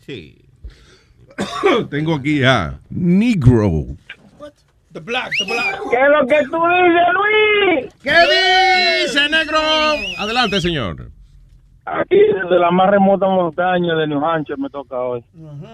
[0.07, 0.46] Sí.
[1.91, 3.87] Tengo aquí a Negro.
[4.93, 5.79] The black, the black.
[5.91, 7.95] ¿Qué es lo que tú dices, Luis?
[8.03, 9.59] ¿Qué dice, negro?
[10.19, 11.11] Adelante, señor.
[11.85, 15.23] Aquí desde la más remota montaña de New Hampshire me toca hoy.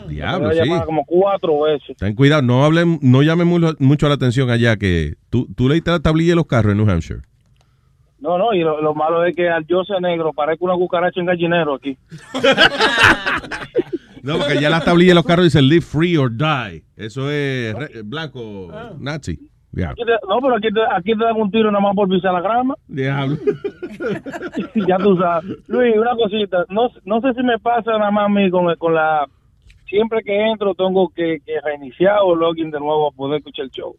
[0.08, 0.70] Diablo, Me sí.
[0.84, 1.96] como cuatro veces.
[1.98, 5.92] Ten cuidado, no hablen, no llame mucho, mucho la atención allá que tú, tú leíste
[5.92, 7.20] la tablilla de los carros en New Hampshire.
[8.18, 11.20] No, no, y lo, lo malo es que al yo ser negro parezco una cucaracha
[11.20, 11.96] en gallinero aquí.
[14.22, 16.84] No, porque ya la tablilla de los carros dice live free or die.
[16.96, 19.38] Eso es re- blanco nazi.
[19.72, 19.92] Diablo.
[19.94, 22.32] Aquí te- no, pero aquí te, aquí te dan un tiro nada más por pisar
[22.34, 22.74] la grama.
[22.88, 23.36] Diablo.
[24.86, 25.50] ya tú sabes.
[25.68, 26.64] Luis, una cosita.
[26.68, 29.26] No, no sé si me pasa nada más a mí con, con la...
[29.88, 33.70] Siempre que entro tengo que, que reiniciar o login de nuevo a poder escuchar el
[33.70, 33.94] show.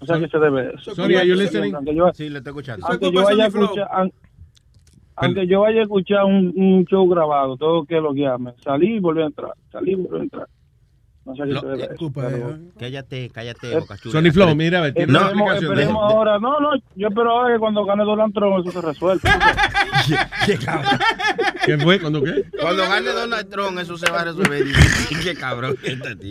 [0.00, 0.72] O sea, que se debe.
[0.80, 1.74] Sorry, are you listening?
[1.94, 2.86] Yo, Sí, le estoy escuchando.
[2.88, 3.88] aunque yo vaya a escuchar...
[3.92, 4.12] an-
[5.22, 8.52] aunque yo vaya a escuchar un, un show grabado, tengo que loguearme.
[8.62, 9.52] Salí y volví a entrar.
[9.70, 10.46] Salí y volví a entrar.
[11.24, 14.12] No sé qué pero- Cállate, cállate, Eh, boca chula.
[14.12, 16.38] Sonny Flow, mira, a ver, tiene una Esperemos, explicación ahora.
[16.40, 19.22] No, no, yo espero ahora que cuando gane Donald Trump eso se resuelva.
[21.64, 22.00] ¿Qué fue?
[22.00, 22.44] ¿Cuándo qué?
[22.60, 24.64] Cuando gane Donald Trump, eso se va a resolver.
[25.22, 25.76] Qué cabrón.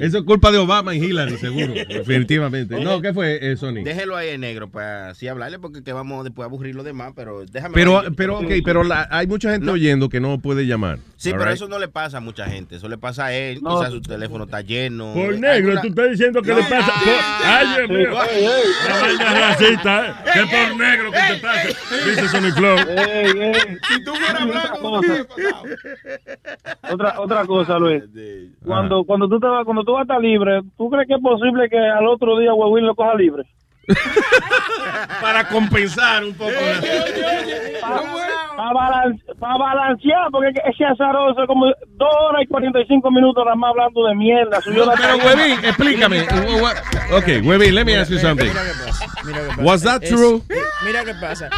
[0.02, 1.74] Eso es culpa de Obama y Hillary, seguro.
[1.74, 2.84] Definitivamente.
[2.84, 3.84] No, ¿qué fue, eh, Sony?
[3.84, 7.14] Déjelo ahí en negro para así hablarle porque que vamos después a aburrir los demás,
[7.16, 7.74] pero déjame.
[7.76, 9.74] Pero, pero, ok, pero la- hay mucha gente No.
[9.74, 11.00] oyendo que no puede llamar.
[11.16, 11.54] Sí, pero right?
[11.54, 12.76] eso no le pasa a mucha gente.
[12.76, 13.60] Eso le pasa a él.
[13.62, 13.78] No.
[13.80, 14.81] Quizás su teléfono está lleno.
[14.90, 16.58] Por negro, una- tú estás diciendo que No.
[16.58, 16.92] le pasa.
[16.94, 18.12] por- Ay, Dios mío.
[18.88, 20.14] La vaina racista, ¿eh?
[20.34, 21.68] Que por negro que te pasa.
[22.06, 22.78] Dice Sony Flow.
[22.78, 25.26] Si tú fueras blanco, Otra
[26.94, 28.04] otra, otra cosa, Luis.
[28.66, 31.22] Cuando, cuando, tú te vas, cuando tú vas a estar libre, ¿tú crees que es
[31.22, 33.44] posible que al otro día Huevín lo coja libre?
[35.22, 36.52] Para compensar un poco.
[38.56, 43.70] Para balancear, porque es que ese azaroso, como dos horas y 45 minutos nada más
[43.72, 44.62] hablando de mierda.
[44.62, 45.18] Subió la Pero.
[45.18, 46.22] Webin, explícame.
[47.14, 48.48] Ok, Webin, let me ask you something.
[49.26, 49.62] Mira qué pasa.
[49.62, 50.42] Was that Es- true?
[50.86, 51.50] Mira qué pasa.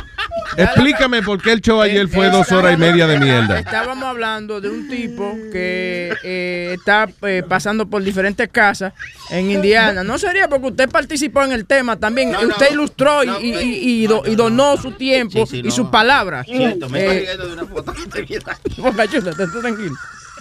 [0.57, 3.59] Explícame por qué el show ayer fue dos horas y media de mierda.
[3.59, 8.93] Estábamos hablando de un tipo que eh, está eh, pasando por diferentes casas
[9.31, 10.03] en Indiana.
[10.03, 12.31] No sería porque usted participó en el tema también.
[12.31, 12.73] No, usted no.
[12.73, 15.71] ilustró y, No, y- y- y do- y donó su tiempo Sí, sí, y no.
[15.71, 16.45] sus palabras.
[16.45, 17.27] Cierto, me estoy Eh,
[19.61, 19.95] tranquilo.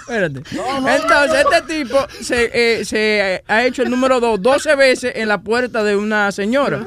[0.09, 0.43] Espérate.
[0.51, 5.29] Entonces, este tipo se, eh, se eh, ha hecho el número dos 12 veces en
[5.29, 6.85] la puerta de una señora.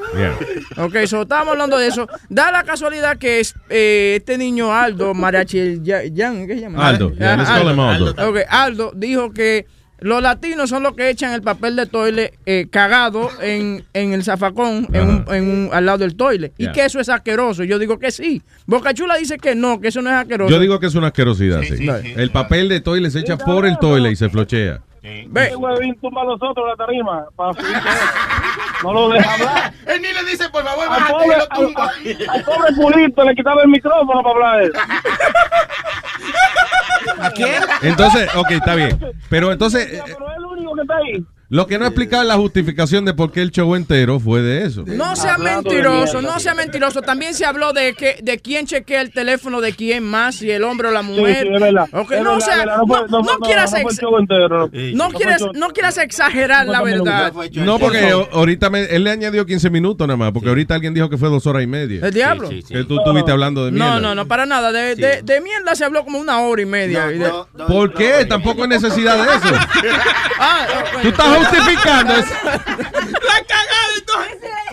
[0.76, 2.06] Ok, so, estábamos hablando de eso.
[2.28, 6.86] Da la casualidad que es, eh, este niño Aldo, Mariachi Ya- Jan, ¿qué se llama?
[6.86, 8.28] Aldo, yeah, Ah, let's call him Aldo.
[8.28, 9.66] Ok, Aldo dijo que
[10.00, 14.22] los latinos son los que echan el papel de toile eh, cagado en, en el
[14.24, 16.52] zafacón en un- en un- al lado del toile.
[16.58, 17.64] Y que eso es asqueroso.
[17.64, 18.42] Yo digo que sí.
[18.66, 20.50] Boca Chula dice que no, que eso no es asqueroso.
[20.50, 21.86] Yo digo que es una asquerosidad, sí.
[22.16, 24.80] El papel de toile se echa por el toile y se flochea.
[25.02, 25.54] Ve.
[25.56, 27.52] Huevín tumba a los otros la tarima para.
[28.82, 29.72] No lo deja hablar.
[29.86, 31.84] Él ni le dice, por favor, Al pobre, y lo tumba.
[31.90, 34.62] al- al pobre pulito le quitaba el micrófono para hablar.
[34.62, 34.72] él.
[37.20, 37.62] ¿A quién?
[37.82, 38.98] Entonces, ok, está bien.
[39.30, 41.24] Pero entonces, Pero es el único que está ahí.
[41.48, 44.84] Lo que no explicaba la justificación de por qué el show entero fue de eso.
[44.86, 47.02] No sea Hablando mentiroso, no sea mentiroso.
[47.02, 50.64] También se habló de que de quién chequea el teléfono de quién más, si el
[50.64, 51.46] hombre o la mujer.
[54.94, 57.32] No, quieras no quieras, exagerar la verdad.
[57.54, 61.08] No, porque ahorita me- él le añadió 15 minutos nada más, porque ahorita alguien dijo
[61.08, 62.00] que fue dos horas y media.
[62.06, 62.48] ¿El diablo?
[62.48, 63.94] Que tú estuviste hablando de mierda.
[63.94, 64.72] No, no, no, para nada.
[64.72, 67.12] De, de, de mierda se habló como una hora y media.
[67.12, 67.30] y de-
[67.66, 68.24] ¿Por qué?
[68.28, 69.56] Tampoco hay necesidad de eso.
[70.38, 70.66] Ah,
[71.02, 72.14] Tú estás justificando.
[72.14, 74.65] La cagada entonces.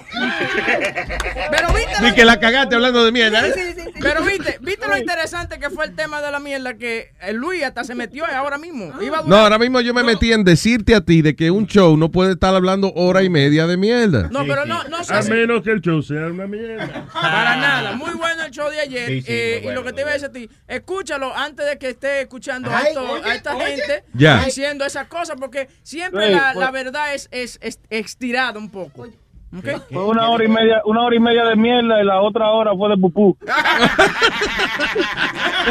[1.51, 3.47] Pero viste, Ni que la cagaste hablando de mierda.
[3.47, 3.53] ¿eh?
[4.01, 7.63] pero viste, viste lo interesante que fue el tema de la mierda que el Luis
[7.63, 8.91] hasta se metió ahora mismo.
[9.01, 11.67] Iba a No, ahora mismo yo me metí en decirte a ti de que un
[11.67, 14.29] show no puede estar hablando hora y media de mierda.
[14.31, 17.07] No, pero no, no sé A menos que el show sea una mierda.
[17.13, 19.07] Para nada, muy bueno el show de ayer.
[19.07, 21.65] Sí, sí, eh, muy y lo que te iba a decir a ti, escúchalo antes
[21.65, 23.65] de que esté escuchando a, Ay, esto- oye, a esta oye.
[23.77, 24.43] gente Ya.
[24.43, 29.07] diciendo esas cosas, porque siempre pues- la verdad es, es, es estirada un poco.
[29.91, 32.71] Fue una hora y media, una hora y media de mierda y la otra hora
[32.75, 33.37] fue de pupú.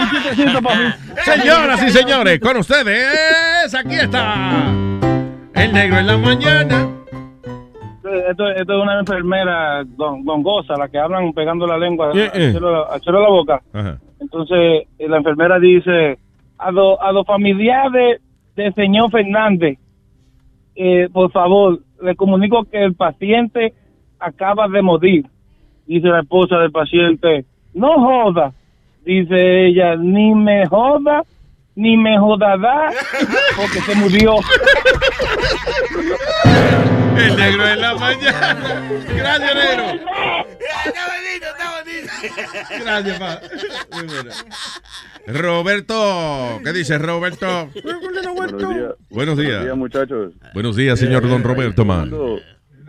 [0.01, 0.85] Un chistecito para mí.
[1.25, 4.71] Señoras y señores, con ustedes, aquí está
[5.55, 6.89] el negro en la mañana.
[8.31, 12.55] Esto, esto es una enfermera gon- gongosa, la que hablan pegando la lengua Eh, eh.
[12.57, 13.63] al al cielo de la boca.
[13.73, 13.99] Ajá.
[14.21, 16.19] Entonces, eh, la enfermera dice,
[16.59, 18.21] a los a los familiares
[18.55, 19.79] del señor Fernández,
[20.75, 23.73] eh, por favor, le comunico que el paciente
[24.19, 25.27] acaba de morir.
[25.87, 28.53] Dice la esposa del paciente, no joda.
[29.05, 31.23] Dice ella, ni me joda,
[31.75, 32.91] ni me jodará,
[33.57, 34.37] porque se murió.
[37.17, 38.83] El negro en la mañana.
[39.15, 39.85] Gracias, negro.
[42.83, 43.41] Gracias, pa.
[43.93, 44.09] Muy.
[45.39, 47.69] Roberto, ¿qué dice Roberto?
[48.35, 48.95] Buenos días.
[49.11, 49.77] Buenos días.
[49.77, 50.33] muchachos.
[50.55, 52.11] Buenos días, señor Eh, Don ahí Roberto, man.
[52.11, 52.41] mundo-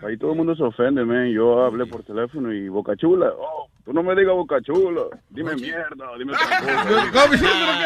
[0.06, 1.30] Ahí todo el mundo se ofende, man.
[1.30, 3.32] Yo hablé por teléfono y Boca Chula.
[3.38, 5.04] Oh, tú no me digas Boca Chula.
[5.30, 6.34] Dime mierda, dime.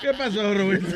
[0.00, 0.86] ¿Qué pasó, Roberto?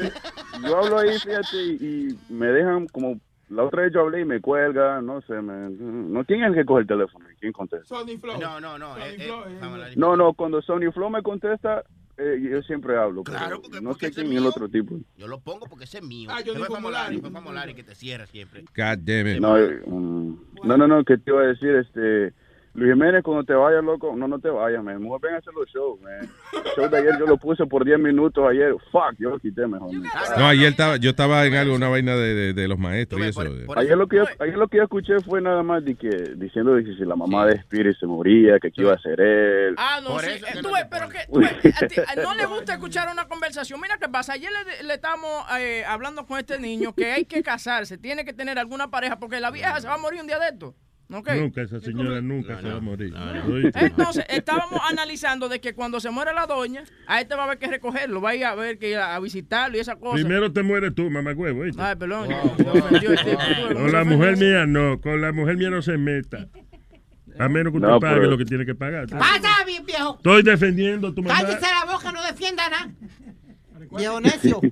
[0.63, 3.19] Yo hablo ahí, fíjate, y me dejan como...
[3.51, 6.55] La otra vez yo hablé y me cuelga, no sé, me, no, ¿quién es el
[6.55, 7.27] que coge el teléfono?
[7.41, 7.87] ¿Quién contesta?
[7.87, 8.41] Sony Flow.
[8.41, 8.97] No, no, no.
[8.97, 11.83] eh, eh, No, no, cuando Sony Flow me contesta,
[12.17, 13.25] eh, yo siempre hablo.
[13.25, 14.97] Claro, no sé quién es el otro tipo.
[15.17, 16.31] Yo lo pongo porque ese es mío.
[16.33, 17.15] Ah, yo Después digo Molari.
[17.17, 18.63] después Famolari que te cierra siempre.
[18.77, 19.41] God damn it.
[19.41, 22.33] No, eh, mm, no, no, no, que te iba a decir, este,
[22.81, 25.03] Luis Jiménez, cuando te vayas, loco, no, no te vayas, man.
[25.03, 26.13] Mejor ven a hacer los shows, man.
[26.21, 28.73] El show de ayer yo lo puse por 10 minutos ayer.
[28.91, 29.93] Fuck, yo lo quité mejor.
[29.93, 30.11] man.
[30.39, 33.25] No, ayer estaba, yo estaba en algo, una vaina de, de- de los maestros y
[33.29, 33.43] eso.
[33.77, 36.73] Ayer lo que yo, ayer lo que yo escuché fue nada más de que diciendo
[36.75, 39.75] de que si la mamá de Spirit se moría, que qué iba a hacer él.
[39.77, 40.31] Ah, no, Por sí.
[40.31, 43.29] eso eh, tú pero que tú ves, a ti- a- no le gusta escuchar una
[43.29, 43.79] conversación.
[43.79, 44.33] Mira qué pasa.
[44.33, 44.51] Ayer
[44.81, 45.29] le, le estamos
[45.59, 49.39] eh, hablando con este niño que hay que casarse, tiene que tener alguna pareja porque
[49.39, 50.75] la vieja se va a morir un día de esto.
[51.11, 53.13] Nunca, esa señora nunca se va a morir.
[53.75, 57.59] Entonces, estábamos analizando de que cuando se muere la doña, a este va a haber
[57.59, 60.15] que recogerlo, va a ir a ver que ir a visitarlo y esa cosa.
[60.15, 61.65] Primero te mueres tú, mamá huevo.
[61.79, 62.29] Ay, perdón.
[63.73, 66.47] Con la mujer mía no, con la mujer mía no se meta.
[67.39, 69.09] A menos que usted No, pague pero- lo que tiene que pagar.
[69.09, 70.15] Pasa, bien viejo.
[70.17, 71.41] Estoy defendiendo a tu mamá.
[71.41, 72.89] Cállese la boca, no defienda nada.
[73.97, 74.61] Viejo necio.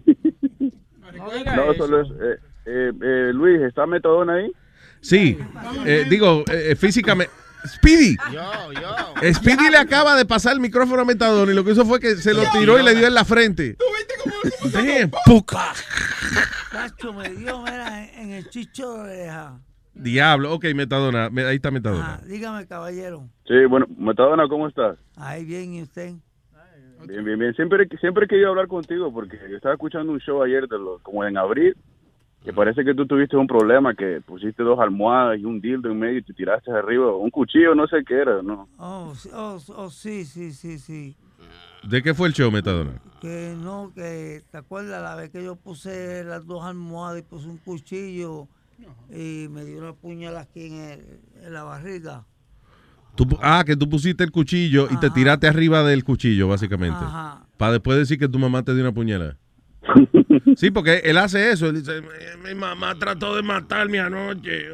[1.57, 4.53] No, solo es, eh, eh, eh, Luis, ¿está Metadona ahí?
[5.01, 5.39] Sí,
[5.87, 7.33] eh, digo, eh, físicamente.
[7.67, 8.17] Speedy.
[8.33, 9.33] Yo, yo.
[9.35, 12.15] Speedy le acaba de pasar el micrófono a Metadona y lo que hizo fue que
[12.17, 13.77] se lo tiró y le dio en la frente.
[14.73, 15.73] Damn, puca.
[16.71, 19.59] Cacho, me dio, mira, en, en el chicho de oreja.
[19.95, 22.15] Diablo, ok, Metadona, me- ahí está Metadona.
[22.15, 23.29] Ah, dígame, caballero.
[23.47, 24.97] Sí, bueno, Metadona, ¿cómo estás?
[25.17, 26.13] Ahí bien, ¿y usted?
[27.07, 27.55] Bien, bien, bien.
[27.55, 31.03] Siempre, siempre he querido hablar contigo porque yo estaba escuchando un show ayer, de los,
[31.03, 31.77] como en abril,
[32.45, 35.99] que parece que tú tuviste un problema, que pusiste dos almohadas y un dildo en
[35.99, 38.69] medio y te tiraste arriba, un cuchillo, no sé qué era, ¿no?
[38.79, 41.17] Oh, sí, oh, oh, sí, sí, sí, sí.
[41.83, 43.01] ¿De qué fue el show, Metadona?
[43.21, 47.49] Que no, que te acuerdas la vez que yo puse las dos almohadas y puse
[47.49, 48.47] un cuchillo
[49.11, 52.25] y me dio una puñalada aquí en, el- en la barriga.
[53.17, 56.99] Tú pu- ah, que tú pusiste el cuchillo y te tiraste arriba del cuchillo, básicamente.
[57.01, 57.45] Ajá.
[57.57, 59.37] Para después decir que tu mamá te dio una puñalada.
[60.57, 61.67] Sí, porque él hace eso.
[61.69, 64.69] Él dice, mi, mi mamá trató de matarme anoche.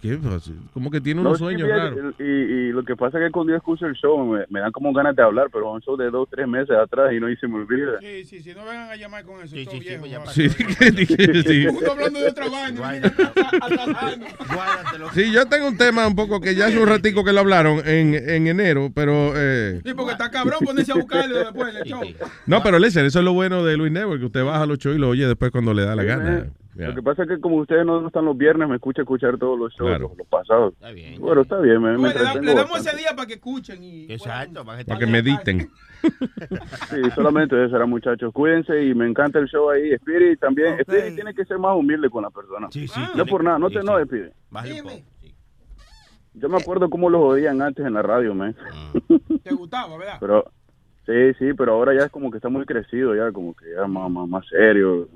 [0.00, 0.50] ¿Qué pasa?
[0.72, 2.14] Como que tiene No, unos sí, sueños raros.
[2.18, 4.72] Y, y lo que pasa es que cuando yo escucho el show me, me dan
[4.72, 7.46] como ganas de hablar, pero un show de dos, tres meses atrás y no se
[7.48, 7.98] me olvida.
[8.00, 10.04] Sí, sí, sí, no vengan a llamar con eso, todo viejo.
[10.32, 10.48] Sí,
[11.06, 11.66] que- sí.
[11.66, 13.12] Uno hablando de otra vaina.
[15.14, 17.78] Sí, yo tengo un tema un poco que ya hace un ratico que lo hablaron
[17.86, 19.32] en, en enero, pero...
[19.36, 22.00] eh, Sí, porque está cabrón ponerse a buscarlo después del show.
[22.46, 24.96] no, pero listen, eso es lo bueno de Luis Network, que usted baja los shows
[24.96, 26.46] y lo oye después cuando le da la Sí, gana.
[26.76, 29.58] Lo que pasa es que como ustedes no están los viernes, me escucha escuchar todos
[29.58, 30.12] los shows, Claro.
[30.16, 30.74] los, pasados.
[31.18, 33.34] Bueno, está bien, me, me Bueno, le, da- entretengo le damos ese día para que
[33.34, 34.04] escuchen y.
[34.12, 35.70] Exacto, para que, Para que mediten.
[36.02, 38.32] Sí, solamente eso era, muchachos.
[38.32, 39.92] Cuídense y me encanta el show ahí.
[39.92, 40.78] Spirit también.
[40.80, 42.68] Spirit tiene que ser más humilde con la persona.
[42.70, 43.00] Sí, sí.
[43.14, 44.32] No por nada, no te enojes, Spirit.
[46.32, 48.54] Yo me acuerdo cómo los odian antes en la radio, man.
[49.42, 50.16] Te gustaba, ¿verdad?
[50.20, 50.44] Pero,
[51.06, 53.86] sí, sí, pero ahora ya es como que está muy crecido, ya como que ya
[53.86, 55.08] más, más, más serio.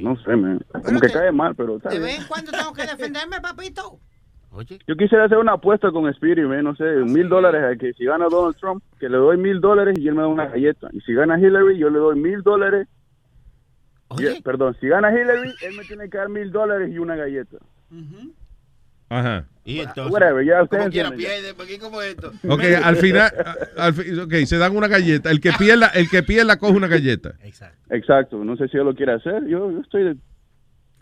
[0.00, 0.64] No sé, man.
[0.84, 3.98] Como que cae mal, pero está De vez en cuando tengo que defenderme, papito.
[4.86, 8.04] Yo quisiera hacer una apuesta con Spirit, man, no sé, mil dólares a que si
[8.04, 10.88] gana Donald Trump, que le doy mil dólares y él me da una galleta.
[10.92, 12.86] Y si gana Hillary, yo le doy mil dólares.
[14.44, 17.56] Perdón, si gana Hillary, él me tiene que dar mil dólares y una galleta.
[19.08, 19.46] Ajá.
[19.64, 21.40] Y entonces, Whatever, ya ustedes como quiera entienden, ya.
[21.42, 22.32] pierde, porque como esto.
[22.48, 23.32] Ok, al final,
[23.76, 25.30] a- al fi- ok, se dan una galleta.
[25.30, 27.34] El que pierda, el que pierda coge una galleta.
[27.90, 30.16] Exacto, no sé si él lo quiere hacer, yo, yo estoy de-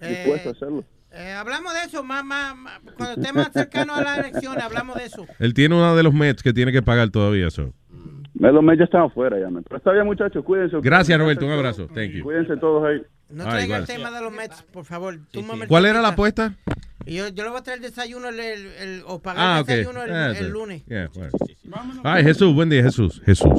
[0.03, 0.85] Eh, dispuesto a hacerlo.
[1.13, 4.97] Eh, hablamos de eso, más, más, más- cuando esté más cercano a las elecciones, hablamos
[4.97, 5.27] de eso.
[5.39, 7.73] Él tiene uno de los Mets que tiene que pagar todavía eso.
[8.41, 9.51] Melo Mel ya están afuera ya.
[9.51, 9.63] man.
[9.65, 10.79] Pero está bien, muchachos, cuídense.
[10.83, 11.45] Gracias, Roberto.
[11.45, 11.87] Un abrazo.
[11.95, 12.25] Thank you.
[12.25, 13.03] Cuídense todos ahí.
[13.29, 13.81] No Ah, traiga igual.
[13.83, 15.19] el tema de los Mets, por favor.
[15.69, 16.55] ¿Cuál era la apuesta?
[17.07, 19.67] Yo, yo le voy a traer el desayuno el, el- el- o pagar Ah, el
[19.67, 20.51] desayuno el, Ah, el sí.
[20.51, 20.85] lunes.
[20.87, 21.31] Yeah, bueno.
[22.03, 23.21] Ay, Jesús, buen día, Jesús.
[23.27, 23.53] Jesús.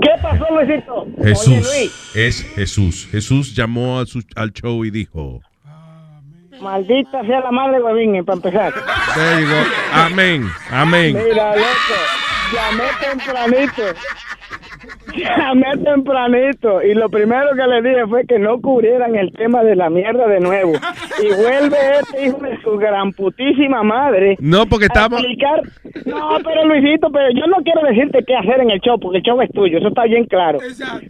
[0.00, 0.94] ¿Qué pasó, Luisito?
[1.02, 1.54] Oye, Jesús.
[1.56, 3.08] Luis, Es Jesús.
[3.10, 5.40] Jesús llamó a su- al show y dijo,
[6.62, 8.72] maldita sea la madre de para empezar.
[9.14, 9.62] There you go.
[9.92, 10.44] Amén.
[10.70, 11.16] Amén.
[11.28, 11.66] Mira, loco,
[12.54, 13.94] llamé tempranito.
[15.16, 19.76] Llamé tempranito y lo primero que le dije fue que no cubrieran el tema de
[19.76, 20.72] la mierda de nuevo.
[21.22, 24.36] Y vuelve este hijo de su gran putísima madre.
[24.40, 25.20] No, porque a estamos...
[25.20, 25.62] explicar-
[26.06, 29.24] No, pero Luisito, pero yo no quiero decirte qué hacer en el show, porque el
[29.24, 30.58] show es tuyo, eso está bien claro.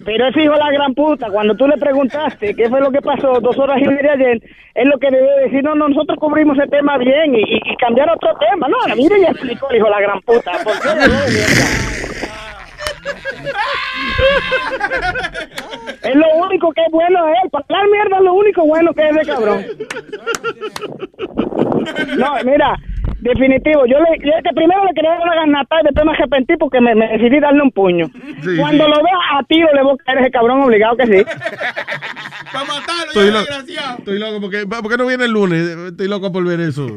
[0.05, 3.01] Pero ese hijo de la gran puta, cuando tú le preguntaste qué fue lo que
[3.01, 4.41] pasó dos horas y media ayer,
[4.75, 7.77] es lo que debió decir, no, no, nosotros cubrimos ese tema bien y, y- y
[7.77, 8.69] cambiar otro tema.
[8.69, 10.53] No, mire, ya explicó el hijo de la gran puta.
[10.65, 10.89] ¿Por qué?
[16.03, 17.51] Es lo único que es bueno de él.
[17.51, 19.65] Para hablar mierda es lo único bueno que es de cabrón.
[22.17, 22.77] No, mira,
[23.25, 23.87] definitivo.
[23.87, 26.81] Yo le, yo que primero le quería dar una ganata y después me arrepentí porque
[26.81, 28.07] me, me decidí darle un puño.
[28.43, 28.91] Sí, Cuando sí.
[28.91, 31.25] lo vea a tiro le voy a caer ese cabrón obligado que sí.
[32.53, 33.99] Para matarlo, Estoy, ya, lo- desgraciado.
[33.99, 35.61] estoy loco porque ¿por qué no viene el lunes?
[35.91, 36.87] Estoy loco por ver eso.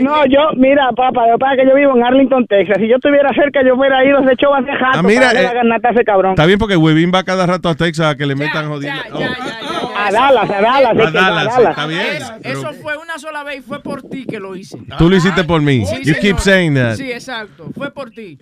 [0.00, 2.78] No, yo, mira, papá, yo para que yo vivo en Arlington, Texas.
[2.80, 5.26] Si yo estuviera cerca, yo fuera ido a ese show hace rato Ah, mira, para
[5.34, 6.30] darle eh, la ganata a ese cabrón.
[6.32, 9.02] Está bien porque Webin va cada rato a Texas a que le metan jodiendo.
[9.12, 9.91] Oh.
[9.96, 10.50] A Dallas.
[10.50, 11.70] A es que Dallas, a Dallas.
[11.70, 12.00] está bien.
[12.06, 14.78] Es- eso fue una sola vez y fue por ti que lo hice.
[14.98, 15.84] Tú lo hiciste por mí.
[15.86, 16.96] Sí, you keep saying that.
[16.96, 17.68] Sí, exacto.
[17.76, 18.38] Fue por ti.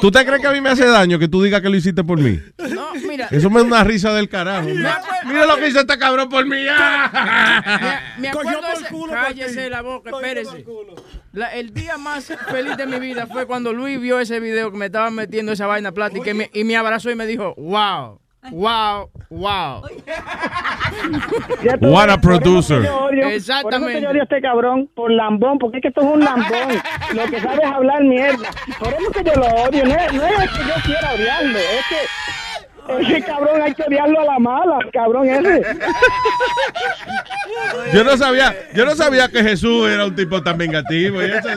[0.00, 2.02] ¿Tú te crees que a mí me hace daño que tú digas que lo hiciste
[2.04, 2.38] por mí?
[2.70, 3.28] No, mira.
[3.30, 4.68] Eso me da una risa del carajo.
[4.68, 6.56] Mira lo que hizo este cabrón por mí.
[8.18, 10.64] Me acuerdo ese- Cállese la boca, espérese.
[11.32, 14.78] La- el día más feliz de mi vida fue cuando Luis vio ese video que
[14.78, 17.54] me estaba metiendo esa vaina plata y, que me, y me abrazó y me dijo,
[17.56, 18.20] wow,
[18.50, 19.82] wow, wow.
[21.80, 22.80] What a por producer.
[22.82, 23.28] odio-
[23.62, 26.06] Por eso que yo odio a este cabrón, por lambón, porque es que esto es
[26.06, 26.82] un lambón.
[27.14, 28.48] lo que sabe es hablar mierda.
[28.78, 29.84] Por eso que yo lo odio.
[29.84, 31.96] No es, no es que yo quiera odiarlo, es que
[33.14, 35.62] ese cabrón hay que odiarlo a la mala, cabrón ese.
[37.94, 41.22] Yo no sabía, yo no sabía que Jesús era un tipo tan vengativo.
[41.22, 41.48] y eso-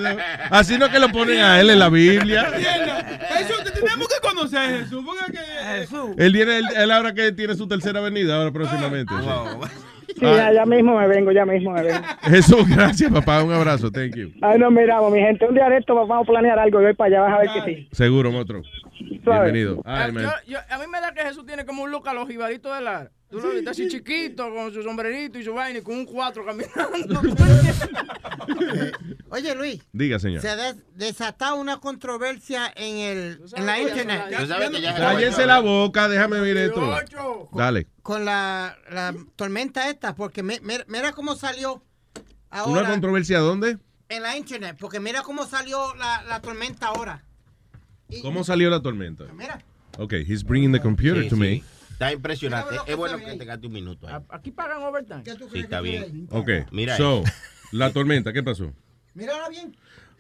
[0.52, 2.50] así no que lo ponen a él en la Biblia.
[3.98, 5.04] Tenemos que conocer, Jesús.
[5.06, 5.40] Porque que,
[5.80, 6.12] Jesús.
[6.18, 9.14] Él viene, él, él ahora que tiene su tercera venida ahora próximamente.
[9.20, 9.70] sí.
[10.16, 12.00] Sí, ya, ya mismo me vengo, ya mismo me vengo.
[12.24, 14.32] Jesús, gracias papá, un abrazo, thank you.
[14.42, 15.46] Ay, nos miramos, mi gente.
[15.46, 17.64] Un día de esto vamos a planear algo y voy para allá, vas a ver
[17.66, 17.90] que sí.
[17.92, 18.62] Seguro, otro.
[19.24, 19.52] Suave.
[19.52, 19.82] Bienvenido.
[19.86, 20.14] Ay.
[20.14, 22.74] Yo- yo- a mí me da que Jesús tiene como un look a los jibaritos
[22.76, 23.12] de la...
[23.30, 26.46] Tú lo viste así chiquito, con su sombrerito y su vaina y con un cuatro
[26.46, 27.22] caminando.
[29.30, 29.82] Oye, Luis.
[29.92, 30.42] Diga, señor.
[30.42, 34.24] Se ha des- desatado una controversia en, el, en la internet.
[34.98, 36.96] Cállense la boca, déjame ver esto.
[37.54, 37.88] Dale.
[38.02, 41.84] Con la, la tormenta esta, porque mi- mi- mira cómo salió
[42.52, 43.78] ¿Una ahora controversia dónde?
[44.10, 47.24] en la internet, porque mira cómo salió la, la tormenta ahora.
[48.22, 49.26] ¿Cómo salió la tormenta?
[49.34, 49.62] Mira.
[49.98, 51.42] Ok, he's bringing the computer Sí, to sí.
[51.42, 51.64] me.
[51.98, 52.76] Está impresionante.
[52.86, 54.22] Es bueno que tengas un minuto ahí.
[54.30, 55.24] Aquí pagan overtime.
[55.52, 56.28] Sí, está bien.
[56.30, 57.24] Ok, Mira so,
[57.72, 58.72] la tormenta, ¿qué pasó?
[59.16, 59.50] Mira ahora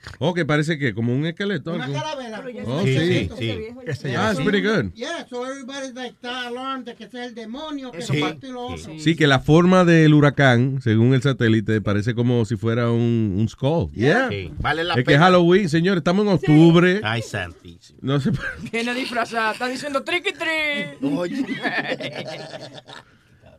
[0.03, 0.15] bien.
[0.19, 1.73] Ok, parece que como un esqueleto.
[1.73, 2.43] Una calavera.
[2.65, 3.29] Oh, Sí, sí.
[3.37, 4.09] sí, sí.
[4.15, 4.93] Ah, it's pretty good.
[4.93, 8.19] Yeah, so everybody's like, está alarmed de que es el demonio, que Sí.
[8.43, 8.77] lo otro.
[8.99, 13.49] Sí, que la forma del huracán, según el satélite, parece como si fuera un, un
[13.49, 13.91] skull.
[13.91, 14.29] Yeah.
[14.29, 15.19] Sí, vale la es que pena.
[15.25, 17.01] Halloween, señor, estamos en octubre.
[17.03, 17.99] Ay, santísimo.
[18.01, 18.31] No sé.
[18.71, 20.99] Viene disfrazada, está diciendo tricky trick.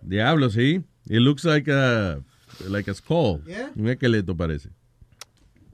[0.03, 0.83] Diablo, sí.
[1.11, 2.21] It looks like a,
[2.69, 3.43] like a skull.
[3.47, 3.71] Yeah.
[3.77, 4.71] Un esqueleto parece.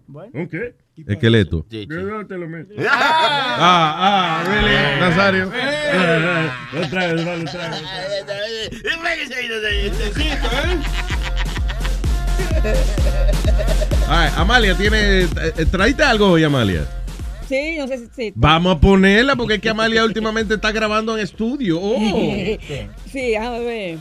[0.08, 0.74] ¿Un qué?
[1.07, 1.66] Esqueleto.
[1.70, 1.86] Sí, sí.
[1.86, 2.74] ¿De dónde te lo meto?
[2.89, 5.47] Ah, ah, really, Nazario.
[6.86, 7.83] Otra vez, vale, otra vez.
[14.08, 15.23] Ay, Amalia, tiene.
[15.23, 16.84] eh, eh, ¿Traíste algo hoy, Amalia?
[17.49, 18.07] Sí, no sé si.
[18.15, 21.78] Sí, Vamos a ponerla porque es que Amalia últimamente está grabando en estudio.
[21.81, 21.99] Oh.
[23.10, 23.99] sí déjame ver.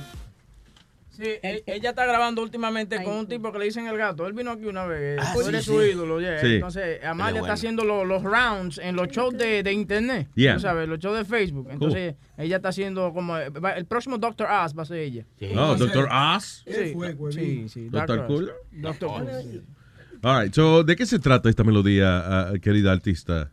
[1.15, 4.25] Sí, e- ella está grabando últimamente con un tipo que le dicen el gato.
[4.25, 5.19] Él vino aquí una vez.
[5.21, 5.71] Ah, Tú sí, eres sí.
[5.71, 6.19] su ídolo.
[6.19, 6.39] yeah.
[6.41, 6.55] Sí.
[6.55, 7.45] Entonces, Amalia bueno.
[7.45, 10.27] está haciendo lo- los rounds en los shows de, de internet.
[10.33, 10.55] Yeah.
[10.55, 11.67] Tú sabes, los shows de Facebook.
[11.69, 13.37] Entonces, ella está haciendo como.
[13.37, 15.25] El próximo Doctor Oz va a ser ella.
[15.55, 16.63] Oh, Doctor Oz.
[16.67, 16.95] Sí,
[17.31, 17.89] sí, sí.
[17.89, 18.25] Doctor.
[18.25, 18.51] Cool.
[18.71, 19.61] Doctor Cool, sí.
[20.23, 23.51] All right, so, ¿de qué se trata esta melodía, ah, querida artista?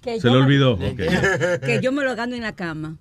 [0.00, 0.78] Que Se le olvidó.
[1.64, 2.96] Que yo me lo gano en la cama.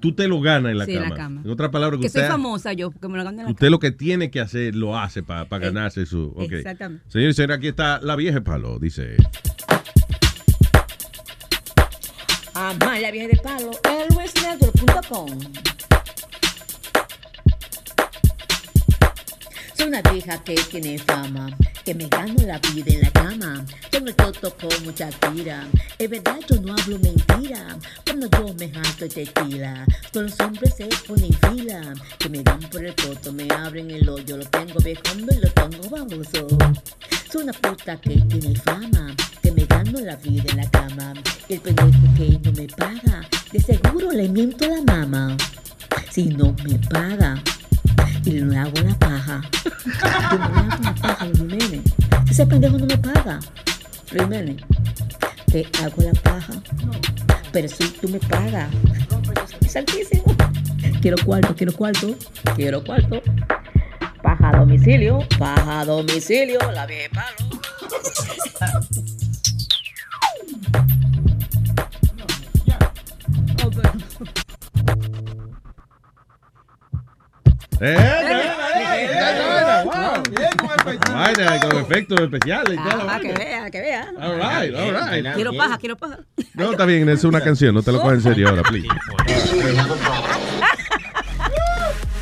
[0.00, 1.08] Tú te lo ganas en la Sí, en cama.
[1.10, 1.40] la cama.
[1.44, 3.50] En otras palabras, que Que soy usted, famosa yo, porque me lo gano en la
[3.52, 6.32] usted lo que tiene que hacer lo hace para ganarse su.
[6.36, 6.52] ok.
[6.52, 7.04] Exactamente.
[7.08, 8.78] Señor y señora, aquí está la vieja palo.
[8.78, 9.16] Dice.
[12.54, 15.28] Amaya viaje de palo, elwisnetwork.com.
[19.76, 21.48] Soy una vieja que tiene fama,
[21.90, 23.64] que me gano la vida en la cama.
[23.90, 25.66] Tengo el toto como Shakira,
[25.98, 27.76] es verdad yo no hablo mentira.
[28.04, 31.94] Cuando yo me jato tequila, todos los hombres se ponen en fila.
[32.16, 35.50] Que me dan por el toto, me abren el hoyo, lo tengo viejando y lo
[35.50, 36.46] tengo baboso.
[37.28, 41.14] Soy una puta que tiene fama, que me gano la vida en la cama.
[41.48, 45.36] El pendejo que no me paga, de seguro le miento a la mama.
[46.08, 47.42] Si no me paga,
[48.24, 49.40] y le hago la paja.
[49.64, 51.38] Yo no le hago la paja a los.
[51.38, 53.40] Si ese pendejo no me paga,
[54.10, 54.56] Jiménez,
[55.46, 56.52] te hago la paja.
[57.52, 58.68] Pero si tú me pagas,
[59.64, 60.24] es altísimo.
[61.00, 62.14] Quiero cuarto, quiero cuarto,
[62.56, 63.22] quiero cuarto.
[64.22, 67.60] Paja a domicilio, paja a domicilio, la vieja palo.
[77.80, 77.96] Eh,
[81.62, 82.78] con efectos especiales.
[82.78, 85.34] All right, all right.
[85.34, 86.18] Quiero paja, quiero paja.
[86.54, 88.88] No, está bien, es una canción, no te lo cojas en serio ahora, please.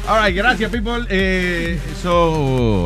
[0.09, 1.05] All right, gracias, people.
[1.11, 1.79] Eh,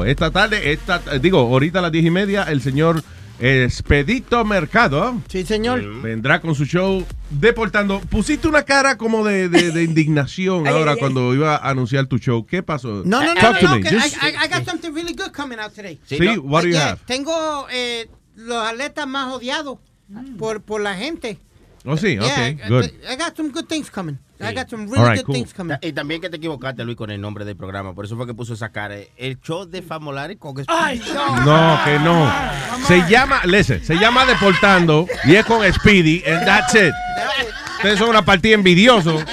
[0.06, 3.02] esta tarde, esta, digo, ahorita a las diez y media, el señor
[3.44, 5.20] Expedito Mercado.
[5.28, 5.82] Sí, señor.
[6.00, 7.98] Vendrá con su show deportando.
[8.00, 11.00] Pusiste una cara como de, de- de indignación Ay, ahora ay, ay.
[11.00, 12.46] cuando iba a anunciar tu show.
[12.46, 13.02] ¿Qué pasó?
[13.04, 13.82] No, no, no, Talk no, to no, me.
[13.82, 15.98] que Just- I, I- I got something really good coming out today.
[16.06, 16.42] Sí, Sí, no.
[16.42, 17.00] what do you Yeah, have?
[17.06, 19.78] Tengo eh, los atletas más odiados
[20.38, 21.38] por, por la gente.
[21.84, 22.84] Oh, sí, Yeah, ok, I- good.
[23.10, 24.18] I got some good things coming.
[24.40, 25.34] I got some really right, good cool.
[25.34, 25.76] things coming.
[25.82, 27.94] Y también que te equivocaste, Luis, con el nombre del programa.
[27.94, 28.96] Por eso fue que puso esa cara.
[29.16, 31.00] El show de Famolari con Ay,
[31.44, 32.32] No, que no.
[32.86, 36.92] Se llama, listen, se llama Deportando y es con Speedy and that's it.
[37.76, 39.24] Ustedes son una partida envidiosos.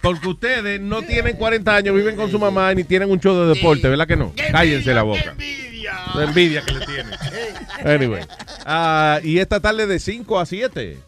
[0.00, 3.34] Porque ustedes no tienen 40 años, viven con su mamá y ni tienen un show
[3.34, 4.32] de deporte, ¿verdad que no?
[4.52, 5.34] Cállense la boca.
[6.14, 7.14] La envidia que le tienen.
[7.84, 8.24] Anyway.
[8.64, 10.98] Ah, y esta tarde de 5 a 7.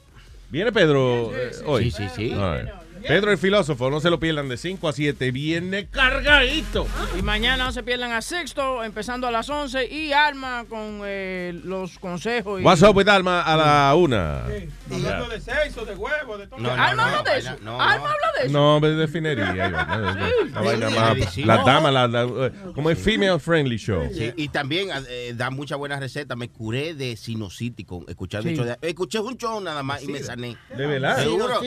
[0.50, 1.90] ¿Viene Pedro eh, hoy?
[1.90, 2.32] Sí, sí, sí.
[2.34, 2.73] All right.
[3.08, 5.30] Pedro el filósofo, no se lo pierdan de 5 a 7.
[5.30, 6.86] Viene cargadito.
[7.18, 9.86] Y mañana no se pierdan a Sexto, empezando a las 11.
[9.86, 12.60] Y Alma con eh, los consejos.
[12.60, 14.44] y- What's up with Alma a la una.
[14.90, 16.58] Hablando de sexo, de huevo, de todo.
[16.60, 17.50] No, no, Alma no, habla de eso.
[17.50, 18.52] Alma habla de eso.
[18.52, 21.32] No, de vaina, La vaina más.
[21.34, 21.44] Sí.
[21.44, 24.08] Las damas, la- la- eh, como es female friendly show.
[24.12, 26.36] Sí, y también eh, da muchas buenas recetas.
[26.36, 28.50] Me curé de sinusitis con escuchando Sí.
[28.50, 30.56] el show de- Escuché un show nada más y me sané.
[30.76, 31.18] ¿De verdad?
[31.22, 31.60] Seguro.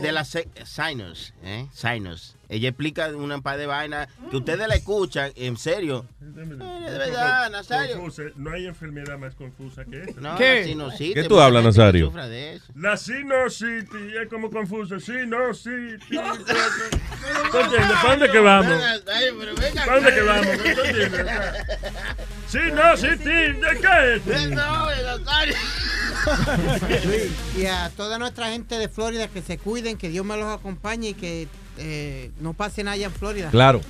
[0.00, 0.24] De la
[0.66, 1.68] sinus, ¿eh?
[1.72, 2.34] Sinus.
[2.48, 6.06] Ella explica una par de vainas que ustedes la escuchan, en serio.
[6.20, 6.44] De
[6.98, 8.00] verdad, Nazario.
[8.36, 10.20] No hay enfermedad más confusa que esa.
[10.20, 10.60] No, ¿Qué?
[10.60, 12.12] la sinusitis, ¿Qué tú hablas, Nazario?
[12.74, 15.00] La sinusitis es como confusa.
[15.00, 16.08] Sinusitis.
[16.08, 17.96] ¿Tú entiendes?
[18.02, 18.82] ¿Para dónde que vamos?
[19.74, 20.56] ¿Para dónde que vamos?
[20.56, 21.26] ¿Tú entiendes?
[22.48, 24.22] Sinusitis, ¿de qué es?
[27.56, 31.10] y a toda nuestra gente de Florida que se cuiden, que Dios me los acompañe
[31.10, 33.50] y que eh, no pase nada allá en Florida.
[33.50, 33.80] Claro.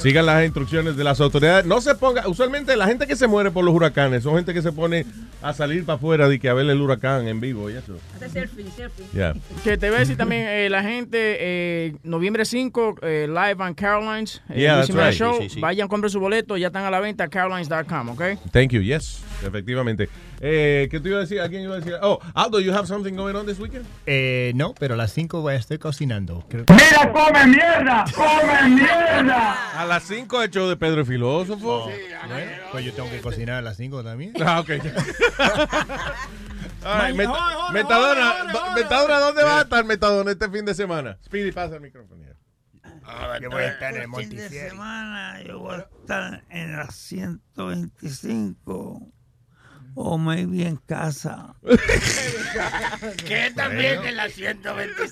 [0.00, 1.64] Sigan las instrucciones de las autoridades.
[1.64, 2.28] No se ponga.
[2.28, 5.06] Usualmente la gente que se muere por los huracanes son gente que se pone
[5.40, 7.96] a salir para afuera y que a ver el huracán en vivo y eso.
[8.30, 9.04] Selfie, selfie.
[9.14, 9.34] Yeah.
[9.64, 13.72] Que te voy a decir también, eh, la gente, eh, noviembre 5, eh, live on
[13.72, 14.42] Carolines.
[14.50, 15.14] eh, Yeah, that's right.
[15.14, 15.36] Show.
[15.38, 15.60] Sí, sí, sí.
[15.60, 18.22] Vayan, compren su boleto, ya están a la venta, carolines.com, ¿ok?
[18.52, 18.82] Thank you.
[18.82, 20.08] Yes, efectivamente.
[20.40, 21.40] Eh, ¿Qué te iba a decir?
[21.40, 21.94] ¿A quién iba a decir?
[22.02, 23.86] Oh, Aldo, you have something going on this weekend?
[24.06, 26.44] Eh, no, pero a las 5 voy a estar cocinando.
[26.48, 28.04] Creo- ¡Mira, come mierda!
[28.14, 29.80] ¡Come mierda!
[29.80, 31.84] A las 5 el show de Pedro el Filósofo.
[31.84, 34.32] Bueno, pues yo tengo que cocinar a las 5 también.
[34.44, 34.68] Ah, ok.
[37.72, 41.18] Metadona, do- Metadona, ¿dónde va a estar Metadona este fin de semana?
[41.24, 42.24] Speedy, pasa el micrófono.
[43.40, 46.90] Yo voy a estar en el Fin de semana yo voy a estar en la
[46.90, 49.08] 125
[50.00, 51.56] o maybe en casa.
[53.26, 55.10] Que también en la 125.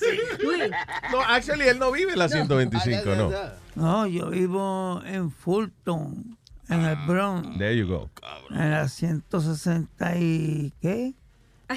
[1.11, 3.31] No, actually, él no vive en la 125, no.
[3.75, 8.09] No, yo vivo en Fulton, en el Bronx, There you go.
[8.51, 10.73] en la 160 y...
[10.81, 11.15] ¿qué?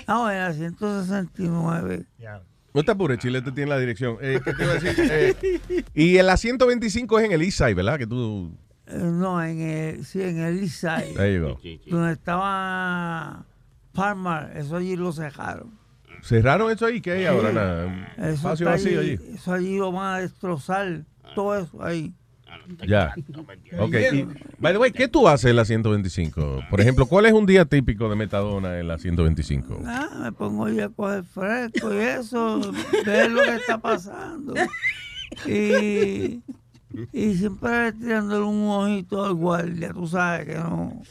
[0.08, 2.06] No, en la 169.
[2.76, 4.18] No te apures, Chile te tiene la dirección.
[4.22, 5.10] Eh, ¿Qué te iba a decir?
[5.12, 7.98] Eh, y en la 125 es en el East Side, ¿verdad?
[7.98, 8.56] Que tú...
[8.90, 11.14] Eh, no, en el, sí, en el East Side.
[11.16, 11.60] There you go.
[11.88, 13.46] Donde estaba
[13.94, 15.78] Palmer, eso allí lo cerraron.
[16.22, 17.02] ¿Cerraron eso ahí?
[17.02, 17.52] ¿Qué hay ahora?
[17.52, 18.14] Nada.
[18.18, 19.36] Eso, espacio está vacío allí, allí.
[19.36, 21.04] eso allí lo van a destrozar,
[21.36, 22.14] todo eso ahí.
[22.88, 23.16] Ya.
[23.80, 23.96] Ok.
[24.14, 24.28] Y,
[24.60, 26.66] by the way, ¿qué tú haces en la 125?
[26.70, 29.82] Por ejemplo, ¿cuál es un día típico de Metadona en la 125?
[29.86, 32.62] Ah, me pongo yo a coger fresco y eso,
[33.06, 34.54] ver lo que está pasando.
[35.46, 36.42] Y,
[37.14, 41.02] y siempre tirándole un ojito al guardia, tú sabes que no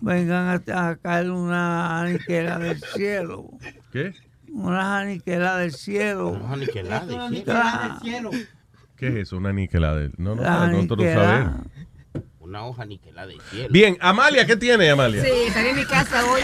[0.00, 3.50] vengan a, caer una aniquela del cielo.
[3.92, 4.14] ¿Qué?
[4.52, 6.30] Una aniquela del cielo.
[6.30, 8.30] Una aniquelada del cielo.
[8.96, 9.36] ¿Qué es eso?
[9.36, 10.08] Una niquelada.
[10.16, 11.44] No, no, La no, nosotros aniquelada.
[11.44, 11.66] sabemos.
[12.40, 13.68] Una hoja niquelada del cielo.
[13.72, 15.22] Bien, Amalia, ¿qué tiene, Amalia?
[15.22, 16.42] Sí, estaré en mi casa hoy.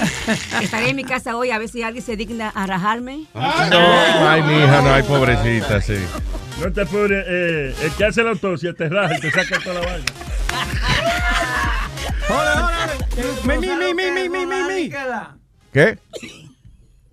[0.62, 3.26] Estaré en mi casa hoy a ver si alguien se digna a rajarme.
[3.34, 3.40] No,
[4.28, 5.96] ay, mi hija, no, ay, pobrecita, sí.
[6.60, 9.80] No te apures, eh, el que hace la autopsia te raja y te saca toda
[9.80, 10.06] la vaina.
[13.44, 14.92] Mi, mi, mi, mi, mi, mi, mi, mi.
[15.72, 15.98] ¿Qué?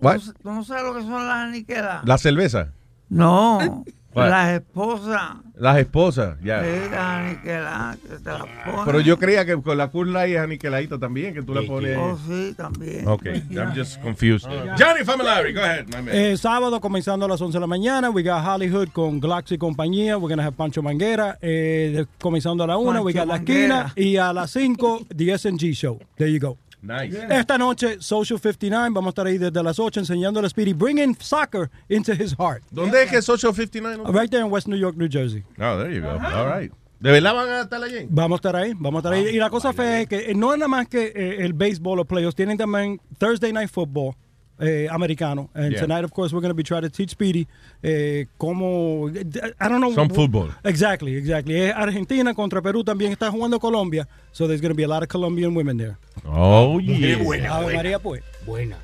[0.00, 0.20] What?
[0.42, 2.04] ¿Tú no sabes lo que son las aniquelas?
[2.04, 2.72] La cerveza.
[3.08, 5.36] No, Las esposas.
[5.56, 6.62] Las esposas, ya.
[6.62, 8.84] Sí, las aniquelas, que te las ponen.
[8.86, 11.96] Pero yo creía que con la Cool Light es aniquiladito también, que tú le pones.
[11.98, 13.06] Oh, sí, también.
[13.06, 14.48] Ok, I'm just confused.
[14.78, 16.08] Johnny Familari, go ahead, my man.
[16.10, 19.58] Eh, sábado comenzando a las 11 de la mañana, we got Hollywood con Glax y
[19.58, 23.28] compañía, we're gonna have Pancho Manguera, eh, de- comenzando a la 1, we Pancho got
[23.28, 23.36] La.
[23.36, 25.98] Esquina, y a las 5, The S&G Show.
[26.16, 26.56] There you go.
[26.80, 27.26] Nice.
[27.30, 31.16] Esta noche, Social 59, vamos a estar ahí desde las 8 enseñando a Speedy, bringing
[31.18, 32.62] soccer into his heart.
[32.70, 34.04] ¿Dónde es que es Social 59?
[34.12, 35.42] Right there in West New York, New Jersey.
[35.58, 36.10] Oh, there you go.
[36.10, 36.72] All right.
[37.00, 38.06] ¿De verdad van a estar allí?
[38.10, 39.34] Vamos a estar ahí, vamos a estar ahí.
[39.34, 42.00] Y la cosa fea es que eh, no es nada más que eh, el béisbol
[42.00, 44.14] o playoffs, tienen también Thursday Night Football
[44.60, 45.50] eh, americano.
[45.54, 45.80] And Yeah.
[45.80, 47.46] tonight, of course, we're going to be trying to teach Speedy
[47.82, 49.92] eh, cómo, I don't know.
[49.94, 50.50] Some football.
[50.64, 51.60] Exactly, exactly.
[51.60, 54.06] Es Argentina contra Perú, también está jugando Colombia.
[54.32, 55.96] So there's going to be a lot of Colombian women there.
[56.26, 57.16] Oh, yeah.
[57.50, 58.22] Ave María, pues.
[58.46, 58.76] Buena.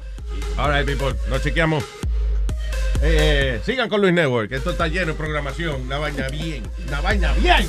[0.58, 1.12] All right, people.
[1.30, 1.84] Nos chequeamos.
[3.02, 4.52] Eh, eh, sigan con Luis Network.
[4.52, 5.82] Esto está lleno de programación.
[5.82, 6.62] Una vaina bien.
[6.88, 7.68] Una vaina bien.